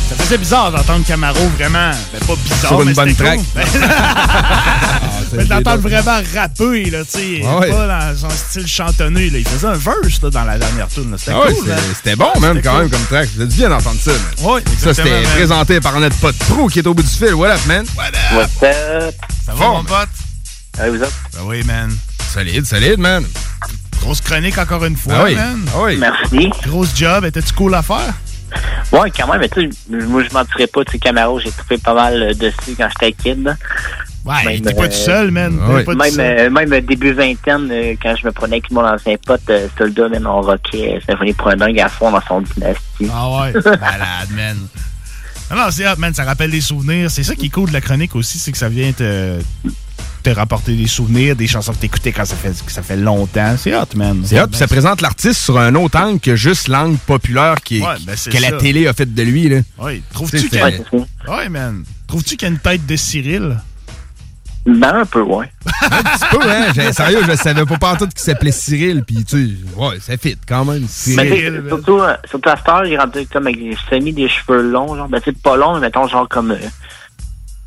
Ça 0.08 0.16
faisait 0.16 0.38
bizarre 0.38 0.70
d'entendre 0.72 1.04
Camaro 1.06 1.38
vraiment. 1.58 1.90
Ben, 2.12 2.20
pas 2.26 2.34
bizarre, 2.36 2.68
Sur 2.68 2.82
une 2.82 2.88
mais 2.88 2.94
bonne 2.94 3.14
track. 3.14 3.40
cool. 3.40 3.80
Mais 5.38 5.44
d'entendre 5.44 5.82
vraiment 5.88 6.20
rapper, 6.34 6.84
là, 6.90 7.04
tu 7.04 7.10
sais. 7.18 7.42
Ah 7.46 7.58
ouais. 7.58 7.70
Pas 7.70 7.86
dans 7.86 8.16
son 8.16 8.30
style 8.30 8.66
chantonné, 8.66 9.30
là. 9.30 9.38
Il 9.38 9.48
faisait 9.48 9.66
un 9.66 9.72
verse, 9.74 10.20
là, 10.22 10.30
dans 10.30 10.44
la 10.44 10.58
dernière 10.58 10.88
tune. 10.88 11.14
C'était 11.18 11.32
Ah 11.32 11.40
ouais, 11.46 11.54
cool, 11.54 11.66
man. 11.68 11.78
C'était 11.96 12.16
bon, 12.16 12.30
même, 12.40 12.60
quand 12.62 12.70
cool. 12.72 12.80
même, 12.82 12.90
comme 12.90 13.04
track. 13.06 13.28
Vous 13.36 13.42
êtes 13.42 13.48
bien 13.48 13.68
d'entendre 13.68 14.00
ça, 14.00 14.10
man. 14.12 14.20
Oui, 14.42 14.60
Ça, 14.78 14.94
c'était 14.94 15.22
présenté 15.22 15.80
par 15.80 15.98
notre 16.00 16.16
pote 16.16 16.36
Pro 16.36 16.66
qui 16.68 16.80
est 16.80 16.86
au 16.86 16.94
bout 16.94 17.02
du 17.02 17.08
fil. 17.08 17.34
What 17.34 17.50
up, 17.50 17.60
man? 17.66 17.86
What's 17.96 18.62
up? 18.62 19.14
Ça 19.46 19.54
va, 19.54 19.66
mon 19.68 19.84
pote? 19.84 20.08
Ouais, 20.78 20.90
vous 20.90 21.02
autres? 21.02 21.12
Ben 21.34 21.40
oui, 21.44 21.62
man. 21.64 21.90
Solide, 22.32 22.66
solide, 22.66 22.98
man. 22.98 23.24
Grosse 24.00 24.20
chronique 24.20 24.58
encore 24.58 24.84
une 24.84 24.96
fois, 24.96 25.14
Ah 25.18 25.24
oui. 25.24 25.34
man. 25.34 25.64
Ah 25.74 25.78
oui. 25.82 25.96
Merci. 25.96 26.50
Grosse 26.66 26.90
job. 26.94 27.24
Étais-tu 27.24 27.52
cool 27.54 27.74
à 27.74 27.82
faire? 27.82 28.14
Ouais, 28.92 29.10
quand 29.14 29.26
même, 29.30 29.40
mais 29.40 29.48
tu 29.50 29.70
sais, 29.70 29.96
moi, 30.06 30.22
je 30.26 30.32
mentirais 30.32 30.66
pas, 30.66 30.82
tu 30.84 30.92
sais, 30.92 30.98
Camaro, 30.98 31.38
j'ai 31.40 31.50
trouvé 31.50 31.76
pas 31.78 31.92
mal 31.92 32.34
dessus 32.36 32.74
quand 32.76 32.88
j'étais 32.98 33.12
kid, 33.12 33.42
là. 33.44 33.54
Ouais, 34.24 34.44
Même, 34.44 34.60
t'es 34.60 34.74
pas 34.74 34.82
euh, 34.82 34.88
tout 34.88 34.92
seul, 34.94 35.30
man. 35.30 35.56
Pas 35.58 35.84
tout 35.84 35.96
Même, 35.98 36.10
seul. 36.10 36.38
euh, 36.38 36.50
même 36.50 36.72
euh, 36.72 36.80
début 36.82 37.12
vingtaine, 37.12 37.68
euh, 37.70 37.94
quand 38.02 38.14
je 38.20 38.26
me 38.26 38.32
prenais 38.32 38.56
avec 38.56 38.70
mon 38.70 38.84
ancien 38.84 39.14
pote, 39.24 39.40
euh, 39.48 39.68
soldat, 39.78 40.08
même, 40.10 40.26
on 40.26 40.42
rockait 40.42 40.96
euh, 40.96 41.00
Symphonie 41.06 41.32
pour 41.32 41.48
un 41.48 41.56
dingue 41.56 41.80
à 41.80 41.88
fond 41.88 42.10
dans 42.10 42.20
son 42.26 42.42
dynastie. 42.42 43.08
Ah 43.10 43.30
ouais, 43.42 43.52
malade, 43.64 44.28
man. 44.36 44.56
Non, 45.50 45.56
non, 45.56 45.70
c'est 45.70 45.88
hot, 45.88 45.94
man. 45.96 46.12
Ça 46.12 46.24
rappelle 46.24 46.50
des 46.50 46.60
souvenirs. 46.60 47.10
C'est 47.10 47.22
ça 47.22 47.34
qui 47.34 47.46
est 47.46 47.50
cool 47.50 47.68
de 47.68 47.72
la 47.72 47.80
chronique 47.80 48.14
aussi, 48.16 48.38
c'est 48.38 48.52
que 48.52 48.58
ça 48.58 48.68
vient 48.68 48.92
te, 48.92 49.38
te 50.22 50.28
rapporter 50.30 50.74
des 50.76 50.86
souvenirs, 50.88 51.34
des 51.36 51.46
chansons 51.46 51.72
que 51.72 51.78
t'écoutais 51.78 52.12
quand 52.12 52.26
ça 52.26 52.36
fait, 52.36 52.52
que 52.66 52.70
ça 52.72 52.82
fait 52.82 52.98
longtemps. 52.98 53.54
C'est 53.56 53.74
hot, 53.74 53.84
man. 53.94 54.20
C'est 54.26 54.38
hot, 54.42 54.48
puis 54.48 54.58
ça 54.58 54.66
présente 54.68 55.00
l'artiste 55.00 55.40
sur 55.40 55.58
un 55.58 55.74
autre 55.74 55.98
angle 55.98 56.20
que 56.20 56.36
juste 56.36 56.68
l'angle 56.68 56.98
populaire 56.98 57.54
qui, 57.64 57.80
Ouais, 57.80 57.94
ben, 58.04 58.14
que 58.14 58.42
la 58.42 58.52
télé 58.58 58.86
a 58.88 58.92
fait 58.92 59.06
de 59.14 59.22
lui. 59.22 59.48
Là. 59.48 59.60
Oui. 59.78 60.02
Tu 60.08 60.14
Trouves-tu 60.14 60.38
sais, 60.40 60.48
qu'il 60.48 60.58
y 60.58 60.60
c'est- 60.60 61.30
a... 61.30 61.34
Ouais, 61.34 61.48
man. 61.48 61.82
Trouves-tu 62.06 62.36
qu'il 62.36 62.46
y 62.46 62.50
a 62.50 62.52
une 62.52 62.60
tête 62.60 62.84
de 62.84 62.96
Cyril? 62.96 63.56
Ben, 64.66 64.96
un 65.00 65.06
peu, 65.06 65.22
ouais. 65.22 65.50
Un 65.82 66.02
petit 66.02 66.24
peu, 66.30 66.42
hein? 66.50 66.66
J'ai- 66.74 66.92
Sérieux, 66.92 67.20
je 67.26 67.36
savais 67.36 67.64
pas 67.64 67.78
partout 67.78 68.06
qu'il 68.06 68.20
s'appelait 68.20 68.52
Cyril, 68.52 69.02
puis 69.04 69.24
tu 69.24 69.46
sais, 69.46 69.54
ouais, 69.80 69.98
ça 70.00 70.16
fit 70.18 70.36
quand 70.46 70.64
même. 70.66 70.80
Mais 70.82 70.86
tu 70.86 70.88
Cyril. 70.92 71.64
surtout, 71.68 71.98
euh, 72.00 72.14
surtout 72.28 72.48
à 72.50 72.56
cette 72.56 72.68
heure, 72.68 72.84
il 72.84 72.92
est 72.92 72.98
rendu 72.98 73.26
comme 73.32 73.46
avec 73.46 73.58
des 73.58 73.76
semi 73.88 74.12
des 74.12 74.28
cheveux 74.28 74.60
longs, 74.70 74.94
genre, 74.96 75.08
ben, 75.08 75.20
c'est 75.24 75.40
pas 75.40 75.56
long, 75.56 75.74
mais 75.74 75.80
mettons, 75.80 76.06
genre, 76.06 76.28
comme, 76.28 76.50
euh, 76.50 76.58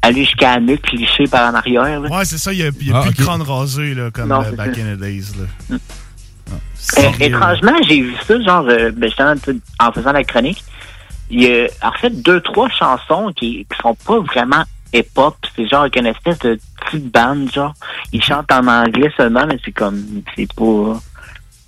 aller 0.03 0.25
jusqu'à 0.25 0.55
la 0.55 0.59
nuque, 0.59 0.81
cliché 0.83 1.23
par 1.25 1.51
en 1.51 1.55
arrière, 1.55 1.99
là. 2.01 2.09
Ouais, 2.09 2.25
c'est 2.25 2.37
ça. 2.37 2.53
Il 2.53 2.59
y 2.59 2.63
a, 2.63 2.69
il 2.79 2.87
y 2.87 2.91
a 2.91 2.97
Ah, 2.97 3.01
plus 3.01 3.13
de 3.13 3.23
crâne 3.23 3.41
rasé, 3.41 3.95
là, 3.95 4.11
comme 4.11 4.29
Non, 4.29 4.41
euh, 4.41 4.45
c'est 4.51 4.55
back 4.55 4.75
ça. 4.75 4.81
in 4.81 4.95
the 4.95 4.99
days, 4.99 5.23
là. 5.39 5.75
Euh, 5.75 5.77
Cyril. 6.75 7.15
étrangement, 7.23 7.73
j'ai 7.87 8.01
vu 8.01 8.13
ça, 8.27 8.39
genre, 8.41 8.65
euh, 8.69 8.91
ben, 8.95 9.07
justement, 9.09 9.33
tu 9.43 9.59
en 9.79 9.91
faisant 9.91 10.11
la 10.11 10.23
chronique. 10.23 10.63
Il 11.29 11.41
y 11.43 11.47
a, 11.47 11.67
en 11.81 11.93
fait, 11.93 12.09
deux, 12.21 12.41
trois 12.41 12.69
chansons 12.69 13.31
qui, 13.35 13.65
qui 13.69 13.77
sont 13.81 13.95
pas 14.05 14.19
vraiment 14.19 14.63
hip-hop. 14.93 15.35
C'est 15.55 15.67
genre 15.67 15.81
avec 15.81 15.95
une 15.97 16.07
espèce 16.07 16.39
de 16.39 16.59
petite 16.85 17.11
bande, 17.11 17.51
genre. 17.51 17.73
Ils 18.11 18.23
chantent 18.23 18.51
en 18.51 18.67
anglais 18.67 19.11
seulement, 19.17 19.45
mais 19.47 19.57
c'est 19.63 19.71
comme, 19.71 20.21
c'est 20.35 20.51
pas... 20.53 20.99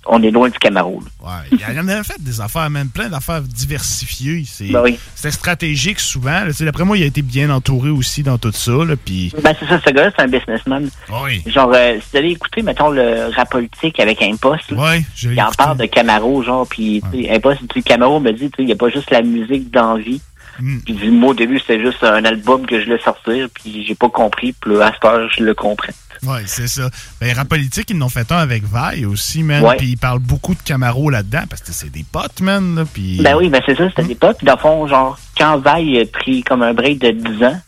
On 0.06 0.22
est 0.22 0.30
loin 0.30 0.50
du 0.50 0.58
Camaro. 0.58 1.02
Ouais, 1.22 1.30
il 1.50 1.58
y 1.58 1.80
en 1.80 1.88
a 1.88 2.02
fait 2.02 2.22
des 2.22 2.38
affaires, 2.38 2.68
même 2.68 2.90
plein 2.90 3.08
d'affaires 3.08 3.40
diversifiées. 3.40 4.44
C'est 4.46 4.68
Ben 4.68 4.82
oui. 4.82 4.98
C'était 5.14 5.30
stratégique 5.30 5.98
souvent. 5.98 6.42
Tu 6.54 6.62
D'après 6.66 6.84
moi, 6.84 6.98
il 6.98 7.04
a 7.04 7.06
été 7.06 7.22
bien 7.22 7.48
entouré 7.48 7.88
aussi 7.88 8.22
dans 8.22 8.36
tout 8.36 8.52
ça. 8.52 8.72
Là. 8.72 8.96
Ben, 8.96 9.54
c'est 9.58 9.66
ça, 9.66 9.80
ce 9.80 9.90
gars-là, 9.90 10.10
c'est 10.14 10.22
un 10.22 10.28
businessman. 10.28 10.90
Oui. 11.22 11.42
Genre, 11.46 11.72
euh, 11.74 11.94
si 11.94 12.06
vous 12.12 12.18
allez 12.18 12.30
écouter, 12.32 12.60
mettons, 12.60 12.90
le 12.90 13.34
rap 13.34 13.50
politique 13.50 13.98
avec 13.98 14.20
Impost, 14.20 14.72
Ouais, 14.72 15.02
il 15.22 15.40
en 15.40 15.50
parle 15.52 15.78
de 15.78 15.86
Camaro, 15.86 16.42
genre, 16.42 16.66
puis, 16.68 17.02
tu 17.10 17.22
sais, 17.22 17.30
Impost, 17.34 17.60
dit, 17.74 17.82
Camaro 17.82 18.20
me 18.20 18.32
dit, 18.32 18.50
tu 18.50 18.56
sais, 18.56 18.62
il 18.62 18.66
n'y 18.66 18.72
a 18.72 18.76
pas 18.76 18.90
juste 18.90 19.10
la 19.10 19.22
musique 19.22 19.70
d'envie. 19.70 20.20
Mm. 20.60 20.78
Puis, 20.80 21.10
mot 21.10 21.28
au 21.28 21.34
début, 21.34 21.58
c'était 21.58 21.80
juste 21.80 22.02
un 22.04 22.24
album 22.24 22.66
que 22.66 22.78
je 22.78 22.84
voulais 22.84 23.00
sortir, 23.00 23.48
puis 23.52 23.84
j'ai 23.86 23.94
pas 23.94 24.08
compris, 24.08 24.52
puis 24.52 24.80
à 24.80 24.92
cette 24.92 25.04
heure, 25.04 25.28
je 25.30 25.42
le 25.42 25.54
comprends. 25.54 25.92
Ouais, 26.22 26.42
c'est 26.46 26.68
ça. 26.68 26.88
Ben, 27.20 27.34
rap 27.34 27.48
politique, 27.48 27.90
ils 27.90 28.02
en 28.02 28.06
ont 28.06 28.08
fait 28.08 28.30
un 28.32 28.36
avec 28.36 28.64
Vaille 28.64 29.04
aussi, 29.04 29.42
man. 29.42 29.62
Ouais. 29.62 29.76
Puis 29.76 29.88
ils 29.88 29.98
parlent 29.98 30.20
beaucoup 30.20 30.54
de 30.54 30.62
Camaro 30.62 31.10
là-dedans 31.10 31.42
parce 31.48 31.62
que 31.62 31.72
c'est 31.72 31.90
des 31.90 32.04
potes, 32.10 32.40
man. 32.40 32.76
Là. 32.76 32.84
Ben 33.20 33.36
oui, 33.36 33.48
ben 33.48 33.60
c'est 33.66 33.76
ça, 33.76 33.88
c'était 33.88 34.04
des 34.04 34.14
potes. 34.14 34.38
Puis 34.38 34.46
dans 34.46 34.54
le 34.54 34.58
fond, 34.58 34.86
genre, 34.86 35.18
quand 35.36 35.58
Vaille 35.58 36.00
a 36.00 36.06
pris 36.06 36.42
comme 36.42 36.62
un 36.62 36.72
break 36.72 36.98
de 36.98 37.10
10 37.10 37.44
ans, 37.44 37.60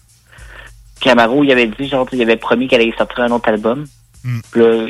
Camaro, 1.01 1.45
il 1.45 1.53
avait 1.53 1.67
dit, 1.67 1.89
genre, 1.89 2.07
il 2.13 2.23
avait 2.23 2.37
promis 2.37 2.69
qu'elle 2.69 2.81
allait 2.81 2.95
sortir 2.97 3.25
un 3.25 3.31
autre 3.31 3.49
album. 3.49 3.85
Mm. 4.25 4.41
Puis 4.51 4.61
là, 4.61 4.87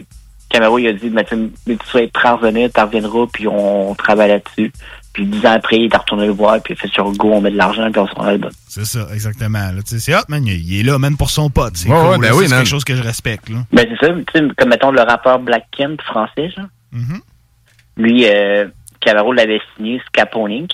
Camaro, 0.48 0.78
il 0.78 0.86
a 0.86 0.93
dit, 0.93 1.01
tu 1.01 1.09
sais, 1.09 1.36
mais 1.66 1.77
tu 1.77 1.93
vas 1.93 2.02
être 2.02 2.12
prêt 2.12 2.28
à 2.28 2.35
revenir, 2.36 2.70
t'en 2.70 2.86
reviendras, 2.86 3.27
puis 3.32 3.48
on 3.48 3.94
travaille 3.94 4.28
là-dessus. 4.28 4.73
Puis 5.17 5.25
dix 5.25 5.47
ans 5.47 5.53
après, 5.53 5.79
il 5.79 5.91
est 5.91 5.97
retourné 5.97 6.27
le 6.27 6.33
voir, 6.33 6.61
puis 6.63 6.75
il 6.75 6.77
fait 6.77 6.89
sur 6.89 7.11
go, 7.13 7.33
on 7.33 7.41
met 7.41 7.51
de 7.51 7.57
l'argent, 7.57 7.91
puis 7.91 7.99
on 8.01 8.07
sort 8.07 8.23
l'album. 8.23 8.51
C'est 8.69 8.85
ça, 8.85 9.09
exactement. 9.15 9.71
C'est 9.87 10.15
hot, 10.15 10.25
man. 10.29 10.47
Il 10.47 10.53
il 10.53 10.81
est 10.81 10.83
là, 10.83 10.99
même 10.99 11.17
pour 11.17 11.31
son 11.31 11.49
pote. 11.49 11.75
C'est 11.75 11.89
Ouais, 11.89 11.99
cool, 11.99 12.11
ouais, 12.11 12.19
ben 12.19 12.35
oui, 12.35 12.47
quelque 12.47 12.69
chose 12.69 12.85
que 12.85 12.95
je 12.95 13.03
respecte. 13.03 13.49
Là. 13.49 13.61
Ben 13.73 13.87
c'est 13.89 14.07
ça, 14.07 14.13
tu 14.13 14.25
sais, 14.35 14.47
comme 14.59 14.69
mettons 14.69 14.91
le 14.91 15.01
rappeur 15.01 15.39
Black 15.39 15.69
Kent 15.75 16.03
français, 16.03 16.51
genre. 16.51 16.67
Mhm. 16.93 17.21
Lui, 17.97 18.27
euh, 18.27 18.67
Camaro 19.01 19.33
l'avait 19.33 19.63
signé 19.75 20.03
Scapone 20.07 20.53
Inc. 20.53 20.71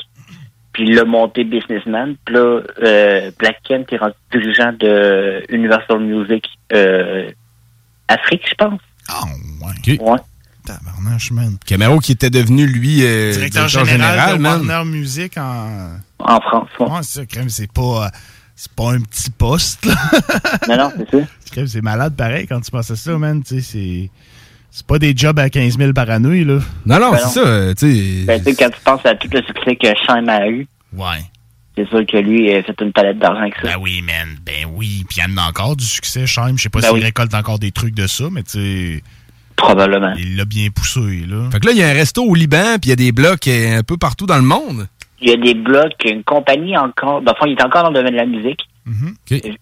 Puis 0.72 0.88
il 0.88 0.96
l'a 0.96 1.04
monté 1.04 1.44
businessman. 1.44 2.16
Puis 2.24 2.34
là, 2.34 2.62
euh, 2.82 3.30
Black 3.38 3.58
Kent 3.62 3.92
est 3.92 3.98
rendu 3.98 4.16
dirigeant 4.32 4.72
de 4.72 5.44
Universal 5.50 6.00
Music 6.00 6.48
euh, 6.72 7.30
Afrique, 8.08 8.42
je 8.48 8.54
pense. 8.56 8.80
Ah, 9.08 9.22
ouais. 9.86 10.00
Ouais. 10.00 10.18
Tabarnache, 10.64 11.30
man. 11.32 11.56
Camaro 11.66 11.98
qui 11.98 12.12
était 12.12 12.30
devenu, 12.30 12.66
lui, 12.66 13.04
euh, 13.04 13.32
Directeur 13.32 13.68
général, 13.68 14.38
de 14.38 14.42
Warner 14.42 14.84
Music 14.90 15.36
en... 15.38 15.96
En 16.18 16.40
France, 16.40 16.68
ouais. 16.78 16.86
c'est 17.02 17.32
ça, 17.34 17.40
c'est 17.48 17.72
pas... 17.72 18.06
euh, 18.06 18.08
C'est 18.54 18.72
pas 18.72 18.92
un 18.92 19.00
petit 19.00 19.30
poste, 19.30 19.84
là. 19.86 19.94
Non, 20.68 20.76
non, 20.76 20.92
c'est 20.96 21.20
ça. 21.54 21.66
C'est 21.66 21.82
malade 21.82 22.14
pareil 22.16 22.46
quand 22.46 22.60
tu 22.60 22.70
penses 22.70 22.90
à 22.90 22.96
ça, 22.96 23.18
man. 23.18 23.42
Tu 23.42 23.56
sais, 23.56 23.60
c'est... 23.60 24.10
C'est 24.74 24.86
pas 24.86 24.98
des 24.98 25.14
jobs 25.14 25.38
à 25.38 25.50
15 25.50 25.76
000 25.76 25.92
par 25.92 26.08
année, 26.08 26.44
là. 26.44 26.58
Non, 26.86 26.98
non, 26.98 27.10
Ben 27.12 27.18
c'est 27.18 27.40
ça, 27.40 27.40
euh, 27.46 27.74
tu 27.74 27.92
sais. 28.20 28.24
Ben, 28.24 28.38
tu 28.42 28.50
sais, 28.50 28.56
quand 28.56 28.70
tu 28.70 28.80
penses 28.82 29.04
à 29.04 29.14
tout 29.16 29.28
le 29.30 29.42
succès 29.42 29.76
que 29.76 29.88
Shime 30.06 30.28
a 30.30 30.48
eu, 30.48 30.66
Ouais. 30.96 31.20
c'est 31.76 31.86
sûr 31.88 32.06
que 32.06 32.16
lui 32.16 32.50
a 32.54 32.62
fait 32.62 32.74
une 32.80 32.90
palette 32.92 33.18
d'argent 33.18 33.42
avec 33.42 33.54
ça. 33.56 33.62
Ben 33.68 33.76
oui, 33.80 34.00
man. 34.00 34.28
Ben 34.46 34.66
oui. 34.72 35.04
Puis 35.08 35.18
il 35.18 35.30
y 35.30 35.32
en 35.32 35.36
a 35.36 35.46
encore 35.48 35.76
du 35.76 35.84
succès, 35.84 36.26
Shime. 36.26 36.56
Je 36.56 36.62
sais 36.62 36.68
pas 36.70 36.80
Ben 36.80 36.86
s'il 36.88 36.96
oui. 36.98 37.02
récolte 37.02 37.34
encore 37.34 37.58
des 37.58 37.70
trucs 37.70 37.94
de 37.94 38.06
ça, 38.06 38.24
mais 38.30 38.42
tu 38.44 38.50
sais... 38.52 39.02
Probablement. 39.56 40.12
Il 40.18 40.36
l'a 40.36 40.44
bien 40.44 40.68
poussé, 40.74 41.24
là. 41.28 41.48
Fait 41.50 41.60
que 41.60 41.66
là, 41.66 41.72
il 41.72 41.78
y 41.78 41.82
a 41.82 41.88
un 41.88 41.92
resto 41.92 42.22
au 42.24 42.34
Liban, 42.34 42.78
puis 42.80 42.88
il 42.88 42.90
y 42.90 42.92
a 42.92 42.96
des 42.96 43.12
blocs 43.12 43.46
euh, 43.48 43.78
un 43.78 43.82
peu 43.82 43.96
partout 43.96 44.26
dans 44.26 44.36
le 44.36 44.42
monde. 44.42 44.88
Il 45.20 45.30
y 45.30 45.32
a 45.32 45.36
des 45.36 45.54
blocs, 45.54 45.92
une 46.04 46.24
compagnie 46.24 46.76
encore, 46.76 47.22
dans 47.22 47.32
le 47.32 47.36
fond, 47.38 47.46
il 47.46 47.52
est 47.52 47.62
encore 47.62 47.84
dans 47.84 47.90
le 47.90 47.94
domaine 47.94 48.14
de 48.14 48.18
la 48.18 48.26
musique. 48.26 48.66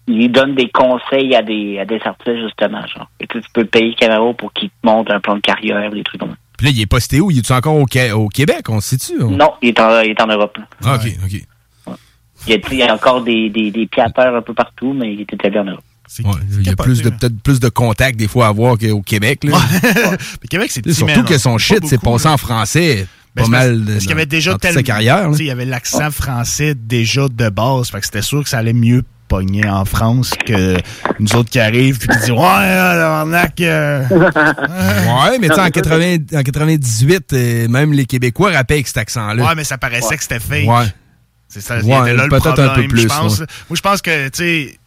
Il 0.07 0.31
donne 0.31 0.55
des 0.55 0.69
conseils 0.69 1.35
à 1.35 1.43
des, 1.43 1.77
à 1.77 1.85
des 1.85 1.99
artistes, 2.03 2.39
justement, 2.41 2.85
genre. 2.87 3.09
Et 3.19 3.27
tu, 3.27 3.39
tu 3.39 3.47
peux 3.53 3.65
payer 3.65 3.93
Camaro 3.93 4.33
pour 4.33 4.51
qu'il 4.53 4.69
te 4.69 4.73
monte 4.83 5.11
un 5.11 5.19
plan 5.19 5.35
de 5.35 5.41
carrière, 5.41 5.91
des 5.91 6.03
trucs 6.03 6.19
comme 6.19 6.31
ça. 6.31 6.35
Puis 6.57 6.65
là, 6.67 6.71
il 6.75 6.81
est 6.81 6.87
posté 6.87 7.19
où? 7.21 7.29
Il 7.29 7.37
est 7.37 7.51
encore 7.51 7.75
au, 7.75 7.85
au 7.85 8.27
Québec, 8.27 8.69
on 8.69 8.79
se 8.81 8.97
situe? 8.97 9.23
Non, 9.23 9.51
il 9.61 9.69
est 9.69 9.79
en, 9.79 10.01
il 10.01 10.11
est 10.11 10.21
en 10.21 10.27
Europe. 10.27 10.57
là. 10.57 10.63
Ah, 10.83 10.95
OK, 10.95 11.11
OK. 11.23 11.41
Il 12.47 12.53
y 12.53 12.55
a, 12.55 12.57
tu 12.57 12.69
sais, 12.69 12.75
il 12.75 12.79
y 12.79 12.83
a 12.83 12.93
encore 12.93 13.21
des, 13.21 13.49
des, 13.49 13.87
terre 13.87 14.35
un 14.35 14.41
peu 14.41 14.55
partout, 14.55 14.93
mais 14.93 15.13
il 15.13 15.21
est 15.21 15.31
établi 15.33 15.59
en 15.59 15.65
Europe. 15.65 15.83
Ouais, 16.19 16.31
il 16.59 16.67
y 16.67 16.69
a 16.69 16.75
plus 16.75 17.01
de, 17.01 17.09
peut-être 17.09 17.39
plus 17.41 17.59
de 17.59 17.69
contacts 17.69 18.17
des 18.17 18.27
fois 18.27 18.47
à 18.47 18.49
avoir 18.49 18.77
qu'au 18.77 19.01
Québec. 19.01 19.43
Là. 19.43 19.57
Québec, 20.49 20.69
c'est 20.71 20.91
Surtout 20.91 21.15
man, 21.15 21.25
que 21.25 21.37
son 21.37 21.53
pas 21.53 21.57
shit 21.57 21.85
s'est 21.87 21.97
passé 21.97 22.25
là. 22.27 22.33
en 22.33 22.37
français 22.37 23.07
Ben, 23.35 23.43
pas 23.43 23.49
mal 23.49 23.85
de, 23.85 23.91
Parce 23.93 23.99
qu'il 23.99 24.09
y 24.09 24.13
avait 24.13 24.25
déjà 24.25 24.57
tellement. 24.57 24.81
carrière. 24.81 25.29
là. 25.29 25.37
Il 25.39 25.45
y 25.45 25.51
avait 25.51 25.65
l'accent 25.65 26.11
français 26.11 26.75
déjà 26.75 27.27
de 27.29 27.49
base. 27.49 27.89
Fait 27.89 27.99
que 27.99 28.05
c'était 28.05 28.21
sûr 28.21 28.43
que 28.43 28.49
ça 28.49 28.57
allait 28.57 28.73
mieux 28.73 29.03
pogner 29.29 29.65
en 29.69 29.85
France 29.85 30.31
que 30.45 30.75
nous 31.19 31.33
autres 31.37 31.49
qui 31.49 31.59
arrivent 31.61 31.97
puis 31.97 32.09
qui 32.09 32.17
disent 32.17 32.31
Ouais, 32.31 32.37
là, 32.37 33.23
euh. 33.61 34.03
Ouais, 34.09 35.39
mais 35.39 35.47
tu 35.47 35.55
sais, 35.55 35.61
en, 35.61 35.69
80 35.69 36.17
en 36.35 36.41
98, 36.43 37.33
euh, 37.33 37.67
même 37.69 37.93
les 37.93 38.05
Québécois 38.05 38.51
rappaient 38.51 38.73
avec 38.73 38.87
cet 38.87 38.97
accent-là. 38.97 39.41
Ouais, 39.45 39.55
mais 39.55 39.63
ça 39.63 39.77
paraissait 39.77 40.17
que 40.17 40.23
c'était 40.23 40.41
fake. 40.41 40.67
Ouais. 40.67 40.87
C'est 41.47 41.61
ça, 41.61 41.77
Ouais, 41.79 42.13
là 42.13 42.23
le 42.25 42.29
peut-être 42.29 42.47
un 42.47 42.53
problème. 42.67 42.73
peu 42.75 42.87
plus, 42.87 43.01
je 43.03 43.07
pense, 43.07 43.39
ouais. 43.39 43.45
Moi, 43.69 43.75
je 43.77 43.81
pense 43.81 44.01
que, 44.01 44.27
tu 44.29 44.37
sais, 44.37 44.79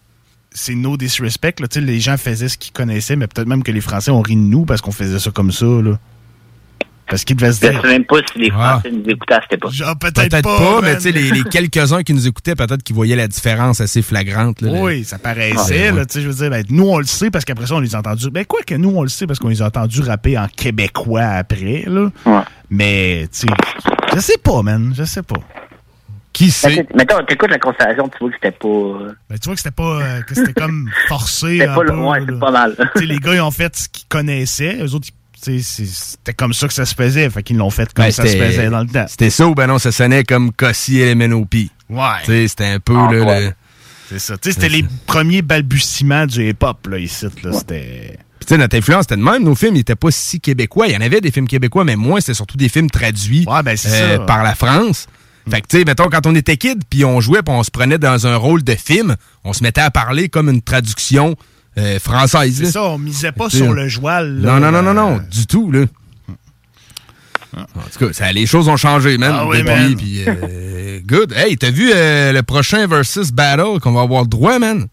c'est 0.54 0.74
no 0.74 0.96
disrespect. 0.96 1.56
Là, 1.60 1.68
Tu 1.68 1.80
sais, 1.80 1.84
les 1.84 2.00
gens 2.00 2.16
faisaient 2.16 2.48
ce 2.48 2.56
qu'ils 2.56 2.72
connaissaient, 2.72 3.16
mais 3.16 3.26
peut-être 3.26 3.48
même 3.48 3.62
que 3.62 3.72
les 3.72 3.80
Français 3.82 4.10
ont 4.10 4.22
ri 4.22 4.36
de 4.36 4.40
nous 4.40 4.64
parce 4.64 4.80
qu'on 4.80 4.92
faisait 4.92 5.18
ça 5.18 5.30
comme 5.30 5.52
ça. 5.52 5.66
Là. 5.66 5.98
Parce 7.06 7.22
qu'il 7.24 7.36
devait 7.36 7.52
se 7.52 7.66
Je 7.66 7.70
dire. 7.70 7.82
sais 7.82 7.88
même 7.88 8.04
pas 8.06 8.16
si 8.32 8.38
les 8.38 8.50
Français 8.50 8.90
nous 8.90 9.02
écoutaient 9.06 9.34
à 9.34 9.40
cette 9.42 9.52
époque. 9.52 9.72
Genre, 9.72 9.94
Peut-être 9.98 10.40
pas, 10.40 10.80
mais 10.80 10.94
tu 10.94 11.02
sais, 11.02 11.12
les, 11.12 11.30
les 11.32 11.42
quelques-uns 11.44 12.02
qui 12.02 12.14
nous 12.14 12.26
écoutaient, 12.26 12.54
peut-être 12.54 12.82
qu'ils 12.82 12.94
voyaient 12.96 13.14
la 13.14 13.28
différence 13.28 13.82
assez 13.82 14.00
flagrante. 14.00 14.62
là, 14.62 14.70
Oui, 14.72 15.04
ça 15.04 15.18
paraissait, 15.18 15.90
Ouais, 15.90 15.96
là, 15.98 16.06
tu 16.06 16.14
sais, 16.14 16.22
je 16.22 16.28
veux 16.28 16.34
dire, 16.34 16.48
ben, 16.48 16.64
nous, 16.70 16.88
on 16.88 16.98
le 16.98 17.04
sait 17.04 17.30
parce 17.30 17.44
qu'après 17.44 17.66
ça, 17.66 17.74
on 17.74 17.80
les 17.80 17.94
a 17.94 17.98
entendus. 17.98 18.30
Ben, 18.30 18.46
quoi 18.46 18.60
que 18.66 18.74
nous, 18.74 18.88
on 18.90 19.02
le 19.02 19.10
sait 19.10 19.26
parce 19.26 19.38
qu'on 19.38 19.48
les 19.48 19.60
a 19.60 19.66
entendus 19.66 20.00
rapper 20.00 20.38
en 20.38 20.46
québécois 20.48 21.24
après, 21.24 21.84
là. 21.86 22.10
Mais, 22.70 23.28
tu 23.30 23.40
sais, 23.40 23.46
je 24.14 24.20
sais 24.20 24.38
pas, 24.42 24.62
man, 24.62 24.94
je 24.96 25.04
sais 25.04 25.22
pas. 25.22 25.40
Qui 26.34 26.50
sait? 26.50 26.86
Mettons, 26.94 27.24
t'écoutes 27.24 27.50
la 27.50 27.58
constellation, 27.58 28.08
tu 28.08 28.18
vois 28.20 28.28
que 28.28 28.34
c'était 28.34 28.50
pas. 28.50 28.68
euh, 28.68 29.12
Ben, 29.30 29.38
tu 29.38 29.46
vois 29.46 29.54
que 29.54 29.60
c'était 29.62 29.70
pas, 29.74 30.00
euh, 30.02 30.20
que 30.22 30.34
c'était 30.34 30.52
comme 30.52 30.90
forcé. 31.08 31.52
C'était 31.60 31.66
pas 31.66 31.82
le- 31.84 31.92
peu, 31.92 31.96
là. 32.02 32.26
c'est 32.28 32.38
pas 32.40 32.50
mal. 32.50 32.76
Tu 32.94 33.00
sais, 33.00 33.06
les 33.06 33.18
gars, 33.18 33.34
ils 33.34 33.40
ont 33.40 33.50
fait 33.50 33.74
ce 33.76 33.88
qu'ils 33.88 34.06
connaissaient. 34.08 34.76
Eux 34.82 34.94
autres, 34.94 35.08
c'était 35.40 36.32
comme 36.34 36.52
ça 36.52 36.66
que 36.68 36.74
ça 36.74 36.84
se 36.86 36.94
faisait. 36.94 37.28
Fait 37.30 37.42
qu'ils 37.42 37.56
l'ont 37.56 37.70
fait 37.70 37.92
comme 37.92 38.04
Ben, 38.06 38.10
ça 38.10 38.24
se 38.24 38.28
c'était- 38.30 38.46
faisait 38.50 38.68
dans 38.70 38.80
le 38.80 38.86
temps. 38.88 39.06
C'était 39.08 39.30
ça 39.30 39.46
ou 39.46 39.54
ben 39.54 39.66
non, 39.66 39.78
ça 39.78 39.92
sonnait 39.92 40.24
comme 40.24 40.52
Cossi 40.52 41.00
et 41.00 41.14
MNOP. 41.14 41.54
Ouais. 41.88 42.00
Tu 42.24 42.26
sais, 42.32 42.48
c'était 42.48 42.64
un 42.66 42.80
peu 42.80 42.94
Ah, 42.96 43.12
là, 43.12 43.20
ouais. 43.24 43.40
le- 43.46 43.52
C'est 44.08 44.18
ça. 44.18 44.36
Tu 44.36 44.48
sais, 44.50 44.54
c'était 44.54 44.68
les 44.68 44.84
premiers 45.06 45.42
balbutiements 45.42 46.26
du 46.26 46.48
hip-hop, 46.48 46.86
là, 46.88 46.98
ici, 46.98 47.26
là. 47.42 47.52
C'était. 47.52 48.18
Puis, 48.38 48.46
tu 48.46 48.54
sais, 48.54 48.58
notre 48.58 48.76
influence 48.76 49.04
était 49.04 49.16
de 49.16 49.22
même. 49.22 49.42
Nos 49.44 49.54
films 49.54 49.74
n'étaient 49.74 49.94
pas 49.94 50.10
si 50.10 50.40
québécois. 50.40 50.88
Il 50.88 50.94
y 50.94 50.96
en 50.96 51.00
avait 51.00 51.20
des 51.20 51.30
films 51.30 51.46
québécois, 51.48 51.84
mais 51.84 51.96
moins, 51.96 52.20
c'était 52.20 52.34
surtout 52.34 52.56
des 52.56 52.68
films 52.68 52.90
traduits 52.90 53.46
c'est 53.76 54.02
euh, 54.02 54.18
par 54.26 54.42
la 54.42 54.54
France. 54.54 55.06
Fait 55.50 55.60
que, 55.60 55.66
tu 55.66 55.78
sais, 55.78 55.84
mettons, 55.84 56.08
quand 56.08 56.26
on 56.26 56.34
était 56.34 56.56
kid, 56.56 56.82
puis 56.88 57.04
on 57.04 57.20
jouait, 57.20 57.42
puis 57.42 57.54
on 57.54 57.62
se 57.62 57.70
prenait 57.70 57.98
dans 57.98 58.26
un 58.26 58.36
rôle 58.36 58.64
de 58.64 58.74
film, 58.74 59.16
on 59.44 59.52
se 59.52 59.62
mettait 59.62 59.82
à 59.82 59.90
parler 59.90 60.28
comme 60.28 60.48
une 60.48 60.62
traduction 60.62 61.36
euh, 61.76 61.98
française. 61.98 62.56
C'est 62.56 62.72
ça, 62.72 62.84
on 62.84 62.98
misait 62.98 63.32
pas 63.32 63.50
sur 63.50 63.72
le 63.72 63.88
joual. 63.88 64.40
là. 64.40 64.58
Non, 64.58 64.60
non, 64.60 64.72
non, 64.72 64.82
non, 64.82 64.94
non, 64.94 65.20
du 65.30 65.46
tout, 65.46 65.70
là. 65.70 65.84
En 67.56 67.62
tout 67.92 68.06
cas, 68.06 68.12
ça, 68.12 68.32
les 68.32 68.46
choses 68.46 68.68
ont 68.68 68.76
changé, 68.76 69.16
man. 69.16 69.32
Ah 69.32 69.46
oui, 69.46 69.58
depuis, 69.58 69.70
man. 69.70 69.96
puis, 69.96 70.24
euh, 70.26 71.00
good. 71.06 71.32
Hey, 71.36 71.56
t'as 71.56 71.70
vu 71.70 71.90
euh, 71.94 72.32
le 72.32 72.42
prochain 72.42 72.86
versus 72.86 73.30
battle 73.30 73.78
qu'on 73.80 73.92
va 73.92 74.00
avoir 74.00 74.22
le 74.22 74.28
droit, 74.28 74.58
man? 74.58 74.88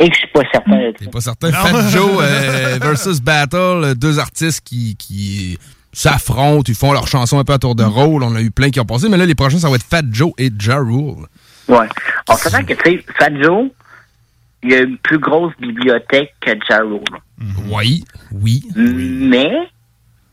Et 0.00 0.06
je 0.10 0.14
suis 0.18 0.26
pas 0.32 0.42
certain. 0.52 0.92
T'es 0.98 1.06
pas 1.06 1.20
certain? 1.20 1.52
Fat 1.52 1.90
Joe 1.90 2.18
euh, 2.20 2.78
versus 2.82 3.20
battle, 3.20 3.56
euh, 3.56 3.94
deux 3.94 4.18
artistes 4.18 4.60
qui, 4.64 4.96
qui 4.96 5.58
s'affrontent, 5.94 6.64
ils 6.68 6.74
font 6.74 6.92
leurs 6.92 7.06
chansons 7.06 7.38
un 7.38 7.44
peu 7.44 7.52
à 7.52 7.58
tour 7.58 7.74
de 7.74 7.84
rôle. 7.84 8.22
On 8.22 8.34
a 8.34 8.40
eu 8.40 8.50
plein 8.50 8.70
qui 8.70 8.80
ont 8.80 8.84
passé, 8.84 9.08
mais 9.08 9.16
là, 9.16 9.26
les 9.26 9.34
prochains, 9.34 9.58
ça 9.58 9.68
va 9.68 9.76
être 9.76 9.84
Fat 9.84 10.02
Joe 10.10 10.32
et 10.38 10.50
Ja 10.58 10.78
Rule. 10.78 11.26
Ouais. 11.68 11.86
On 12.28 12.34
s'entend 12.34 12.64
que, 12.64 12.74
tu 12.74 12.90
sais, 12.98 13.04
Fat 13.18 13.30
Joe, 13.40 13.70
il 14.62 14.70
y 14.70 14.74
a 14.74 14.80
une 14.80 14.98
plus 14.98 15.18
grosse 15.18 15.52
bibliothèque 15.58 16.34
que 16.40 16.50
Ja 16.68 16.80
Rule. 16.80 17.00
Oui, 17.70 18.04
oui. 18.32 18.62
Mais, 18.76 19.50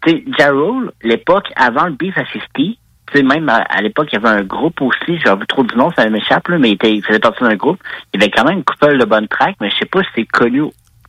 tu 0.05 0.11
sais, 0.11 0.23
Ja 0.37 0.51
Rule, 0.51 0.91
l'époque 1.03 1.47
avant 1.55 1.85
le 1.85 1.93
Beef 1.93 2.17
à 2.17 2.25
50, 2.25 2.41
tu 2.55 2.77
sais, 3.13 3.23
même 3.23 3.49
à, 3.49 3.57
à 3.57 3.81
l'époque, 3.81 4.07
il 4.11 4.15
y 4.15 4.25
avait 4.25 4.39
un 4.39 4.43
groupe 4.43 4.81
aussi, 4.81 5.19
j'ai 5.25 5.35
vu 5.35 5.45
trop 5.47 5.63
du 5.63 5.75
nom, 5.75 5.91
ça 5.97 6.09
m'échappe, 6.09 6.47
là, 6.47 6.57
mais 6.57 6.69
il, 6.69 6.73
était, 6.73 6.93
il 6.93 7.03
faisait 7.03 7.19
partie 7.19 7.43
d'un 7.43 7.55
groupe. 7.55 7.79
Il 8.13 8.21
y 8.21 8.23
avait 8.23 8.31
quand 8.31 8.45
même 8.45 8.59
une 8.59 8.63
couple 8.63 8.97
de 8.97 9.05
bonnes 9.05 9.27
tracks, 9.27 9.55
mais 9.59 9.69
je 9.69 9.77
sais 9.79 9.85
pas 9.85 10.01
si 10.03 10.09
c'est 10.15 10.25
connu 10.25 10.63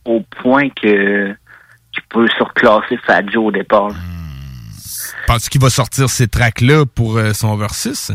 au 0.05 0.21
point 0.41 0.67
que 0.69 1.31
tu 1.91 2.01
peux 2.09 2.27
surclasser 2.37 2.97
Fat 3.05 3.23
Joe 3.31 3.45
au 3.45 3.51
départ. 3.51 3.89
là. 3.89 3.95
Penses-tu 5.27 5.49
qu'il 5.49 5.61
va 5.61 5.69
sortir 5.69 6.09
ces 6.09 6.27
tracks-là 6.27 6.85
pour 6.85 7.17
euh, 7.17 7.33
son 7.33 7.55
versus? 7.55 8.11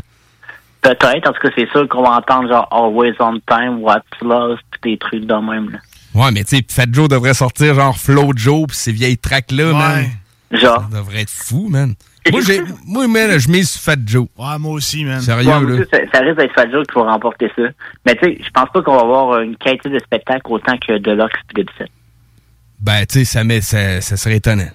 Peut-être, 0.83 1.29
en 1.29 1.33
tout 1.33 1.41
cas, 1.43 1.49
c'est 1.57 1.69
sûr 1.71 1.89
qu'on 1.89 2.03
va 2.03 2.11
entendre 2.17 2.49
genre 2.49 2.69
Always 2.71 3.15
on 3.21 3.41
Time, 3.49 3.79
What's 3.83 4.05
Lost, 4.23 4.63
pis 4.83 4.93
des 4.93 4.99
trucs 4.99 5.25
de 5.27 5.35
même. 5.35 5.71
Là. 5.71 5.79
Ouais, 6.15 6.31
mais 6.33 6.45
tu 6.45 6.57
sais, 6.57 6.63
Fat 6.69 6.87
Joe 6.93 7.09
devrait 7.09 7.35
sortir 7.35 7.75
genre 7.75 7.97
Flow 7.97 8.33
Joe 8.37 8.67
pis 8.69 8.77
ces 8.77 8.93
vieilles 8.93 9.19
tracks-là, 9.19 9.73
man. 9.73 10.07
Genre. 10.53 10.89
Ça 10.91 10.97
devrait 10.99 11.23
être 11.23 11.31
fou, 11.31 11.69
man. 11.69 11.95
Moi, 12.31 12.41
j'ai, 12.47 12.61
moi, 12.87 13.09
man, 13.09 13.39
je 13.39 13.49
mise 13.51 13.71
sur 13.71 13.81
Fat 13.83 13.97
Joe. 14.07 14.27
Ouais, 14.39 14.59
moi 14.59 14.73
aussi, 14.73 15.05
man. 15.05 15.21
Sérieux, 15.21 15.49
Ouais, 15.51 15.61
là. 15.61 15.81
aussi, 15.81 15.91
ça, 15.91 15.99
ça 16.13 16.21
risque 16.21 16.37
d'être 16.39 16.55
Fat 16.55 16.71
Joe 16.71 16.87
qui 16.87 16.95
va 16.95 17.13
remporter 17.13 17.51
ça. 17.57 17.63
Mais 18.07 18.15
tu 18.15 18.25
sais, 18.25 18.39
je 18.45 18.51
pense 18.51 18.69
pas 18.73 18.83
qu'on 18.83 18.95
va 18.97 19.03
avoir 19.03 19.41
une 19.41 19.57
qualité 19.57 19.89
de 19.91 19.99
spectacle 19.99 20.43
autant 20.45 20.77
que 20.79 20.99
Deluxe 20.99 21.35
et 21.57 21.63
Dipset. 21.65 21.89
Ben, 22.81 23.05
tu 23.07 23.19
sais, 23.21 23.25
ça, 23.25 23.45
met- 23.45 23.61
ça, 23.61 24.01
ça 24.01 24.17
serait 24.17 24.37
étonnant. 24.37 24.69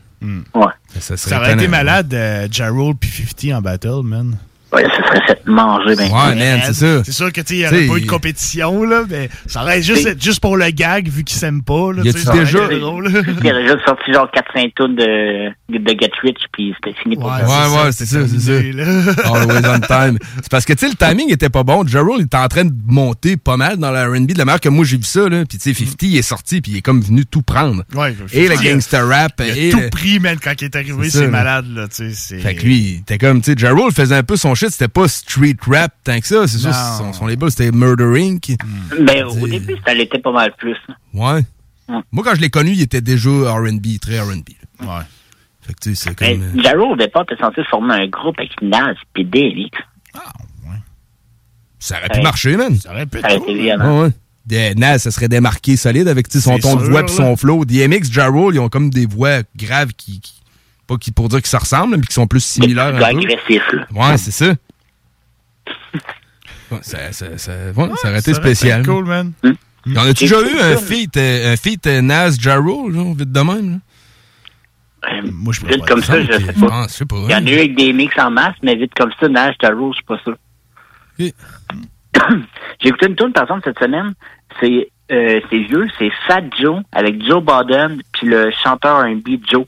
Ouais. 0.56 0.66
Ça, 1.00 1.18
ça 1.18 1.38
aurait 1.38 1.54
été 1.54 1.64
étonnant. 1.64 1.72
malade, 1.72 2.14
euh, 2.14 2.48
Ja 2.52 2.70
Rule 2.70 2.96
puis 2.96 3.10
50 3.10 3.58
en 3.58 3.62
battle, 3.62 4.02
man. 4.04 4.38
Ouais, 4.74 4.84
ça 4.86 5.08
serait 5.08 5.26
fait 5.28 5.42
manger, 5.46 5.96
ben. 5.96 6.10
Ouais, 6.12 6.36
man, 6.36 6.62
c'est 6.66 6.74
ça. 6.74 7.04
C'est 7.04 7.12
sûr 7.12 7.32
que, 7.32 7.42
tu 7.42 7.48
sais, 7.48 7.56
il 7.56 7.60
n'y 7.60 7.68
aurait 7.68 7.88
pas 7.88 7.98
eu 7.98 8.02
de 8.02 8.10
compétition, 8.10 8.84
là, 8.84 9.04
mais 9.10 9.30
ça 9.46 9.62
aurait 9.62 9.82
juste, 9.82 10.22
juste 10.22 10.40
pour 10.40 10.58
le 10.58 10.70
gag, 10.72 11.08
vu 11.10 11.24
qu'ils 11.24 11.38
s'aiment 11.38 11.64
pas, 11.64 11.92
là. 11.94 12.02
Y 12.04 12.10
a-tu 12.10 12.26
déjà-. 12.38 12.68
Il 12.72 13.50
a 13.50 13.54
déjà 13.62 13.76
sorti 13.86 14.12
genre 14.12 14.30
4-5 14.56 14.74
tonnes 14.76 14.96
de, 14.96 15.50
de 15.70 15.90
Get 16.00 16.12
Rich, 16.24 16.38
puis 16.52 16.74
c'était 16.76 16.98
fini 17.02 17.16
pour 17.16 17.30
ça. 17.30 17.46
Ouais, 17.46 17.84
ouais, 17.86 17.92
c'est 17.92 18.06
ça, 18.06 18.20
c'est 18.28 18.40
ça. 18.40 18.54
Always 19.26 19.68
on 19.68 19.80
time. 19.80 20.18
C'est 20.38 20.50
parce 20.50 20.66
que, 20.66 20.74
tu 20.74 20.88
sais, 20.88 20.92
le 20.92 20.96
timing 20.96 21.32
était 21.32 21.50
pas 21.50 21.64
bon. 21.64 21.84
Il 21.86 22.22
était 22.24 22.38
en 22.38 22.48
train 22.48 22.66
de 22.66 22.74
monter 22.88 23.38
pas 23.38 23.58
mal 23.58 23.78
dans 23.78 23.92
la 23.92 24.08
R&B 24.08 24.28
de 24.34 24.38
la 24.38 24.46
manière 24.46 24.60
que 24.60 24.70
moi 24.70 24.86
j'ai 24.86 24.98
vu 24.98 25.04
ça, 25.04 25.28
là. 25.30 25.44
Puis, 25.48 25.58
tu 25.58 25.74
sais, 25.74 25.86
50 25.86 26.02
il 26.04 26.18
est 26.18 26.22
sorti, 26.22 26.62
puis 26.62 26.72
il 26.74 26.78
est 26.78 26.82
comme 26.82 27.02
venu 27.02 27.26
tout 27.26 27.42
prendre. 27.42 27.84
Ouais, 27.96 28.16
et 28.32 28.48
le 28.48 28.56
50, 28.56 28.64
gangster 28.66 29.08
rap. 29.08 29.42
Il 29.46 29.70
a 29.70 29.72
tout 29.72 29.90
pris, 29.92 30.20
man, 30.20 30.38
quand 30.44 30.54
il 30.62 30.66
est 30.66 30.76
arrivé, 30.76 31.10
C'est 31.10 31.28
malade, 31.28 31.66
là, 31.74 31.88
tu 31.88 31.96
sais. 31.96 32.12
c'est- 32.14 32.40
Fait 32.40 32.56
que 32.56 32.64
lui, 32.64 32.78
il 32.78 33.00
était 33.00 33.18
comme, 33.18 33.42
tu 33.42 33.54
sais, 33.58 33.68
Rule 33.70 33.92
faisait 33.92 34.16
un 34.16 34.24
peu 34.24 34.36
son 34.36 34.56
shit, 34.64 34.72
c'était 34.72 34.88
pas 34.88 35.08
street 35.08 35.58
rap 35.68 35.94
tant 36.04 36.20
que 36.20 36.28
ça. 36.28 36.48
C'est 36.48 36.58
sûr, 36.60 36.74
son, 36.74 37.14
son 37.14 37.28
label, 37.28 37.50
c'était 37.52 37.72
Murder 37.72 38.20
Inc. 38.22 38.56
Ben, 39.00 39.26
au 39.26 39.48
début, 39.48 39.76
ça 39.86 39.94
l'était 39.94 40.20
pas 40.20 40.32
mal 40.32 40.54
plus. 40.58 40.78
Ouais. 41.14 41.42
Moi, 42.12 42.24
quand 42.24 42.36
je 42.36 42.42
l'ai 42.42 42.50
connu, 42.50 42.72
il 42.72 42.82
était 42.82 43.02
déjà 43.02 43.30
R&B, 43.30 44.00
très 44.02 44.20
R&B. 44.20 44.50
Ouais. 44.82 44.88
Fait 45.62 45.74
que, 45.74 45.80
tu 45.82 45.96
sais, 45.96 46.10
c'est 46.10 46.22
Mais 46.22 46.36
comme... 46.38 46.44
euh, 46.60 46.62
Ja 46.62 46.72
Rule, 46.74 46.92
au 46.92 46.96
départ, 46.96 47.26
t'es 47.26 47.36
censé 47.38 47.62
former 47.70 47.94
un 47.94 48.08
groupe 48.08 48.36
avec 48.40 48.62
Nas 48.62 48.96
et 49.18 49.24
DMX. 49.24 49.70
Ça 51.80 51.98
aurait 51.98 52.10
pu 52.10 52.22
marcher, 52.22 52.56
man. 52.56 52.76
Ça 52.78 52.92
aurait 52.92 53.06
pu 53.06 53.20
Ça 53.20 53.28
aurait 53.28 53.38
été 53.38 53.54
violent. 53.62 53.98
Ouais, 54.00 54.04
ouais. 54.06 54.12
Des- 54.46 54.76
Nas, 54.76 55.00
ça 55.00 55.12
serait 55.12 55.28
démarqué 55.28 55.76
solide 55.78 56.08
avec 56.08 56.28
son 56.32 56.58
ton 56.58 56.76
de 56.76 56.84
voix 56.86 57.04
et 57.04 57.08
son 57.08 57.36
flow. 57.38 57.66
DMX, 57.66 58.10
Ja 58.12 58.28
Rule, 58.28 58.56
ils 58.56 58.60
ont 58.60 58.70
comme 58.70 58.90
des 58.90 59.06
voix 59.06 59.42
graves 59.56 59.94
qui. 59.94 60.22
qui- 60.22 60.43
pas 60.88 60.98
qui, 60.98 61.12
pour 61.12 61.30
dire 61.30 61.40
qu'ils 61.40 61.48
se 61.48 61.58
ressemblent, 61.58 61.98
mais 61.98 62.02
qui 62.02 62.14
sont 62.14 62.28
plus 62.28 62.44
similaires. 62.44 62.94
plus 62.94 63.04
un 63.04 63.12
peu. 63.12 63.18
agressifs, 63.18 63.72
là. 63.74 63.88
Ouais, 63.92 64.18
c'est 64.18 64.32
ça. 64.32 64.54
Ouais, 66.72 66.80
ça, 66.82 67.12
ça, 67.12 67.38
ça, 67.38 67.52
ouais, 67.52 67.74
ça 67.76 67.82
aurait 67.84 67.90
été 67.90 68.02
ça 68.02 68.08
aurait 68.10 68.20
été 68.20 68.34
spécial. 68.34 68.86
cool, 68.86 69.06
man. 69.06 69.34
Y 69.86 69.98
en 69.98 70.06
a-tu 70.06 70.24
déjà 70.24 70.42
eu 70.42 70.60
un 70.60 70.78
feat, 70.78 71.18
euh, 71.18 71.54
un 71.54 71.58
feat 71.58 71.86
euh, 71.88 72.02
Nas, 72.02 72.32
Ja 72.40 72.56
Rule, 72.56 72.94
là, 72.96 73.04
vite 73.16 73.32
de 73.32 73.40
même? 73.42 73.72
Là? 73.74 73.78
Moi, 75.32 75.54
je 75.54 75.66
Vite 75.66 75.86
comme 75.86 76.02
ça, 76.02 76.22
je 76.22 76.32
sais 76.32 76.54
pas. 76.54 76.70
Ah, 76.72 76.86
je 76.88 76.94
sais 76.94 77.06
pas. 77.06 77.18
Il 77.28 77.32
y 77.32 77.36
en 77.36 77.46
a 77.46 77.50
eu 77.50 77.58
avec 77.58 77.76
des 77.76 77.92
mix 77.92 78.18
en 78.18 78.32
masse, 78.32 78.56
mais 78.64 78.76
vite 78.76 78.94
comme 78.96 79.12
ça, 79.20 79.28
Nash, 79.28 79.56
Rule, 79.62 79.92
je 79.92 79.96
suis 79.96 80.06
pas 80.06 80.20
sûr. 80.24 80.38
J'ai 82.80 82.90
écouté 82.90 83.08
une 83.08 83.16
tune 83.16 83.34
par 83.34 83.44
exemple 83.44 83.62
cette 83.66 83.80
semaine. 83.80 84.14
C'est 84.60 84.90
euh, 85.12 85.42
c'est 85.50 85.60
vieux, 85.60 85.88
c'est 86.00 86.12
Fat 86.28 86.44
Joe 86.60 86.82
avec 86.92 87.24
Joe 87.24 87.44
Biden 87.44 88.02
puis 88.14 88.28
le 88.28 88.52
chanteur 88.64 89.02
R&B 89.04 89.40
Joe. 89.50 89.66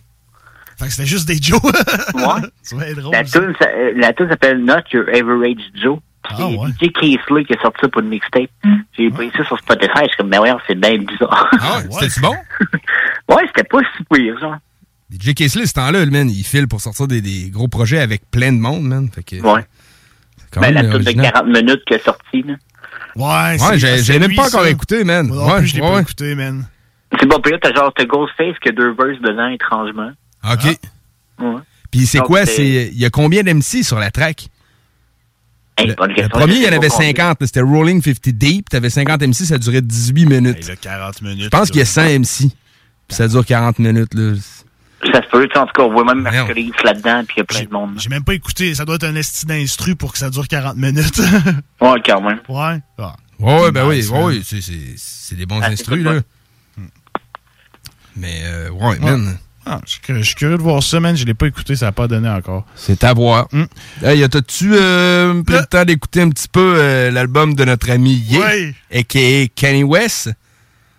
Fait 0.77 0.85
que 0.85 0.91
c'était 0.91 1.05
juste 1.07 1.27
des 1.27 1.37
Joe. 1.41 1.61
Ouais. 1.63 2.47
C'est 2.63 2.95
drôle. 2.95 3.13
La 3.13 3.23
tune, 3.23 3.53
euh, 3.61 3.93
la 3.95 4.13
tune 4.13 4.27
s'appelle 4.29 4.63
Not 4.63 4.81
Your 4.91 5.05
Average 5.09 5.61
Joe. 5.81 5.99
Ah, 6.27 6.35
C'est 6.37 6.43
ouais. 6.43 6.69
DJ 6.81 6.91
Casely 6.91 7.45
qui 7.45 7.53
a 7.53 7.61
sorti 7.61 7.77
ça 7.81 7.87
pour 7.89 8.01
une 8.01 8.09
mixtape. 8.09 8.49
J'ai 8.97 9.09
pris 9.11 9.31
ça 9.37 9.43
sur 9.45 9.57
Spotify, 9.59 9.91
je 10.03 10.07
suis 10.07 10.17
comme, 10.17 10.29
mais 10.29 10.37
voyons, 10.37 10.57
c'est 10.67 10.75
bien 10.79 10.97
bizarre. 10.97 11.49
Ah 11.61 11.77
ouais, 11.79 11.83
c'était-tu 11.91 12.19
bon? 12.21 12.35
ouais, 13.35 13.43
c'était 13.47 13.63
pas 13.67 13.79
si 13.95 14.03
pire, 14.11 14.39
genre. 14.39 14.55
DJ 15.11 15.33
Casely, 15.35 15.67
ce 15.67 15.73
temps-là, 15.73 16.03
le 16.03 16.09
man, 16.11 16.27
il 16.29 16.43
file 16.43 16.67
pour 16.67 16.81
sortir 16.81 17.07
des, 17.07 17.21
des 17.21 17.49
gros 17.51 17.67
projets 17.67 17.99
avec 17.99 18.29
plein 18.31 18.51
de 18.51 18.57
monde, 18.57 18.83
man. 18.83 19.07
Fait 19.13 19.23
que, 19.23 19.35
Ouais. 19.41 19.65
Ben, 20.55 20.73
la 20.73 20.83
même 20.83 20.91
tune 20.93 20.99
de 21.01 21.05
original. 21.07 21.31
40 21.33 21.47
minutes 21.47 21.81
qui 21.85 21.93
est 21.93 22.03
sortie, 22.03 22.41
là. 22.43 22.53
Ouais, 23.15 23.61
Ouais, 23.61 23.77
j'ai 23.77 24.19
même 24.19 24.29
lui, 24.29 24.35
pas 24.35 24.47
encore 24.47 24.63
ça. 24.63 24.69
écouté, 24.69 25.03
man. 25.03 25.27
Moi 25.27 25.45
ouais, 25.53 25.57
plus, 25.59 25.67
je 25.67 25.75
l'ai 25.75 25.81
ouais, 25.81 25.87
pas 25.89 25.95
ouais. 25.95 26.01
écouté, 26.01 26.33
man. 26.35 26.65
C'est 27.19 27.27
pas 27.27 27.39
pire, 27.39 27.57
t'as 27.61 27.73
genre, 27.73 27.93
t'as 27.93 28.05
Ghostface 28.05 28.57
qui 28.61 28.69
a 28.69 28.71
deux 28.71 28.93
verses 28.93 29.19
dedans, 29.21 29.47
étrangement. 29.49 30.11
OK. 30.53 30.77
Ouais. 31.39 31.61
Puis 31.91 32.05
c'est 32.07 32.19
quoi? 32.19 32.45
c'est- 32.45 32.87
Il 32.91 32.97
y 32.97 33.05
a 33.05 33.09
combien 33.09 33.43
d'MC 33.43 33.83
sur 33.83 33.99
la 33.99 34.11
track? 34.11 34.47
Hey, 35.77 35.87
le, 35.87 35.95
le 35.99 36.29
premier, 36.29 36.55
il 36.55 36.61
y 36.61 36.65
en 36.65 36.67
avait 36.69 36.79
pas 36.87 36.87
combien. 36.95 37.07
50. 37.09 37.41
là, 37.41 37.47
C'était 37.47 37.61
Rolling 37.61 38.01
50 38.01 38.29
Deep. 38.29 38.69
T'avais 38.69 38.89
50 38.89 39.21
MC, 39.21 39.45
ça 39.45 39.57
durait 39.57 39.81
18 39.81 40.25
minutes. 40.25 40.57
Il 40.61 40.71
a 40.71 40.75
40 40.77 41.21
minutes. 41.21 41.43
Je 41.43 41.49
pense 41.49 41.67
qu'il 41.69 41.79
y 41.79 41.81
a 41.81 41.85
100 41.85 42.03
MC. 42.19 42.49
Puis 43.07 43.15
ça 43.17 43.27
dure 43.27 43.45
40 43.45 43.79
minutes. 43.79 44.13
Là. 44.13 44.35
Ça 45.11 45.21
se 45.21 45.27
peut, 45.29 45.47
tu 45.51 45.57
en 45.59 45.65
tout 45.67 45.73
cas, 45.73 45.83
on 45.83 45.91
voit 45.91 46.05
même 46.05 46.21
Mercury 46.21 46.71
là-dedans, 46.83 47.23
puis 47.25 47.35
il 47.37 47.39
y 47.39 47.41
a 47.41 47.43
plein 47.43 47.63
de 47.63 47.69
monde. 47.71 47.99
J'ai 47.99 48.09
même 48.09 48.23
pas 48.23 48.33
écouté. 48.33 48.73
Ça 48.73 48.85
doit 48.85 48.95
être 48.95 49.03
un 49.03 49.15
esti 49.15 49.45
d'instru 49.45 49.95
pour 49.95 50.13
que 50.13 50.17
ça 50.17 50.29
dure 50.29 50.47
40 50.47 50.77
minutes. 50.77 51.21
Ouais, 51.81 52.01
quand 52.05 52.21
même. 52.21 52.39
ouais. 52.47 52.79
Ah. 52.97 53.15
Ouais, 53.37 53.61
ouais, 53.63 53.71
ben 53.73 53.85
oui, 53.85 53.97
Nice, 53.97 54.09
ouais, 54.09 54.23
oui, 54.23 54.43
c'est- 54.45 54.61
c'est 54.61 54.79
c'est 54.95 55.35
des 55.35 55.45
bons 55.45 55.59
Ah, 55.61 55.67
instrus, 55.67 56.01
là. 56.03 56.21
Mais, 58.15 58.41
euh, 58.45 58.69
ouais, 58.71 58.97
man. 58.99 59.37
Ah, 59.67 59.81
je 59.85 59.91
suis 59.93 59.99
curieux- 60.01 60.21
je 60.21 60.25
suis 60.27 60.35
curieux 60.35 60.57
de 60.57 60.61
voir 60.61 60.83
ça, 60.83 60.99
man. 60.99 61.15
Je 61.17 61.25
l'ai 61.25 61.33
pas 61.33 61.47
écouté, 61.47 61.75
ça 61.75 61.87
a 61.87 61.91
pas 61.91 62.07
donné 62.07 62.29
encore. 62.29 62.65
C'est 62.75 63.03
à 63.03 63.13
voir. 63.13 63.47
Hmm. 63.51 63.63
Hey, 64.03 64.27
t'as-tu 64.29 64.71
euh, 64.75 65.41
pris 65.43 65.55
le 65.55 65.65
temps 65.65 65.85
d'écouter 65.85 66.21
un 66.21 66.29
petit 66.29 66.47
peu 66.47 66.75
euh, 66.77 67.09
l'album 67.11 67.55
de 67.55 67.65
notre 67.65 67.89
ami 67.89 68.13
Ye, 68.13 68.37
Ouais. 68.37 68.75
a.k.a. 68.93 69.47
Kanye 69.55 69.83
West? 69.83 70.29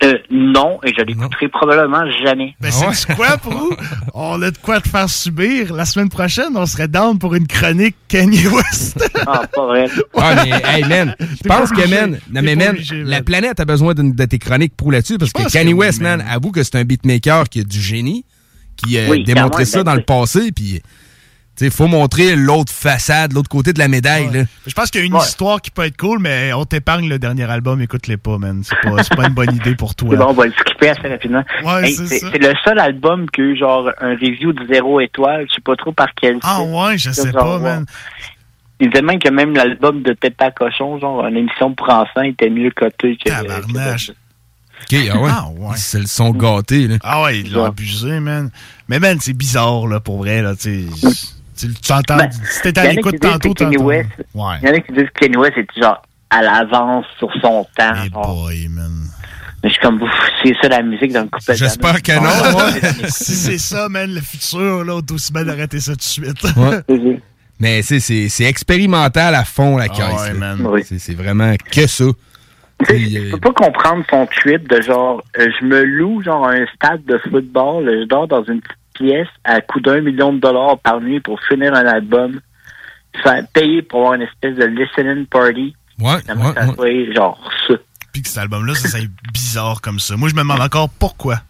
Euh, 0.02 0.12
non, 0.30 0.78
et 0.84 0.92
je 0.94 1.02
l'écouterai 1.04 1.48
probablement 1.48 2.04
jamais. 2.22 2.54
Ben, 2.60 2.70
c'est 2.70 3.14
quoi, 3.14 3.38
pour 3.38 3.54
On 4.14 4.42
a 4.42 4.50
de 4.50 4.58
quoi 4.58 4.78
te 4.82 4.88
faire 4.90 5.08
subir. 5.08 5.72
La 5.72 5.86
semaine 5.86 6.10
prochaine, 6.10 6.54
on 6.54 6.66
serait 6.66 6.86
down 6.88 7.18
pour 7.18 7.34
une 7.34 7.46
chronique 7.46 7.96
Kanye 8.06 8.46
West. 8.46 9.02
ah, 9.26 9.42
pas 9.54 9.66
vrai. 9.66 9.86
Ah, 10.18 10.34
mais, 10.44 10.50
hey, 10.64 10.84
man, 10.84 11.14
je 11.20 11.48
pense 11.48 11.70
que, 11.70 11.88
man, 11.88 12.18
non, 12.30 12.42
mais, 12.42 12.56
man, 12.56 12.70
obligé, 12.70 13.04
la 13.04 13.22
planète 13.22 13.58
a 13.58 13.64
besoin 13.64 13.94
d'une- 13.94 14.12
de, 14.12 14.24
tes 14.26 14.38
chroniques 14.38 14.76
pro 14.76 14.90
là-dessus 14.90 15.16
parce 15.16 15.32
que 15.32 15.50
Kanye 15.50 15.70
que 15.70 15.76
oui, 15.76 15.86
West, 15.86 16.02
man, 16.02 16.22
avoue 16.28 16.50
que 16.50 16.62
c'est 16.62 16.74
un 16.76 16.84
beatmaker 16.84 17.48
qui 17.48 17.60
a 17.60 17.64
du 17.64 17.80
génie, 17.80 18.26
qui 18.76 18.98
a 18.98 19.08
Oui, 19.08 19.24
démontré 19.24 19.64
ça 19.64 19.82
dans 19.82 19.94
le 19.94 20.02
passé, 20.02 20.52
puis, 20.52 20.80
tu 21.56 21.64
sais, 21.64 21.70
faut 21.70 21.86
montrer 21.86 22.36
l'autre 22.36 22.70
façade, 22.72 23.32
l'autre 23.32 23.48
côté 23.48 23.72
de 23.72 23.78
la 23.78 23.88
médaille, 23.88 24.28
là. 24.30 24.42
Je 24.66 24.74
pense 24.74 24.90
qu'il 24.90 25.00
y 25.00 25.04
a 25.04 25.06
une 25.06 25.16
histoire 25.16 25.60
qui 25.62 25.70
peut 25.70 25.84
être 25.84 25.96
cool, 25.96 26.18
mais 26.18 26.52
on 26.52 26.64
t'épargne 26.66 27.08
le 27.08 27.18
dernier 27.18 27.44
album. 27.50 27.80
Écoute-les 27.80 28.18
pas, 28.18 28.36
man. 28.36 28.62
C'est 28.62 28.76
pas, 28.82 29.02
pas 29.16 29.26
une 29.28 29.34
bonne 29.34 29.54
idée 29.56 29.74
pour 29.74 29.94
toi. 29.94 30.08
C'est 30.12 30.16
bon, 30.18 30.26
on 30.28 30.32
va 30.34 30.46
le 30.46 30.52
skipper 30.52 30.90
assez 30.90 31.08
rapidement. 31.08 31.42
Ouais, 31.64 31.84
Hey, 31.88 31.94
c'est 31.94 32.38
le 32.38 32.52
seul 32.62 32.78
album 32.78 33.30
que 33.30 33.40
eu, 33.40 33.56
genre, 33.56 33.90
un 34.00 34.10
review 34.10 34.52
de 34.52 34.66
zéro 34.70 35.00
étoile. 35.00 35.46
Je 35.48 35.54
sais 35.54 35.60
pas 35.62 35.76
trop 35.76 35.92
par 35.92 36.08
quel 36.20 36.38
Ah 36.42 36.58
site. 36.60 36.68
ouais, 36.74 36.98
je 36.98 37.10
sais 37.10 37.32
Genre, 37.32 37.42
pas, 37.42 37.56
ouais. 37.56 37.62
man. 37.62 37.86
Il 38.78 38.90
disait 38.90 39.00
même 39.00 39.18
que 39.18 39.30
même 39.30 39.54
l'album 39.54 40.02
de 40.02 40.12
Peppa 40.12 40.50
Cochon, 40.50 40.98
genre, 41.00 41.26
une 41.26 41.38
émission 41.38 41.72
pour 41.72 41.88
enfants, 41.88 42.20
était 42.20 42.50
mieux 42.50 42.70
coté 42.70 43.16
que... 43.16 43.30
Tabarnache. 43.30 44.10
OK, 44.82 44.98
ah 45.12 45.18
ouais. 45.18 45.30
Ah 45.32 45.46
ouais. 45.56 45.74
Ils 45.76 45.80
se 45.80 45.98
le 45.98 46.06
sont 46.06 46.30
gâtés, 46.30 46.86
là. 46.88 46.96
Ah 47.02 47.22
ouais, 47.22 47.40
ils 47.40 47.52
l'ont 47.52 47.64
abusé, 47.64 48.20
man. 48.20 48.50
Mais 48.88 48.98
man, 49.00 49.18
c'est 49.20 49.32
bizarre, 49.32 49.86
là, 49.86 50.00
pour 50.00 50.18
vrai, 50.18 50.42
là, 50.42 50.54
tu. 50.54 50.86
Tu 51.58 51.72
tu 51.72 51.92
entends, 51.92 52.18
Ben, 52.18 52.30
si 52.30 52.60
t'étais 52.62 52.82
il 52.82 52.86
à 52.88 52.92
l'écoute 52.92 53.18
tantôt, 53.18 53.54
t'entends. 53.54 53.82
West- 53.84 54.08
Ouais. 54.34 54.56
Il 54.62 54.68
y 54.68 54.70
en 54.70 54.74
a 54.74 54.80
qui 54.80 54.92
disent 54.92 55.08
que 55.14 55.20
Kanye 55.24 55.36
West 55.38 55.56
est 55.56 55.80
genre 55.80 56.02
à 56.28 56.42
l'avance 56.42 57.06
sur 57.18 57.30
son 57.40 57.66
temps. 57.76 57.94
genre. 58.12 58.48
Mais 59.62 59.70
je 59.70 59.74
suis 59.74 59.80
comme, 59.80 60.00
c'est 60.44 60.54
ça 60.60 60.68
la 60.68 60.82
musique 60.82 61.12
dans 61.14 61.22
le 61.22 61.28
couplet. 61.28 61.56
J'espère 61.56 62.02
que 62.02 62.12
non, 62.12 62.58
ouais. 62.58 63.08
si 63.08 63.34
c'est 63.34 63.58
ça, 63.58 63.88
man, 63.88 64.12
le 64.12 64.20
futur, 64.20 64.84
là, 64.84 64.96
on 64.96 65.00
est 65.00 65.10
aussi 65.12 65.32
bien 65.32 65.44
d'arrêter 65.44 65.80
ça 65.80 65.92
tout 65.92 65.98
de 65.98 66.02
suite. 66.02 66.44
Ouais. 66.56 67.20
Mais 67.58 67.80
c'est- 67.80 68.44
expérimental 68.44 69.34
à 69.34 69.44
fond, 69.46 69.78
la 69.78 69.84
Ah 69.84 69.88
caisse. 69.88 70.20
ouais, 70.20 70.32
man. 70.34 70.58
C'est- 70.84 70.98
C'est 70.98 71.14
vraiment 71.14 71.54
que 71.72 71.86
ça. 71.86 72.04
Je 72.80 73.30
peux 73.30 73.40
pas 73.40 73.52
comprendre 73.52 74.04
son 74.10 74.26
tweet 74.26 74.68
de 74.68 74.82
genre, 74.82 75.22
euh, 75.38 75.48
je 75.60 75.64
me 75.64 75.82
loue 75.82 76.22
genre 76.22 76.46
un 76.46 76.66
stade 76.74 77.04
de 77.04 77.18
football, 77.18 77.86
je 77.86 78.04
dors 78.04 78.28
dans 78.28 78.44
une 78.44 78.60
petite 78.60 78.78
pièce 78.94 79.28
à 79.44 79.60
coût 79.60 79.80
d'un 79.80 80.00
million 80.00 80.32
de 80.32 80.40
dollars 80.40 80.78
par 80.78 81.00
nuit 81.00 81.20
pour 81.20 81.40
finir 81.44 81.74
un 81.74 81.86
album, 81.86 82.40
faire 83.22 83.42
payer 83.54 83.82
pour 83.82 84.00
avoir 84.00 84.14
une 84.14 84.22
espèce 84.22 84.56
de 84.56 84.64
listening 84.64 85.26
party. 85.26 85.74
Ouais, 85.98 86.20
ça 86.26 86.74
soit 86.74 87.12
genre 87.14 87.50
ça. 87.66 87.74
Puis 88.12 88.22
que 88.22 88.28
cet 88.28 88.38
album-là, 88.38 88.74
ça, 88.74 88.88
c'est 88.88 89.08
bizarre 89.32 89.80
comme 89.80 89.98
ça. 89.98 90.16
Moi, 90.16 90.28
je 90.28 90.34
me 90.34 90.40
demande 90.40 90.60
encore 90.60 90.88
pourquoi. 90.90 91.40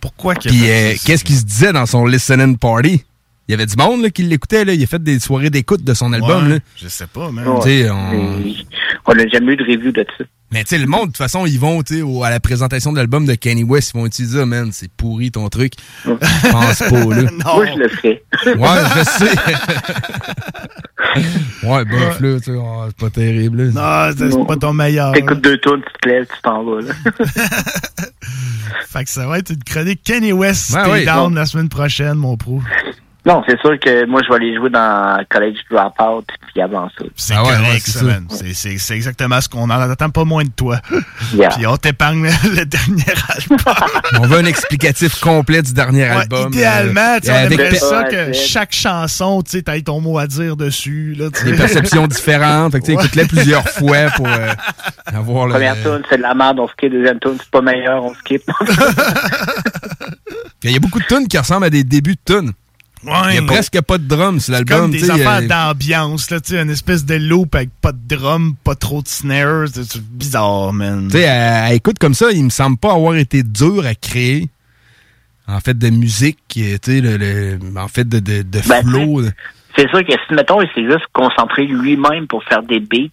Pourquoi 0.00 0.34
Puis 0.34 0.70
euh, 0.70 0.94
qu'est-ce 1.04 1.24
qu'il 1.24 1.36
se 1.36 1.44
disait 1.44 1.72
dans 1.72 1.86
son 1.86 2.06
listening 2.06 2.58
party? 2.58 3.04
Il 3.48 3.52
y 3.52 3.54
avait 3.54 3.66
du 3.66 3.76
monde 3.76 4.02
là, 4.02 4.10
qui 4.10 4.22
l'écoutait. 4.24 4.64
là. 4.64 4.72
Il 4.74 4.82
a 4.82 4.86
fait 4.86 5.02
des 5.02 5.20
soirées 5.20 5.50
d'écoute 5.50 5.84
de 5.84 5.94
son 5.94 6.12
album. 6.12 6.44
Ouais, 6.48 6.54
là. 6.54 6.58
Je 6.76 6.88
sais 6.88 7.06
pas, 7.06 7.30
man. 7.30 7.46
On- 7.48 9.14
n'a 9.14 9.28
jamais 9.28 9.52
eu 9.52 9.56
de 9.56 9.62
review 9.62 9.92
de 9.92 10.04
ça. 10.18 10.24
Mais 10.52 10.62
tu 10.64 10.70
sais, 10.70 10.78
le 10.78 10.86
monde, 10.86 11.02
de 11.02 11.06
toute 11.06 11.16
façon, 11.16 11.44
ils 11.46 11.58
vont 11.58 11.82
tu 11.82 11.96
sais, 11.96 12.02
au- 12.02 12.22
à 12.24 12.30
la 12.30 12.40
présentation 12.40 12.92
de 12.92 12.98
l'album 12.98 13.24
de 13.26 13.34
Kanye 13.34 13.62
West, 13.64 13.92
ils 13.94 13.98
vont 13.98 14.06
utiliser 14.06 14.38
ça, 14.38 14.46
man. 14.46 14.70
C'est 14.72 14.90
pourri 14.92 15.30
ton 15.30 15.48
truc. 15.48 15.74
Je 16.04 16.10
pense 16.50 16.78
pas, 16.78 16.90
là. 17.14 17.30
Moi, 17.54 17.66
je 17.66 17.78
le 17.78 17.88
ferais. 17.88 18.22
Ouais, 18.46 18.54
je 18.96 19.02
sais. 19.04 19.34
ouais, 21.66 21.84
bof, 21.84 22.20
là, 22.20 22.38
tu 22.38 22.44
sais, 22.44 22.50
oh, 22.56 22.84
c'est 22.88 22.96
pas 22.96 23.10
terrible. 23.10 23.70
là. 23.70 24.08
Non, 24.10 24.14
c'est 24.16 24.46
pas 24.46 24.56
ton 24.56 24.72
meilleur. 24.72 25.12
T'écoutes 25.12 25.40
deux 25.42 25.58
tours, 25.58 25.76
tu 25.76 25.92
te 26.02 26.08
lèves, 26.08 26.26
tu 26.26 26.42
t'en 26.42 26.64
vas. 26.64 26.80
Là. 26.82 26.92
Fait 28.88 29.04
que 29.04 29.10
ça 29.10 29.26
va 29.26 29.38
être 29.38 29.50
une 29.50 29.62
chronique 29.62 30.02
Kanye 30.04 30.32
West. 30.32 30.70
Ouais, 30.74 30.80
Stay 30.82 30.90
oui. 30.92 31.04
down 31.04 31.28
Bon. 31.30 31.34
la 31.34 31.46
semaine 31.46 31.68
prochaine, 31.68 32.14
mon 32.14 32.36
pro. 32.36 32.60
Non, 33.26 33.42
c'est 33.48 33.58
sûr 33.60 33.76
que 33.80 34.06
moi, 34.06 34.20
je 34.24 34.28
vais 34.30 34.36
aller 34.36 34.54
jouer 34.54 34.70
dans 34.70 35.18
College 35.28 35.56
Dropout, 35.68 36.24
puis 36.52 36.62
avant 36.62 36.88
ça. 36.96 37.04
C'est 37.16 37.34
Ah 37.34 37.42
ouais, 37.42 37.56
correct, 37.56 37.98
ouais, 38.04 38.52
c'est 38.54 38.94
exactement 38.94 39.40
ce 39.40 39.48
qu'on 39.48 39.64
en 39.64 39.70
attend 39.70 40.10
pas 40.10 40.24
moins 40.24 40.44
de 40.44 40.50
toi. 40.50 40.78
Yeah. 41.34 41.48
Puis 41.48 41.66
on 41.66 41.76
t'épargne 41.76 42.22
le, 42.44 42.64
dernier 42.64 43.04
album. 43.36 43.58
On 44.20 44.26
veut 44.28 44.38
un 44.38 44.44
explicatif 44.44 45.18
complet 45.20 45.60
du 45.60 45.72
dernier 45.72 46.02
Ouais, 46.04 46.08
album. 46.10 46.52
idéalement, 46.52 47.18
tu 47.20 47.30
euh, 47.30 47.32
on 47.32 47.36
avec 47.36 47.58
aimerait 47.58 47.70
pe- 47.70 47.76
ça 47.76 48.04
que 48.04 48.32
chaque 48.32 48.72
chanson, 48.72 49.42
tu 49.42 49.50
sais, 49.50 49.62
t'aies 49.62 49.82
ton 49.82 50.00
mot 50.00 50.18
à 50.18 50.26
dire 50.28 50.56
dessus. 50.56 51.14
Là, 51.18 51.26
tu 51.34 51.44
des 51.46 51.54
perceptions 51.56 52.06
différentes. 52.06 52.72
Fait 52.72 52.80
que 52.80 52.86
tu 52.86 52.92
écoute-les 52.92 53.24
plusieurs 53.26 53.68
fois 53.68 54.06
pour 54.14 54.28
euh, 54.28 54.52
avoir 55.06 55.46
le. 55.46 55.54
Première 55.54 55.74
tune, 55.82 56.02
c'est 56.08 56.18
de 56.18 56.22
la 56.22 56.34
merde, 56.34 56.60
on 56.60 56.68
skip. 56.68 56.92
Deuxième 56.92 57.18
tune, 57.18 57.36
c'est 57.40 57.50
pas 57.50 57.60
meilleur, 57.60 58.04
on 58.04 58.14
skip. 58.14 58.42
Il 60.62 60.70
y 60.72 60.76
a 60.76 60.80
beaucoup 60.80 61.00
de 61.00 61.06
tunes 61.06 61.28
qui 61.28 61.38
ressemblent 61.38 61.66
à 61.66 61.70
des 61.70 61.84
débuts 61.84 62.14
de 62.26 62.34
tunes. 62.34 62.52
Ouais, 63.06 63.12
Il 63.30 63.34
y 63.36 63.38
a 63.38 63.42
presque 63.42 63.80
pas 63.82 63.98
de 63.98 64.04
drums 64.06 64.44
sur 64.44 64.52
l'album. 64.52 64.80
Comme 64.80 64.90
des 64.90 65.10
affaires 65.10 65.42
euh, 65.42 65.46
d'ambiance, 65.46 66.30
là, 66.30 66.40
tu 66.40 66.52
sais, 66.54 66.60
une 66.62 66.70
espèce 66.70 67.04
de 67.06 67.14
loop 67.14 67.54
avec 67.54 67.70
pas 67.80 67.92
de 67.92 67.98
drum, 68.16 68.54
pas 68.64 68.74
trop 68.74 69.00
de 69.02 69.08
snares. 69.08 69.68
C'est 69.72 70.02
bizarre, 70.02 70.72
man. 70.72 71.08
Tu 71.10 71.18
sais, 71.18 71.28
à, 71.28 71.64
à 71.64 71.72
écoute 71.72 71.98
comme 71.98 72.14
ça, 72.14 72.30
il 72.32 72.44
me 72.44 72.50
semble 72.50 72.76
pas 72.78 72.92
avoir 72.92 73.16
été 73.16 73.42
dur 73.42 73.84
à 73.86 73.94
créer. 73.94 74.48
En 75.48 75.60
fait, 75.60 75.78
de 75.78 75.90
musique, 75.90 76.38
euh, 76.58 76.76
tu 76.82 76.92
sais, 76.96 77.00
le, 77.00 77.16
le- 77.16 77.58
en 77.78 77.86
fait, 77.88 78.08
de, 78.08 78.18
de, 78.18 78.42
de 78.42 78.60
Ben, 78.68 78.82
flow. 78.82 79.22
c'est 79.76 79.88
sûr 79.90 80.04
que 80.04 80.12
si, 80.12 80.34
mettons, 80.34 80.60
il 80.60 80.68
s'est 80.74 80.84
juste 80.90 81.06
concentré 81.12 81.66
lui-même 81.66 82.26
pour 82.26 82.42
faire 82.44 82.64
des 82.64 82.80
beats, 82.80 83.12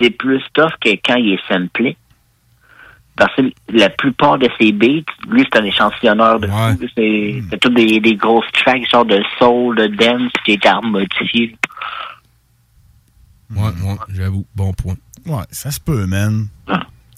c'est 0.00 0.10
plus 0.10 0.42
tough 0.54 0.72
que 0.84 0.90
quand 1.06 1.14
il 1.14 1.34
est 1.34 1.48
samplé. 1.48 1.96
Parce 3.24 3.36
que 3.36 3.42
la 3.72 3.88
plupart 3.88 4.36
de 4.36 4.48
ses 4.60 4.72
beats, 4.72 5.04
lui, 5.28 5.44
c'est 5.52 5.60
un 5.60 5.64
échantillonneur 5.64 6.40
de 6.40 6.48
tout. 6.48 6.88
C'est 6.96 7.40
c'est 7.48 7.60
tous 7.60 7.68
des, 7.68 8.00
des 8.00 8.16
grosses 8.16 8.50
tracks, 8.52 8.82
genre 8.90 9.04
de 9.04 9.22
soul, 9.38 9.76
de 9.76 9.86
dance, 9.86 10.32
qui 10.44 10.52
est 10.54 10.82
modifié. 10.82 11.54
Ouais, 13.54 13.62
ouais, 13.62 13.96
j'avoue. 14.12 14.44
Bon 14.56 14.72
point. 14.72 14.94
Ouais, 15.26 15.44
ça 15.52 15.70
se 15.70 15.78
peut, 15.78 16.04
man. 16.06 16.48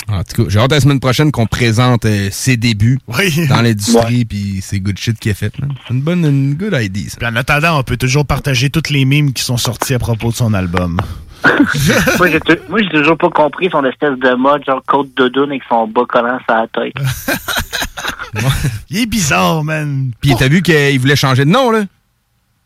En 0.07 0.23
tout 0.25 0.45
cas, 0.45 0.51
j'ai 0.51 0.59
hâte 0.59 0.73
la 0.73 0.81
semaine 0.81 1.01
prochaine 1.01 1.33
qu'on 1.33 1.47
présente 1.47 2.05
euh, 2.05 2.29
ses 2.31 2.59
débuts 2.59 2.99
Oui. 3.09 3.49
dans 3.49 3.63
l'industrie 3.63 4.27
puis 4.27 4.59
c'est 4.61 4.79
good 4.79 4.99
shit 4.99 5.19
qu'il 5.19 5.31
a 5.31 5.35
fait. 5.35 5.59
man. 5.59 5.73
C'est 5.89 5.95
une 5.95 6.03
bonne, 6.03 6.23
une 6.27 6.55
good 6.55 6.77
idea, 6.79 7.09
ça. 7.09 7.17
Puis 7.17 7.27
en 7.27 7.37
attendant, 7.37 7.79
on 7.79 7.83
peut 7.83 7.97
toujours 7.97 8.27
partager 8.27 8.69
toutes 8.69 8.91
les 8.91 9.07
mimes 9.07 9.33
qui 9.33 9.43
sont 9.43 9.57
sortis 9.57 9.95
à 9.95 9.99
propos 9.99 10.29
de 10.29 10.35
son 10.35 10.53
album. 10.53 11.01
moi, 12.19 12.31
j'ai 12.31 12.41
tou- 12.41 12.57
moi, 12.69 12.81
j'ai 12.83 12.89
toujours 12.89 13.19
pas 13.19 13.31
compris 13.31 13.69
son 13.71 13.85
espèce 13.85 14.19
de 14.19 14.35
mode, 14.35 14.65
genre 14.65 14.83
côte 14.87 15.15
de 15.17 15.29
dune 15.29 15.51
avec 15.51 15.63
son 15.69 15.87
bas 15.87 16.05
collant 16.09 16.39
sur 16.47 16.55
la 16.55 16.67
tête. 16.69 16.95
Il 18.91 18.99
est 18.99 19.07
bizarre, 19.07 19.63
man. 19.65 20.11
Puis 20.21 20.33
t'as 20.39 20.49
vu 20.49 20.63
qu'il 20.63 20.99
voulait 21.01 21.17
changer 21.17 21.45
de 21.45 21.51
nom, 21.51 21.71
là? 21.71 21.85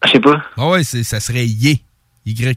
Je 0.07 0.11
sais 0.13 0.21
pas. 0.21 0.43
Ah 0.57 0.69
ouais, 0.71 0.85
c'est- 0.85 1.03
ça 1.05 1.21
serait 1.21 1.47
Ye. 1.47 1.83
Y-E. 2.25 2.53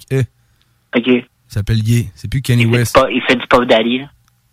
OK. 0.95 1.07
Il 1.07 1.23
s'appelle 1.47 1.79
Ye. 1.87 2.09
C'est 2.15 2.29
plus 2.29 2.41
Kenny 2.41 2.65
West. 2.65 2.93
Pas- 2.93 3.09
il 3.11 3.21
fait 3.23 3.35
du 3.35 3.45
Puff 3.47 3.67
Daddy, 3.67 3.99
là. 3.99 4.05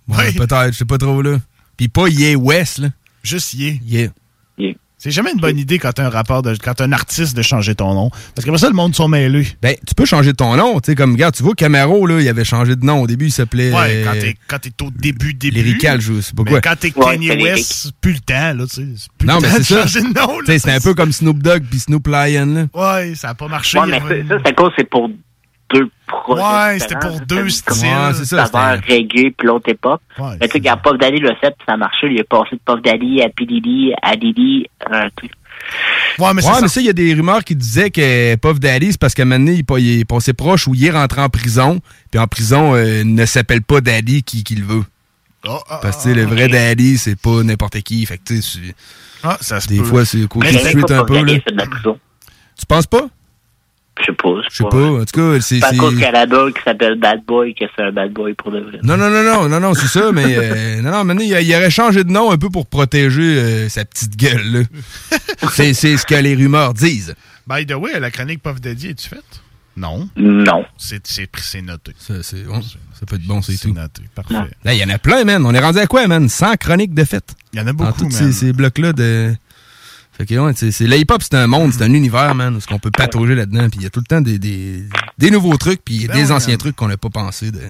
Ouais, 0.08 0.32
peut-être, 0.32 0.72
je 0.72 0.78
sais 0.78 0.84
pas 0.84 0.98
trop, 0.98 1.20
là. 1.22 1.38
Puis 1.76 1.88
pas 1.88 2.08
Ye 2.08 2.34
West, 2.34 2.78
là. 2.78 2.88
Juste 3.22 3.54
Ye. 3.54 3.80
Ye. 3.84 4.10
C'est 5.00 5.12
jamais 5.12 5.30
une 5.32 5.38
bonne 5.40 5.56
idée 5.58 5.78
quand 5.78 5.92
t'as 5.92 6.06
un 6.06 6.10
rapport 6.10 6.42
de, 6.42 6.56
quand 6.56 6.74
t'as 6.74 6.84
un 6.84 6.92
artiste 6.92 7.36
de 7.36 7.42
changer 7.42 7.76
ton 7.76 7.94
nom. 7.94 8.10
Parce 8.34 8.44
que 8.44 8.56
ça, 8.56 8.66
le 8.68 8.74
monde 8.74 8.96
sont 8.96 9.06
mêlés. 9.06 9.46
Ben, 9.62 9.76
tu 9.86 9.94
peux 9.94 10.04
changer 10.04 10.32
ton 10.34 10.56
nom, 10.56 10.80
tu 10.80 10.90
sais, 10.90 10.94
comme, 10.96 11.12
regarde, 11.12 11.36
tu 11.36 11.44
vois, 11.44 11.54
Camaro, 11.54 12.04
là, 12.06 12.20
il 12.20 12.28
avait 12.28 12.44
changé 12.44 12.74
de 12.74 12.84
nom. 12.84 13.02
Au 13.02 13.06
début, 13.06 13.26
il 13.26 13.30
s'appelait... 13.32 13.72
Ouais, 13.72 14.02
quand 14.04 14.16
euh, 14.16 14.20
t'es, 14.20 14.36
quand 14.48 14.58
t'es 14.58 14.72
au 14.82 14.90
début, 14.90 15.34
début. 15.34 15.56
Lyrical, 15.62 16.00
je 16.00 16.20
sais 16.20 16.32
pas 16.34 16.42
Mais 16.44 16.50
quoi. 16.50 16.60
quand 16.60 16.74
t'es 16.80 16.92
Ouais, 16.96 17.04
Kanye 17.16 17.28
c'est 17.28 17.42
West, 17.42 17.92
plus 18.00 18.14
le 18.14 18.18
temps, 18.18 18.54
là, 18.54 18.64
tu 18.66 18.74
sais. 18.74 18.86
C'est 18.96 19.12
plus 19.16 19.28
Non, 19.28 19.36
le 19.36 19.42
mais 19.42 19.48
temps 19.48 19.54
c'est 19.54 19.58
de 19.60 19.64
ça. 19.64 19.82
changer 19.82 20.00
de 20.00 20.06
nom, 20.18 20.38
Tu 20.40 20.46
sais, 20.46 20.52
là. 20.54 20.58
c'est 20.58 20.72
un 20.72 20.80
peu 20.80 20.94
comme 20.94 21.12
Snoop 21.12 21.38
Dogg 21.44 21.62
puis 21.70 21.78
Snoop 21.78 22.06
Lion, 22.08 22.46
là. 22.46 22.66
Ouais, 22.74 23.14
ça 23.14 23.28
a 23.28 23.34
pas 23.34 23.46
marché. 23.46 23.78
Ouais, 23.78 23.86
mais 23.86 24.24
ça, 24.26 24.38
c'est 24.76 24.88
pour 24.90 25.08
deux 25.74 25.90
projets. 26.06 26.42
Ouais, 26.42 26.78
c'était 26.78 26.98
pour 26.98 27.20
deux 27.20 27.48
styles. 27.48 27.86
Ouais, 27.88 28.14
c'est 28.14 28.24
ça, 28.24 28.46
Saveur 28.46 28.80
reggae, 28.88 29.32
puis 29.36 29.46
l'autre 29.46 29.68
hip-hop. 29.70 30.00
Ouais, 30.18 30.36
mais 30.40 30.48
tu 30.48 30.52
sais, 30.52 30.60
quand 30.60 30.76
Puff 30.78 30.98
Daddy 30.98 31.18
le 31.18 31.34
fait, 31.40 31.50
puis 31.50 31.64
ça 31.66 31.76
marchait, 31.76 32.08
il 32.10 32.18
est 32.18 32.24
passé 32.28 32.50
de 32.56 32.60
Puff 32.64 32.82
Daddy 32.82 33.22
à 33.22 33.28
P. 33.28 33.44
Diddy, 33.46 33.92
à 34.02 34.16
Diddy, 34.16 34.66
un 34.90 35.08
truc. 35.16 35.32
Ouais, 36.18 36.32
mais 36.34 36.44
ouais, 36.44 36.52
mais 36.62 36.68
ça, 36.68 36.80
il 36.80 36.86
y 36.86 36.90
a 36.90 36.92
des 36.92 37.14
rumeurs 37.14 37.44
qui 37.44 37.54
disaient 37.54 37.90
que 37.90 38.36
Puff 38.36 38.58
Daddy, 38.58 38.92
c'est 38.92 39.00
parce 39.00 39.14
qu'à 39.14 39.22
un 39.22 39.26
moment 39.26 39.44
donné, 39.44 39.62
il, 39.68 39.78
il 39.84 40.00
est 40.00 40.04
passé 40.04 40.32
proche 40.32 40.66
ou 40.66 40.74
il 40.74 40.84
est 40.86 40.90
rentré 40.90 41.20
en 41.20 41.28
prison. 41.28 41.80
Puis 42.10 42.18
en 42.18 42.26
prison, 42.26 42.74
euh, 42.74 43.04
ne 43.04 43.26
s'appelle 43.26 43.62
pas 43.62 43.80
Daddy 43.80 44.22
qui, 44.22 44.44
qui 44.44 44.54
le 44.54 44.64
veut. 44.64 44.84
Oh, 45.46 45.58
ah, 45.68 45.78
Parce 45.82 45.98
que 45.98 46.02
tu 46.02 46.08
sais, 46.08 46.14
le 46.14 46.24
vrai 46.24 46.44
ok. 46.46 46.50
Daddy, 46.50 46.98
c'est 46.98 47.18
pas 47.20 47.42
n'importe 47.42 47.80
qui. 47.82 48.04
Fait 48.06 48.18
que 48.18 48.24
tu 48.24 48.42
sais, 48.42 48.58
c'est- 48.64 48.74
Ah, 49.22 49.36
ça 49.40 49.60
se 49.60 49.68
des 49.68 49.78
peut. 49.78 49.84
fois, 49.84 50.04
c'est 50.04 50.26
côté 50.28 50.48
Mais 50.52 50.58
suite 50.70 50.90
un 50.90 51.04
peu. 51.04 51.14
Daddy, 51.22 51.42
Là. 51.52 51.64
Tu 52.58 52.66
penses 52.66 52.86
pas? 52.86 53.06
Je 54.00 54.04
sais 54.06 54.12
pas. 54.12 54.28
Je 54.50 54.56
sais 54.56 54.64
pas. 54.64 54.76
En 54.76 55.04
tout 55.04 55.20
cas, 55.20 55.40
c'est. 55.40 55.60
C'est- 55.60 55.76
cause 55.76 55.98
Canada 55.98 56.38
qui 56.54 56.62
s'appelle 56.62 56.98
Bad 56.98 57.24
Boy 57.26 57.54
que 57.54 57.64
c'est 57.76 57.82
un 57.82 57.92
Bad 57.92 58.12
Boy 58.12 58.34
pour 58.34 58.50
de 58.52 58.60
vrai. 58.60 58.78
Non, 58.82 58.96
non, 58.96 59.10
non, 59.10 59.22
non, 59.22 59.48
non, 59.48 59.60
non, 59.60 59.74
c'est 59.74 59.86
ça, 59.88 60.12
mais 60.12 60.24
euh, 60.36 60.80
non, 60.82 60.90
non, 60.90 61.04
maintenant, 61.04 61.22
il, 61.24 61.30
il 61.46 61.54
aurait 61.54 61.70
changé 61.70 62.04
de 62.04 62.10
nom 62.10 62.30
un 62.30 62.38
peu 62.38 62.48
pour 62.50 62.66
protéger 62.66 63.22
euh, 63.38 63.68
sa 63.68 63.84
petite 63.84 64.16
gueule, 64.16 64.42
là. 64.52 65.18
c'est, 65.52 65.74
c'est 65.74 65.96
ce 65.96 66.06
que 66.06 66.14
les 66.14 66.34
rumeurs 66.34 66.74
disent. 66.74 67.14
By 67.46 67.64
the 67.66 67.72
way, 67.74 67.98
la 67.98 68.10
chronique 68.10 68.42
Puff 68.42 68.60
Daddy, 68.60 68.88
es-tu 68.88 69.08
faite? 69.08 69.24
Non. 69.76 70.08
Non. 70.16 70.64
C'est 70.76 71.06
c'est- 71.06 71.30
c'est 71.40 71.62
noté. 71.62 71.92
Ça. 71.98 72.14
Ça 72.22 72.36
peut 73.06 73.14
être 73.14 73.26
bon, 73.26 73.40
c'est 73.42 73.56
tout. 73.58 73.72
noté. 73.72 74.02
Parfait. 74.14 74.34
Là, 74.64 74.74
il 74.74 74.80
y 74.80 74.84
en 74.84 74.88
a 74.88 74.98
plein, 74.98 75.22
man. 75.24 75.46
On 75.46 75.54
est 75.54 75.60
rendu 75.60 75.78
à 75.78 75.86
quoi, 75.86 76.04
man? 76.08 76.28
100 76.28 76.56
chroniques 76.56 76.94
de 76.94 77.04
fêtes. 77.04 77.36
Il 77.52 77.60
y 77.60 77.62
en 77.62 77.66
a 77.68 77.72
Dans 77.72 77.84
beaucoup, 77.84 78.00
tous 78.08 78.20
man. 78.20 78.32
ces, 78.32 78.32
ces 78.32 78.52
blocs-là 78.52 78.92
de. 78.92 79.32
Fait 80.18 80.26
que, 80.26 80.34
ouais, 80.34 80.52
c'est, 80.56 80.72
c'est, 80.72 80.88
le 80.88 80.96
hip-hop, 80.96 81.22
c'est 81.22 81.34
un 81.34 81.46
monde, 81.46 81.72
c'est 81.72 81.84
un 81.84 81.92
univers, 81.92 82.34
man, 82.34 82.56
où 82.56 82.60
ce 82.60 82.66
qu'on 82.66 82.80
peut 82.80 82.90
patauger 82.90 83.36
là-dedans. 83.36 83.68
Puis 83.70 83.78
il 83.80 83.82
y 83.84 83.86
a 83.86 83.90
tout 83.90 84.00
le 84.00 84.04
temps 84.04 84.20
des, 84.20 84.40
des, 84.40 84.82
des 85.16 85.30
nouveaux 85.30 85.56
trucs, 85.56 85.80
puis 85.84 86.08
Ben 86.08 86.16
des 86.16 86.24
ouais, 86.24 86.32
anciens 86.32 86.54
man. 86.54 86.58
trucs 86.58 86.74
qu'on 86.74 86.88
n'a 86.88 86.96
pas 86.96 87.08
pensé 87.08 87.52
de, 87.52 87.60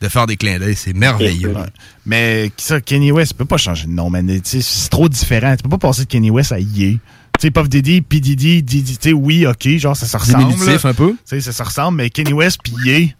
de 0.00 0.08
faire 0.08 0.28
des 0.28 0.36
clins 0.36 0.60
d'œil. 0.60 0.76
C'est 0.76 0.92
merveilleux. 0.92 1.48
Ouais. 1.52 1.66
Mais 2.06 2.52
ça, 2.58 2.80
Kenny 2.80 3.10
West, 3.10 3.32
tu 3.32 3.38
peux 3.38 3.44
pas 3.44 3.56
changer 3.56 3.86
de 3.86 3.90
nom, 3.90 4.08
man. 4.08 4.24
Tu 4.24 4.40
sais, 4.44 4.62
C'est 4.62 4.88
trop 4.88 5.08
différent. 5.08 5.56
Tu 5.56 5.64
peux 5.64 5.68
pas 5.68 5.78
passer 5.88 6.04
de 6.04 6.08
Kenny 6.08 6.30
West 6.30 6.52
à 6.52 6.60
Ye. 6.60 7.00
Tu 7.40 7.46
sais, 7.46 7.50
Puff 7.50 7.68
Diddy, 7.68 8.02
P. 8.02 8.20
Diddy, 8.20 8.62
Diddy, 8.62 8.96
tu 8.96 9.08
sais, 9.08 9.12
oui, 9.12 9.44
ok, 9.44 9.66
genre, 9.78 9.96
ça 9.96 10.06
se 10.06 10.16
ressemble. 10.16 10.44
Diminutif 10.44 10.84
là. 10.84 10.90
un 10.90 10.94
peu. 10.94 11.10
Tu 11.10 11.16
sais, 11.24 11.40
ça 11.40 11.52
se 11.52 11.62
ressemble, 11.62 11.96
mais 11.96 12.10
Kenny 12.10 12.32
West 12.32 12.60
puis 12.62 12.72
Ye. 12.84 13.16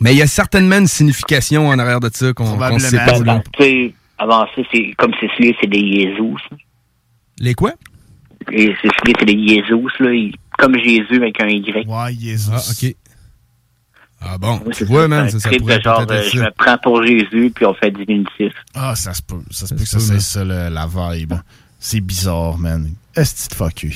Mais 0.00 0.14
il 0.14 0.18
y 0.18 0.22
a 0.22 0.26
certainement 0.26 0.78
une 0.78 0.88
signification 0.88 1.68
en 1.68 1.78
arrière 1.78 2.00
de 2.00 2.10
ça 2.12 2.32
qu'on, 2.32 2.56
qu'on 2.56 2.78
sait 2.80 2.96
pas. 2.96 3.20
Ben, 3.20 3.24
là. 3.24 3.42
tu 3.52 3.62
sais, 3.62 3.94
avant 4.18 4.46
ça, 4.46 4.62
c'est 4.72 4.94
comme 4.98 5.12
c'est 5.20 5.66
des 5.68 6.12
ça. 6.18 6.56
Les 7.38 7.54
quoi? 7.54 7.72
Et 8.52 8.74
Cécilie, 8.82 9.14
c'est 9.18 9.24
des 9.26 9.48
Jésus, 9.48 9.74
là. 10.00 10.30
Comme 10.58 10.76
Jésus 10.78 11.16
avec 11.16 11.40
un 11.42 11.48
Y. 11.48 11.86
Ouais, 11.86 12.14
Jésus. 12.18 12.50
Ah, 12.52 12.60
ok. 12.70 12.94
Ah 14.22 14.36
bon, 14.38 14.60
Oui, 14.66 14.72
tu 14.72 14.78
c'est 14.80 14.84
vois, 14.84 15.02
ça, 15.02 15.08
man, 15.08 15.24
c'est 15.30 15.30
ça, 15.30 15.36
un 15.36 15.40
ça 15.40 15.48
trip 15.48 15.60
pourrait 15.62 15.78
de 15.78 15.82
genre, 15.82 16.06
peut-être 16.06 16.10
euh, 16.10 16.18
être 16.26 16.32
je 16.34 16.38
ça. 16.38 16.44
me 16.44 16.50
prends 16.50 16.78
pour 16.78 17.02
Jésus, 17.06 17.52
puis 17.54 17.64
on 17.64 17.72
fait 17.74 17.90
diminutif. 17.90 18.52
Ah, 18.74 18.94
ça 18.94 19.14
se 19.14 19.22
peut. 19.22 19.40
Ça 19.50 19.66
se 19.66 19.74
peut 19.74 19.80
que 19.80 19.88
ça, 19.88 19.98
c'est 19.98 20.20
ça, 20.20 20.44
le- 20.44 20.68
la 20.68 20.86
vibe. 20.86 21.32
C'est 21.78 22.00
bizarre, 22.00 22.58
man. 22.58 22.90
Est-ce 23.16 23.48
que 23.48 23.54
fuck 23.56 23.82
you? 23.82 23.90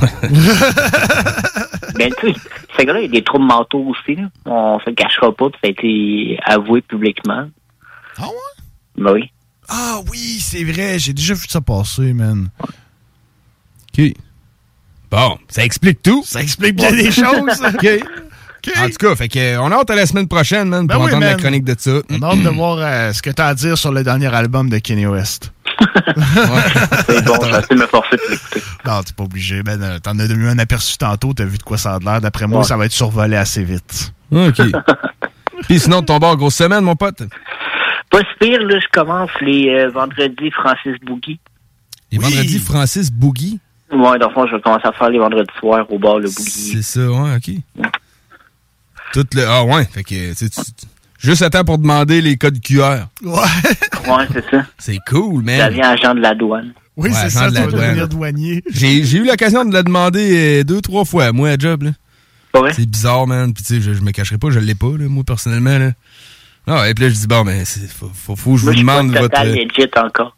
Ben, 1.94 2.12
tu 2.20 2.32
sais, 2.32 2.40
ce 2.78 2.82
gars-là, 2.84 3.00
il 3.00 3.06
a 3.06 3.08
des 3.08 3.22
troubles 3.24 3.44
mentaux 3.46 3.84
aussi, 3.88 4.14
là. 4.16 4.28
On 4.46 4.78
se 4.80 4.88
le 4.90 4.94
cachera 4.94 5.32
pas, 5.34 5.50
puis 5.50 5.58
ça 5.62 5.66
a 5.68 5.70
été 5.70 6.38
avoué 6.44 6.80
publiquement. 6.80 7.48
Ah 8.18 8.26
ouais? 8.26 8.62
Ben 9.02 9.12
oui. 9.14 9.30
Ah 9.68 10.00
oui, 10.10 10.38
c'est 10.40 10.64
vrai. 10.64 10.98
J'ai 10.98 11.12
déjà 11.12 11.34
vu 11.34 11.44
ça 11.48 11.60
passer, 11.60 12.12
man. 12.14 12.48
OK. 13.98 14.12
Bon, 15.10 15.38
ça 15.48 15.64
explique 15.64 16.02
tout. 16.02 16.22
Ça 16.24 16.42
explique 16.42 16.76
bien 16.76 16.90
des 16.92 17.10
choses. 17.10 17.24
OK. 17.74 17.88
En 18.76 18.86
tout 18.88 18.96
cas, 18.98 19.16
fait 19.16 19.28
que, 19.28 19.56
on 19.58 19.70
a 19.72 19.76
hâte 19.76 19.90
à 19.90 19.94
la 19.94 20.04
semaine 20.04 20.28
prochaine, 20.28 20.68
man, 20.68 20.86
Ben 20.86 20.96
pour 20.96 21.04
oui, 21.04 21.10
entendre 21.10 21.26
la 21.26 21.34
chronique 21.36 21.64
de 21.64 21.74
ça. 21.78 21.92
On 22.10 22.20
a 22.22 22.32
hâte 22.32 22.42
de 22.42 22.48
voir 22.50 22.76
euh, 22.80 23.12
ce 23.12 23.22
que 23.22 23.30
tu 23.30 23.40
as 23.40 23.46
à 23.46 23.54
dire 23.54 23.78
sur 23.78 23.92
le 23.92 24.02
dernier 24.04 24.26
album 24.34 24.68
de 24.68 24.78
Kenny 24.78 25.06
West. 25.06 25.52
C'est 25.80 27.24
bon, 27.24 27.34
je 27.40 27.50
vais 27.50 27.58
essayer 27.58 27.66
de 27.70 27.74
me 27.80 27.86
forcer 27.86 28.16
pour 28.18 28.30
l'écouter. 28.30 28.62
Non, 28.84 29.02
t'es 29.02 29.12
pas 29.14 29.22
obligé. 29.24 29.62
Ben, 29.62 29.80
euh, 29.80 29.98
t'en 30.00 30.18
as 30.18 30.26
eu 30.26 30.48
un 30.48 30.58
aperçu 30.58 30.98
tantôt, 30.98 31.32
t'as 31.32 31.44
vu 31.44 31.56
de 31.56 31.62
quoi 31.62 31.78
ça 31.78 31.94
a 31.94 31.98
l'air. 32.00 32.20
D'après 32.20 32.46
moi, 32.46 32.58
Ouais. 32.58 32.64
ça 32.64 32.76
va 32.76 32.84
être 32.86 32.92
survolé 32.92 33.36
assez 33.36 33.62
vite. 33.64 34.12
OK. 34.32 34.60
Puis 35.68 35.78
sinon, 35.80 36.02
ton 36.02 36.18
bord, 36.18 36.36
grosse 36.36 36.56
semaine, 36.56 36.82
mon 36.84 36.96
pote. 36.96 37.22
Pas 38.10 38.18
si 38.18 38.26
pire, 38.40 38.60
là, 38.62 38.78
je 38.80 38.86
commence 38.92 39.30
les 39.40 39.68
euh, 39.70 39.90
vendredis 39.90 40.50
Francis 40.50 40.98
Boogie. 41.02 41.40
Les 42.10 42.18
vendredis, 42.18 42.58
Francis 42.58 43.10
Boogie? 43.10 43.60
Ouais, 43.90 44.18
dans 44.18 44.28
le 44.28 44.34
fond, 44.34 44.46
je 44.46 44.56
vais 44.56 44.60
commencer 44.62 44.86
à 44.86 44.92
faire 44.92 45.08
les 45.10 45.18
vendredis 45.18 45.48
soirs 45.58 45.90
au 45.90 45.98
bar 45.98 46.18
le 46.18 46.28
Boogie. 46.28 46.72
C'est 46.72 46.82
ça, 46.82 47.10
ouais, 47.10 47.36
OK. 47.36 47.50
Tout 49.12 49.26
le... 49.34 49.44
Ah 49.46 49.64
ouais, 49.64 49.84
fait 49.86 50.02
que, 50.04 50.30
tu 50.30 50.34
sais, 50.34 50.48
tu- 50.50 50.60
tu- 50.60 50.86
Juste 51.18 51.42
à 51.42 51.50
temps 51.50 51.64
pour 51.64 51.78
demander 51.78 52.20
les 52.20 52.36
codes 52.36 52.60
QR. 52.60 53.06
Ouais. 53.22 53.32
Ouais, 53.32 54.26
c'est 54.32 54.50
ça. 54.50 54.64
C'est 54.78 54.98
cool, 55.08 55.42
man. 55.42 55.58
Ça 55.58 55.68
vient 55.70 55.88
agent 55.90 56.14
de 56.14 56.20
la 56.20 56.34
douane. 56.36 56.72
Oui, 56.96 57.08
Ouais, 57.10 57.14
c'est 57.14 57.24
agent 57.26 57.38
ça, 57.40 57.50
de 57.50 57.56
tu 57.56 57.60
la 57.60 57.66
devenir 57.66 58.08
douanier. 58.08 58.62
J'ai 58.70 59.02
j'ai 59.04 59.18
eu 59.18 59.24
l'occasion 59.24 59.64
de 59.64 59.72
la 59.72 59.82
demander 59.82 60.60
euh, 60.60 60.64
deux, 60.64 60.80
trois 60.80 61.04
fois, 61.04 61.32
moi, 61.32 61.48
à 61.50 61.58
job. 61.58 61.82
là. 61.82 61.90
C'est 62.72 62.86
bizarre, 62.88 63.26
man. 63.26 63.52
Puis, 63.52 63.64
tu 63.64 63.74
sais, 63.74 63.80
je, 63.80 63.94
je 63.94 64.00
me 64.00 64.10
cacherai 64.12 64.38
pas, 64.38 64.50
je 64.50 64.58
l'ai 64.60 64.74
pas, 64.76 64.90
là, 64.96 65.08
moi, 65.08 65.24
personnellement. 65.24 65.76
Là. 65.78 65.90
Ah, 66.68 66.88
et 66.88 66.94
puis 66.94 67.04
là, 67.04 67.10
je 67.10 67.14
dis, 67.16 67.26
bon, 67.26 67.44
ben, 67.44 67.64
c'est- 67.64 67.88
faut, 67.90 68.10
faut, 68.14 68.36
faut 68.36 68.52
que 68.52 68.58
je 68.58 68.64
Moi, 68.64 68.72
vous 68.72 68.72
je 68.72 68.78
suis 68.78 68.86
pas 68.86 68.98
demande 69.02 69.10
votre. 69.16 69.22
total 69.28 69.48
legit 69.54 69.90
encore. 69.96 70.36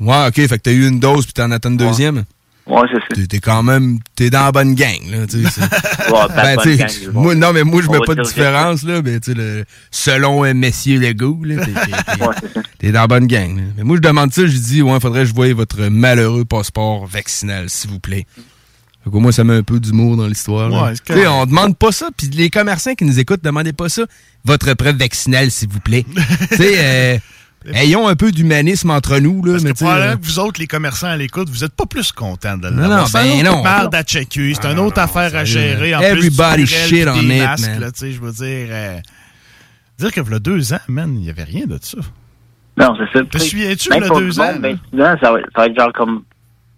Ouais, 0.00 0.26
ok, 0.28 0.34
fait 0.34 0.48
que 0.58 0.62
t'as 0.62 0.72
eu 0.72 0.86
une 0.88 1.00
dose, 1.00 1.24
puis 1.24 1.32
t'en 1.32 1.50
attends 1.50 1.70
une 1.70 1.76
deuxième. 1.78 2.24
Ouais, 2.70 2.82
c'est 2.92 3.20
ça. 3.22 3.26
T'es- 3.28 3.40
quand 3.40 3.62
même. 3.62 3.98
T'es 4.14 4.30
dans 4.30 4.44
la 4.44 4.52
bonne 4.52 4.74
gang, 4.74 5.00
là. 5.10 5.26
tu 5.26 5.42
sais, 5.42 5.50
c'est- 5.50 5.60
Ouais, 6.12 6.18
pas 6.28 6.28
Ben, 6.28 6.56
bonne 6.56 6.76
gang, 6.76 6.88
moi, 7.12 7.34
non, 7.34 7.52
mais 7.52 7.64
moi, 7.64 7.82
je 7.82 7.88
mets 7.90 7.98
pas 8.06 8.14
de 8.14 8.22
différence, 8.22 8.82
là. 8.84 9.02
Mais, 9.02 9.18
tu 9.20 9.32
sais, 9.32 9.38
le- 9.38 9.64
selon 9.90 10.44
euh, 10.44 10.54
Messieurs 10.54 10.98
Legault, 11.00 11.40
là, 11.44 11.64
t'es- 11.64 11.72
Ouais, 12.86 12.92
dans 12.92 13.00
la 13.00 13.06
bonne 13.06 13.26
gang. 13.26 13.56
là. 13.56 13.62
Mais 13.76 13.82
moi, 13.84 13.96
je 13.96 14.00
demande 14.02 14.32
ça, 14.32 14.46
je 14.46 14.56
dis, 14.56 14.82
ouais, 14.82 15.00
faudrait 15.00 15.20
que 15.22 15.26
je 15.28 15.34
voie 15.34 15.52
votre 15.52 15.82
malheureux 15.88 16.44
passeport 16.44 17.06
vaccinal, 17.06 17.68
s'il 17.68 17.90
vous 17.90 18.00
plaît. 18.00 18.26
Fait 19.02 19.10
qu'au 19.10 19.20
moins, 19.20 19.32
ça 19.32 19.44
met 19.44 19.54
un 19.56 19.62
peu 19.62 19.80
d'humour 19.80 20.16
dans 20.18 20.26
l'histoire. 20.26 20.70
Ouais, 20.70 20.92
c'est 20.94 21.04
Tu 21.04 21.12
sais, 21.20 21.24
correct. 21.24 21.40
on 21.42 21.46
demande 21.46 21.76
pas 21.76 21.90
ça, 21.90 22.08
puis 22.16 22.28
les 22.28 22.50
commerçants 22.50 22.94
qui 22.94 23.04
nous 23.06 23.18
écoutent, 23.18 23.42
demandez 23.42 23.72
pas 23.72 23.88
ça. 23.88 24.02
Votre 24.44 24.74
preuve 24.74 24.96
vaccinale, 24.96 25.50
s'il 25.50 25.68
vous 25.70 25.80
plaît. 25.80 26.04
tu 26.50 26.56
sais, 26.56 26.74
euh, 26.78 27.18
ayons 27.72 28.08
un 28.08 28.16
peu 28.16 28.32
d'humanisme 28.32 28.90
entre 28.90 29.18
nous, 29.18 29.44
là. 29.44 29.52
Parce 29.52 29.64
mais 29.64 29.72
que 29.72 29.76
probablement 29.78 30.12
euh, 30.12 30.16
que 30.16 30.24
vous 30.24 30.38
autres, 30.38 30.60
les 30.60 30.66
commerçants 30.66 31.08
à 31.08 31.16
l'écoute, 31.16 31.48
vous 31.48 31.64
êtes 31.64 31.74
pas 31.74 31.86
plus 31.86 32.12
contents 32.12 32.56
de 32.58 32.68
Non, 32.70 32.88
non, 32.88 33.06
C'est 33.06 33.18
un 33.18 33.22
ben 33.22 33.46
autre 33.48 33.56
non. 33.56 33.62
merde 33.62 33.94
à 33.94 34.02
checker. 34.02 34.52
C'est 34.54 34.66
une 34.70 34.78
autre 34.78 34.98
affaire 35.00 35.34
à 35.36 35.44
gérer. 35.44 35.94
En 35.94 35.98
plus, 35.98 36.06
Everybody 36.08 36.64
du 36.64 36.68
purel 36.68 36.88
shit 36.88 37.08
on 37.08 37.20
it, 37.20 37.38
masques, 37.42 37.68
man. 37.68 37.80
là, 37.80 37.88
je 38.00 38.20
veux 38.20 38.32
dire... 38.32 38.68
euh, 38.70 38.98
dire 39.98 40.12
que 40.12 40.20
le 40.20 40.40
deux 40.40 40.72
ans, 40.72 40.80
man, 40.88 41.14
il 41.18 41.24
y 41.26 41.30
avait 41.30 41.44
rien 41.44 41.66
de 41.66 41.78
ça. 41.80 41.98
Non, 42.76 42.96
c'est 42.96 43.18
ça. 43.18 43.24
Te 43.26 43.38
souviens-tu, 43.38 43.90
le 43.90 44.08
deux 44.20 44.40
ans, 44.40 44.54
ben, 44.58 44.78
souvent, 44.90 45.14
ça, 45.22 45.32
va, 45.32 45.38
ça 45.40 45.48
va 45.56 45.66
être 45.66 45.78
genre 45.78 45.92
comme 45.92 46.22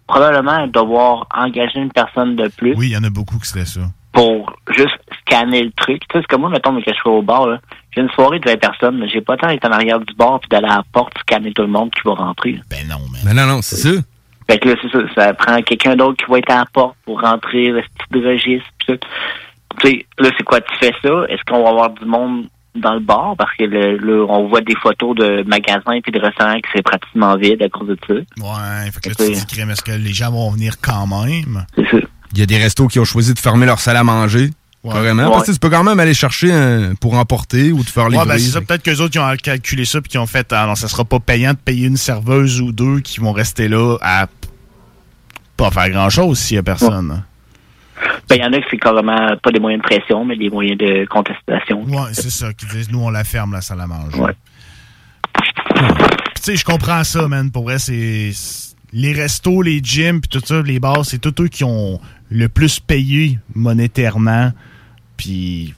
probablement 0.07 0.67
devoir 0.67 1.27
engager 1.33 1.79
une 1.79 1.91
personne 1.91 2.35
de 2.35 2.49
plus 2.49 2.73
Oui, 2.75 2.87
il 2.87 2.91
y 2.91 2.97
en 2.97 3.03
a 3.05 3.09
beaucoup 3.09 3.37
qui 3.39 3.47
c'était 3.47 3.65
ça. 3.65 3.81
pour 4.11 4.53
juste 4.75 4.97
scanner 5.25 5.63
le 5.63 5.71
truc. 5.71 6.01
Tu 6.01 6.07
sais, 6.13 6.19
c'est 6.21 6.27
comme 6.27 6.41
moi, 6.41 6.49
mettons, 6.49 6.75
que 6.75 6.83
je 6.87 6.93
suis 6.93 7.01
au 7.09 7.21
bar, 7.21 7.47
là. 7.47 7.59
J'ai 7.95 8.01
une 8.01 8.09
soirée 8.09 8.39
de 8.39 8.49
20 8.49 8.57
personnes, 8.57 8.97
mais 8.99 9.07
j'ai 9.07 9.21
pas 9.21 9.33
le 9.33 9.39
temps 9.39 9.47
d'être 9.47 9.65
en 9.67 9.71
arrière 9.71 9.99
du 9.99 10.13
bar 10.15 10.39
puis 10.39 10.49
d'aller 10.49 10.67
à 10.67 10.77
la 10.77 10.83
porte 10.91 11.13
scanner 11.19 11.51
tout 11.53 11.61
le 11.61 11.67
monde 11.67 11.91
qui 11.91 12.01
va 12.05 12.13
rentrer. 12.15 12.59
Ben 12.69 12.87
non, 12.87 12.99
man. 13.11 13.21
Mais 13.25 13.33
non, 13.33 13.45
non, 13.45 13.61
c'est 13.61 13.75
ça. 13.77 13.89
Fait 14.49 14.57
que 14.59 14.69
là, 14.69 14.75
c'est 14.81 14.91
ça, 14.91 14.99
ça 15.15 15.33
prend 15.33 15.61
quelqu'un 15.61 15.95
d'autre 15.95 16.23
qui 16.23 16.29
va 16.31 16.39
être 16.39 16.51
à 16.51 16.57
la 16.59 16.65
porte 16.65 16.95
pour 17.05 17.21
rentrer 17.21 17.67
le 17.69 17.81
petit 18.09 18.25
registre 18.27 18.67
pis 18.79 18.85
tout. 18.87 18.99
Tu 19.79 19.87
sais, 19.87 20.05
là, 20.19 20.29
c'est 20.37 20.43
quoi, 20.43 20.59
tu 20.61 20.75
fais 20.79 20.93
ça? 21.01 21.23
Est-ce 21.29 21.41
qu'on 21.47 21.63
va 21.63 21.69
avoir 21.69 21.89
du 21.91 22.05
monde 22.05 22.45
dans 22.75 22.93
le 22.95 22.99
bar? 22.99 23.35
Parce 23.37 23.55
que 23.55 23.63
le- 23.63 23.97
là, 23.97 24.25
on 24.27 24.47
voit 24.47 24.61
des 24.61 24.75
photos 24.75 25.15
de 25.15 25.43
magasins 25.47 25.99
puis 26.01 26.11
de 26.11 26.19
restaurants 26.19 26.55
qui 26.55 26.69
c'est 26.75 26.81
pratiquement 26.81 27.35
vide 27.37 27.61
à 27.63 27.69
cause 27.69 27.87
de 27.87 27.97
ça. 28.07 28.13
Ouais, 28.15 28.91
fait 28.91 28.99
que 29.01 29.09
là, 29.09 29.15
tu 29.17 29.27
te 29.27 29.31
dis, 29.33 29.45
crème, 29.45 29.69
est-ce 29.69 29.81
que 29.83 29.91
les 29.93 30.13
gens 30.13 30.31
vont 30.31 30.49
venir 30.51 30.73
quand 30.81 31.07
même? 31.07 31.65
C'est 31.75 31.89
ça. 31.89 31.97
Il 32.33 32.39
y 32.39 32.41
a 32.41 32.45
des 32.47 32.57
restos 32.57 32.87
qui 32.87 32.99
ont 32.99 33.05
choisi 33.05 33.33
de 33.33 33.39
fermer 33.39 33.65
leur 33.67 33.79
salle 33.79 33.97
à 33.97 34.03
manger. 34.03 34.49
Carrément. 34.91 35.31
Parce 35.31 35.47
que 35.47 35.51
tu 35.53 35.59
peux 35.59 35.69
quand 35.69 35.83
même 35.83 35.99
aller 35.99 36.13
chercher 36.13 36.51
un- 36.51 36.95
pour 36.95 37.13
emporter 37.13 37.71
ou 37.71 37.83
te 37.83 37.89
faire 37.89 38.09
livrer. 38.09 38.25
Ouais, 38.25 38.33
ben 38.33 38.39
c'est 38.39 38.51
ça. 38.51 38.61
Peut-être 38.61 38.83
qu'eux 38.83 38.97
autres, 38.97 39.11
qui 39.11 39.19
ont 39.19 39.35
calculé 39.41 39.85
ça 39.85 40.01
puis 40.01 40.09
qui 40.09 40.17
ont 40.17 40.25
fait, 40.25 40.51
ah 40.51 40.65
non, 40.67 40.75
ça 40.75 40.87
sera 40.89 41.05
pas 41.05 41.19
payant 41.19 41.51
de 41.53 41.57
payer 41.57 41.87
une 41.87 41.95
serveuse 41.97 42.59
ou 42.61 42.71
deux 42.73 42.99
qui 42.99 43.19
vont 43.21 43.31
rester 43.31 43.67
là 43.69 43.97
à 44.01 44.27
pas 45.55 45.71
faire 45.71 45.89
grand-chose 45.89 46.37
s'il 46.39 46.55
y 46.55 46.57
a 46.59 46.63
personne. 46.63 47.23
Ben, 48.29 48.35
il 48.35 48.41
y 48.41 48.43
en 48.43 48.51
a 48.51 48.57
qui 48.59 48.65
c'est 48.71 48.77
carrément 48.77 49.37
pas 49.41 49.51
des 49.51 49.59
moyens 49.59 49.81
de 49.81 49.87
pression, 49.87 50.25
mais 50.25 50.35
des 50.35 50.49
moyens 50.49 50.77
de 50.77 51.05
contestation. 51.05 51.83
Ouais, 51.83 52.09
c'est 52.13 52.29
ça. 52.31 52.51
Qui 52.53 52.65
disent, 52.65 52.91
nous, 52.91 52.99
on 53.01 53.09
la 53.09 53.23
ferme, 53.23 53.53
la 53.53 53.61
salle 53.61 53.79
à 53.81 53.87
manger. 53.87 54.17
Ouais. 54.19 54.33
Tu 56.35 56.41
sais, 56.41 56.55
je 56.57 56.65
comprends 56.65 57.03
ça, 57.03 57.27
man. 57.27 57.51
Pour 57.51 57.63
vrai, 57.63 57.79
c'est. 57.79 58.31
c'est- 58.33 58.73
Les 58.95 59.11
restos, 59.11 59.63
les 59.63 59.79
gyms, 59.81 60.21
puis 60.21 60.29
tout 60.29 60.45
ça, 60.45 60.61
les 60.61 60.79
bars, 60.79 61.03
c'est 61.03 61.17
tous 61.17 61.41
eux 61.41 61.47
qui 61.47 61.63
ont 61.63 61.99
le 62.29 62.47
plus 62.47 62.79
payé 62.79 63.39
monétairement. 63.55 64.51
Puis, 65.17 65.73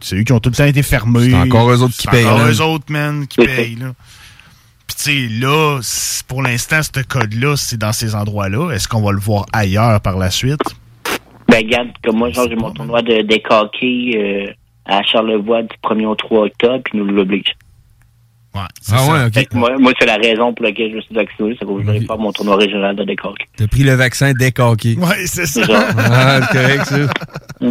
c'est 0.00 0.16
eux 0.16 0.22
qui 0.22 0.32
ont 0.32 0.40
tout 0.40 0.50
le 0.50 0.54
temps 0.56 0.64
été 0.64 0.82
fermés. 0.82 1.30
C'est 1.30 1.34
encore 1.36 1.70
eux 1.70 1.82
autres 1.82 1.94
qui 1.96 2.02
C'est 2.02 2.10
payent, 2.10 2.26
encore 2.26 2.38
là. 2.38 2.50
eux 2.50 2.60
autres, 2.62 2.84
man, 2.90 3.26
qui 3.26 3.44
payent, 3.44 3.76
là. 3.76 3.92
Puis, 4.86 4.96
tu 4.96 5.02
sais, 5.02 5.28
là, 5.40 5.80
pour 6.28 6.42
l'instant, 6.42 6.80
ce 6.82 7.02
code-là, 7.02 7.56
c'est 7.56 7.76
dans 7.78 7.92
ces 7.92 8.14
endroits-là. 8.14 8.70
Est-ce 8.72 8.88
qu'on 8.88 9.02
va 9.02 9.12
le 9.12 9.18
voir 9.20 9.46
ailleurs 9.52 10.00
par 10.00 10.16
la 10.16 10.30
suite? 10.30 10.60
Ben, 11.48 11.58
regarde, 11.58 11.88
comme 12.04 12.16
moi, 12.16 12.30
genre, 12.30 12.46
j'ai 12.48 12.56
mon 12.56 12.70
tournoi 12.72 13.02
de 13.02 13.22
décaqué 13.22 14.12
euh, 14.16 14.52
à 14.86 15.02
Charlevoix 15.02 15.62
du 15.62 15.74
1er 15.82 16.06
au 16.06 16.14
3 16.14 16.44
octobre, 16.46 16.82
puis 16.84 16.98
nous 16.98 17.04
l'oblige. 17.04 17.54
Ouais. 18.54 18.62
Ah 18.90 19.06
ouais, 19.06 19.24
ok. 19.26 19.54
Moi, 19.54 19.78
moi, 19.78 19.92
c'est 19.98 20.06
la 20.06 20.16
raison 20.16 20.52
pour 20.54 20.64
laquelle 20.64 20.90
je 20.90 20.96
me 20.96 21.00
suis 21.02 21.14
vacciné, 21.14 21.56
c'est 21.58 21.66
que 21.66 21.72
je 22.00 22.06
faire 22.06 22.18
mon 22.18 22.32
tournoi 22.32 22.56
régional 22.56 22.96
de 22.96 23.04
décaqué. 23.04 23.44
T'as 23.56 23.66
pris 23.66 23.82
le 23.82 23.94
vaccin 23.94 24.32
décaqué. 24.32 24.96
Ouais, 24.96 25.26
c'est 25.26 25.46
ça. 25.46 25.62
Ah, 25.98 26.40
c'est 26.50 26.58
correct, 26.58 26.84
ça. 26.86 27.66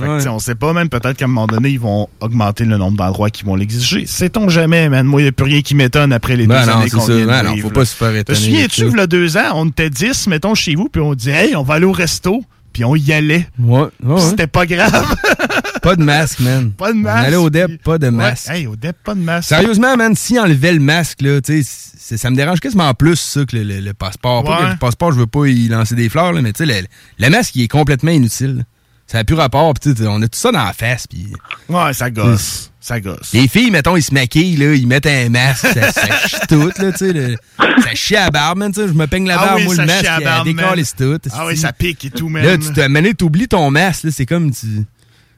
Fait 0.00 0.06
que, 0.24 0.28
on 0.28 0.38
sait 0.40 0.54
pas, 0.56 0.72
même 0.72 0.88
peut-être 0.88 1.16
qu'à 1.16 1.24
un 1.26 1.28
moment 1.28 1.46
donné, 1.46 1.70
ils 1.70 1.78
vont 1.80 2.08
augmenter 2.20 2.64
le 2.64 2.76
nombre 2.76 2.96
d'endroits 2.96 3.30
qui 3.30 3.44
vont 3.44 3.54
l'exiger. 3.54 4.06
Sait-on 4.06 4.48
jamais, 4.48 4.88
man. 4.88 5.06
Moi, 5.06 5.20
il 5.20 5.24
n'y 5.24 5.28
a 5.28 5.32
plus 5.32 5.44
rien 5.44 5.62
qui 5.62 5.74
m'étonne 5.74 6.12
après 6.12 6.36
les 6.36 6.46
Ben 6.46 6.64
deux 6.64 6.70
non, 6.72 6.78
années 6.80 6.90
qu'on 6.90 7.04
vient 7.06 7.20
de 7.20 7.26
Ben 7.26 7.42
non, 7.44 7.56
faut 7.58 7.70
pas 7.70 7.84
se 7.84 7.94
faire 7.94 8.14
étonner 8.16 8.38
souviens-tu, 8.38 8.86
il 8.98 9.06
deux 9.06 9.36
ans, 9.36 9.52
on 9.54 9.68
était 9.68 9.90
10, 9.90 10.26
mettons, 10.26 10.54
chez 10.54 10.74
vous, 10.74 10.88
puis 10.88 11.00
on 11.00 11.14
dit, 11.14 11.30
hey, 11.30 11.54
on 11.54 11.62
va 11.62 11.74
aller 11.74 11.86
au 11.86 11.92
resto, 11.92 12.42
puis 12.72 12.84
on 12.84 12.96
y 12.96 13.12
allait. 13.12 13.46
Ouais, 13.58 13.84
ouais. 14.02 14.20
C'était 14.20 14.46
pas 14.48 14.66
grave. 14.66 15.14
Pas 15.82 15.96
de 15.96 16.02
masque, 16.02 16.40
man. 16.40 16.70
Pas 16.72 16.92
de 16.94 16.96
On 16.96 17.02
masque. 17.02 17.26
allait 17.26 17.36
au 17.36 17.50
DEP, 17.50 17.82
pas 17.82 17.98
de 17.98 18.08
masque. 18.08 18.48
Ouais, 18.48 18.60
hey, 18.60 18.66
au 18.66 18.74
DEP, 18.74 18.96
pas 19.04 19.14
de 19.14 19.20
masque. 19.20 19.50
Sérieusement, 19.50 19.98
man, 19.98 20.14
si 20.16 20.38
enlevait 20.40 20.72
le 20.72 20.80
masque, 20.80 21.20
là, 21.20 21.42
tu 21.42 21.62
sais, 21.62 21.70
c'est- 21.98 22.16
ça 22.16 22.30
me 22.30 22.36
dérange 22.36 22.60
quasiment 22.60 22.94
plus, 22.94 23.16
ça, 23.16 23.44
que 23.44 23.54
le, 23.54 23.64
le- 23.64 23.80
le 23.80 23.92
passeport. 23.92 24.44
Pas 24.44 24.64
que 24.64 24.70
le 24.72 24.78
passeport, 24.78 25.12
je 25.12 25.18
veux 25.18 25.26
pas 25.26 25.44
y 25.44 25.68
lancer 25.68 25.94
des 25.94 26.08
fleurs, 26.08 26.32
là, 26.32 26.40
mais 26.40 26.54
tu 26.54 26.64
sais, 26.64 26.80
le, 26.82 26.86
le 27.18 27.28
masque, 27.30 27.54
il 27.56 27.64
est 27.64 27.68
complètement 27.68 28.12
inutile. 28.12 28.64
Ça 29.06 29.18
n'a 29.18 29.24
plus 29.24 29.34
rapport, 29.34 29.72
pis 29.74 29.90
on 30.06 30.22
a 30.22 30.28
tout 30.28 30.38
ça 30.38 30.50
dans 30.50 30.64
la 30.64 30.72
face, 30.72 31.06
puis... 31.06 31.26
Ouais, 31.68 31.92
ça 31.92 32.10
gosse. 32.10 32.70
Ça 32.80 33.00
gosse. 33.00 33.32
Les 33.34 33.48
filles, 33.48 33.70
mettons, 33.70 33.96
ils 33.96 34.02
se 34.02 34.12
maquillent, 34.14 34.56
là, 34.56 34.74
ils 34.74 34.86
mettent 34.86 35.06
un 35.06 35.28
masque, 35.28 35.66
ça, 35.74 35.92
ça 35.92 36.26
chie 36.26 36.36
tout, 36.48 36.70
là, 36.78 36.92
tu 36.92 36.98
sais. 36.98 37.12
le- 37.12 37.36
Ça 37.82 37.94
chie 37.94 38.16
à 38.16 38.24
la 38.24 38.30
barbe, 38.30 38.58
man, 38.58 38.72
tu 38.72 38.80
sais. 38.80 38.88
Je 38.88 38.92
me 38.94 39.06
peigne 39.06 39.26
la 39.28 39.38
Ah 39.40 39.44
barbe, 39.46 39.58
oui, 39.58 39.64
moi, 39.66 39.74
le 39.82 39.86
masque, 39.86 40.02
décolle 40.44 40.78
tout. 40.96 41.20
Ah 41.32 41.46
oui, 41.46 41.56
ça 41.56 41.72
pique 41.72 42.04
et 42.06 42.10
tout, 42.10 42.28
man. 42.28 42.42
Là, 42.44 42.56
tu 42.58 42.72
te 42.72 42.86
mané, 42.88 43.14
t'oublies 43.14 43.48
ton 43.48 43.70
masque, 43.70 44.04
là, 44.04 44.10
c'est 44.12 44.26
comme 44.26 44.50
tu. 44.52 44.66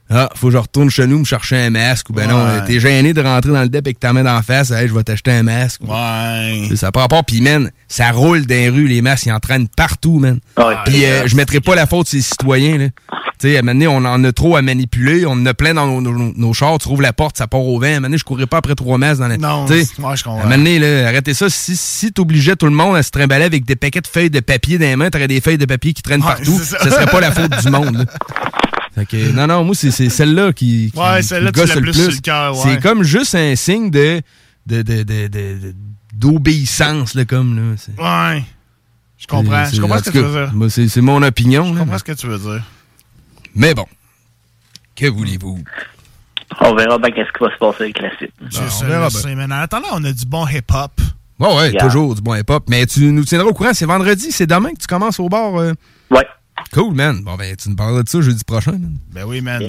Ah, 0.09 0.29
faut 0.35 0.47
que 0.47 0.53
je 0.53 0.57
retourne 0.57 0.89
chez 0.89 1.05
nous 1.05 1.19
me 1.19 1.25
chercher 1.25 1.57
un 1.57 1.69
masque. 1.69 2.09
Ou 2.09 2.13
ben 2.13 2.27
non, 2.29 2.45
Ouais. 2.45 2.63
t'es 2.65 2.79
gêné 2.79 3.13
de 3.13 3.21
rentrer 3.21 3.51
dans 3.51 3.61
le 3.61 3.69
dep 3.69 3.85
et 3.87 3.93
que 3.93 3.99
t'en 3.99 4.13
mets 4.13 4.23
d'en 4.23 4.41
face. 4.41 4.71
Hey, 4.71 4.87
je 4.87 4.93
vais 4.93 5.03
t'acheter 5.03 5.31
un 5.31 5.43
masque. 5.43 5.81
Ouais. 5.85 6.69
Ça 6.75 6.91
prend 6.91 7.07
pas. 7.07 7.23
Puis, 7.23 7.41
man, 7.41 7.71
ça 7.89 8.11
roule 8.11 8.45
dans 8.45 8.55
les 8.55 8.69
rues, 8.69 8.87
les 8.87 9.01
masques, 9.01 9.25
ils 9.25 9.31
entraînent 9.33 9.67
partout, 9.67 10.19
man. 10.19 10.39
Puis, 10.85 11.05
euh, 11.05 11.27
je 11.27 11.35
mettrai 11.35 11.59
pas 11.59 11.75
la 11.75 11.85
faute 11.87 12.07
sur 12.07 12.15
les 12.17 12.21
citoyens, 12.21 12.77
là. 12.77 12.85
Tu 13.39 13.49
sais, 13.49 13.55
à 13.55 13.59
un 13.59 13.61
moment 13.61 13.73
donné, 13.73 13.87
on 13.87 13.97
en 13.97 14.23
a 14.23 14.31
trop 14.31 14.55
à 14.55 14.63
manipuler. 14.63 15.25
On 15.27 15.33
en 15.33 15.45
a 15.45 15.53
plein 15.53 15.75
dans 15.75 15.85
nos, 15.85 16.01
nos- 16.01 16.33
nos 16.35 16.53
chars. 16.53 16.79
Tu 16.79 16.87
rouvres 16.87 17.03
la 17.03 17.13
porte, 17.13 17.37
ça 17.37 17.45
part 17.45 17.61
au 17.61 17.79
vent. 17.79 17.85
À 17.85 17.89
un 17.89 17.93
moment 17.95 18.07
donné, 18.07 18.17
je 18.17 18.23
courrais 18.23 18.47
pas 18.47 18.57
après 18.57 18.73
trois 18.73 18.97
masques 18.97 19.19
dans 19.19 19.27
la. 19.27 19.37
Non, 19.37 19.65
Tu 19.67 19.83
sais, 19.83 19.87
moi, 19.99 20.15
je 20.15 20.23
comprends. 20.23 20.39
à 20.39 20.41
un 20.41 20.45
moment 20.45 20.57
donné, 20.57 20.79
là, 20.79 21.07
arrêtez 21.07 21.35
ça. 21.35 21.47
Si, 21.47 21.75
si 21.77 22.11
t'obligeais 22.11 22.55
tout 22.55 22.65
le 22.65 22.71
monde 22.71 22.95
à 22.95 23.03
se 23.03 23.11
trimballer 23.11 23.45
avec 23.45 23.63
des 23.65 23.75
paquets 23.75 24.01
de 24.01 24.07
feuilles 24.07 24.31
de 24.31 24.39
papier 24.39 24.79
dans 24.79 24.85
les 24.85 24.95
mains, 24.95 25.11
t'aurais 25.11 25.27
des 25.27 25.39
feuilles 25.41 25.59
de 25.59 25.65
papier 25.65 25.93
qui 25.93 26.01
traînent 26.01 26.21
Ouais, 26.21 26.27
partout. 26.29 26.57
Ça. 26.63 26.79
serait 26.89 27.05
pas 27.05 27.19
la 27.19 27.31
faute 27.31 27.51
du 27.61 27.69
monde. 27.69 27.97
là. 27.97 28.05
Fait 28.97 29.05
que, 29.05 29.31
non, 29.31 29.45
non, 29.45 29.63
moi, 29.63 29.75
c'est 29.75 29.91
celle-là 30.09 30.53
qui, 30.53 30.91
qui 30.91 30.99
Ouais, 30.99 31.21
celle-là, 31.21 31.51
gosse 31.51 31.69
l'as 31.69 31.75
le 31.75 31.81
plus 31.81 31.93
sur 31.93 32.11
le 32.11 32.17
cœur, 32.17 32.55
ouais. 32.57 32.63
C'est 32.63 32.81
comme 32.81 33.03
juste 33.03 33.35
un 33.35 33.55
signe 33.55 33.91
de 33.91 34.21
de- 34.65 34.81
de- 34.81 35.03
de- 35.03 35.27
de- 35.27 35.27
de- 35.27 35.75
d'obéissance, 36.13 37.13
là, 37.13 37.23
comme, 37.25 37.55
là. 37.55 38.33
Ouais. 38.35 38.43
Je 39.19 39.27
comprends. 39.27 39.65
c'est- 39.65 39.75
Je 39.75 39.81
comprends 39.81 39.97
en 39.97 39.99
ce 39.99 40.09
que 40.09 40.17
tu 40.17 40.23
veux 40.23 40.45
dire. 40.45 40.53
moi, 40.53 40.67
C'est 40.69 41.01
mon 41.01 41.21
opinion, 41.21 41.65
Je 41.65 41.73
là. 41.73 41.79
comprends 41.81 41.97
ce 41.99 42.03
que 42.03 42.11
tu 42.13 42.27
veux 42.27 42.39
dire. 42.39 42.63
Mais 43.55 43.73
bon. 43.73 43.85
Que 44.95 45.05
voulez-vous? 45.07 45.63
On 46.61 46.73
verra 46.75 46.97
bien 46.97 47.11
qu'est-ce 47.11 47.31
qui 47.37 47.43
va 47.43 47.51
se 47.51 47.57
passer 47.59 47.83
avec 47.83 48.01
la 48.01 48.15
suite. 48.17 48.33
C'est 48.49 48.69
ça, 48.69 48.85
verra 48.85 49.09
bien. 49.09 49.51
attendant, 49.51 49.87
on 49.93 50.03
a 50.05 50.11
du 50.11 50.25
bon 50.25 50.47
hip-hop. 50.47 50.91
Ouais, 51.39 51.55
ouais, 51.55 51.71
Yeah. 51.71 51.83
toujours 51.83 52.15
du 52.15 52.21
bon 52.21 52.33
hip-hop. 52.35 52.63
Mais 52.67 52.85
tu 52.87 53.11
nous 53.11 53.23
tiendras 53.25 53.47
au 53.47 53.53
courant, 53.53 53.73
c'est 53.73 53.85
vendredi, 53.85 54.31
c'est 54.31 54.47
demain 54.47 54.71
que 54.73 54.79
tu 54.79 54.87
commences 54.87 55.19
au 55.19 55.29
bar. 55.29 55.55
euh? 55.59 55.73
Ouais. 56.09 56.25
Cool, 56.73 56.93
man. 56.95 57.21
Bon, 57.23 57.35
ben, 57.35 57.55
tu 57.55 57.69
nous 57.69 57.75
parleras 57.75 58.03
de 58.03 58.09
ça 58.09 58.21
jeudi 58.21 58.43
prochain, 58.43 58.71
man. 58.73 58.97
Ben 59.11 59.23
oui, 59.25 59.41
man. 59.41 59.61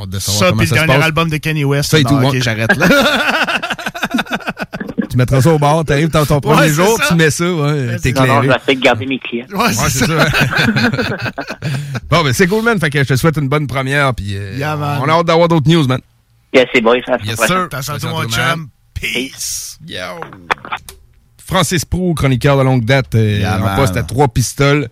Hâte 0.00 0.08
de 0.10 0.18
savoir 0.18 0.38
Ça, 0.40 0.46
comment 0.50 0.58
puis 0.58 0.66
ça 0.68 0.74
le 0.76 0.80
se 0.80 0.86
dernier 0.86 0.98
passe. 1.00 1.06
album 1.06 1.30
de 1.30 1.36
Kanye 1.36 1.64
West. 1.64 1.90
Ça 1.90 1.98
et 1.98 2.02
Non, 2.04 2.10
tout, 2.20 2.26
ok, 2.28 2.42
j'arrête 2.42 2.76
là. 2.76 2.88
Tu 5.10 5.18
mettras 5.18 5.40
ça 5.42 5.50
au 5.54 5.58
bar, 5.60 5.84
t'arrives 5.84 6.08
dans 6.10 6.26
ton 6.26 6.40
premier 6.40 6.62
Ouais, 6.62 6.68
jour, 6.70 6.98
ça. 6.98 7.04
tu 7.08 7.14
mets 7.14 7.30
ça, 7.30 7.44
ouais, 7.44 7.96
t'es 7.98 8.10
Non, 8.12 8.26
non, 8.26 8.40
éclairé. 8.40 8.58
j'essaie 8.58 8.74
de 8.74 8.80
garder 8.80 9.06
mes 9.06 9.18
clients. 9.20 9.46
Ouais, 9.52 9.72
c'est 9.72 10.06
ça. 10.06 10.06
bon, 12.10 12.24
ben 12.24 12.32
c'est 12.32 12.48
cool, 12.48 12.64
man. 12.64 12.80
Fait 12.80 12.90
que 12.90 12.98
je 12.98 13.08
te 13.08 13.14
souhaite 13.16 13.36
une 13.36 13.48
bonne 13.48 13.68
première. 13.68 14.12
Puis 14.14 14.36
euh, 14.36 14.56
Yeah, 14.56 14.74
man. 14.76 14.98
on 15.04 15.08
a 15.08 15.12
hâte 15.12 15.26
d'avoir 15.26 15.46
d'autres 15.46 15.68
news, 15.70 15.86
man. 15.86 16.00
Yes, 16.52 16.66
c'est 16.74 16.80
bon, 16.80 17.00
ça 17.06 17.16
Yes, 17.24 17.36
sir. 17.46 17.68
Attention 17.70 17.96
toi, 17.98 18.10
mon 18.24 18.28
chum. 18.28 18.68
Peace. 18.94 19.78
Yo. 19.86 19.98
Francis 21.46 21.84
Prou, 21.84 22.14
chroniqueur 22.14 22.56
de 22.58 22.62
longue 22.62 22.84
date, 22.84 23.14
euh, 23.14 23.38
Yeah, 23.38 23.58
en 23.58 23.60
man. 23.60 23.76
poste 23.76 23.96
à 23.96 24.02
trois 24.02 24.26
pistoles. 24.26 24.88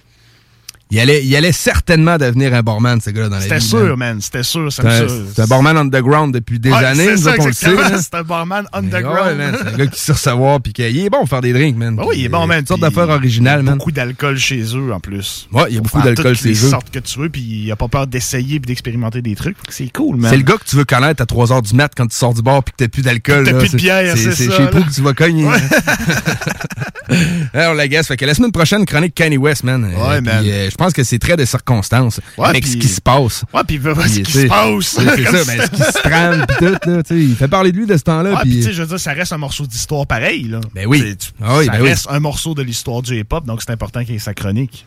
Il 0.93 1.01
allait, 1.01 1.24
il 1.24 1.35
allait 1.35 1.52
certainement 1.52 2.19
devenir 2.19 2.52
un 2.52 2.62
barman, 2.62 3.01
ce 3.01 3.09
gars-là, 3.09 3.31
dans 3.31 3.36
la 3.36 3.40
vie. 3.40 3.48
C'était 3.48 3.60
sûr, 3.60 3.97
man. 3.97 4.20
C'était 4.20 4.43
sûr. 4.43 4.70
C'est 4.70 4.82
sûr. 4.82 5.10
c'est 5.35 5.40
un 5.43 5.47
barman 5.47 5.74
underground 5.78 6.35
depuis 6.35 6.59
des 6.60 6.70
Ouais, 6.70 6.85
années, 6.85 7.05
c'est 7.06 7.12
nous 7.12 7.16
ça, 7.23 7.31
autres, 7.31 7.40
on 7.40 7.47
le 7.47 7.52
sait. 7.55 7.70
C'est 8.02 8.14
un 8.14 8.23
barman 8.23 8.66
underground. 8.74 9.39
ouais, 9.40 9.52
c'est 9.59 9.69
un 9.69 9.77
gars 9.78 9.86
qui 9.86 9.98
sait 10.01 10.12
recevoir, 10.12 10.60
puis 10.60 10.74
qu'il 10.74 10.98
est 10.98 11.09
bon 11.09 11.20
pour 11.20 11.28
faire 11.31 11.40
des 11.40 11.55
drinks, 11.55 11.77
man. 11.78 11.97
Ben 11.97 12.05
oui, 12.06 12.16
il 12.19 12.24
est 12.27 12.28
bon, 12.28 12.47
man. 12.47 12.59
Toutes 12.59 12.69
sortes 12.69 12.82
Puis 12.82 12.90
d'affaires 12.94 13.09
originales, 13.14 13.62
man. 13.62 13.78
Beaucoup 13.78 13.90
d'alcool 13.90 14.36
chez 14.36 14.60
eux, 14.77 14.93
en 14.93 15.01
plus. 15.01 15.48
Ouais, 15.51 15.64
il 15.70 15.77
y 15.77 15.78
a 15.78 15.81
beaucoup 15.81 16.02
d'alcool 16.02 16.36
chez 16.36 16.51
eux. 16.51 16.55
sortes 16.55 16.90
que 16.90 16.98
tu 16.98 17.19
veux, 17.19 17.31
puis 17.31 17.40
il 17.40 17.73
a 17.73 17.77
pas 17.77 17.89
peur 17.89 18.06
d'essayer 18.06 18.60
puis 18.60 18.69
d'expérimenter 18.69 19.23
des 19.23 19.35
trucs. 19.35 19.56
C'est 19.70 19.90
cool, 19.90 20.16
man. 20.16 20.31
C'est 20.31 20.36
le 20.36 20.43
gars 20.43 20.59
que 20.59 20.69
tu 20.69 20.77
veux 20.77 20.85
connaître 20.85 21.23
à 21.23 21.24
3h 21.24 21.62
du 21.62 21.74
mat 21.74 21.90
quand 21.97 22.06
tu 22.06 22.14
sors 22.16 22.35
du 22.35 22.43
bar 22.43 22.62
puis 22.62 22.73
que 22.73 22.85
t'as 22.85 22.89
plus 22.89 23.01
d'alcool. 23.02 23.44
T'as 23.47 23.55
plus 23.55 23.70
de 23.70 23.77
bière, 23.78 24.14
c'est 24.14 24.32
C'est 24.32 24.44
ça, 24.51 24.56
chez 24.59 24.62
là. 24.64 24.69
Prou 24.69 24.82
que 24.85 24.90
tu 24.93 25.01
vas 25.01 25.14
cogner. 25.14 25.47
Alors, 27.55 27.74
la 27.74 27.89
guest, 27.89 28.09
fait 28.09 28.16
que 28.16 28.24
la 28.24 28.35
semaine 28.35 28.53
prochaine, 28.53 28.85
chronique 28.87 29.15
Kanye 29.15 29.37
West, 29.37 29.65
man. 29.65 29.85
Euh, 29.85 30.09
Ouais, 30.09 30.20
man. 30.20 30.45
euh, 30.47 30.70
je 30.70 30.74
pense 30.77 30.93
que 30.93 31.03
c'est 31.05 31.19
très 31.19 31.37
de 31.37 31.45
circonstances 31.45 32.20
Ouais, 32.39 32.47
avec 32.49 32.66
ce 32.66 32.77
qui 32.77 32.89
se 32.89 33.01
passe. 33.01 33.45
Ouais, 33.53 33.62
puis 33.66 33.77
il 33.77 33.81
veut 33.83 33.93
voir 33.93 34.09
ce 34.09 34.20
qui 34.20 34.31
se 34.33 34.47
passe. 34.47 34.85
C'est 34.87 35.24
ça, 35.24 35.45
ça. 35.45 35.53
ben, 35.57 35.62
ce 35.65 35.70
qui 35.70 35.83
se 35.83 36.03
trame 36.03 36.47
pis 36.47 36.55
tout, 36.59 36.91
là, 36.91 37.03
tu. 37.03 37.23
Il 37.23 37.37
fait 37.37 37.49
parler 37.49 37.73
de 37.73 37.77
lui 37.79 37.87
de 37.87 37.97
ce 37.97 38.03
temps-là. 38.03 38.31
Ouais, 38.35 38.41
puis- 38.43 38.57
tu 38.57 38.62
sais, 38.62 38.73
je 38.73 38.83
veux 38.83 38.89
dire, 38.89 39.01
ça 39.01 39.12
reste 39.12 39.33
un 39.33 39.39
morceau 39.39 39.66
d'histoire 39.66 40.07
pareil, 40.07 40.45
là. 40.49 40.61
Ben 40.74 40.87
oui. 40.87 41.16
Tu- 41.19 41.31
Ah 41.43 41.59
oui, 41.59 41.66
ça 41.66 41.73
ben 41.73 41.83
oui. 41.83 41.89
reste 41.89 42.07
un 42.11 42.20
morceau 42.20 42.55
de 42.55 42.62
l'histoire 42.62 43.03
du 43.03 43.19
hip-hop, 43.19 43.45
donc 43.47 43.62
c'est 43.62 43.70
important 43.73 44.01
qu'il 44.05 44.15
y 44.15 44.16
ait 44.16 44.20
sa 44.20 44.35
chronique. 44.35 44.87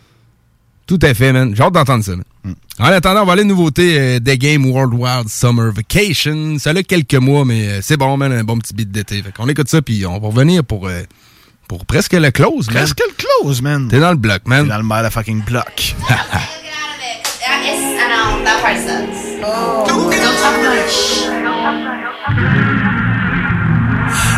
Tout 0.88 1.00
à 1.02 1.14
fait, 1.16 1.34
man. 1.34 1.52
J'ai 1.56 1.64
hâte 1.64 1.74
d'entendre 1.74 2.04
ça, 2.04 2.12
man. 2.12 2.24
Mm. 2.44 2.52
En 2.78 2.86
attendant, 2.86 3.24
on 3.24 3.26
va 3.26 3.34
aller 3.34 3.42
à 3.42 3.46
nouveauté 3.46 3.98
euh, 4.00 4.20
The 4.20 4.38
Game 4.38 4.66
World 4.68 4.94
Wild 4.94 5.30
Summer 5.30 5.72
Vacation. 5.72 6.58
Ça 6.60 6.70
a 6.72 6.84
quelques 6.84 7.16
mois, 7.16 7.44
mais 7.44 7.68
euh, 7.68 7.80
c'est 7.82 7.98
bon, 7.98 8.16
man. 8.18 8.32
Un 8.32 8.44
bon 8.44 8.60
petit 8.60 8.76
beat 8.76 8.92
d'été. 8.92 9.24
Fait 9.24 9.32
qu'on 9.32 9.48
écoute 9.50 9.68
ça, 9.68 9.82
puis 9.82 10.06
on 10.06 10.20
va 10.20 10.28
revenir 10.28 10.64
pour, 10.64 10.88
pour 11.68 11.86
presque 11.86 12.14
le 12.14 12.32
close, 12.32 12.68
man. 12.68 12.78
Presque 12.78 13.02
le 13.08 13.14
close, 13.14 13.62
man. 13.62 13.88
T'es 13.90 14.00
dans 14.00 14.12
le 14.12 14.18
bloc, 14.18 14.48
man. 14.48 14.64
T'es 14.64 14.70
dans 14.70 14.78
le 14.78 14.84
motherfucking 14.84 15.44
bloc. 15.44 15.96
That 16.08 16.26
that. 16.32 16.66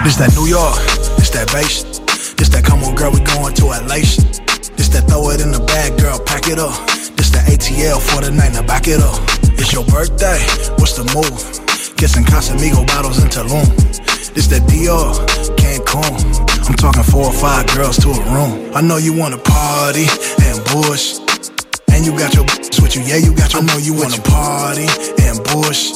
This 0.04 0.16
that 0.16 0.34
New 0.36 0.48
York, 0.48 0.80
this 1.18 1.30
that 1.32 1.52
bass. 1.52 1.84
This 2.38 2.50
that 2.50 2.64
come 2.64 2.84
on, 2.84 2.96
girl, 2.96 3.12
we 3.12 3.20
going 3.20 3.54
to 3.56 3.66
LA. 3.66 4.00
This 4.78 4.90
that 4.90 5.08
throw 5.10 5.30
it 5.32 5.42
in 5.42 5.52
the 5.52 5.60
bag, 5.60 6.00
girl, 6.00 6.20
pack 6.20 6.48
it 6.48 6.60
up. 6.60 6.76
This 7.18 7.30
the 7.30 7.40
ATL 7.40 8.00
for 8.00 8.22
the 8.22 8.32
night, 8.32 8.54
now 8.54 8.64
back 8.64 8.88
it 8.88 9.02
up. 9.02 9.20
It's 9.60 9.74
your 9.74 9.84
birthday, 9.86 10.40
what's 10.78 10.94
the 10.94 11.04
move? 11.12 11.98
Kissing 11.98 12.24
Casamigo 12.24 12.86
bottles 12.88 13.22
in 13.22 13.30
Tulum. 13.30 13.68
This 14.34 14.48
that 14.48 14.62
Dior, 14.70 15.14
Cancun. 15.58 16.37
I'm 16.68 16.76
talking 16.76 17.04
four 17.04 17.26
or 17.26 17.34
five 17.34 17.66
girls 17.68 17.98
to 18.00 18.10
a 18.10 18.20
room. 18.34 18.76
I 18.76 18.82
know 18.82 18.98
you 18.98 19.14
wanna 19.18 19.38
party 19.38 20.06
and 20.44 20.60
bush. 20.66 21.18
And 21.90 22.06
you 22.06 22.12
got 22.12 22.36
your 22.36 22.44
b****s 22.44 22.82
with 22.82 22.96
you, 22.96 23.04
yeah, 23.04 23.16
you 23.16 23.34
got 23.34 23.54
your. 23.54 23.64
I 23.64 23.66
know 23.66 23.78
you 23.78 23.94
wanna 23.94 24.22
party 24.22 24.88
and 25.24 25.42
bush. 25.46 25.94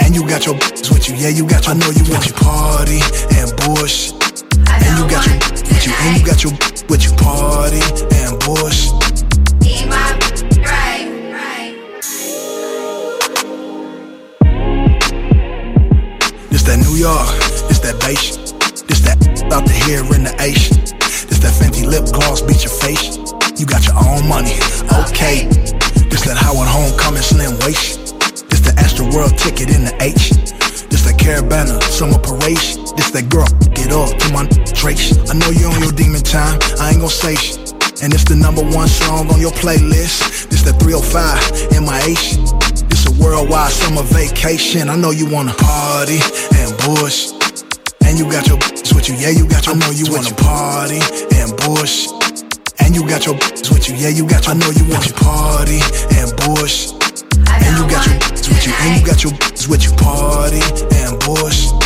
And 0.00 0.14
you 0.14 0.26
got 0.26 0.46
your 0.46 0.56
b****s 0.56 0.90
with 0.90 1.08
you, 1.08 1.16
yeah, 1.16 1.28
you 1.28 1.46
got 1.46 1.66
your. 1.66 1.74
I 1.74 1.78
know 1.78 1.90
you 1.90 2.04
want 2.10 2.26
your 2.26 2.36
party 2.36 3.00
and 3.36 3.52
bush. 3.68 4.12
And 4.66 4.98
you 4.98 5.04
got 5.06 5.26
your 5.26 5.36
with 5.68 5.84
you, 5.86 5.92
and 5.92 6.16
you 6.16 6.24
got 6.24 6.42
your 6.42 6.52
with 6.88 7.04
you, 7.04 7.12
party 7.20 7.84
and 8.24 8.40
bush. 8.40 8.88
Right. 10.64 11.10
That 16.70 16.78
New 16.78 16.94
York, 16.94 17.26
this 17.68 17.80
that 17.80 17.98
bass. 17.98 18.49
This 19.50 19.58
that 19.58 19.62
out 19.62 19.66
the 19.66 19.74
here 19.82 20.06
in 20.14 20.22
the. 20.22 20.34
This 21.26 21.42
that 21.42 21.50
Fenty 21.58 21.82
lip 21.82 22.06
gloss 22.14 22.38
beat 22.40 22.62
your 22.62 22.70
face. 22.70 23.18
You 23.58 23.66
got 23.66 23.82
your 23.82 23.98
own 23.98 24.22
money, 24.30 24.54
okay. 25.02 25.50
This 26.06 26.22
that 26.22 26.38
Howard 26.38 26.70
Homecoming 26.70 27.26
slim 27.26 27.58
waist. 27.66 28.14
This 28.46 28.62
the 28.62 28.70
Astro 28.78 29.10
World 29.10 29.34
ticket 29.34 29.74
in 29.74 29.82
the 29.82 29.94
H. 29.98 30.30
This 30.86 31.02
that 31.02 31.18
Caravana 31.18 31.82
summer 31.82 32.22
parade. 32.22 32.62
This 32.94 33.10
that 33.10 33.26
girl 33.26 33.50
get 33.74 33.90
up 33.90 34.14
to 34.22 34.26
my 34.30 34.46
trace. 34.70 35.18
I 35.26 35.34
know 35.34 35.50
you 35.50 35.66
on 35.66 35.82
your 35.82 35.98
demon 35.98 36.22
time. 36.22 36.62
I 36.78 36.94
ain't 36.94 37.02
gon' 37.02 37.10
say 37.10 37.34
shit. 37.34 37.74
And 38.06 38.14
it's 38.14 38.30
the 38.30 38.38
number 38.38 38.62
one 38.62 38.86
song 38.86 39.34
on 39.34 39.42
your 39.42 39.54
playlist. 39.58 40.46
This 40.46 40.62
the 40.62 40.78
305 40.78 41.74
in 41.74 41.82
my 41.82 41.98
H. 42.06 42.38
It's 42.86 43.02
a 43.10 43.12
worldwide 43.18 43.74
summer 43.74 44.06
vacation. 44.14 44.86
I 44.86 44.94
know 44.94 45.10
you 45.10 45.26
wanna 45.26 45.58
party 45.58 46.22
and 46.54 46.70
bush. 46.86 47.39
And 48.10 48.18
you 48.18 48.28
got 48.28 48.48
your 48.48 48.58
b****s 48.58 48.92
with 48.92 49.08
you, 49.08 49.14
yeah, 49.14 49.30
you 49.30 49.46
got 49.46 49.66
your. 49.66 49.76
I 49.76 49.78
know 49.78 49.90
you 49.92 50.04
wanna 50.10 50.34
party 50.34 50.98
and 51.38 51.56
bush. 51.58 52.08
And 52.80 52.92
you 52.92 53.06
got 53.06 53.24
your 53.24 53.36
b****s 53.36 53.70
with 53.70 53.88
you, 53.88 53.94
yeah, 53.94 54.08
you 54.08 54.26
got 54.26 54.46
your. 54.46 54.56
I 54.56 54.58
know 54.58 54.70
you 54.70 54.82
want 54.90 55.06
your 55.06 55.14
party 55.14 55.78
and 56.18 56.34
bush. 56.42 56.90
And 56.90 57.78
you 57.78 57.86
got 57.86 58.04
your 58.06 58.18
b****s 58.18 58.48
with 58.48 58.66
you, 58.66 58.72
and 58.80 59.00
you 59.00 59.06
got 59.06 59.22
your 59.22 59.32
b****s 59.34 59.68
with 59.68 59.84
you, 59.84 59.92
party 59.92 60.58
and 60.98 61.20
bush. 61.20 61.79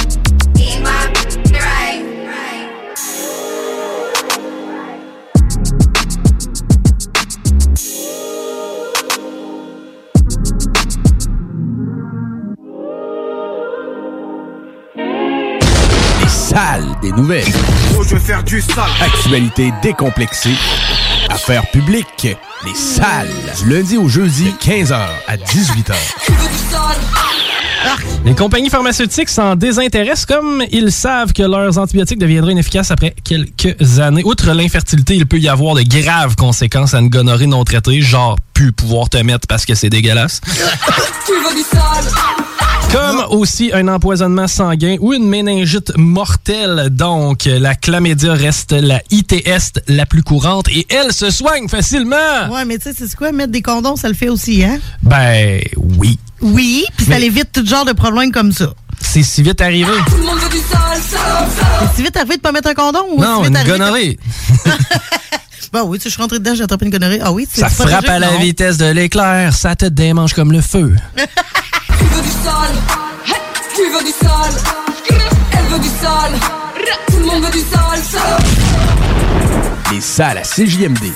Des 17.03 17.11
nouvelles. 17.11 17.45
Oh, 17.99 18.05
je 18.05 18.15
vais 18.15 18.21
faire 18.21 18.45
du 18.45 18.61
sale. 18.61 18.85
Actualité 19.01 19.73
décomplexée. 19.83 20.55
Affaires 21.29 21.69
publiques. 21.73 22.29
Les 22.65 22.75
salles. 22.75 23.29
Du 23.59 23.71
lundi 23.71 23.97
au 23.97 24.09
jeudi, 24.09 24.55
15h 24.63 24.95
à 25.27 25.37
18h. 25.37 25.95
Les 28.25 28.35
compagnies 28.37 28.71
pharmaceutiques 28.71 29.31
s'en 29.31 29.57
désintéressent 29.57 30.27
comme 30.27 30.63
ils 30.71 30.93
savent 30.93 31.33
que 31.33 31.43
leurs 31.43 31.77
antibiotiques 31.77 32.21
deviendraient 32.21 32.53
inefficaces 32.53 32.93
après 32.93 33.17
quelques 33.25 33.99
années. 33.99 34.23
Outre 34.25 34.53
l'infertilité, 34.53 35.17
il 35.17 35.27
peut 35.27 35.39
y 35.39 35.49
avoir 35.49 35.75
de 35.75 35.83
graves 35.83 36.37
conséquences 36.37 36.95
à 36.95 37.01
une 37.01 37.09
gonorrhée 37.09 37.49
non 37.49 37.65
traitée, 37.65 38.01
genre 38.01 38.37
plus 38.55 38.71
pouvoir 38.73 39.09
te 39.09 39.17
mettre 39.17 39.49
parce 39.49 39.67
que 39.67 39.75
c'est 39.75 39.91
dégueulasse. 39.91 40.41
Tu 41.27 41.33
veux 41.33 41.57
du 41.57 41.63
sol 41.63 42.15
Comme 42.95 43.25
aussi 43.31 43.71
un 43.73 43.89
empoisonnement 43.89 44.47
sanguin 44.47 44.97
ou 45.01 45.13
une 45.13 45.27
méningite 45.29 45.93
mortelle. 45.97 46.89
Donc, 46.91 47.45
la 47.47 47.75
chlamydia 47.75 48.35
reste 48.35 48.71
la 48.73 49.03
ITS 49.11 49.81
la 49.89 50.07
plus 50.07 50.23
courante 50.23 50.69
et 50.69 50.87
elle 50.91 51.13
se 51.13 51.31
soigne 51.31 51.69
facilement. 51.69 52.49
Ouais, 52.51 52.65
mais 52.65 52.79
tu 52.79 52.85
sais, 52.93 52.95
c'est 52.97 53.17
quoi? 53.17 53.33
Mettre 53.33 53.51
des 53.51 53.63
condoms, 53.63 53.97
ça 53.97 54.09
le 54.09 54.15
fait 54.15 54.29
aussi, 54.29 54.63
hein? 54.65 54.79
Ben, 55.03 55.61
oui. 55.77 56.19
Oui, 56.41 56.85
puis 56.97 57.07
ça 57.07 57.19
Mais- 57.19 57.27
évite 57.27 57.51
tout 57.53 57.67
genre 57.67 57.85
de 57.85 57.93
problèmes 57.93 58.31
comme 58.31 58.53
ça. 58.53 58.73
C'est 59.01 59.23
si 59.25 59.43
vite 59.43 59.61
arrivé. 59.61 59.91
Tout 60.07 60.17
le 60.17 60.23
monde 60.25 60.39
veut 60.39 60.49
du 60.51 60.57
sol, 60.59 60.79
sol, 61.11 61.19
sol 61.19 61.89
C'est 61.91 61.97
si 61.97 62.03
vite 62.03 62.17
arrivé 62.17 62.37
de 62.37 62.43
pas 62.43 62.53
mettre 62.53 62.69
un 62.69 62.75
condom? 62.75 63.05
Ou 63.17 63.21
Non, 63.21 63.37
si 63.39 63.41
vite 63.43 63.51
une 63.51 63.57
arrivé 63.57 63.73
gonorrhée. 63.79 64.19
Ben 65.73 65.83
oui, 65.85 65.99
tu 65.99 66.05
sais, 66.05 66.09
je 66.11 66.15
suis 66.15 66.23
rentré 66.23 66.39
dedans, 66.39 66.55
j'ai 66.55 66.63
attrapé 66.65 66.85
une 66.87 66.91
gonorrhée. 66.93 67.21
Ah 67.23 67.33
oui, 67.33 67.47
c'est 67.51 67.61
Ça 67.61 67.69
frappe 67.69 68.09
à 68.09 68.19
la 68.19 68.33
non? 68.33 68.39
vitesse 68.41 68.77
de 68.77 68.87
l'éclair, 68.87 69.55
ça 69.55 69.75
te 69.77 69.87
démange 69.87 70.33
comme 70.35 70.53
le 70.53 70.61
feu. 70.61 70.95
Tu 71.97 72.05
veux 72.05 72.23
du 72.23 72.31
sol 72.31 72.71
Tu 73.75 73.83
veux 73.93 74.05
du 74.05 74.11
sol 74.11 74.63
Elle 75.53 75.65
veut 75.73 75.79
du 75.79 75.89
sol 75.89 76.33
Tout 77.11 77.19
le 77.19 77.27
monde 77.27 77.45
veut 77.45 77.51
du 77.51 77.59
sol, 77.59 77.99
sol 78.11 78.21
Les 79.93 80.01
salles 80.01 80.39
à 80.39 80.43
CJMD. 80.43 81.13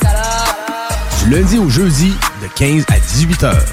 Du 1.24 1.30
lundi 1.30 1.58
au 1.58 1.68
jeudi, 1.68 2.12
de 2.42 2.48
15 2.56 2.84
à 2.88 2.98
18 2.98 3.42
heures. 3.44 3.64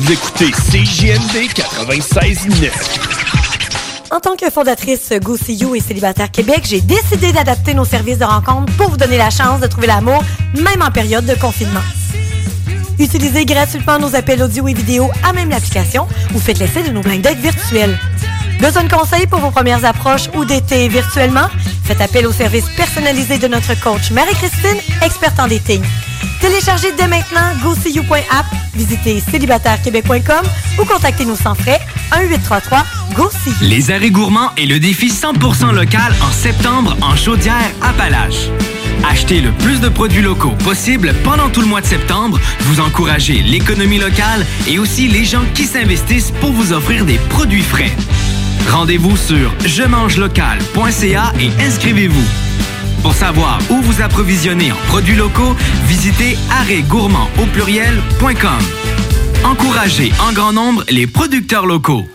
Vous 0.00 0.12
écoutez 0.12 0.50
CJMD 0.50 1.48
96.9. 1.54 3.13
En 4.14 4.20
tant 4.20 4.36
que 4.36 4.48
fondatrice 4.48 5.12
Go 5.20 5.36
See 5.36 5.58
et 5.74 5.80
Célibataire 5.80 6.30
Québec, 6.30 6.60
j'ai 6.62 6.80
décidé 6.80 7.32
d'adapter 7.32 7.74
nos 7.74 7.84
services 7.84 8.18
de 8.18 8.24
rencontre 8.24 8.72
pour 8.76 8.88
vous 8.90 8.96
donner 8.96 9.18
la 9.18 9.28
chance 9.28 9.58
de 9.58 9.66
trouver 9.66 9.88
l'amour, 9.88 10.22
même 10.54 10.82
en 10.82 10.92
période 10.92 11.26
de 11.26 11.34
confinement. 11.34 11.80
Utilisez 13.00 13.44
gratuitement 13.44 13.98
nos 13.98 14.14
appels 14.14 14.40
audio 14.40 14.68
et 14.68 14.72
vidéo 14.72 15.10
à 15.24 15.32
même 15.32 15.50
l'application 15.50 16.06
ou 16.32 16.38
faites 16.38 16.60
l'essai 16.60 16.84
de 16.84 16.92
nos 16.92 17.00
blind 17.00 17.22
dates 17.22 17.38
virtuels. 17.38 17.98
Besoin 18.60 18.84
de 18.84 18.90
conseils 18.92 19.26
pour 19.26 19.40
vos 19.40 19.50
premières 19.50 19.84
approches 19.84 20.28
ou 20.34 20.44
d'été 20.44 20.88
virtuellement? 20.88 21.48
Faites 21.84 22.00
appel 22.00 22.26
au 22.26 22.32
service 22.32 22.64
personnalisé 22.76 23.38
de 23.38 23.48
notre 23.48 23.78
coach 23.80 24.10
Marie-Christine, 24.10 24.78
experte 25.02 25.38
en 25.38 25.46
dating. 25.46 25.82
Téléchargez 26.40 26.92
dès 26.96 27.08
maintenant 27.08 27.54
GoSeeYou.app, 27.62 28.46
visitez 28.74 29.22
célibatairequebec.com 29.30 30.46
ou 30.78 30.84
contactez-nous 30.84 31.36
sans 31.36 31.54
frais 31.54 31.80
1-833-GO-SEE-YOU. 32.12 33.68
Les 33.68 33.90
arrêts 33.90 34.10
gourmands 34.10 34.50
et 34.56 34.66
le 34.66 34.78
défi 34.78 35.08
100% 35.08 35.72
local 35.72 36.14
en 36.22 36.32
septembre 36.32 36.96
en 37.02 37.16
chaudière 37.16 37.70
Appalaches. 37.82 38.48
Achetez 39.08 39.40
le 39.40 39.52
plus 39.52 39.80
de 39.80 39.88
produits 39.88 40.22
locaux 40.22 40.54
possible 40.64 41.14
pendant 41.24 41.50
tout 41.50 41.60
le 41.60 41.66
mois 41.66 41.82
de 41.82 41.86
septembre. 41.86 42.40
Vous 42.60 42.80
encouragez 42.80 43.42
l'économie 43.42 43.98
locale 43.98 44.46
et 44.66 44.78
aussi 44.78 45.08
les 45.08 45.24
gens 45.24 45.44
qui 45.54 45.64
s'investissent 45.64 46.30
pour 46.40 46.52
vous 46.52 46.72
offrir 46.72 47.04
des 47.04 47.18
produits 47.28 47.62
frais. 47.62 47.92
Rendez-vous 48.70 49.16
sur 49.16 49.52
je 49.64 49.82
mange 49.82 50.16
local.ca 50.16 51.32
et 51.40 51.50
inscrivez-vous. 51.62 52.24
Pour 53.02 53.14
savoir 53.14 53.58
où 53.70 53.80
vous 53.82 54.00
approvisionner 54.00 54.72
en 54.72 54.76
produits 54.88 55.16
locaux, 55.16 55.54
visitez 55.86 56.38
arrêtgourmand 56.50 57.28
au 57.38 57.46
pluriel.com. 57.46 58.58
Encouragez 59.44 60.12
en 60.26 60.32
grand 60.32 60.52
nombre 60.52 60.84
les 60.88 61.06
producteurs 61.06 61.66
locaux. 61.66 62.08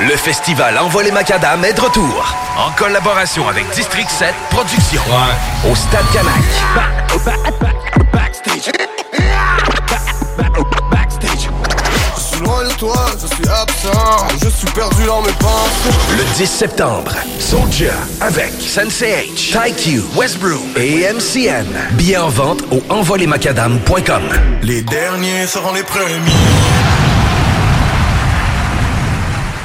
Le 0.00 0.16
festival 0.16 0.76
Envoie 0.76 1.04
les 1.04 1.12
Macadam 1.12 1.64
est 1.64 1.72
de 1.72 1.80
retour. 1.80 2.34
En 2.58 2.72
collaboration 2.72 3.48
avec 3.48 3.64
District 3.70 4.10
7 4.10 4.34
Productions. 4.50 5.02
Au 5.70 5.74
Stade 5.74 6.04
Canac. 6.12 6.34
De 12.64 12.74
toi, 12.74 12.94
je 13.20 13.26
suis 13.34 13.48
absent. 13.48 14.26
Je 14.42 14.48
suis 14.48 14.66
perdu 14.68 15.04
dans 15.06 15.20
mes 15.22 15.32
pensées. 15.32 15.90
Le 16.16 16.24
10 16.36 16.46
septembre, 16.46 17.12
Soldier 17.38 17.90
avec 18.20 18.52
Sensei 18.60 19.28
H, 19.34 19.52
TyQ, 19.52 20.02
Westbrook 20.16 20.60
et 20.76 21.06
MCN. 21.12 21.66
Billets 21.92 22.16
en 22.16 22.28
vente 22.28 22.62
au 22.70 22.82
envoiemacadam.com. 22.92 24.22
Les 24.62 24.82
derniers 24.82 25.46
seront 25.46 25.72
les 25.72 25.82
premiers. 25.82 26.32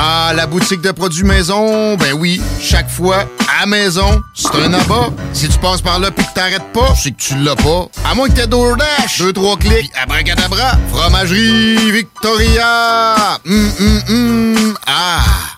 Ah, 0.00 0.32
la 0.32 0.46
boutique 0.46 0.80
de 0.80 0.92
produits 0.92 1.24
maison, 1.24 1.96
ben 1.96 2.12
oui, 2.12 2.40
chaque 2.62 2.88
fois, 2.88 3.24
à 3.60 3.66
maison, 3.66 4.22
c'est 4.32 4.54
un 4.54 4.72
abat. 4.72 5.10
Si 5.32 5.48
tu 5.48 5.58
passes 5.58 5.82
par 5.82 5.98
là 5.98 6.12
pis 6.12 6.24
que 6.24 6.34
t'arrêtes 6.34 6.72
pas, 6.72 6.94
c'est 6.94 7.10
que 7.10 7.20
tu 7.20 7.34
l'as 7.36 7.56
pas. 7.56 7.88
À 8.08 8.14
moins 8.14 8.28
que 8.28 8.34
t'aies 8.34 8.46
DoorDash, 8.46 9.18
deux, 9.18 9.32
trois 9.32 9.56
clics, 9.56 9.90
abracadabra, 10.00 10.78
fromagerie 10.92 11.90
Victoria! 11.90 13.40
Hum, 13.44 13.72
hum, 13.80 14.02
hum, 14.08 14.78
ah! 14.86 15.57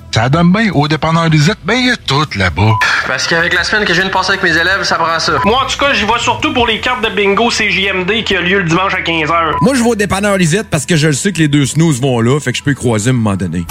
Ça 0.13 0.29
donne 0.29 0.51
bien 0.51 0.71
au 0.73 0.87
dépanneur 0.87 1.29
Lisette, 1.29 1.57
ben 1.63 1.75
il 1.75 1.87
y 1.87 1.91
a 1.91 1.95
tout 1.95 2.25
là-bas. 2.35 2.73
Parce 3.07 3.27
qu'avec 3.27 3.53
la 3.53 3.63
semaine 3.63 3.85
que 3.85 3.93
je 3.93 4.01
viens 4.01 4.09
de 4.09 4.13
passer 4.13 4.31
avec 4.31 4.43
mes 4.43 4.51
élèves, 4.57 4.83
ça 4.83 4.95
prend 4.95 5.19
ça. 5.19 5.33
Moi, 5.45 5.63
en 5.63 5.67
tout 5.67 5.77
cas, 5.77 5.93
j'y 5.93 6.05
vais 6.05 6.19
surtout 6.19 6.53
pour 6.53 6.67
les 6.67 6.79
cartes 6.79 7.03
de 7.03 7.09
bingo 7.09 7.49
CJMD 7.49 8.23
qui 8.23 8.35
a 8.35 8.41
lieu 8.41 8.59
le 8.59 8.65
dimanche 8.65 8.93
à 8.93 9.01
15h. 9.01 9.55
Moi, 9.61 9.73
je 9.73 9.81
vais 9.81 9.89
au 9.89 9.95
dépanneur 9.95 10.37
Lisette 10.37 10.67
parce 10.69 10.85
que 10.85 10.95
je 10.95 11.07
le 11.07 11.13
sais 11.13 11.31
que 11.31 11.39
les 11.39 11.47
deux 11.47 11.65
snooze 11.65 12.01
vont 12.01 12.19
là, 12.19 12.39
fait 12.39 12.51
que 12.51 12.57
je 12.57 12.63
peux 12.63 12.71
y 12.71 12.75
croiser 12.75 13.09
à 13.09 13.13
un 13.13 13.15
moment 13.15 13.35
donné. 13.35 13.65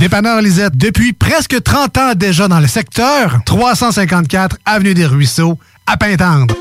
Dépanneur 0.00 0.40
Lisette, 0.42 0.76
depuis 0.76 1.12
presque 1.12 1.62
30 1.62 1.98
ans 1.98 2.12
déjà 2.16 2.48
dans 2.48 2.60
le 2.60 2.66
secteur, 2.66 3.38
354 3.46 4.56
Avenue 4.66 4.94
des 4.94 5.06
Ruisseaux, 5.06 5.58
à 5.86 5.96
Pintendre. 5.96 6.54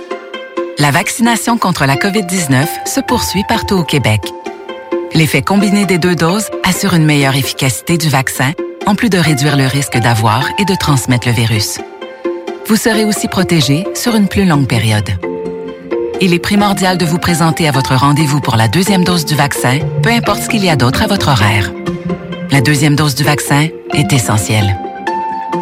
La 0.78 0.92
vaccination 0.92 1.58
contre 1.58 1.86
la 1.86 1.96
COVID-19 1.96 2.66
se 2.86 3.00
poursuit 3.00 3.44
partout 3.48 3.76
au 3.76 3.84
Québec. 3.84 4.22
L'effet 5.14 5.42
combiné 5.42 5.86
des 5.86 5.98
deux 5.98 6.16
doses 6.16 6.50
assure 6.64 6.94
une 6.94 7.06
meilleure 7.06 7.36
efficacité 7.36 7.98
du 7.98 8.10
vaccin, 8.10 8.54
en 8.86 8.96
plus 8.96 9.10
de 9.10 9.18
réduire 9.18 9.58
le 9.58 9.66
risque 9.66 9.98
d'avoir 9.98 10.48
et 10.60 10.66
de 10.66 10.76
transmettre 10.76 11.28
le 11.28 11.34
virus. 11.34 11.80
Vous 12.68 12.76
serez 12.76 13.06
aussi 13.06 13.28
protégé 13.28 13.86
sur 13.94 14.16
une 14.16 14.28
plus 14.28 14.46
longue 14.46 14.68
période. 14.68 15.10
Il 16.22 16.34
est 16.34 16.40
primordial 16.40 16.98
de 16.98 17.06
vous 17.06 17.18
présenter 17.18 17.68
à 17.68 17.72
votre 17.72 17.96
rendez-vous 17.96 18.40
pour 18.40 18.56
la 18.56 18.68
deuxième 18.68 19.04
dose 19.04 19.26
du 19.26 19.36
vaccin, 19.36 19.80
peu 20.02 20.10
importe 20.10 20.44
ce 20.44 20.50
qu'il 20.50 20.64
y 20.64 20.70
a 20.70 20.76
d'autre 20.76 21.04
à 21.04 21.08
votre 21.08 21.30
horaire. 21.30 21.72
La 22.52 22.62
deuxième 22.62 22.96
dose 22.96 23.16
du 23.16 23.24
vaccin 23.24 23.68
est 23.94 24.14
essentielle. 24.14 24.78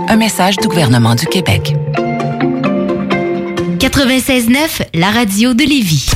Un 0.08 0.18
message 0.18 0.58
du 0.58 0.68
gouvernement 0.68 1.16
du 1.16 1.26
Québec. 1.26 1.76
96.9, 3.80 4.88
la 4.94 5.10
radio 5.10 5.54
de 5.54 5.64
Lévis. 5.64 6.10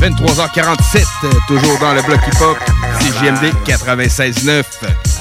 23h47, 0.00 1.04
euh, 1.24 1.30
toujours 1.48 1.78
dans 1.80 1.92
le 1.92 2.02
bloc 2.02 2.20
hip-hop. 2.26 2.56
CJMD 3.00 3.52
96.9. 3.66 4.62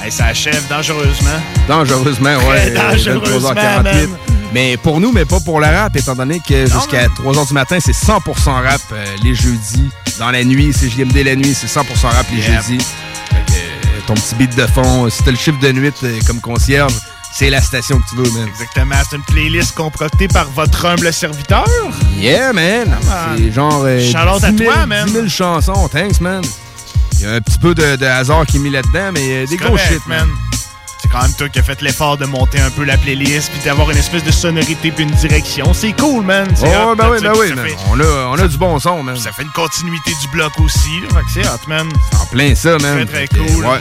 Hey, 0.03 0.11
ça 0.11 0.25
achève 0.27 0.61
dangereusement. 0.69 1.29
Dangereusement, 1.67 2.35
ouais. 2.49 2.73
euh, 2.75 2.91
dangereusement, 2.91 3.53
23h48. 3.53 3.83
man. 3.83 4.09
Mais 4.53 4.77
pour 4.77 4.99
nous, 4.99 5.11
mais 5.11 5.25
pas 5.25 5.39
pour 5.39 5.59
le 5.59 5.65
rap, 5.67 5.95
étant 5.95 6.15
donné 6.15 6.39
que 6.39 6.65
jusqu'à 6.67 7.07
3h 7.07 7.47
du 7.47 7.53
matin, 7.53 7.77
c'est 7.79 7.91
100% 7.95 8.21
rap 8.63 8.81
euh, 8.93 9.05
les 9.23 9.33
jeudis. 9.35 9.89
Dans 10.19 10.31
la 10.31 10.43
nuit, 10.43 10.71
CJMD 10.71 11.23
la 11.25 11.35
nuit, 11.35 11.53
c'est 11.53 11.67
100% 11.67 11.83
rap 12.07 12.25
les 12.31 12.37
Yep. 12.41 12.45
jeudis. 12.63 12.85
Fait 13.29 13.35
que, 13.45 13.51
euh, 13.53 13.99
ton 14.05 14.13
petit 14.13 14.35
beat 14.35 14.55
de 14.55 14.65
fond, 14.67 15.09
si 15.09 15.23
t'as 15.23 15.31
le 15.31 15.37
chiffre 15.37 15.59
de 15.59 15.71
nuit 15.71 15.91
euh, 16.03 16.19
comme 16.25 16.39
concierge, 16.39 16.93
c'est 17.37 17.49
la 17.49 17.61
station 17.61 17.99
que 17.99 18.09
tu 18.09 18.15
veux, 18.15 18.29
man. 18.39 18.47
Exactement. 18.47 18.95
C'est 19.09 19.15
une 19.17 19.23
playlist 19.23 19.75
concoctée 19.75 20.27
par 20.27 20.49
votre 20.51 20.85
humble 20.85 21.11
serviteur. 21.13 21.65
Yeah, 22.17 22.51
man! 22.53 22.97
C'est 23.37 23.51
genre 23.51 23.83
euh, 23.85 23.99
Shout-out 23.99 24.39
10 24.41 24.45
à 24.45 24.51
000, 24.57 24.71
toi, 24.71 24.85
man. 24.85 25.05
10 25.05 25.11
000 25.13 25.27
chansons, 25.29 25.87
thanks, 25.89 26.19
man. 26.21 26.41
Il 27.19 27.21
y 27.21 27.25
a 27.25 27.33
un 27.33 27.41
petit 27.41 27.57
peu 27.59 27.73
de, 27.73 27.95
de 27.95 28.05
hasard 28.05 28.45
qui 28.45 28.57
est 28.57 28.59
mis 28.59 28.69
là-dedans, 28.69 29.11
mais 29.13 29.21
euh, 29.21 29.41
des 29.45 29.47
C'est 29.51 29.57
gros 29.57 29.69
correct, 29.69 29.87
shit, 29.91 30.05
man. 30.07 30.27
C'est 31.01 31.09
quand 31.11 31.21
même 31.21 31.33
toi 31.37 31.47
qui 31.47 31.59
as 31.59 31.63
fait 31.63 31.79
l'effort 31.83 32.17
de 32.17 32.25
monter 32.25 32.59
un 32.59 32.71
peu 32.71 32.83
la 32.83 32.97
playlist 32.97 33.51
puis 33.51 33.61
d'avoir 33.63 33.89
une 33.91 33.97
espèce 33.97 34.23
de 34.23 34.31
sonorité 34.31 34.91
puis 34.91 35.03
une 35.03 35.11
direction. 35.11 35.71
C'est 35.73 35.93
cool, 35.93 36.25
man. 36.25 36.47
C'est 36.55 36.65
Oh, 36.75 36.91
hot, 36.91 36.95
ben 36.95 37.09
oui, 37.11 37.17
ben 37.21 37.33
oui, 37.37 37.53
man. 37.53 37.65
fait- 37.67 37.75
On 37.91 37.99
a, 37.99 38.03
on 38.31 38.33
a 38.33 38.47
du 38.47 38.57
bon 38.57 38.77
son, 38.79 39.03
man. 39.03 39.15
Ça 39.15 39.31
fait 39.31 39.43
une 39.43 39.51
continuité 39.51 40.11
du 40.21 40.27
bloc 40.29 40.51
aussi. 40.59 40.89
Là, 41.03 41.19
fait 41.19 41.41
que 41.41 41.45
c'est 41.45 41.47
hot, 41.49 41.59
man. 41.67 41.87
En 42.19 42.25
plein 42.25 42.55
ça, 42.55 42.77
man. 42.79 43.05
Très, 43.07 43.27
très 43.27 43.37
cool. 43.37 43.65
Ouais. 43.65 43.79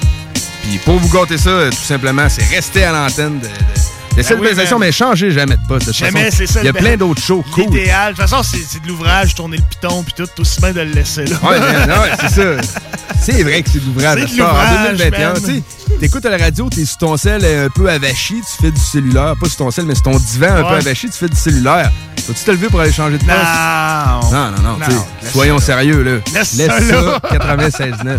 Puis 0.68 0.78
pour 0.78 0.98
vous 0.98 1.08
gâter 1.08 1.38
ça, 1.38 1.50
euh, 1.50 1.70
tout 1.70 1.76
simplement, 1.76 2.28
c'est 2.28 2.44
rester 2.44 2.84
à 2.84 2.92
l'antenne 2.92 3.38
de, 3.38 3.46
de, 3.46 4.22
cette 4.22 4.38
Ben 4.40 4.48
oui, 4.48 4.54
man. 4.56 4.78
mais 4.80 4.92
changez 4.92 5.30
jamais 5.30 5.56
de 5.56 5.66
poste. 5.68 5.86
De 5.88 5.92
Jamais, 5.92 6.30
c'est 6.30 6.46
ça. 6.46 6.60
Il 6.62 6.66
y 6.66 6.68
a 6.68 6.72
le- 6.72 6.78
plein 6.78 6.96
d'autres 6.96 7.22
shows 7.22 7.44
cool. 7.52 7.64
L'idéal. 7.64 8.14
De 8.14 8.18
toute 8.20 8.28
façon, 8.28 8.42
c'est 8.42 8.82
de 8.82 8.88
l'ouvrage, 8.88 9.34
tourner 9.34 9.58
le 9.58 9.62
piton 9.62 10.02
puis 10.02 10.14
tout. 10.16 10.40
Aussi 10.40 10.60
bien 10.60 10.72
de 10.72 10.80
le 10.80 10.92
laisser 10.92 11.24
là. 11.26 11.36
Ouais, 11.42 11.58
ouais, 11.58 12.16
c'est 12.20 12.30
ça. 12.30 12.78
C'est 13.18 13.42
vrai 13.42 13.62
que 13.62 13.70
c'est 13.70 13.80
de 13.80 13.86
l'ouvrage. 13.86 14.20
C'est 14.28 14.36
de 14.36 14.42
heure, 14.42 14.54
En 14.54 14.58
l'ouvrage, 14.60 14.98
2021, 14.98 15.32
man. 15.32 15.42
tu 15.42 15.54
sais, 15.56 15.62
t'écoutes 15.98 16.26
à 16.26 16.30
la 16.30 16.36
radio, 16.36 16.68
t'es 16.68 16.84
sur 16.84 16.98
ton 16.98 17.16
sel 17.16 17.44
un 17.44 17.68
peu 17.70 17.88
avachi, 17.90 18.34
tu 18.34 18.62
fais 18.62 18.70
du 18.70 18.80
cellulaire. 18.80 19.34
Pas 19.40 19.46
sur 19.48 19.56
ton 19.56 19.70
sel, 19.70 19.86
mais 19.86 19.94
sur 19.94 20.04
ton 20.04 20.18
divan 20.18 20.48
un 20.54 20.62
peu 20.62 20.68
Ouais. 20.74 20.76
avachi, 20.76 21.06
tu 21.10 21.16
fais 21.18 21.28
du 21.28 21.34
cellulaire. 21.36 21.90
Vas-tu 22.28 22.44
te 22.44 22.50
lever 22.50 22.68
pour 22.68 22.78
aller 22.80 22.92
changer 22.92 23.16
de 23.18 23.24
poste? 23.24 23.36
Non. 23.38 24.30
Non, 24.30 24.50
non, 24.62 24.78
non. 24.78 25.04
soyons 25.32 25.56
là. 25.56 25.60
sérieux, 25.60 26.02
là. 26.02 26.12
Laisse 26.34 26.54
Laisse 26.54 26.88
ça, 26.88 27.18
96.9, 27.32 28.04
man. 28.04 28.18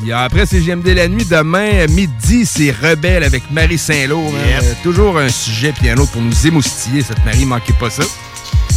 Puis 0.00 0.12
après, 0.12 0.46
c'est 0.46 0.62
JMD 0.62 0.86
la 0.88 1.08
nuit. 1.08 1.24
Demain, 1.24 1.84
à 1.84 1.86
midi, 1.86 2.46
c'est 2.46 2.70
Rebelle 2.70 3.22
avec 3.24 3.50
Marie 3.50 3.78
Saint-Lô. 3.78 4.20
man. 4.22 4.32
Yep. 4.48 4.62
Euh, 4.62 4.72
toujours 4.82 5.18
un 5.18 5.28
sujet 5.28 5.72
puis 5.72 5.88
un 5.90 5.96
autre 5.96 6.12
pour 6.12 6.22
nous 6.22 6.46
émoustiller. 6.46 7.02
Cette 7.02 7.24
Marie, 7.24 7.44
manquez 7.44 7.72
pas 7.74 7.90
ça. 7.90 8.02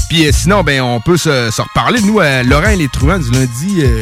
Puis 0.10 0.28
euh, 0.28 0.32
sinon, 0.34 0.64
ben, 0.64 0.82
on 0.82 1.00
peut 1.00 1.18
se, 1.18 1.50
se 1.52 1.62
reparler. 1.62 2.02
Nous, 2.02 2.20
à 2.20 2.44
Laurent 2.44 2.70
et 2.70 2.76
les 2.76 2.88
Truands, 2.90 3.20
du 3.20 3.32
lundi, 3.32 3.78
euh, 3.80 4.02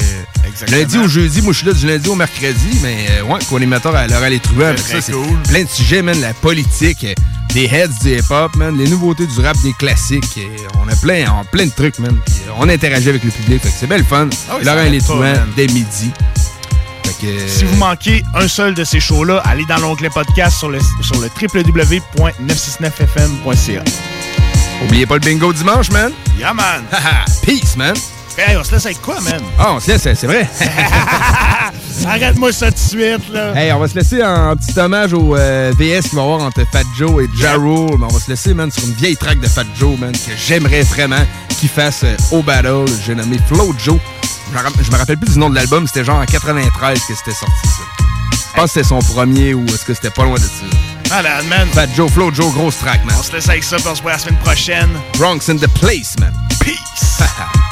lundi 0.71 0.97
au 0.97 1.07
jeudi. 1.07 1.41
Moi, 1.41 1.53
je 1.53 1.59
suis 1.59 1.67
là 1.67 1.73
du 1.73 1.87
lundi 1.87 2.09
au 2.09 2.15
mercredi. 2.15 2.79
Mais 2.81 3.05
euh, 3.11 3.23
ouais, 3.23 3.39
co-animateur 3.49 3.95
à 3.95 4.07
Laurent 4.07 4.25
et 4.25 4.31
les 4.31 4.41
ça, 4.77 5.01
c'est 5.01 5.11
cool. 5.11 5.23
plein 5.47 5.63
de 5.63 5.69
sujets, 5.69 6.01
man. 6.01 6.19
La 6.19 6.33
politique, 6.33 7.03
euh, 7.03 7.13
des 7.53 7.65
heads 7.65 7.87
du 8.01 8.17
hip-hop, 8.17 8.55
man. 8.55 8.77
Les 8.77 8.89
nouveautés 8.89 9.27
du 9.27 9.39
rap, 9.39 9.55
des 9.63 9.73
classiques. 9.73 10.39
On 10.83 10.87
a 10.87 10.95
plein, 10.95 11.25
on 11.31 11.41
a 11.41 11.45
plein 11.45 11.65
de 11.65 11.71
trucs, 11.71 11.99
man. 11.99 12.17
Euh, 12.17 12.51
on 12.57 12.67
interagit 12.69 13.09
avec 13.09 13.23
le 13.23 13.31
public. 13.31 13.61
Fait 13.61 13.69
que 13.69 13.75
c'est 13.79 13.87
belle 13.87 14.03
fun. 14.03 14.27
Ah 14.49 14.57
Laurent 14.63 14.83
et 14.83 14.89
les 14.89 15.01
man. 15.15 15.47
dès 15.55 15.67
midi. 15.67 16.11
Que, 17.21 17.47
Si 17.47 17.63
vous 17.65 17.75
manquez 17.75 18.23
un 18.33 18.47
seul 18.47 18.73
de 18.73 18.83
ces 18.83 18.99
shows-là, 18.99 19.43
allez 19.45 19.65
dans 19.65 19.77
l'onglet 19.77 20.09
podcast 20.09 20.57
sur 20.57 20.69
le, 20.69 20.79
sur 21.01 21.19
le 21.21 21.27
www.969fm.ca. 21.39 23.83
Oubliez 24.83 25.05
pas 25.05 25.13
le 25.15 25.19
bingo 25.19 25.53
dimanche, 25.53 25.91
man. 25.91 26.11
Yeah, 26.39 26.53
man. 26.53 26.83
Peace, 27.45 27.75
man. 27.77 27.93
Hey, 28.37 28.57
on 28.57 28.63
se 28.63 28.71
laisse 28.71 28.85
avec 28.87 29.01
quoi, 29.01 29.19
man? 29.21 29.41
Ah, 29.59 29.73
on 29.73 29.79
se 29.79 29.91
laisse, 29.91 30.01
c'est 30.01 30.25
vrai. 30.25 30.49
Arrête-moi 32.07 32.51
ça 32.51 32.71
tout 32.71 32.77
de 32.77 32.79
suite, 32.79 33.29
là. 33.31 33.53
hey, 33.55 33.71
on 33.71 33.77
va 33.79 33.87
se 33.87 33.93
laisser 33.95 34.23
en 34.23 34.55
petit 34.55 34.79
hommage 34.79 35.13
au 35.13 35.35
euh, 35.35 35.71
VS 35.77 36.01
qu'il 36.09 36.15
va 36.15 36.21
y 36.21 36.25
avoir 36.25 36.41
entre 36.41 36.63
Fat 36.71 36.81
Joe 36.97 37.23
et 37.23 37.27
Ja 37.37 37.53
Rule. 37.53 37.97
Mais 37.99 38.05
on 38.05 38.13
va 38.13 38.19
se 38.19 38.29
laisser, 38.31 38.55
man, 38.55 38.71
sur 38.71 38.83
une 38.87 38.93
vieille 38.95 39.17
track 39.17 39.39
de 39.39 39.47
Fat 39.47 39.65
Joe, 39.77 39.99
man, 39.99 40.11
que 40.11 40.31
j'aimerais 40.35 40.81
vraiment 40.81 41.23
qu'il 41.59 41.69
fasse 41.69 42.01
euh, 42.03 42.15
au 42.31 42.41
battle. 42.41 42.85
J'ai 43.05 43.13
nommé 43.13 43.37
Flow 43.47 43.75
Joe. 43.77 43.99
Je 44.51 44.91
me 44.91 44.97
rappelle 44.97 45.17
plus 45.17 45.33
du 45.33 45.39
nom 45.39 45.49
de 45.49 45.55
l'album. 45.55 45.87
C'était 45.87 46.03
genre 46.03 46.19
en 46.19 46.25
93 46.25 46.99
que 46.99 47.15
c'était 47.15 47.31
sorti, 47.31 47.67
ça. 47.67 47.83
Je 48.31 48.55
pense 48.55 48.65
que 48.65 48.67
c'était 48.71 48.87
son 48.87 48.99
premier 48.99 49.53
ou 49.53 49.65
est-ce 49.67 49.85
que 49.85 49.93
c'était 49.93 50.09
pas 50.09 50.25
loin 50.25 50.35
de 50.35 50.43
ça. 50.43 50.49
Malade, 51.09 51.45
man. 51.47 51.67
Fat 51.73 51.87
Joe, 51.95 52.11
Flow 52.11 52.33
Joe, 52.33 52.51
grosse 52.53 52.77
track, 52.77 53.05
man. 53.05 53.15
On 53.17 53.23
se 53.23 53.31
laisse 53.31 53.47
avec 53.47 53.63
ça, 53.63 53.77
puis 53.77 53.87
on 53.87 53.95
se 53.95 54.01
voit 54.01 54.11
la 54.11 54.19
semaine 54.19 54.39
prochaine. 54.39 54.89
Bronx 55.17 55.49
in 55.49 55.55
the 55.55 55.67
place, 55.79 56.15
man. 56.19 56.33
Peace. 56.59 56.77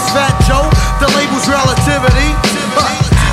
Is 0.00 0.08
Fat 0.16 0.32
Joe. 0.48 0.64
The 0.96 1.12
label's 1.12 1.44
relativity. 1.44 2.32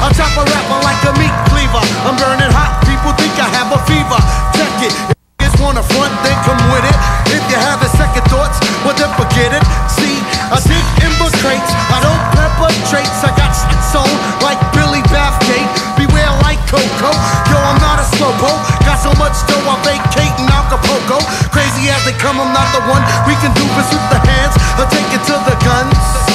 I 0.04 0.12
chop 0.12 0.36
a 0.36 0.44
rapper 0.44 0.80
like 0.84 1.00
a 1.08 1.16
meat 1.16 1.32
cleaver. 1.48 1.80
I'm 2.04 2.20
burning 2.20 2.52
hot. 2.52 2.84
People 2.84 3.16
think 3.16 3.32
I 3.40 3.48
have 3.56 3.72
a 3.72 3.80
fever. 3.88 4.20
Check 4.52 4.92
it. 4.92 4.94
If 5.40 5.56
you 5.56 5.64
wanna 5.64 5.80
front, 5.96 6.12
then 6.28 6.36
come 6.44 6.60
with 6.68 6.84
it. 6.84 6.98
If 7.32 7.40
you 7.48 7.56
have 7.56 7.80
a 7.80 7.90
second 7.96 8.28
thoughts, 8.28 8.60
well 8.84 8.92
then 9.00 9.08
forget 9.16 9.56
it. 9.56 9.64
See, 9.88 10.20
I 10.52 10.60
dig 10.60 10.84
infiltrates. 11.08 11.72
I 11.88 12.04
don't 12.04 12.24
perpetrates. 12.36 13.24
I 13.24 13.32
got 13.40 13.56
six 13.56 13.96
on 13.96 14.12
like 14.44 14.60
Billy 14.76 15.00
Bathgate. 15.08 15.72
Beware 15.96 16.36
like 16.44 16.60
Coco. 16.68 17.16
Yo, 17.48 17.58
I'm 17.64 17.80
not 17.80 18.04
a 18.04 18.06
slowpoke. 18.12 18.60
Got 18.84 19.00
so 19.00 19.16
much 19.16 19.40
dough, 19.48 19.72
I'm 19.72 19.80
vacating 19.88 20.52
Acapulco. 20.52 21.24
Crazy 21.56 21.88
as 21.88 22.04
they 22.04 22.16
come, 22.20 22.44
I'm 22.44 22.52
not 22.52 22.68
the 22.76 22.84
one. 22.92 23.04
We 23.24 23.40
can 23.40 23.56
do 23.56 23.64
this 23.80 23.88
with 23.88 24.08
the 24.12 24.20
hands 24.20 24.56
or 24.76 24.86
take 24.92 25.08
it 25.16 25.24
to 25.32 25.36
the 25.48 25.56
guns. 25.64 26.27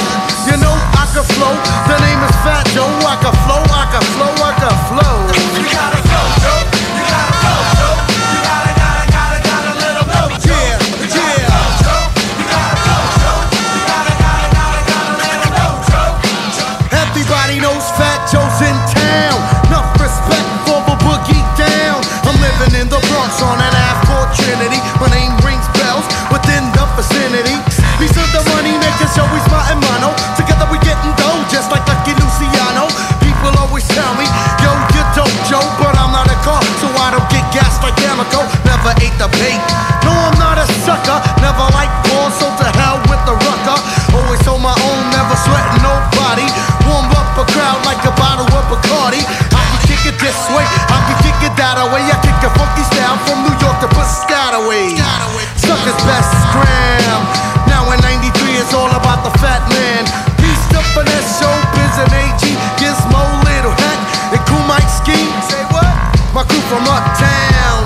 From 66.73 66.89
uptown. 66.89 67.85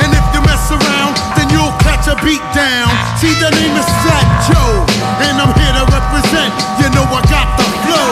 And 0.00 0.08
if 0.08 0.24
you 0.32 0.40
mess 0.48 0.72
around, 0.72 1.20
then 1.36 1.52
you'll 1.52 1.76
catch 1.84 2.08
a 2.08 2.16
beat 2.24 2.40
down. 2.56 2.88
See, 3.20 3.36
the 3.36 3.52
name 3.60 3.76
is 3.76 3.84
Fat 4.00 4.24
Joe, 4.48 4.88
and 5.28 5.36
I'm 5.36 5.52
here 5.52 5.74
to 5.76 5.84
represent. 5.92 6.48
You 6.80 6.88
know 6.96 7.04
I 7.12 7.20
got 7.28 7.48
the 7.60 7.66
flow. 7.84 8.10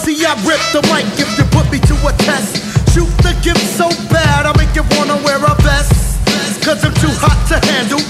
See, 0.00 0.24
I 0.24 0.32
rip 0.48 0.64
the 0.72 0.80
mic 0.88 1.04
if 1.20 1.28
you 1.36 1.44
put 1.52 1.68
me 1.68 1.78
to 1.84 1.94
a 2.08 2.12
test. 2.24 2.56
Shoot 2.94 3.12
the 3.20 3.36
gift 3.44 3.60
so 3.76 3.90
bad, 4.08 4.46
I 4.46 4.56
make 4.56 4.72
you 4.74 4.84
wanna 4.96 5.20
wear 5.22 5.36
a 5.36 5.54
vest. 5.60 5.92
Cause 6.64 6.82
I'm 6.82 6.94
too 6.94 7.12
hot 7.20 7.36
to 7.52 7.60
handle. 7.68 8.00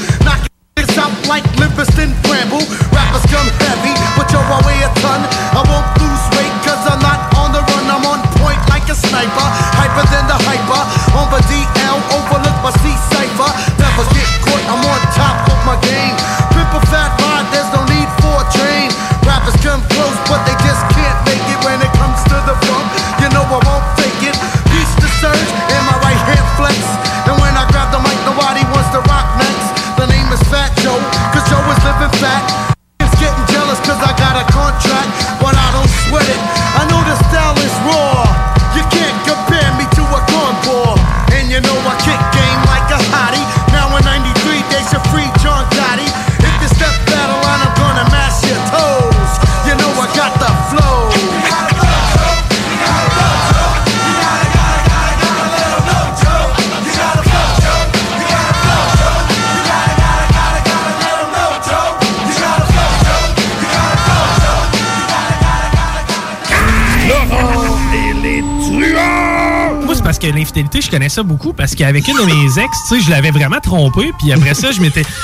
Je 70.87 70.91
connais 70.91 71.09
ça 71.11 71.23
beaucoup 71.23 71.53
parce 71.53 71.75
qu'avec 71.75 72.07
une 72.09 72.17
de 72.17 72.25
mes 72.25 72.59
ex, 72.63 72.71
tu 72.89 72.99
sais, 72.99 73.05
je 73.05 73.11
l'avais 73.11 73.31
vraiment 73.31 73.61
trompé, 73.61 74.11
puis 74.19 74.33
après 74.33 74.55
ça, 74.55 74.71
je 74.73 74.81
m'étais. 74.81 75.03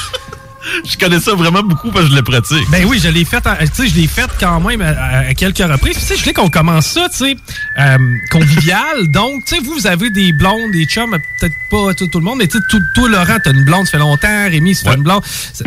Je 0.89 0.97
connais 0.97 1.19
ça 1.19 1.35
vraiment 1.35 1.65
beaucoup 1.65 1.91
parce 1.91 2.05
que 2.05 2.13
je 2.13 2.17
le 2.17 2.23
pratique. 2.23 2.71
Ben 2.71 2.85
oui, 2.87 3.01
je 3.03 3.09
l'ai 3.09 3.25
fait, 3.25 3.45
en- 3.49 3.57
tu 3.57 3.67
sais, 3.75 3.89
je 3.89 3.97
l'ai 3.97 4.07
fait 4.07 4.31
quand 4.39 4.61
même 4.61 4.81
à, 4.81 5.19
à 5.29 5.35
quelques 5.35 5.59
reprises. 5.59 5.95
Puis, 5.97 6.03
Tu 6.03 6.07
sais, 6.07 6.15
je 6.17 6.21
voulais 6.21 6.35
qu'on 6.35 6.51
commence 6.51 6.87
ça, 6.87 7.09
tu 7.11 7.17
sais, 7.17 7.37
euh, 7.81 7.99
convivial. 8.31 9.09
Donc, 9.09 9.45
tu 9.45 9.57
sais, 9.57 9.61
vous, 9.61 9.73
vous 9.75 9.89
avez 9.89 10.09
des 10.11 10.33
blondes, 10.33 10.71
des 10.71 10.85
chums, 10.85 11.19
peut-être 11.41 11.55
pas 11.69 11.93
tout, 11.95 12.07
tout 12.07 12.21
le 12.21 12.25
monde, 12.25 12.39
mais 12.39 12.47
tu 12.47 12.59
sais, 12.59 12.65
tout- 12.71 12.81
toi, 12.95 13.09
Laurent, 13.09 13.39
t'as 13.43 13.51
une 13.51 13.65
blonde, 13.65 13.87
ça 13.87 13.91
fait 13.93 13.99
longtemps. 13.99 14.45
Rémi, 14.49 14.73
ça 14.77 14.89
fait 14.93 14.97
une 14.99 15.03
blonde. 15.03 15.23
C'est- 15.53 15.65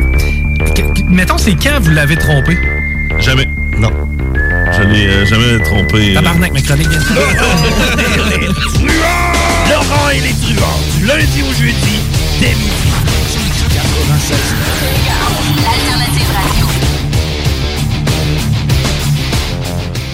Mettons, 1.09 1.38
c'est 1.38 1.55
quand 1.55 1.77
vous 1.81 1.91
l'avez 1.91 2.15
trompé? 2.15 2.57
Jamais. 3.19 3.49
Non. 3.77 3.91
Je 4.77 4.81
l'ai 4.84 5.07
euh, 5.07 5.26
jamais 5.26 5.61
trompé. 5.61 6.11
euh. 6.11 6.13
Tabarnak, 6.15 6.53
ma 6.53 6.61
chronique 6.61 6.88
Laurent 9.69 10.09
et 10.09 10.19
les 10.19 10.33
truands, 10.33 10.79
lundi 11.01 11.41
au 11.41 11.53
jeudi, 11.53 11.99
dès. 12.39 12.74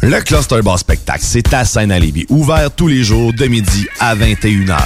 Le 0.00 0.20
Cluster 0.20 0.62
Bar 0.62 0.78
Spectacle, 0.78 1.22
c'est 1.22 1.52
à 1.52 1.64
scène 1.64 1.90
à 1.90 1.98
ouvert 2.28 2.70
tous 2.70 2.86
les 2.86 3.02
jours 3.02 3.32
de 3.32 3.46
midi 3.46 3.88
à 3.98 4.14
21h. 4.14 4.76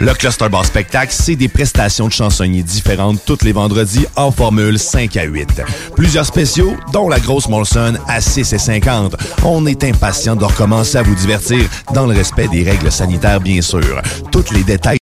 Le 0.00 0.14
Cluster 0.14 0.48
Bar 0.48 0.64
Spectacle, 0.64 1.12
c'est 1.14 1.36
des 1.36 1.48
prestations 1.48 2.08
de 2.08 2.12
chansonniers 2.12 2.62
différentes 2.62 3.20
tous 3.26 3.44
les 3.44 3.52
vendredis 3.52 4.06
en 4.16 4.30
formule 4.30 4.78
5 4.78 5.14
à 5.18 5.24
8. 5.24 5.62
Plusieurs 5.94 6.24
spéciaux, 6.24 6.74
dont 6.90 7.10
la 7.10 7.20
grosse 7.20 7.48
Molson 7.48 7.94
à 8.08 8.22
6 8.22 8.54
et 8.54 8.58
50. 8.58 9.14
On 9.44 9.66
est 9.66 9.84
impatient 9.84 10.36
de 10.36 10.44
recommencer 10.44 10.96
à 10.96 11.02
vous 11.02 11.14
divertir 11.14 11.68
dans 11.92 12.06
le 12.06 12.14
respect 12.14 12.48
des 12.48 12.64
règles 12.64 12.90
sanitaires, 12.90 13.40
bien 13.40 13.60
sûr. 13.60 14.00
Tous 14.30 14.50
les 14.52 14.64
détails 14.64 14.98